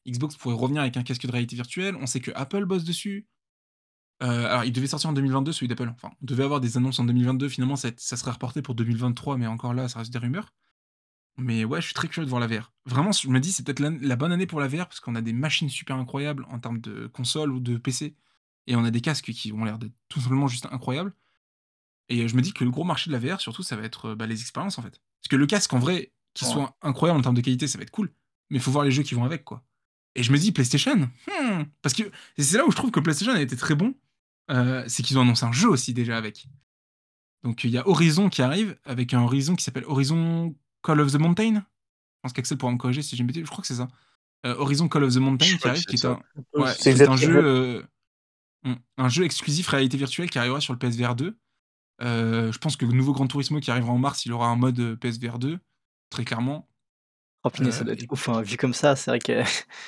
Xbox 0.08 0.36
pourrait 0.36 0.54
revenir 0.54 0.80
avec 0.80 0.96
un 0.96 1.02
casque 1.02 1.26
de 1.26 1.32
réalité 1.32 1.56
virtuelle. 1.56 1.96
On 1.96 2.06
sait 2.06 2.20
que 2.20 2.30
Apple 2.34 2.64
bosse 2.64 2.84
dessus. 2.84 3.28
Heu, 4.24 4.46
alors 4.46 4.64
il 4.64 4.72
devait 4.72 4.86
sortir 4.86 5.10
en 5.10 5.12
2022 5.12 5.52
celui 5.52 5.68
d'Apple, 5.68 5.90
enfin, 5.94 6.10
on 6.20 6.24
devait 6.26 6.44
avoir 6.44 6.60
des 6.60 6.76
annonces 6.76 6.98
en 6.98 7.04
2022, 7.04 7.48
finalement 7.48 7.76
ça 7.76 7.90
serait 7.96 8.30
reporté 8.30 8.62
pour 8.62 8.74
2023, 8.74 9.36
mais 9.36 9.46
encore 9.46 9.74
là, 9.74 9.88
ça 9.88 9.98
reste 10.00 10.12
des 10.12 10.18
rumeurs. 10.18 10.52
Mais 11.36 11.64
ouais, 11.64 11.80
je 11.80 11.86
suis 11.86 11.94
très 11.94 12.08
curieux 12.08 12.24
de 12.26 12.30
voir 12.30 12.40
la 12.40 12.46
VR. 12.46 12.72
Vraiment, 12.86 13.10
je 13.12 13.28
me 13.28 13.40
dis: 13.40 13.52
«C'est 13.52 13.64
peut-être 13.64 13.80
la 13.80 14.16
bonne 14.16 14.30
année 14.32 14.46
pour 14.46 14.60
la 14.60 14.68
VR» 14.68 14.86
parce 14.86 15.00
qu'on 15.00 15.16
a 15.16 15.20
des 15.20 15.32
machines 15.32 15.68
super 15.68 15.96
incroyables 15.96 16.46
en 16.48 16.60
termes 16.60 16.80
de 16.80 17.08
consoles 17.08 17.50
ou 17.50 17.58
de 17.60 17.76
PC 17.76 18.14
et 18.68 18.76
on 18.76 18.84
a 18.84 18.90
des 18.92 19.00
casques 19.00 19.32
qui 19.32 19.52
ont 19.52 19.64
l'air 19.64 19.78
d'être 19.78 19.92
tout 20.08 20.20
simplement 20.20 20.46
juste 20.46 20.68
incroyables 20.70 21.12
et 22.08 22.28
je 22.28 22.36
me 22.36 22.42
dis 22.42 22.52
que 22.52 22.64
le 22.64 22.70
gros 22.70 22.84
marché 22.84 23.10
de 23.10 23.16
la 23.16 23.18
VR 23.18 23.40
surtout, 23.40 23.62
ça 23.62 23.76
va 23.76 23.82
être, 23.82 24.10
heu, 24.10 24.14
bah, 24.14 24.26
les 24.26 24.40
expériences, 24.40 24.78
en 24.78 24.82
fait. 24.82 25.00
Parce 25.20 25.28
que 25.30 25.36
le 25.36 25.46
casque 25.46 25.72
en 25.72 25.78
vrai, 25.78 26.12
qu'il 26.34 26.46
Ouais. 26.46 26.52
soit 26.54 26.76
incroyable 26.82 27.18
en 27.18 27.22
termes 27.22 27.34
de 27.36 27.40
qualité, 27.40 27.66
ça 27.66 27.78
va 27.78 27.82
être 27.82 27.90
cool, 27.90 28.12
mais 28.50 28.58
il 28.58 28.62
faut 28.62 28.70
voir 28.70 28.84
les 28.84 28.90
jeux 28.90 29.02
qui 29.02 29.14
vont 29.14 29.24
avec, 29.24 29.44
quoi 29.44 29.64
et 30.16 30.22
je 30.22 30.30
me 30.30 30.38
dis: 30.38 30.52
«PlayStation? 30.52 30.96
Mmh!» 30.96 31.64
parce 31.82 31.92
que 31.94 32.04
c'est 32.38 32.56
là 32.56 32.64
où 32.64 32.70
je 32.70 32.76
trouve 32.76 32.92
que 32.92 33.00
PlayStation 33.00 33.32
a 33.34 33.40
été 33.40 33.56
très 33.56 33.74
bon, 33.74 33.94
heu, 34.50 34.84
c'est 34.88 35.02
qu'ils 35.02 35.18
ont 35.18 35.22
annoncé 35.22 35.44
un 35.46 35.52
jeu 35.52 35.68
aussi 35.68 35.94
déjà 35.94 36.16
avec. 36.16 36.46
Donc 37.44 37.64
il 37.64 37.70
y 37.70 37.78
a 37.78 37.88
Horizon 37.88 38.28
qui 38.30 38.42
arrive, 38.42 38.76
avec 38.84 39.14
un 39.14 39.22
Horizon 39.22 39.56
qui 39.56 39.64
s'appelle 39.64 39.84
Horizon 39.86 40.54
Call 40.82 41.00
of 41.00 41.12
the 41.12 41.16
Mountain? 41.18 41.54
Je 41.56 41.80
pense 42.22 42.32
qu'Axel 42.34 42.58
pourra 42.58 42.72
me 42.72 42.78
corriger 42.78 43.02
si 43.02 43.16
j'ai 43.16 43.22
une 43.22 43.28
bêtise, 43.28 43.44
je 43.44 43.50
crois 43.50 43.62
que 43.62 43.68
c'est 43.68 43.74
ça. 43.76 43.88
Heu, 44.46 44.52
Horizon 44.58 44.88
Call 44.88 45.04
of 45.04 45.14
the 45.14 45.18
Mountain 45.18 45.46
Je 45.46 45.56
qui 45.58 45.68
arrive, 45.68 45.84
qui 45.86 45.98
c'est 45.98 46.06
est 46.06 46.10
un 46.10 46.22
Heu, 46.56 46.62
ouais, 46.62 46.74
c'est 46.78 46.90
qui 46.90 46.98
est 46.98 47.08
un 47.08 47.16
exactement 47.16 47.16
jeu, 47.16 47.44
heu 47.44 47.86
mmh, 48.64 48.74
un 48.98 49.08
jeu 49.10 49.24
exclusif 49.24 49.68
réalité 49.68 49.96
virtuelle 49.98 50.30
qui 50.30 50.38
arrivera 50.38 50.60
sur 50.60 50.74
le 50.74 50.80
PSVR 50.80 51.16
2. 51.16 51.38
Heu, 52.02 52.52
je 52.52 52.58
pense 52.58 52.76
que 52.76 52.86
le 52.86 52.92
nouveau 52.92 53.12
Gran 53.14 53.26
Turismo 53.28 53.60
qui 53.60 53.70
arrivera 53.72 53.92
en 53.92 53.98
mars, 53.98 54.26
il 54.26 54.32
aura 54.32 54.48
un 54.48 54.56
mode, 54.56 54.96
PSVR 55.00 55.38
2, 55.38 55.60
très 56.10 56.24
clairement. 56.24 56.68
Oh 57.46 57.50
punaise, 57.50 57.74
ça 57.76 57.84
doit 57.84 57.92
être 57.92 58.06
ouf, 58.10 58.28
hein, 58.30 58.40
vu 58.40 58.56
comme 58.56 58.72
ça, 58.72 58.96
c'est 58.96 59.10
vrai 59.10 59.18
que 59.18 59.42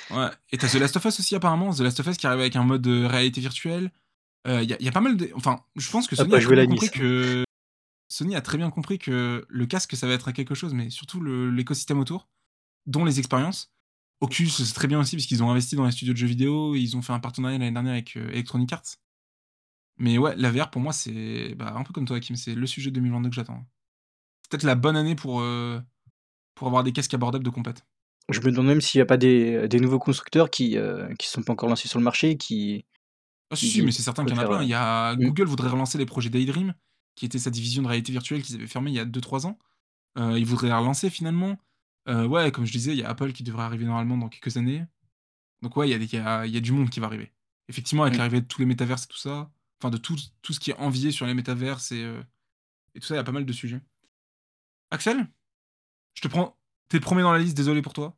Ouais 0.09 0.29
et 0.51 0.57
tu 0.57 0.65
as 0.65 0.69
The 0.69 0.75
Last 0.75 0.95
of 0.95 1.05
Us 1.05 1.19
aussi 1.19 1.35
apparemment, 1.35 1.73
The 1.73 1.81
Last 1.81 1.99
of 1.99 2.07
Us 2.07 2.17
qui 2.17 2.27
arrive 2.27 2.39
avec 2.39 2.55
un 2.55 2.63
mode, 2.63 2.87
réalité 2.87 3.41
virtuelle. 3.41 3.91
Il 4.47 4.69
y 4.69 4.73
a 4.73 4.77
il 4.79 4.85
y 4.85 4.87
a 4.89 4.91
pas 4.91 5.01
mal 5.01 5.17
de 5.17 5.29
enfin, 5.35 5.59
je 5.75 5.91
pense 5.91 6.07
que 6.07 6.15
à 6.15 6.17
Sony 6.17 6.35
a 6.35 6.65
compris 6.65 6.89
que 6.89 7.43
Sony 8.07 8.35
a 8.35 8.41
très 8.41 8.57
bien 8.57 8.69
compris 8.69 8.99
que 8.99 9.45
le 9.47 9.65
casque, 9.65 9.95
ça 9.95 10.07
va 10.07 10.13
être 10.13 10.31
quelque 10.31 10.55
chose, 10.55 10.73
mais 10.73 10.89
surtout 10.89 11.21
l'écosystème 11.21 11.99
autour, 11.99 12.29
dont 12.85 13.05
les 13.05 13.19
expériences. 13.19 13.73
Oculus, 14.21 14.49
c'est 14.49 14.73
très 14.73 14.87
bien 14.87 14.99
aussi 14.99 15.15
parce 15.15 15.27
qu'ils 15.27 15.43
ont 15.43 15.51
investi 15.51 15.75
dans 15.75 15.85
les 15.85 15.91
studios 15.91 16.13
de 16.13 16.17
jeux 16.17 16.27
vidéo, 16.27 16.75
ils 16.75 16.97
ont 16.97 17.01
fait 17.01 17.13
un 17.13 17.19
partenariat 17.19 17.59
l'année 17.59 17.71
dernière 17.71 17.93
avec, 17.93 18.17
heu, 18.17 18.29
Electronic 18.31 18.73
Arts. 18.73 18.95
Mais 19.97 20.17
ouais, 20.17 20.35
la 20.35 20.51
VR 20.51 20.71
pour 20.71 20.81
moi, 20.81 20.93
c'est, 20.93 21.53
bah, 21.55 21.73
un 21.75 21.83
peu 21.83 21.93
comme 21.93 22.05
toi 22.05 22.17
Hakim, 22.17 22.35
c'est 22.35 22.55
le 22.55 22.65
sujet 22.65 22.89
de 22.89 22.95
2022 22.95 23.29
que 23.29 23.35
j'attends. 23.35 23.65
C'est 24.41 24.51
peut-être 24.51 24.63
la 24.63 24.75
bonne 24.75 24.95
année 24.95 25.15
pour, 25.15 25.41
heu, 25.41 25.81
pour 26.55 26.67
avoir 26.67 26.83
des 26.83 26.93
casques 26.93 27.13
abordables 27.13 27.45
de 27.45 27.49
compète. 27.49 27.85
Je 28.29 28.39
me 28.39 28.51
demande 28.51 28.67
même 28.67 28.81
s'il 28.81 28.99
y 28.99 29.01
a 29.01 29.05
pas 29.05 29.17
des 29.17 29.69
des 29.69 29.79
nouveaux 29.79 29.99
constructeurs 29.99 30.49
qui, 30.49 30.73
se 30.73 31.15
sont 31.21 31.43
pas 31.43 31.53
encore 31.53 31.69
lancés 31.69 31.87
sur 31.87 31.99
le 31.99 32.03
marché, 32.03 32.37
qui 32.37 32.85
Ah 33.51 33.55
si, 33.55 33.67
si, 33.69 33.81
mais 33.81 33.91
c'est 33.91 34.03
certain 34.03 34.25
qu'il 34.25 34.35
y 34.35 34.39
en 34.39 34.41
a 34.41 34.45
plein. 34.45 34.61
Il 34.63 34.69
y 34.69 34.73
a 34.73 35.15
mmh. 35.15 35.19
Google 35.23 35.45
voudrait 35.45 35.69
relancer 35.69 35.97
les 35.97 36.05
projets 36.05 36.29
Daydream, 36.29 36.73
qui 37.15 37.25
était 37.25 37.39
sa 37.39 37.49
division 37.49 37.81
de 37.81 37.87
réalité 37.87 38.11
virtuelle 38.11 38.41
qu'ils 38.43 38.55
avaient 38.55 38.67
fermée 38.67 38.91
il 38.91 38.95
y 38.95 38.99
a 38.99 39.05
2-3 39.05 39.45
ans. 39.45 39.57
Heu, 40.19 40.39
ils 40.39 40.45
voudraient 40.45 40.69
la 40.69 40.79
relancer 40.79 41.09
finalement. 41.09 41.57
Heu, 42.09 42.25
ouais, 42.27 42.51
comme 42.51 42.65
je 42.65 42.71
disais, 42.73 42.93
il 42.93 42.99
y 42.99 43.03
a 43.03 43.09
Apple 43.09 43.33
qui 43.33 43.43
devrait 43.43 43.63
arriver 43.63 43.85
normalement 43.85 44.17
dans 44.17 44.29
quelques 44.29 44.57
années. 44.57 44.85
Donc 45.61 45.77
ouais, 45.77 45.89
il 45.89 45.91
y 45.91 45.95
a 45.95 45.99
des 45.99 46.05
il 46.05 46.13
y 46.13 46.17
a 46.19 46.45
il 46.47 46.53
y 46.53 46.57
a 46.57 46.61
du 46.61 46.71
monde 46.73 46.89
qui 46.89 46.99
va 47.01 47.07
arriver. 47.07 47.33
Effectivement, 47.69 48.03
avec 48.03 48.15
Mmh. 48.15 48.17
l'arrivée 48.17 48.41
de 48.41 48.47
tous 48.47 48.61
les 48.61 48.67
métaverses 48.67 49.05
et 49.05 49.07
tout 49.07 49.17
ça, 49.17 49.51
enfin 49.81 49.91
de 49.91 49.97
tout 49.97 50.17
tout 50.43 50.53
ce 50.53 50.59
qui 50.61 50.71
est 50.71 50.77
envié 50.79 51.11
sur 51.11 51.25
les 51.27 51.33
métaverses 51.35 51.91
et 51.93 52.03
heu 52.03 52.23
et 52.95 52.99
tout 53.01 53.07
ça, 53.07 53.15
il 53.15 53.17
y 53.17 53.21
a 53.21 53.25
pas 53.25 53.31
mal 53.33 53.45
de 53.45 53.53
sujets. 53.53 53.81
Axel? 54.91 55.27
Je 56.15 56.21
te 56.23 56.27
prends 56.29 56.57
tu 56.89 56.97
es 56.97 56.99
le 56.99 57.05
1er 57.05 57.23
dans 57.23 57.33
la 57.33 57.39
liste, 57.39 57.57
désolé 57.57 57.81
pour 57.81 57.93
toi. 57.93 58.17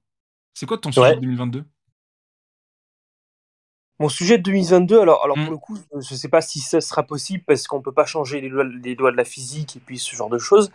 C'est 0.55 0.65
quoi 0.67 0.77
ton 0.80 0.91
sujet 0.91 1.13
Ouais. 1.13 1.15
de 1.15 1.21
2022? 1.21 1.65
Mon 4.00 4.08
sujet 4.10 4.38
de 4.38 4.43
2022, 4.43 5.00
alors 5.02 5.24
alors 5.26 5.36
pour 5.36 5.47
Mmh. 5.47 5.50
le 5.52 5.58
coup, 5.58 5.78
je 5.78 6.00
je 6.00 6.16
sais 6.16 6.30
pas 6.30 6.41
si 6.41 6.60
ça 6.60 6.80
sera 6.80 7.04
possible 7.04 7.43
parce 7.45 7.68
qu'on 7.68 7.82
peut 7.82 7.91
pas 7.91 8.06
changer 8.06 8.39
les 8.39 8.47
lois 8.50 8.64
les 8.64 8.95
lois 8.95 9.12
de 9.12 9.18
la 9.18 9.26
physique 9.26 9.76
et 9.76 9.80
puis 9.80 9.97
ce 10.00 10.16
genre 10.16 10.30
de 10.30 10.38
choses. 10.38 10.72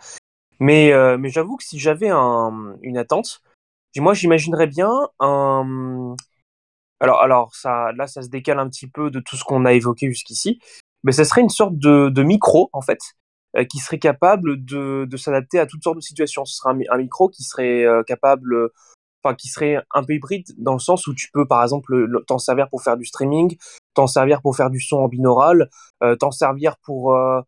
Mais, 0.59 0.93
mais 1.17 1.29
j'avoue 1.29 1.57
que 1.57 1.63
si 1.63 1.79
j'avais 1.79 2.09
un, 2.09 2.75
une 2.81 2.97
attente, 2.97 3.41
moi 3.97 4.13
j'imaginerais 4.13 4.67
bien 4.67 4.91
un, 5.19 6.15
alors 6.99 7.21
alors 7.21 7.55
ça 7.55 7.91
là, 7.93 8.07
ça 8.07 8.21
se 8.21 8.29
décale 8.29 8.59
un 8.59 8.69
petit 8.69 8.87
peu 8.87 9.11
de 9.11 9.19
tout 9.19 9.37
ce 9.37 9.43
qu'on 9.43 9.65
a 9.65 9.73
évoqué 9.73 10.07
jusqu'ici, 10.07 10.59
mais 11.03 11.11
ça 11.11 11.25
serait 11.25 11.41
une 11.41 11.49
sorte 11.49 11.77
de 11.77 12.09
de 12.09 12.23
micro 12.23 12.69
en 12.73 12.81
fait, 12.81 12.99
heu, 13.57 13.63
qui 13.65 13.79
serait 13.79 13.99
capable 13.99 14.63
de 14.63 15.05
de 15.09 15.17
s'adapter 15.17 15.59
à 15.59 15.65
toutes 15.65 15.83
sortes 15.83 15.97
de 15.97 16.01
situations. 16.01 16.45
Ce 16.45 16.55
serait 16.57 16.71
un 16.71 16.75
mi 16.75 16.85
un 16.89 16.97
micro 16.97 17.29
qui 17.29 17.43
serait, 17.43 17.83
heu, 17.85 18.03
capable, 18.03 18.69
enfin 19.25 19.35
qui 19.35 19.49
serait 19.49 19.77
un 19.93 20.03
peu 20.03 20.13
hybride 20.13 20.45
dans 20.57 20.73
le 20.73 20.79
sens 20.79 21.07
où 21.07 21.13
tu 21.15 21.29
peux 21.33 21.47
par 21.47 21.63
exemple, 21.63 21.93
le 21.95 22.05
le 22.05 22.23
t'en 22.27 22.37
servir 22.39 22.69
pour 22.69 22.83
faire 22.83 22.97
du 22.97 23.05
streaming, 23.05 23.57
t'en 23.95 24.07
servir 24.07 24.41
pour 24.41 24.55
faire 24.55 24.69
du 24.69 24.79
son 24.79 24.97
en 24.97 25.07
binaural, 25.07 25.69
heu, 26.03 26.17
t'en 26.17 26.31
servir 26.31 26.77
pour, 26.83 27.13
heu 27.13 27.41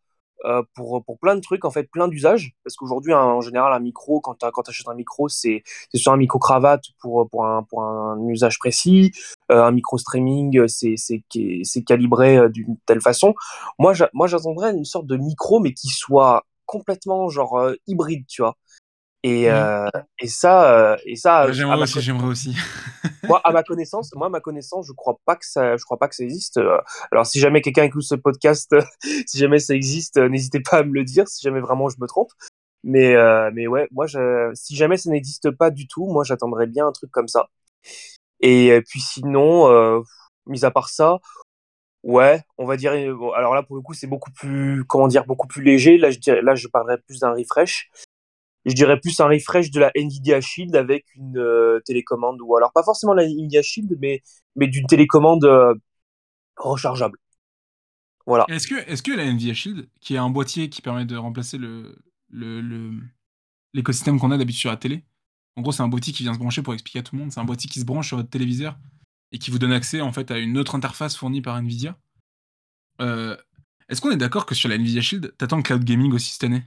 heu, 0.45 0.63
pour, 0.75 1.03
pour 1.05 1.17
plein 1.19 1.35
de 1.35 1.41
trucs 1.41 1.65
en 1.65 1.71
fait, 1.71 1.83
plein 1.91 2.07
d'usages. 2.07 2.53
Parce 2.63 2.75
qu'aujourd'hui, 2.75 3.13
en 3.13 3.41
général, 3.41 3.73
un 3.73 3.79
micro, 3.79 4.21
quand 4.21 4.35
tu 4.35 4.45
achètes 4.69 4.87
un 4.87 4.93
micro, 4.95 5.27
c'est 5.29 5.63
soit 5.95 6.13
un 6.13 6.17
micro 6.17 6.39
cravate 6.39 6.83
pour, 7.01 7.29
pour 7.29 7.45
un 7.45 7.63
pour 7.63 7.83
un 7.83 8.17
usage 8.27 8.59
précis, 8.59 9.11
un 9.49 9.71
micro 9.71 9.97
streaming, 9.97 10.57
heu, 10.59 10.67
c'est 10.67 11.83
calibré, 11.85 12.49
d'une 12.49 12.77
telle 12.85 13.01
façon. 13.01 13.33
Moi 13.79 13.93
j'a 13.93 14.09
moi 14.13 14.27
j'attendrais 14.27 14.71
une 14.73 14.85
sorte 14.85 15.07
de 15.07 15.17
micro, 15.17 15.59
mais 15.59 15.73
qui 15.73 15.87
soit 15.89 16.45
complètement 16.65 17.29
genre, 17.29 17.71
hybride, 17.87 18.25
tu 18.27 18.41
vois? 18.41 18.57
Et 19.23 19.49
Mmh. 19.49 19.53
heu, 19.53 19.89
et 20.19 20.27
ça, 20.27 20.93
heu, 20.95 20.97
et 21.05 21.15
ça, 21.15 21.51
j'aimerais 21.51 21.77
aussi, 21.77 22.01
j'aimerais 22.01 22.27
aussi. 22.27 22.55
moi, 23.27 23.41
à 23.43 23.51
ma 23.51 23.63
connaissance 23.63 24.13
moi, 24.15 24.27
à 24.27 24.29
ma 24.29 24.39
connaissance, 24.39 24.87
je 24.87 24.93
crois 24.93 25.17
pas 25.25 25.35
que 25.35 25.45
ça 25.45 25.75
je 25.77 25.83
crois 25.83 25.97
pas 25.97 26.07
que 26.07 26.15
ça 26.15 26.23
existe, 26.23 26.57
heu, 26.57 26.77
alors 27.11 27.25
si 27.25 27.39
jamais 27.39 27.61
quelqu'un 27.61 27.83
écoute 27.83 28.03
ce 28.03 28.15
podcast, 28.15 28.75
si 29.27 29.37
jamais 29.37 29.59
ça 29.59 29.73
existe, 29.75 30.17
heu, 30.17 30.27
n'hésitez 30.29 30.59
pas 30.61 30.77
à 30.79 30.83
me 30.83 30.93
le 30.93 31.03
dire, 31.03 31.27
si 31.27 31.41
jamais 31.43 31.59
vraiment 31.59 31.89
je 31.89 31.97
me 31.99 32.07
trompe. 32.07 32.31
Mais, 32.83 33.15
heu, 33.15 33.51
mais 33.53 33.67
ouais, 33.67 33.87
moi 33.91 34.07
je 34.07 34.51
si 34.55 34.75
jamais 34.75 34.97
ça 34.97 35.09
n'existe 35.09 35.51
pas 35.51 35.71
du 35.71 35.87
tout, 35.87 36.05
moi 36.07 36.23
j'attendrais 36.23 36.67
bien 36.67 36.87
un 36.87 36.91
truc 36.93 37.11
comme 37.11 37.27
ça. 37.27 37.47
Et 38.41 38.81
puis 38.87 39.01
sinon, 39.01 39.69
heu, 39.71 40.03
mis 40.47 40.65
à 40.65 40.71
part 40.71 40.89
ça, 40.89 41.19
ouais, 42.03 42.41
on 42.57 42.65
va 42.65 42.77
dire, 42.77 42.93
alors 43.35 43.55
là 43.55 43.63
pour 43.63 43.75
le 43.77 43.81
coup, 43.81 43.93
c'est 43.93 44.07
beaucoup 44.07 44.31
plus, 44.31 44.83
comment 44.85 45.07
dire? 45.07 45.25
Beaucoup 45.25 45.47
plus 45.47 45.63
léger. 45.63 45.97
Là 45.97 46.11
je 46.11 46.19
dirais 46.19 46.41
là 46.41 46.55
je 46.55 46.67
parlerais 46.67 46.97
plus 47.07 47.19
d'un 47.21 47.31
refresh. 47.33 47.89
Je 48.67 48.73
dirais 48.73 48.99
plus 48.99 49.19
un 49.21 49.27
refresh 49.27 49.71
de 49.71 49.79
la 49.79 49.91
Nvidia 49.95 50.41
Shield 50.41 50.75
avec 50.75 51.05
une, 51.15 51.37
heu, 51.37 51.81
télécommande 51.85 52.39
ou 52.41 52.55
alors 52.57 52.73
pas 52.73 52.83
forcément 52.83 53.13
la 53.13 53.23
Nvidia 53.23 53.61
Shield, 53.61 53.97
mais 53.99 54.21
d'une 54.67 54.85
télécommande, 54.85 55.45
heu, 55.45 55.73
rechargeable. 56.57 57.17
Voilà. 58.25 58.45
Est-ce 58.49 58.67
que 59.01 59.11
la 59.11 59.23
Nvidia 59.23 59.53
Shield, 59.53 59.87
qui 60.01 60.15
est 60.15 60.17
un 60.17 60.29
boîtier 60.29 60.69
qui 60.69 60.81
permet 60.81 61.05
de 61.05 61.15
remplacer 61.15 61.57
l'écosystème 63.73 64.19
qu'on 64.19 64.31
a 64.31 64.37
d'habitude 64.37 64.59
sur 64.59 64.69
la 64.69 64.77
télé. 64.77 65.05
En 65.55 65.61
gros, 65.61 65.71
c'est 65.71 65.81
un 65.83 65.87
boîtier 65.87 66.13
qui 66.13 66.23
vient 66.23 66.33
se 66.33 66.39
brancher 66.39 66.61
pour 66.61 66.73
expliquer 66.73 66.99
à 66.99 67.03
tout 67.03 67.15
le 67.15 67.21
monde, 67.21 67.31
c'est 67.31 67.39
un 67.39 67.45
boîtier 67.45 67.69
qui 67.69 67.79
se 67.79 67.85
branche 67.85 68.07
sur 68.07 68.17
votre 68.17 68.29
téléviseur 68.29 68.77
et 69.31 69.39
qui 69.39 69.49
vous 69.49 69.59
donne 69.59 69.71
accès 69.71 70.01
en 70.01 70.11
fait 70.11 70.29
à 70.29 70.37
une 70.37 70.57
autre 70.57 70.75
interface 70.75 71.15
fournie 71.15 71.41
par 71.41 71.55
Nvidia. 71.57 71.97
Heu, 73.01 73.37
est-ce 73.89 74.01
qu'on 74.01 74.11
est 74.11 74.17
d'accord 74.17 74.45
que 74.45 74.55
sur 74.55 74.69
la 74.69 74.75
Nvidia 74.75 75.01
Shield, 75.01 75.33
tu 75.37 75.45
attends 75.45 75.57
le 75.57 75.63
cloud 75.63 75.83
gaming 75.83 76.11
aussi 76.13 76.31
cette 76.33 76.43
année? 76.43 76.63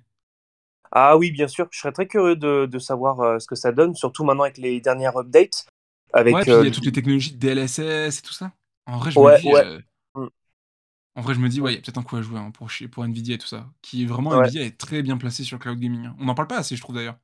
Ah 0.93 1.17
oui, 1.17 1.31
bien 1.31 1.49
sûr, 1.49 1.69
je 1.71 1.79
serais 1.81 1.93
très 1.93 2.07
curieux 2.09 2.37
de 2.37 2.67
de 2.67 2.79
savoir, 2.79 3.21
heu, 3.23 3.39
ce 3.41 3.47
que 3.47 3.55
ça 3.55 3.73
donne, 3.73 3.95
surtout 3.95 4.25
maintenant 4.25 4.45
avec 4.45 4.59
les 4.59 4.81
dernières 4.81 5.17
updates, 5.17 5.67
Ouais, 6.31 6.45
avec, 6.45 6.47
puis 6.47 6.57
il 6.61 6.63
heu, 6.63 6.65
y 6.65 6.67
a 6.67 6.71
toutes 6.71 6.85
les 6.87 6.93
technologies 6.93 7.33
de 7.33 7.39
DLSS 7.39 8.19
et 8.19 8.23
tout 8.23 8.33
ça. 8.33 8.53
En 8.87 8.99
vrai, 8.99 9.11
je 9.11 9.21
me 9.21 9.29
Ouais, 9.29 9.33
dis, 9.33 9.53
ouais. 9.53 9.65
heu 9.65 9.83
Mmh. 10.15 10.29
En 11.17 11.23
vrai, 11.23 11.35
je 11.35 11.41
me 11.41 11.49
dis, 11.49 11.61
ouais, 11.61 11.73
il 11.73 11.77
y 11.77 11.79
a 11.79 11.83
peut-être 11.83 11.99
un 11.99 12.03
coup 12.03 12.17
à 12.17 12.23
jouer 12.23 12.39
hein, 12.39 12.51
pour, 12.53 12.69
Nvidia 13.05 13.35
et 13.35 13.39
tout 13.39 13.47
ça. 13.47 13.69
Qui 13.83 14.03
est 14.05 14.07
vraiment, 14.07 14.33
Ouais. 14.33 14.37
Nvidia 14.37 14.63
est 14.63 14.79
très 14.79 15.03
bien 15.03 15.17
placé 15.19 15.45
sur 15.45 15.57
le 15.57 15.63
cloud 15.63 15.79
gaming. 15.79 16.07
hein. 16.07 16.17
On 16.21 16.25
n'en 16.27 16.35
parle 16.35 16.49
pas 16.49 16.59
assez, 16.59 16.77
je 16.77 16.81
trouve 16.81 16.95
d'ailleurs. 16.97 17.19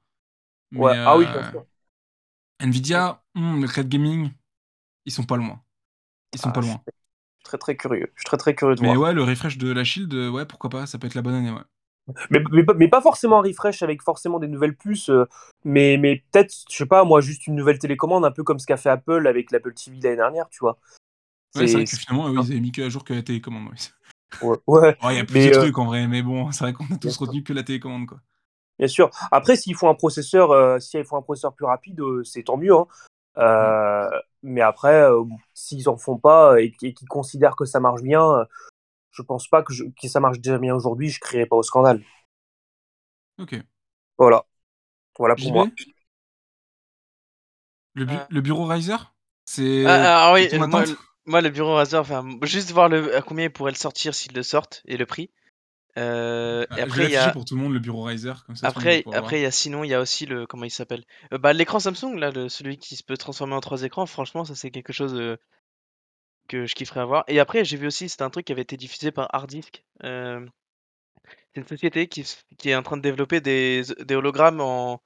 Mais, 0.73 0.85
Ouais. 0.85 0.95
Ah 1.05 1.17
oui, 1.17 1.27
euh, 1.27 1.33
bien 1.33 1.43
sûr. 1.43 1.67
Nvidia, 2.61 3.23
hmm, 3.35 3.63
le 3.63 3.67
cloud 3.69 3.89
gaming, 3.89 4.31
ils 5.07 5.13
sont 5.13 5.25
pas 5.25 5.37
loin. 5.39 5.63
Ils 6.35 6.41
sont 6.41 6.51
Ah, 6.51 6.53
pas 6.53 6.61
je 6.63 6.69
loin. 6.69 6.83
suis 6.85 6.93
très 7.45 7.59
très 7.59 7.77
curieux. 7.77 8.13
Je 8.17 8.21
suis 8.23 8.27
très 8.27 8.37
très 8.39 8.55
curieux 8.55 8.77
de 8.77 8.81
Mais 8.81 8.97
voir. 8.97 8.97
ouais, 8.97 9.13
le 9.13 9.23
refresh 9.23 9.59
de 9.59 9.71
la 9.71 9.85
Shield, 9.85 10.13
euh, 10.15 10.31
ouais, 10.31 10.47
pourquoi 10.47 10.71
pas, 10.71 10.87
ça 10.87 10.99
peut 10.99 11.07
être 11.07 11.15
la 11.15 11.21
bonne 11.23 11.35
année, 11.35 11.51
ouais. 11.51 11.61
Mais, 12.31 12.41
mais, 12.53 12.63
pas- 12.65 12.75
mais 12.75 12.89
pas 12.89 13.01
forcément 13.01 13.39
un 13.39 13.43
refresh 13.43 13.83
avec 13.83 14.03
forcément 14.03 14.39
des 14.39 14.49
nouvelles 14.49 14.77
puces, 14.77 15.11
euh, 15.11 15.25
mais, 15.65 15.97
mais 15.99 16.23
peut-être, 16.31 16.55
je 16.71 16.77
sais 16.77 16.87
pas, 16.87 17.05
moi, 17.05 17.21
juste 17.21 17.47
une 17.47 17.57
nouvelle 17.57 17.79
télécommande, 17.79 18.25
un 18.25 18.31
peu 18.31 18.45
comme 18.45 18.59
ce 18.59 18.67
qu'a 18.67 18.77
fait 18.77 18.91
Apple 18.91 19.27
avec 19.27 19.51
l'Apple 19.51 19.75
TV 19.75 19.99
l'année 20.03 20.17
dernière, 20.17 20.49
tu 20.49 20.59
vois. 20.61 20.79
Ouais, 21.57 21.67
c'est 21.67 21.75
vrai 21.79 21.85
que 21.85 21.97
finalement, 21.97 22.27
oui, 22.27 22.41
ils 22.45 22.53
avaient 22.53 22.61
mis 22.61 22.71
que 22.73 22.83
à 22.83 22.89
jour 22.89 23.03
que 23.05 23.15
la 23.15 23.23
télécommande. 23.23 23.69
ouais. 23.71 23.77
Ouais, 24.41 24.57
ouais, 24.67 24.97
Oh, 25.03 25.09
il 25.11 25.17
y 25.17 25.19
a 25.19 25.25
plus 25.25 25.41
de 25.41 25.49
euh, 25.55 25.67
trucs 25.69 25.79
en 25.79 25.87
vrai, 25.87 26.07
mais 26.07 26.23
bon, 26.23 26.53
c'est 26.53 26.65
vrai 26.65 26.73
qu'on 26.75 26.85
a 26.95 26.99
tous 26.99 27.17
retenu 27.17 27.43
que 27.43 27.53
la 27.55 27.63
télécommande, 27.63 28.07
quoi. 28.07 28.21
bien 28.79 28.89
sûr. 28.89 29.11
Après, 29.31 29.57
s'ils 29.57 29.75
font 29.77 29.89
un 29.89 29.95
processeur, 29.95 30.51
euh, 30.53 30.79
s'ils 30.79 31.05
font 31.05 31.17
un 31.17 31.23
processeur 31.23 31.55
plus 31.55 31.67
rapide, 31.67 32.01
euh, 32.01 32.23
c'est 32.25 32.43
tant 32.45 32.57
mieux. 32.57 32.75
Hein. 32.75 32.87
Mais 34.43 34.61
après, 34.61 35.07
s'ils 35.55 35.89
en 35.89 35.97
font 35.97 36.19
pas 36.19 36.61
et, 36.61 36.73
et 36.83 36.95
qu'ils 36.95 37.09
considèrent 37.09 37.57
que 37.57 37.65
ça 37.65 37.81
marche 37.81 38.03
bien, 38.03 38.47
je 39.17 39.23
pense 39.23 39.49
pas 39.49 39.63
que, 39.63 39.73
je- 39.73 39.85
que 40.01 40.09
ça 40.09 40.21
marche 40.21 40.39
déjà 40.41 40.59
bien 40.59 40.75
aujourd'hui, 40.75 41.09
je 41.11 41.21
crierai 41.21 41.47
pas 41.47 41.57
au 41.57 41.63
scandale. 41.63 42.03
Ok. 43.39 43.63
Voilà. 44.19 44.45
Voilà 45.19 45.37
pour 45.37 45.45
JB 45.45 45.55
moi. 45.55 45.69
le, 47.95 48.05
bu- 48.05 48.15
Euh. 48.15 48.25
le 48.31 48.41
bureau 48.41 48.67
Riser 48.67 48.97
C'est 49.45 49.85
Ah, 49.87 50.29
ah 50.29 50.33
oui, 50.35 50.49
moi, 51.27 51.41
le 51.41 51.51
bureau 51.51 51.75
Razer, 51.75 52.01
enfin, 52.01 52.25
juste 52.43 52.71
voir 52.71 52.89
le, 52.89 53.17
à 53.17 53.23
combien 53.23 53.47
il 53.47 53.51
pourrait 53.51 53.73
le 53.73 53.77
sortir 53.77 54.15
s'il 54.15 54.33
le 54.33 54.43
sortent 54.45 54.83
et 54.87 54.97
le 54.97 55.07
prix. 55.07 55.31
Euh, 55.99 56.65
Ah, 56.71 56.75
et 56.75 56.81
Je 56.81 56.85
après, 56.85 57.07
il 57.07 57.13
y 57.13 57.17
a, 57.17 57.33
pour 57.33 57.45
tout 57.45 57.57
le 57.57 57.63
monde, 57.63 57.73
le 57.73 57.81
bureau 57.81 58.05
Riser, 58.05 58.33
comme 58.47 58.55
ça 58.55 58.69
après, 58.69 59.05
après, 59.13 59.41
il 59.41 59.43
y 59.43 59.47
a 59.47 59.51
sinon, 59.51 59.83
il 59.83 59.89
y 59.89 59.95
a 59.95 60.01
aussi 60.01 60.27
le, 60.27 60.47
comment 60.47 60.65
il 60.65 60.71
s'appelle? 60.71 61.05
Euh, 61.33 61.39
bah, 61.39 61.53
l'écran 61.53 61.81
Samsung, 61.81 62.17
là, 62.17 62.31
le, 62.31 62.49
celui 62.49 62.79
qui 62.79 62.97
se 62.97 63.03
peut 63.03 63.17
transformer 63.17 63.55
en 63.55 63.61
trois 63.61 63.83
écrans, 63.83 64.07
franchement, 64.07 64.45
ça 64.45 64.55
c'est 64.55 64.71
quelque 64.71 64.93
chose 64.93 65.15
euh, 65.15 65.37
que 66.47 66.67
je 66.67 66.75
kifferais 66.75 67.01
avoir. 67.01 67.25
Et 67.29 67.41
après, 67.41 67.65
j'ai 67.65 67.77
vu 67.77 67.87
aussi, 67.87 68.09
c'était 68.09 68.23
un 68.23 68.31
truc 68.31 68.47
qui 68.47 68.53
avait 68.53 68.63
été 68.63 68.77
diffusé 68.77 69.11
par 69.11 69.29
Hardisk. 69.35 69.85
Euh, 70.05 70.47
c'est 71.55 71.61
une 71.61 71.67
société 71.67 72.09
qui, 72.09 72.25
est 72.65 72.75
en 72.75 72.83
train 72.83 72.97
de 72.97 73.03
développer 73.03 73.41
des, 73.41 73.83
hologrammes 74.11 74.61
en, 74.61 75.01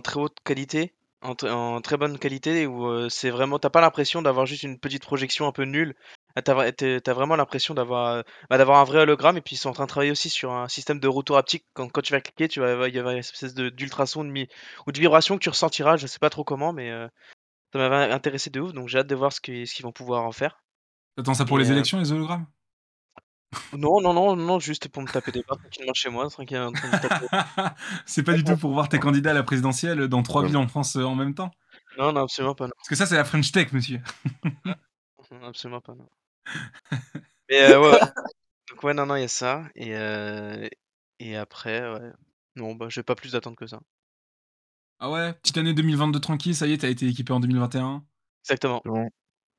très 0.00 0.20
haute 0.20 0.38
qualité, 0.44 0.94
en, 1.22 1.32
tr- 1.34 1.50
en 1.50 1.80
très 1.80 1.96
bonne 1.96 2.18
qualité, 2.18 2.66
où 2.66 2.86
euh, 2.86 3.08
c'est 3.08 3.30
vraiment, 3.30 3.58
t'as 3.58 3.70
pas 3.70 3.80
l'impression 3.80 4.22
d'avoir 4.22 4.46
juste 4.46 4.62
une 4.62 4.78
petite 4.78 5.02
projection 5.02 5.46
un 5.46 5.52
peu 5.52 5.64
nulle. 5.64 5.94
Ah, 6.36 6.42
T'as 6.42 7.14
vraiment 7.14 7.36
l'impression 7.36 7.72
d'avoir 7.72 8.08
euh, 8.08 8.22
bah, 8.50 8.58
d'avoir 8.58 8.78
un 8.80 8.84
vrai 8.84 9.00
hologramme, 9.00 9.38
et 9.38 9.40
puis 9.40 9.56
ils 9.56 9.58
sont 9.58 9.70
en 9.70 9.72
train 9.72 9.84
de 9.84 9.88
travailler 9.88 10.10
aussi 10.10 10.28
sur 10.28 10.52
un 10.52 10.68
système 10.68 11.00
de 11.00 11.08
retour 11.08 11.38
haptique. 11.38 11.64
Quand, 11.72 11.88
quand 11.88 12.02
tu 12.02 12.12
vas 12.12 12.20
cliquer, 12.20 12.48
tu 12.48 12.60
vas, 12.60 12.88
il 12.88 12.94
y 12.94 12.98
avoir 12.98 13.14
une 13.14 13.20
espèce 13.20 13.54
d'ultrason 13.54 14.22
ou 14.86 14.92
de 14.92 15.00
vibration 15.00 15.36
que 15.36 15.42
tu 15.42 15.48
ressentiras, 15.48 15.96
je 15.96 16.06
sais 16.06 16.18
pas 16.18 16.28
trop 16.30 16.44
comment, 16.44 16.74
mais 16.74 16.90
euh, 16.90 17.08
ça 17.76 17.88
m'avait 17.88 18.12
intéressé 18.12 18.50
de 18.50 18.60
ouf, 18.60 18.72
donc 18.72 18.88
j'ai 18.88 18.98
hâte 18.98 19.06
de 19.06 19.14
voir 19.14 19.32
ce 19.32 19.40
qu'ils 19.40 19.66
vont 19.82 19.92
pouvoir 19.92 20.24
en 20.24 20.32
faire. 20.32 20.62
T'attends 21.16 21.34
ça 21.34 21.44
pour 21.44 21.58
Et, 21.58 21.62
les 21.62 21.70
euh, 21.70 21.74
élections, 21.74 21.98
les 21.98 22.12
hologrammes? 22.12 22.46
Non, 23.72 24.00
non, 24.00 24.12
non, 24.12 24.36
non, 24.36 24.58
juste 24.58 24.88
pour 24.88 25.02
me 25.02 25.08
taper 25.08 25.32
des 25.32 25.42
barres 25.42 25.58
tranquillement 25.58 25.94
chez 25.94 26.10
moi, 26.10 26.28
tranquille, 26.28 26.58
en 26.58 26.72
train 26.72 26.90
de 26.90 27.08
taper. 27.08 27.26
C'est 28.06 28.22
pas 28.22 28.34
du 28.34 28.44
tout 28.44 28.56
pour 28.56 28.72
voir 28.72 28.88
tes 28.88 28.98
candidats 28.98 29.30
à 29.30 29.34
la 29.34 29.42
présidentielle 29.42 30.08
dans 30.08 30.22
trois 30.22 30.44
villes 30.44 30.56
en 30.56 30.68
France 30.68 30.96
euh, 30.96 31.04
en 31.04 31.14
même 31.14 31.34
temps? 31.34 31.50
Non, 31.98 32.12
non, 32.12 32.22
absolument 32.22 32.54
pas, 32.54 32.66
non. 32.66 32.72
Parce 32.76 32.88
que 32.88 32.94
ça, 32.94 33.06
c'est 33.06 33.16
la 33.16 33.24
French 33.24 33.52
Tech, 33.52 33.72
monsieur. 33.72 34.00
Non, 34.64 34.74
Absolument 35.48 35.80
pas, 35.80 35.94
non. 35.94 36.08
Mais 37.48 37.62
euh, 37.62 37.80
ouais, 37.80 37.92
ouais. 37.92 38.00
Donc 38.70 38.82
ouais, 38.82 38.94
non, 38.94 39.06
non, 39.06 39.16
il 39.16 39.22
y 39.22 39.24
a 39.24 39.28
ça. 39.28 39.64
Et, 39.74 39.94
euh, 39.96 40.68
et 41.18 41.36
après, 41.36 41.80
ouais. 41.92 42.12
Non, 42.56 42.74
bah, 42.74 42.88
j'ai 42.88 43.02
pas 43.02 43.14
plus 43.14 43.32
d'attente 43.32 43.56
que 43.56 43.66
ça. 43.66 43.80
Ah 44.98 45.10
ouais, 45.10 45.32
petite 45.34 45.58
année 45.58 45.74
2022 45.74 46.20
tranquille, 46.20 46.54
ça 46.54 46.66
y 46.66 46.72
est, 46.72 46.78
t'as 46.78 46.88
été 46.88 47.06
équipé 47.06 47.32
en 47.32 47.40
2021. 47.40 48.02
Exactement. 48.44 48.80
Bon. 48.84 49.08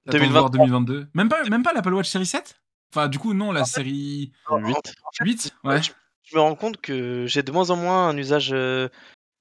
T'attends 0.06 0.26
de 0.26 0.32
voir 0.32 0.50
2023. 0.50 0.80
2022. 0.86 1.08
Même 1.14 1.30
pas, 1.30 1.44
même 1.50 1.64
pas 1.64 1.74
l'Apple 1.74 1.94
Watch 1.94 2.10
série 2.10 2.26
7 2.26 2.60
Enfin, 2.94 3.08
du 3.10 3.20
coup, 3.20 3.34
non, 3.34 3.52
la 3.52 3.66
série 3.66 4.32
En, 4.48 4.64
en- 4.64 4.68
8. 4.68 4.76
en 4.76 4.82
fait, 5.14 5.24
8 5.26 5.54
ouais, 5.66 5.84
je, 5.84 5.92
je 6.24 6.36
me 6.38 6.42
rends 6.42 6.56
compte 6.56 6.78
que 6.80 7.26
j'ai 7.28 7.44
de 7.44 7.52
moins 7.52 7.70
en 7.70 7.76
moins 7.76 8.08
un 8.10 8.18
usage. 8.18 8.52
euh, 8.54 8.88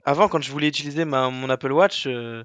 Avant, 0.04 0.28
quand 0.28 0.42
je 0.42 0.50
voulais 0.50 0.66
utiliser 0.68 1.04
ma, 1.04 1.30
mon 1.30 1.48
Apple 1.48 1.70
Watch, 1.72 2.06
euh, 2.08 2.42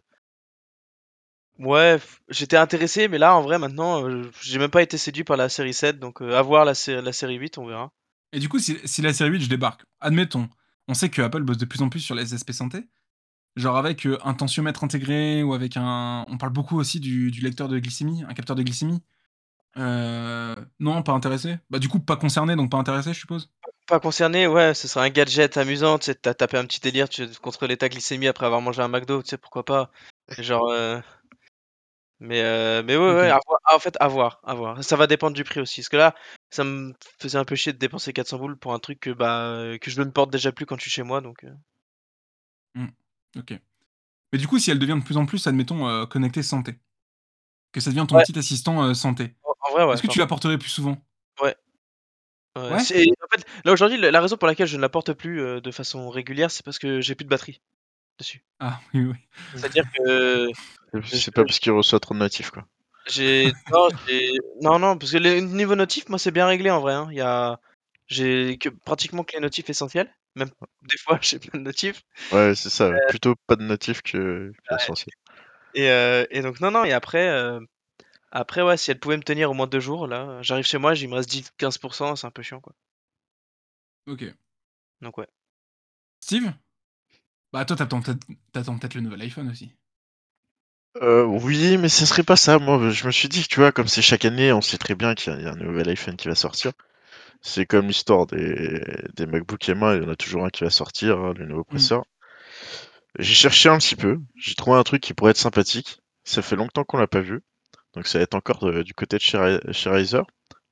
ouais, 1.60 2.00
j'étais 2.30 2.58
intéressé, 2.58 3.08
mais 3.08 3.18
là, 3.18 3.36
en 3.36 3.42
vrai, 3.42 3.58
maintenant, 3.60 4.08
euh, 4.08 4.30
j'ai 4.42 4.60
même 4.60 4.70
pas 4.72 4.84
été 4.84 4.98
séduit 4.98 5.24
par 5.24 5.38
la 5.38 5.50
série 5.50 5.74
7, 5.74 6.00
donc 6.00 6.22
euh, 6.22 6.38
à 6.38 6.42
voir 6.42 6.66
la, 6.66 6.74
la 7.02 7.14
série 7.14 7.36
8, 7.36 7.58
on 7.58 7.66
verra. 7.66 7.92
Et 8.34 8.40
du 8.40 8.48
coup, 8.48 8.60
si, 8.60 8.78
si 8.86 9.02
la 9.02 9.14
série 9.14 9.32
8, 9.32 9.42
je 9.42 9.50
débarque, 9.50 9.84
admettons, 10.00 10.50
on 10.88 10.94
sait 10.94 11.10
que 11.10 11.22
Apple 11.22 11.42
bosse 11.44 11.58
de 11.58 11.66
plus 11.66 11.82
en 11.82 11.90
plus 11.90 12.00
sur 12.00 12.16
les 12.16 12.26
SSP 12.28 12.52
santé, 12.52 12.86
genre 13.56 13.78
avec 13.78 14.06
euh, 14.06 14.18
un 14.24 14.34
tensiomètre 14.34 14.84
intégré 14.84 15.44
ou 15.44 15.54
avec 15.54 15.78
un. 15.78 16.26
On 16.30 16.38
parle 16.38 16.54
beaucoup 16.54 16.80
aussi 16.80 17.00
du, 17.00 17.32
du 17.32 17.42
lecteur 17.42 17.68
de 17.68 17.80
glycémie, 17.80 18.24
un 18.28 18.34
capteur 18.34 18.56
de 18.56 18.64
glycémie. 18.64 19.02
Euh, 19.78 20.56
non, 20.80 21.02
pas 21.04 21.14
intéressé. 21.14 21.58
Bah, 21.70 21.80
du 21.80 21.88
coup, 21.88 22.00
pas 22.00 22.18
concerné, 22.18 22.56
donc 22.56 22.70
pas 22.72 22.78
intéressé, 22.78 23.14
je 23.14 23.20
suppose. 23.20 23.50
Pas 23.88 24.00
concerné, 24.00 24.48
ouais, 24.48 24.74
ce 24.74 24.88
serait 24.88 25.06
un 25.06 25.10
gadget 25.10 25.58
amusant, 25.58 25.98
tu 25.98 26.06
sais, 26.06 26.16
t'as 26.16 26.34
tapé 26.34 26.58
un 26.58 26.66
petit 26.66 26.80
délire, 26.80 27.10
tu 27.10 27.28
contrôler 27.42 27.78
ta 27.78 27.90
glycémie 27.90 28.28
après 28.28 28.46
avoir 28.46 28.62
mangé 28.62 28.82
un 28.82 28.88
McDo, 28.88 29.22
tu 29.24 29.30
sais, 29.30 29.38
pourquoi 29.38 29.66
pas. 29.66 29.92
Genre, 30.38 30.70
euh, 30.70 31.00
mais, 32.20 32.42
euh, 32.42 32.84
mais 32.86 32.96
ouais, 32.96 33.10
Ok. 33.10 33.16
ouais, 33.16 33.30
à 33.30 33.40
voir- 33.46 33.60
ah, 33.66 33.76
en 33.76 33.80
fait, 33.80 33.98
à 34.00 34.08
voir, 34.08 34.40
à 34.44 34.54
voir. 34.54 34.84
Ça 34.84 34.96
va 34.96 35.08
dépendre 35.08 35.36
du 35.36 35.44
prix 35.44 35.60
aussi, 35.60 35.82
parce 35.82 35.90
que 35.90 35.98
là, 35.98 36.16
ça 36.50 36.64
me 36.64 36.94
faisait 37.20 37.38
un 37.38 37.46
peu 37.46 37.56
chier 37.56 37.74
de 37.74 37.78
dépenser 37.80 38.14
400 38.14 38.38
boules 38.38 38.58
pour 38.58 38.74
un 38.74 38.80
truc 38.80 39.00
que, 39.00 39.10
bah, 39.10 39.78
que 39.82 39.90
je 39.90 40.02
ne 40.02 40.12
porte 40.12 40.32
déjà 40.32 40.52
plus 40.52 40.66
quand 40.66 40.76
je 40.78 40.82
suis 40.82 40.92
chez 40.92 41.04
moi, 41.04 41.22
donc... 41.22 41.44
euh, 41.44 41.50
Ok. 43.38 43.54
Mais 44.34 44.40
du 44.40 44.48
coup, 44.48 44.60
si 44.60 44.72
elle 44.72 44.80
devient 44.80 44.98
de 45.00 45.04
plus 45.06 45.18
en 45.18 45.26
plus, 45.26 45.46
admettons, 45.48 45.88
euh, 45.88 46.06
connectée 46.06 46.44
santé, 46.44 46.80
que 47.72 47.80
ça 47.80 47.90
devient 47.90 48.06
ton 48.08 48.16
Ouais. 48.16 48.24
petit 48.24 48.38
assistant 48.38 48.84
euh, 48.84 48.94
santé, 48.94 49.36
En 49.44 49.54
en 49.70 49.72
vrai, 49.74 49.84
ouais. 49.86 49.94
est-ce 49.94 50.02
que 50.02 50.08
tu 50.08 50.20
la 50.20 50.28
porterais 50.28 50.58
plus 50.58 50.70
souvent? 50.70 50.98
Ouais. 51.42 51.56
Ouais, 52.58 52.74
en 52.74 52.78
fait, 52.80 53.46
là 53.64 53.72
aujourd'hui, 53.72 53.98
la 53.98 54.20
raison 54.22 54.36
pour 54.36 54.48
laquelle 54.48 54.68
je 54.68 54.76
ne 54.76 54.82
la 54.82 54.90
porte 54.90 55.14
plus 55.14 55.42
euh, 55.42 55.62
de 55.62 55.72
façon 55.72 56.10
régulière, 56.10 56.52
c'est 56.52 56.66
parce 56.66 56.80
que 56.80 57.00
j'ai 57.00 57.16
plus 57.16 57.24
de 57.24 57.30
batterie 57.30 57.62
dessus. 58.20 58.44
Ah, 58.60 58.82
oui, 58.94 59.06
oui. 59.06 59.16
C'est-à-dire 59.56 59.86
que 59.98 60.48
C'est 61.06 61.34
pas 61.34 61.46
parce 61.46 61.60
qu'il 61.60 61.72
reçoit 61.72 62.02
trop 62.02 62.14
de 62.14 62.20
notifs, 62.20 62.52
quoi. 62.52 62.68
j'ai 63.08 63.54
non, 63.72 63.88
j'ai- 64.06 64.34
non, 64.62 64.80
non, 64.80 64.98
parce 64.98 65.14
que 65.14 65.18
le 65.18 65.40
niveau 65.40 65.76
notif, 65.76 66.10
moi, 66.10 66.20
c'est 66.20 66.32
bien 66.32 66.46
réglé 66.46 66.70
en 66.70 66.82
vrai. 66.82 66.94
hein. 66.94 67.08
Il 67.12 67.18
y 67.18 67.22
a, 67.22 67.58
j'ai 68.08 68.58
que 68.58 68.68
pratiquement 68.68 69.24
que 69.24 69.34
les 69.34 69.40
notifs 69.40 69.70
essentiels. 69.70 70.14
Même 70.36 70.50
des 70.84 70.98
fois, 70.98 71.20
j'ai 71.22 71.40
plein 71.40 71.60
de 71.60 71.64
notifs. 71.64 72.04
Ouais, 72.32 72.56
c'est 72.56 72.70
ça. 72.70 72.92
Plutôt 73.10 73.36
pas 73.48 73.56
de 73.56 73.64
notifs 73.64 74.02
que, 74.02 74.52
que 74.52 74.74
l'essentiel. 74.74 75.14
Et, 75.74 75.90
euh, 75.90 76.26
et 76.30 76.42
donc 76.42 76.60
non, 76.60 76.72
non. 76.72 76.84
Et 76.84 76.94
après, 76.94 77.30
euh, 77.30 77.60
après, 78.32 78.62
ouais, 78.62 78.78
si 78.78 78.92
elle 78.92 79.00
pouvait 79.00 79.18
me 79.18 79.24
tenir 79.24 79.52
au 79.52 79.54
moins 79.54 79.68
deux 79.68 79.80
jours, 79.80 80.08
là, 80.08 80.42
j'arrive 80.42 80.66
chez 80.66 80.78
moi, 80.78 80.96
il 80.96 81.10
me 81.10 81.16
reste 81.16 81.30
10-15%, 81.30 82.16
c'est 82.16 82.28
un 82.28 82.32
peu 82.32 82.42
chiant, 82.44 82.62
quoi. 82.62 82.74
Ok. 84.08 84.24
Donc 85.02 85.18
ouais. 85.18 85.28
Steve? 86.22 86.54
Bah, 87.54 87.66
toi, 87.66 87.76
t'attends 87.76 88.02
peut-être 88.02 88.26
t'attends 88.52 88.78
peut-être 88.78 88.96
le 88.96 89.02
nouvel 89.02 89.22
iPhone 89.22 89.50
aussi. 89.50 89.74
Euh, 91.02 91.24
oui, 91.26 91.78
mais 91.78 91.90
ce 91.90 92.06
serait 92.06 92.24
pas 92.24 92.36
ça. 92.36 92.60
Moi, 92.60 92.90
je 92.90 93.06
me 93.06 93.12
suis 93.12 93.30
dit 93.30 93.44
que, 93.44 93.48
tu 93.48 93.60
vois, 93.60 93.72
comme 93.72 93.88
c'est 93.88 94.02
chaque 94.02 94.26
année, 94.26 94.52
on 94.54 94.62
sait 94.62 94.78
très 94.78 94.96
bien 94.96 95.16
qu'il 95.16 95.34
y 95.42 95.46
a 95.46 95.52
un 95.52 95.56
nouvel 95.56 95.90
iPhone 95.90 96.18
qui 96.18 96.28
va 96.28 96.36
sortir. 96.36 96.72
C'est 97.42 97.66
comme 97.66 97.88
l'histoire 97.88 98.28
des, 98.28 98.82
des 99.16 99.26
MacBook 99.26 99.68
M1, 99.68 99.98
il 99.98 100.04
y 100.04 100.06
en 100.06 100.12
a 100.12 100.16
toujours 100.16 100.46
un 100.46 100.50
qui 100.50 100.64
va 100.64 100.70
sortir, 100.70 101.18
hein, 101.20 101.34
le 101.38 101.46
nouveau 101.46 101.64
processeur. 101.64 102.04
J'ai 103.20 103.34
cherché 103.34 103.70
un 103.70 103.78
petit 103.78 103.96
peu, 103.96 104.20
j'ai 104.36 104.56
trouvé 104.56 104.78
un 104.78 104.84
truc 104.84 105.02
qui 105.02 105.14
pourrait 105.14 105.32
être 105.32 105.38
sympathique. 105.38 106.00
Ça 106.24 106.42
fait 106.42 106.56
longtemps 106.56 106.84
qu'on 106.84 106.98
l'a 106.98 107.08
pas 107.08 107.20
vu, 107.22 107.42
donc 107.94 108.08
ça 108.08 108.20
va 108.20 108.24
être 108.24 108.36
encore 108.36 108.60
de- 108.60 108.84
du 108.84 108.94
côté 108.94 109.18
de 109.18 109.22
chez, 109.22 109.60
chez 109.72 109.90
Razer. 109.90 110.24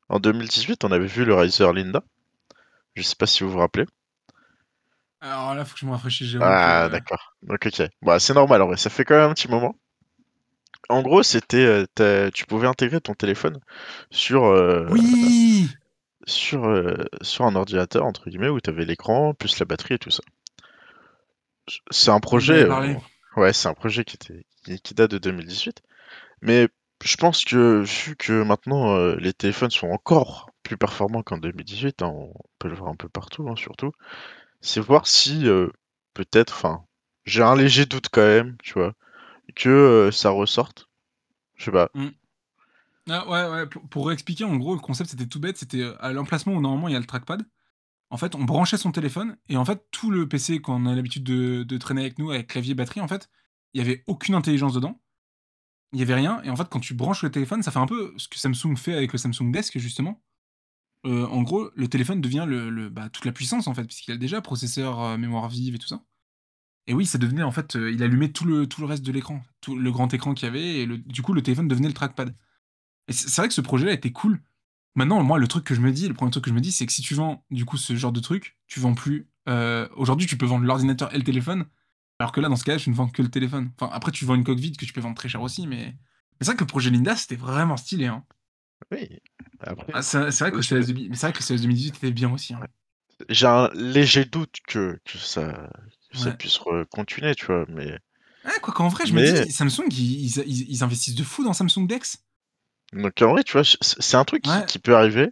En 0.09 0.19
2018, 0.19 0.83
on 0.83 0.91
avait 0.91 1.07
vu 1.07 1.25
le 1.25 1.33
Razer 1.33 1.73
Linda. 1.73 2.03
Je 2.95 3.01
sais 3.01 3.15
pas 3.15 3.25
si 3.27 3.43
vous 3.43 3.51
vous 3.51 3.59
rappelez. 3.59 3.85
Alors 5.21 5.53
là, 5.55 5.65
faut 5.65 5.73
que 5.73 5.79
je 5.81 5.85
me 5.85 5.91
rafraîchisse, 5.91 6.37
Ah, 6.39 6.85
que... 6.87 6.93
d'accord. 6.93 7.35
Donc, 7.43 7.65
ok. 7.65 7.81
Bah, 8.01 8.19
c'est 8.19 8.33
normal 8.33 8.61
en 8.61 8.67
vrai, 8.67 8.77
ça 8.77 8.89
fait 8.89 9.03
quand 9.05 9.15
même 9.15 9.29
un 9.31 9.33
petit 9.33 9.49
moment. 9.49 9.75
En 10.87 11.01
gros, 11.03 11.23
c'était, 11.23 11.85
euh, 11.99 12.31
tu 12.31 12.45
pouvais 12.45 12.67
intégrer 12.67 13.01
ton 13.01 13.13
téléphone 13.13 13.59
sur, 14.11 14.45
euh, 14.45 14.87
Oui 14.91 15.67
sur, 16.29 16.65
euh, 16.65 16.95
sur 17.21 17.45
un 17.45 17.55
ordinateur, 17.55 18.05
entre 18.05 18.29
guillemets, 18.29 18.49
où 18.49 18.59
tu 18.59 18.69
avais 18.69 18.85
l'écran, 18.85 19.33
plus 19.33 19.59
la 19.59 19.65
batterie 19.65 19.95
et 19.95 19.99
tout 19.99 20.11
ça. 20.11 20.23
C'est 21.91 22.11
un 22.11 22.19
projet, 22.19 22.63
euh, 22.63 22.95
ouais, 23.35 23.53
c'est 23.53 23.67
un 23.67 23.73
projet 23.73 24.03
qui, 24.03 24.15
était, 24.15 24.45
qui, 24.63 24.79
qui 24.79 24.93
date 24.93 25.11
de 25.11 25.17
2018. 25.17 25.81
Mais 26.41 26.67
je 27.03 27.15
pense 27.17 27.45
que, 27.45 27.81
vu 27.81 28.15
que 28.15 28.43
maintenant 28.43 28.95
euh, 28.95 29.15
les 29.17 29.33
téléphones 29.33 29.69
sont 29.69 29.89
encore 29.89 30.49
plus 30.63 30.77
performants 30.77 31.23
qu'en 31.23 31.37
2018, 31.37 32.01
hein, 32.01 32.07
on 32.07 32.33
peut 32.57 32.69
le 32.69 32.75
voir 32.75 32.89
un 32.89 32.95
peu 32.95 33.09
partout, 33.09 33.47
hein, 33.49 33.55
surtout, 33.55 33.91
c'est 34.61 34.79
voir 34.79 35.07
si 35.07 35.45
peut-être, 36.13 36.53
enfin, 36.53 36.83
j'ai 37.25 37.43
un 37.43 37.55
léger 37.55 37.85
doute 37.85 38.09
quand 38.11 38.25
même, 38.25 38.57
tu 38.63 38.73
vois, 38.73 38.93
que 39.55 40.09
ça 40.11 40.29
ressorte. 40.29 40.87
Je 41.55 41.65
sais 41.65 41.71
pas. 41.71 41.89
Ah, 43.09 43.27
ouais, 43.27 43.49
ouais, 43.49 43.67
pour, 43.67 44.11
expliquer, 44.11 44.43
en 44.43 44.55
gros, 44.57 44.75
le 44.75 44.79
concept 44.79 45.09
c'était 45.09 45.25
tout 45.25 45.39
bête, 45.39 45.57
c'était 45.57 45.81
euh, 45.81 45.95
à 45.99 46.13
l'emplacement 46.13 46.53
où 46.53 46.61
normalement 46.61 46.87
il 46.87 46.93
y 46.93 46.95
a 46.95 46.99
le 46.99 47.05
trackpad. 47.05 47.43
En 48.11 48.17
fait, 48.17 48.35
on 48.35 48.43
branchait 48.43 48.77
son 48.77 48.91
téléphone 48.91 49.37
et 49.49 49.57
en 49.57 49.65
fait, 49.65 49.85
tout 49.91 50.11
le 50.11 50.27
PC 50.27 50.61
qu'on 50.61 50.85
a 50.85 50.95
l'habitude 50.95 51.23
de, 51.23 51.77
traîner 51.77 52.01
avec 52.01 52.19
nous, 52.19 52.31
avec 52.31 52.47
clavier, 52.47 52.73
batterie, 52.75 53.01
en 53.01 53.07
fait, 53.07 53.29
il 53.73 53.81
y 53.81 53.85
avait 53.85 54.03
aucune 54.07 54.35
intelligence 54.35 54.73
dedans. 54.73 55.01
Il 55.93 55.99
y 55.99 56.03
avait 56.03 56.15
rien. 56.15 56.41
Et 56.43 56.49
en 56.49 56.55
fait, 56.55 56.69
quand 56.69 56.79
tu 56.79 56.93
branches 56.93 57.23
le 57.23 57.31
téléphone, 57.31 57.63
ça 57.63 57.71
fait 57.71 57.79
un 57.79 57.87
peu 57.87 58.13
ce 58.17 58.27
que 58.27 58.39
Samsung 58.39 58.75
fait 58.77 58.95
avec 58.95 59.11
le 59.13 59.19
Samsung 59.19 59.51
Desk, 59.51 59.77
justement. 59.77 60.23
Euh, 61.05 61.27
en 61.27 61.43
gros, 61.43 61.69
le 61.75 61.87
téléphone 61.87 62.21
devient 62.21 62.47
bah, 62.91 63.09
toute 63.09 63.25
la 63.25 63.31
puissance, 63.31 63.67
en 63.67 63.73
fait, 63.73 63.85
puisqu'il 63.85 64.11
a 64.11 64.17
déjà 64.17 64.41
processeur, 64.41 65.01
euh, 65.01 65.17
mémoire 65.17 65.49
vive 65.49 65.75
et 65.75 65.79
tout 65.79 65.87
ça. 65.87 66.03
Et 66.87 66.93
oui, 66.93 67.05
ça 67.05 67.17
devenait, 67.19 67.43
en 67.43 67.51
fait, 67.51 67.75
il 67.75 68.01
allumait 68.03 68.31
tout 68.31 68.45
le, 68.45 68.67
tout 68.67 68.81
le 68.81 68.87
reste 68.87 69.03
de 69.03 69.11
l'écran, 69.11 69.41
tout 69.61 69.77
le 69.77 69.91
grand 69.91 70.13
écran 70.13 70.33
qu'il 70.33 70.47
y 70.47 70.49
avait, 70.49 70.79
et 70.81 70.87
du 70.87 71.21
coup, 71.21 71.33
le 71.33 71.43
téléphone 71.43 71.67
devenait 71.67 71.87
le 71.87 71.93
trackpad. 71.93 72.35
Et 73.09 73.13
c'est 73.13 73.41
vrai 73.41 73.47
que 73.47 73.53
ce 73.53 73.61
projet-là 73.61 73.91
était 73.93 74.11
cool. 74.11 74.41
Maintenant, 74.95 75.21
moi, 75.23 75.37
le 75.39 75.47
truc 75.47 75.63
que 75.63 75.75
je 75.75 75.81
me 75.81 75.91
dis, 75.91 76.07
le 76.07 76.13
premier 76.13 76.31
truc 76.31 76.43
que 76.45 76.49
je 76.49 76.55
me 76.55 76.61
dis, 76.61 76.71
c'est 76.71 76.85
que 76.85 76.91
si 76.93 77.01
tu 77.01 77.13
vends, 77.15 77.43
du 77.51 77.65
coup, 77.65 77.77
ce 77.77 77.95
genre 77.95 78.11
de 78.11 78.19
truc, 78.19 78.57
tu 78.67 78.79
vends 78.79 78.93
plus. 78.95 79.27
euh, 79.47 79.87
Aujourd'hui, 79.95 80.27
tu 80.27 80.37
peux 80.37 80.45
vendre 80.45 80.65
l'ordinateur 80.65 81.13
et 81.13 81.17
le 81.17 81.23
téléphone, 81.23 81.65
alors 82.19 82.31
que 82.31 82.41
là, 82.41 82.49
dans 82.49 82.55
ce 82.55 82.63
cas-là, 82.63 82.79
tu 82.79 82.89
ne 82.89 82.95
vends 82.95 83.07
que 83.09 83.21
le 83.21 83.29
téléphone. 83.29 83.71
Enfin, 83.79 83.91
après, 83.93 84.11
tu 84.11 84.25
vends 84.25 84.35
une 84.35 84.43
coque 84.43 84.59
vide 84.59 84.77
que 84.77 84.85
tu 84.85 84.93
peux 84.93 85.01
vendre 85.01 85.15
très 85.15 85.29
cher 85.29 85.41
aussi, 85.41 85.67
mais. 85.67 85.77
Mais 85.85 85.95
c'est 86.41 86.47
vrai 86.47 86.55
que 86.55 86.63
le 86.63 86.67
projet 86.67 86.89
Linda, 86.89 87.15
c'était 87.15 87.35
vraiment 87.35 87.77
stylé. 87.77 88.05
Hein. 88.07 88.23
Oui. 88.91 89.07
Après, 89.59 89.91
Ah, 89.93 90.01
c'est 90.01 90.19
vrai 90.39 90.51
que 90.51 90.57
le 90.57 90.61
CS 90.63 90.87
2000 90.87 91.09
mais 91.09 91.15
c'est 91.15 91.27
vrai 91.27 91.33
que 91.33 91.39
le 91.39 91.43
CS 91.57 91.61
2018 91.61 91.95
était 91.97 92.11
bien 92.11 92.31
aussi. 92.31 92.53
Hein. 92.53 92.61
j'ai 93.27 93.47
un 93.47 93.69
léger 93.73 94.23
doute 94.23 94.55
que, 94.67 94.99
que 95.03 95.17
ça, 95.17 95.69
que 96.11 96.17
ça 96.17 96.29
Ouais. 96.29 96.37
puisse 96.37 96.57
continuer, 96.89 97.35
tu 97.35 97.45
vois, 97.47 97.65
mais 97.67 97.99
Ah, 98.45 98.51
quoi 98.61 98.73
qu'en 98.73 98.87
vrai, 98.87 99.05
je 99.05 99.13
Mais- 99.13 99.31
me 99.33 99.45
dis, 99.45 99.51
Samsung, 99.51 99.87
ils- 99.91 100.37
ils 100.47 100.83
investissent 100.83 101.15
de 101.15 101.23
fou 101.25 101.43
dans 101.43 101.51
Samsung 101.53 101.85
Dex. 101.87 102.23
Donc 102.93 103.21
en 103.21 103.31
vrai, 103.31 103.43
tu 103.43 103.53
vois, 103.53 103.63
c'est 103.63 104.15
un 104.17 104.25
truc 104.25 104.43
qui- 104.43 104.49
Ouais. 104.49 104.65
qui, 104.65 104.79
peut 104.79 104.95
arriver, 104.95 105.29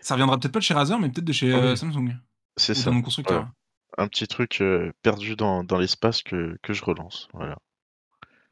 Ça 0.00 0.14
reviendra 0.14 0.38
peut-être 0.38 0.52
pas 0.52 0.58
de 0.60 0.64
chez 0.64 0.74
Razer, 0.74 0.98
mais 0.98 1.08
peut-être 1.10 1.24
de 1.24 1.32
chez 1.32 1.52
Ah 1.52 1.56
euh. 1.58 1.76
Samsung. 1.76 2.16
c'est 2.56 2.74
ça. 2.74 2.90
constructeur. 3.02 3.42
ouais. 3.44 3.48
Un 3.98 4.08
petit 4.08 4.26
truc 4.26 4.60
euh, 4.60 4.92
perdu 5.02 5.36
dans, 5.36 5.64
dans 5.64 5.78
l'espace 5.78 6.22
que, 6.22 6.58
que 6.62 6.72
je 6.74 6.84
relance, 6.84 7.28
voilà. 7.32 7.56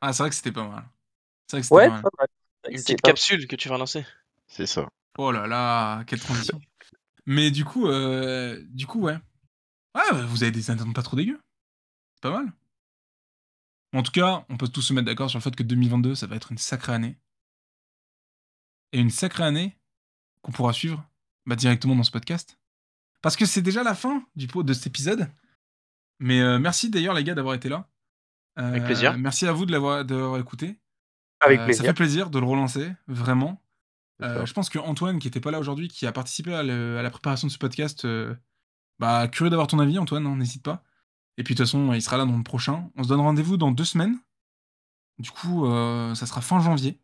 Ah, 0.00 0.12
c'est 0.12 0.22
vrai 0.22 0.30
que 0.30 0.36
c'était 0.36 0.52
pas 0.52 0.66
mal. 0.68 0.84
C'est 1.48 1.56
vrai 1.56 1.60
que 1.60 1.66
c'était 1.66 1.74
Ouais, 1.76 1.88
pas 1.88 1.92
mal. 1.94 2.02
pas 2.02 2.10
mal. 2.18 2.28
C'est 2.64 2.70
Une 2.72 2.78
petite 2.78 3.02
pas- 3.02 3.08
capsule 3.08 3.46
que 3.46 3.56
tu 3.56 3.68
vas 3.68 3.76
lancer. 3.78 4.06
C'est 4.46 4.66
ça. 4.66 4.88
Oh 5.18 5.30
là 5.32 5.46
là, 5.46 6.02
quelle 6.04 6.20
transition. 6.20 6.60
Mais 7.26 7.50
du 7.50 7.64
coup, 7.64 7.86
euh, 7.88 8.62
du 8.70 8.86
coup, 8.86 9.00
ouais. 9.02 9.16
Ah, 9.94 10.02
bah, 10.12 10.24
vous 10.26 10.42
avez 10.42 10.52
des 10.52 10.70
attentes 10.70 10.94
pas 10.94 11.02
trop 11.02 11.16
dégueu. 11.16 11.40
C'est 12.14 12.22
pas 12.22 12.30
mal. 12.30 12.52
En 13.94 14.02
tout 14.02 14.12
cas, 14.12 14.44
on 14.48 14.56
peut 14.56 14.66
tous 14.68 14.82
se 14.82 14.92
mettre 14.92 15.06
d'accord 15.06 15.30
sur 15.30 15.38
le 15.38 15.42
fait 15.42 15.54
que 15.54 15.62
2022, 15.62 16.14
ça 16.14 16.26
va 16.26 16.36
être 16.36 16.50
une 16.52 16.58
sacrée 16.58 16.92
année. 16.92 17.16
Et 18.94 19.00
une 19.00 19.10
sacrée 19.10 19.42
année 19.44 19.76
qu'on 20.42 20.52
pourra 20.52 20.72
suivre 20.72 21.04
bah, 21.46 21.56
directement 21.56 21.96
dans 21.96 22.02
ce 22.04 22.10
podcast. 22.10 22.58
Parce 23.22 23.36
que 23.36 23.44
c'est 23.44 23.60
déjà 23.62 23.82
la 23.82 23.94
fin 23.94 24.24
du 24.36 24.46
pot 24.46 24.62
de 24.62 24.72
cet 24.72 24.86
épisode. 24.86 25.28
Mais 26.20 26.40
euh, 26.40 26.58
merci 26.58 26.90
d'ailleurs, 26.90 27.14
les 27.14 27.24
gars, 27.24 27.34
d'avoir 27.34 27.54
été 27.54 27.68
là. 27.68 27.88
Euh, 28.58 28.68
Avec 28.68 28.84
plaisir. 28.84 29.18
Merci 29.18 29.46
à 29.46 29.52
vous 29.52 29.66
de 29.66 29.72
l'avoir 29.72 30.38
écouté. 30.38 30.78
Avec 31.40 31.58
Euh, 31.60 31.64
plaisir. 31.64 31.82
Ça 31.82 31.88
fait 31.88 31.94
plaisir 31.94 32.30
de 32.30 32.38
le 32.38 32.46
relancer, 32.46 32.92
vraiment. 33.08 33.60
Je 34.20 34.52
pense 34.52 34.70
que 34.70 34.78
Antoine, 34.78 35.18
qui 35.18 35.26
était 35.28 35.40
pas 35.40 35.50
là 35.50 35.58
aujourd'hui, 35.58 35.88
qui 35.88 36.06
a 36.06 36.12
participé 36.12 36.54
à, 36.54 36.62
le- 36.62 36.96
à 36.98 37.02
la 37.02 37.10
préparation 37.10 37.48
de 37.48 37.52
ce 37.52 37.58
podcast, 37.58 38.06
bah, 39.00 39.26
curieux 39.28 39.50
d'avoir 39.50 39.66
ton 39.66 39.80
avis, 39.80 39.98
Antoine, 39.98 40.26
hein, 40.26 40.36
n'hésite 40.36 40.62
pas. 40.62 40.84
Et 41.36 41.42
puis 41.42 41.54
de 41.54 41.58
toute 41.58 41.66
façon, 41.66 41.92
il 41.92 42.00
sera 42.00 42.16
là 42.16 42.24
dans 42.24 42.36
le 42.36 42.44
prochain. 42.44 42.90
On 42.96 43.02
se 43.02 43.08
donne 43.08 43.20
rendez-vous 43.20 43.56
dans 43.56 43.72
deux 43.72 43.84
semaines. 43.84 44.18
Du 45.18 45.30
coup, 45.32 45.66
ça 46.14 46.26
sera 46.26 46.40
fin 46.40 46.60
janvier. 46.60 47.00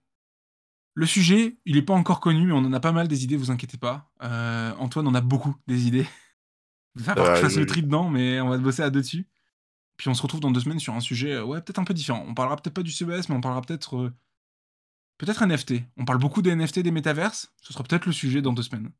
Le 0.94 1.06
sujet, 1.06 1.56
il 1.64 1.76
n'est 1.76 1.82
pas 1.82 1.94
encore 1.94 2.20
connu, 2.20 2.46
mais 2.46 2.52
on 2.52 2.58
en 2.58 2.72
a 2.72 2.80
pas 2.80 2.92
mal 2.92 3.08
des 3.08 3.24
idées, 3.24 3.36
vous 3.36 3.50
inquiétez 3.50 3.78
pas. 3.78 4.10
Euh, 4.22 4.72
Antoine 4.78 5.06
en 5.06 5.14
a 5.14 5.20
beaucoup 5.20 5.56
des 5.66 5.86
idées. 5.86 6.06
Il 6.96 7.02
va 7.02 7.14
falloir 7.14 7.32
que 7.32 7.36
je 7.36 7.42
fasse 7.42 7.56
le 7.56 7.66
tri 7.66 7.82
dedans, 7.82 8.08
mais 8.10 8.40
on 8.40 8.48
va 8.48 8.58
bosser 8.58 8.82
à 8.82 8.90
deux 8.90 9.00
dessus. 9.00 9.28
Puis 9.96 10.08
on 10.08 10.14
se 10.14 10.22
retrouve 10.22 10.40
dans 10.40 10.50
deux 10.50 10.60
semaines 10.60 10.80
sur 10.80 10.94
un 10.94 11.00
sujet, 11.00 11.34
euh, 11.34 11.44
ouais, 11.44 11.60
peut-être 11.60 11.78
un 11.78 11.84
peu 11.84 11.94
différent. 11.94 12.24
On 12.26 12.34
parlera 12.34 12.56
peut-être 12.56 12.74
pas 12.74 12.82
du 12.82 12.90
CES, 12.90 13.28
mais 13.28 13.34
on 13.34 13.40
parlera 13.40 13.60
peut-être 13.62 13.96
euh, 13.96 14.12
peut-être 15.18 15.44
NFT. 15.44 15.74
On 15.96 16.04
parle 16.04 16.18
beaucoup 16.18 16.42
des 16.42 16.54
NFT, 16.54 16.80
des 16.80 16.90
métaverses. 16.90 17.52
Ce 17.60 17.72
sera 17.72 17.84
peut-être 17.84 18.06
le 18.06 18.12
sujet 18.12 18.42
dans 18.42 18.52
deux 18.52 18.62
semaines. 18.62 18.90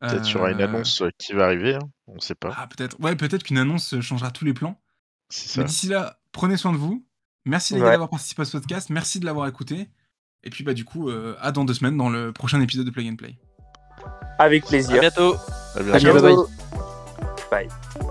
Peut-être 0.00 0.22
qu'il 0.22 0.34
y 0.34 0.38
aura 0.38 0.52
une 0.52 0.60
annonce 0.60 1.02
qui 1.18 1.32
va 1.32 1.46
arriver, 1.46 1.74
hein, 1.74 1.90
on 2.06 2.20
sait 2.20 2.36
pas. 2.36 2.54
Ah, 2.56 2.68
peut-être. 2.68 2.98
Ouais, 3.00 3.16
peut-être 3.16 3.42
qu'une 3.42 3.58
annonce 3.58 4.00
changera 4.00 4.30
tous 4.30 4.44
les 4.44 4.54
plans. 4.54 4.80
Mais 5.56 5.64
d'ici 5.64 5.88
là, 5.88 6.20
prenez 6.32 6.56
soin 6.56 6.72
de 6.72 6.78
vous. 6.78 7.04
Merci 7.44 7.74
les 7.74 7.80
gars 7.80 7.90
d'avoir 7.90 8.10
participé 8.10 8.42
à 8.42 8.44
ce 8.44 8.56
podcast. 8.56 8.90
Merci 8.90 9.20
de 9.20 9.24
l'avoir 9.26 9.48
écouté. 9.48 9.88
Et 10.48 10.50
puis 10.50 10.64
bah 10.64 10.72
du 10.72 10.86
coup, 10.86 11.10
euh, 11.10 11.36
à 11.42 11.52
dans 11.52 11.66
deux 11.66 11.74
semaines 11.74 11.98
dans 11.98 12.08
le 12.08 12.32
prochain 12.32 12.58
épisode 12.62 12.86
de 12.86 12.90
Plug 12.90 13.06
and 13.06 13.16
Play. 13.16 13.36
Avec 14.38 14.64
À 14.64 14.68
plaisir. 14.68 14.98
bientôt. 14.98 15.34
À 15.74 15.80
À 15.80 15.98
bientôt. 15.98 16.48
bye. 17.50 17.66
Bye. 17.68 18.07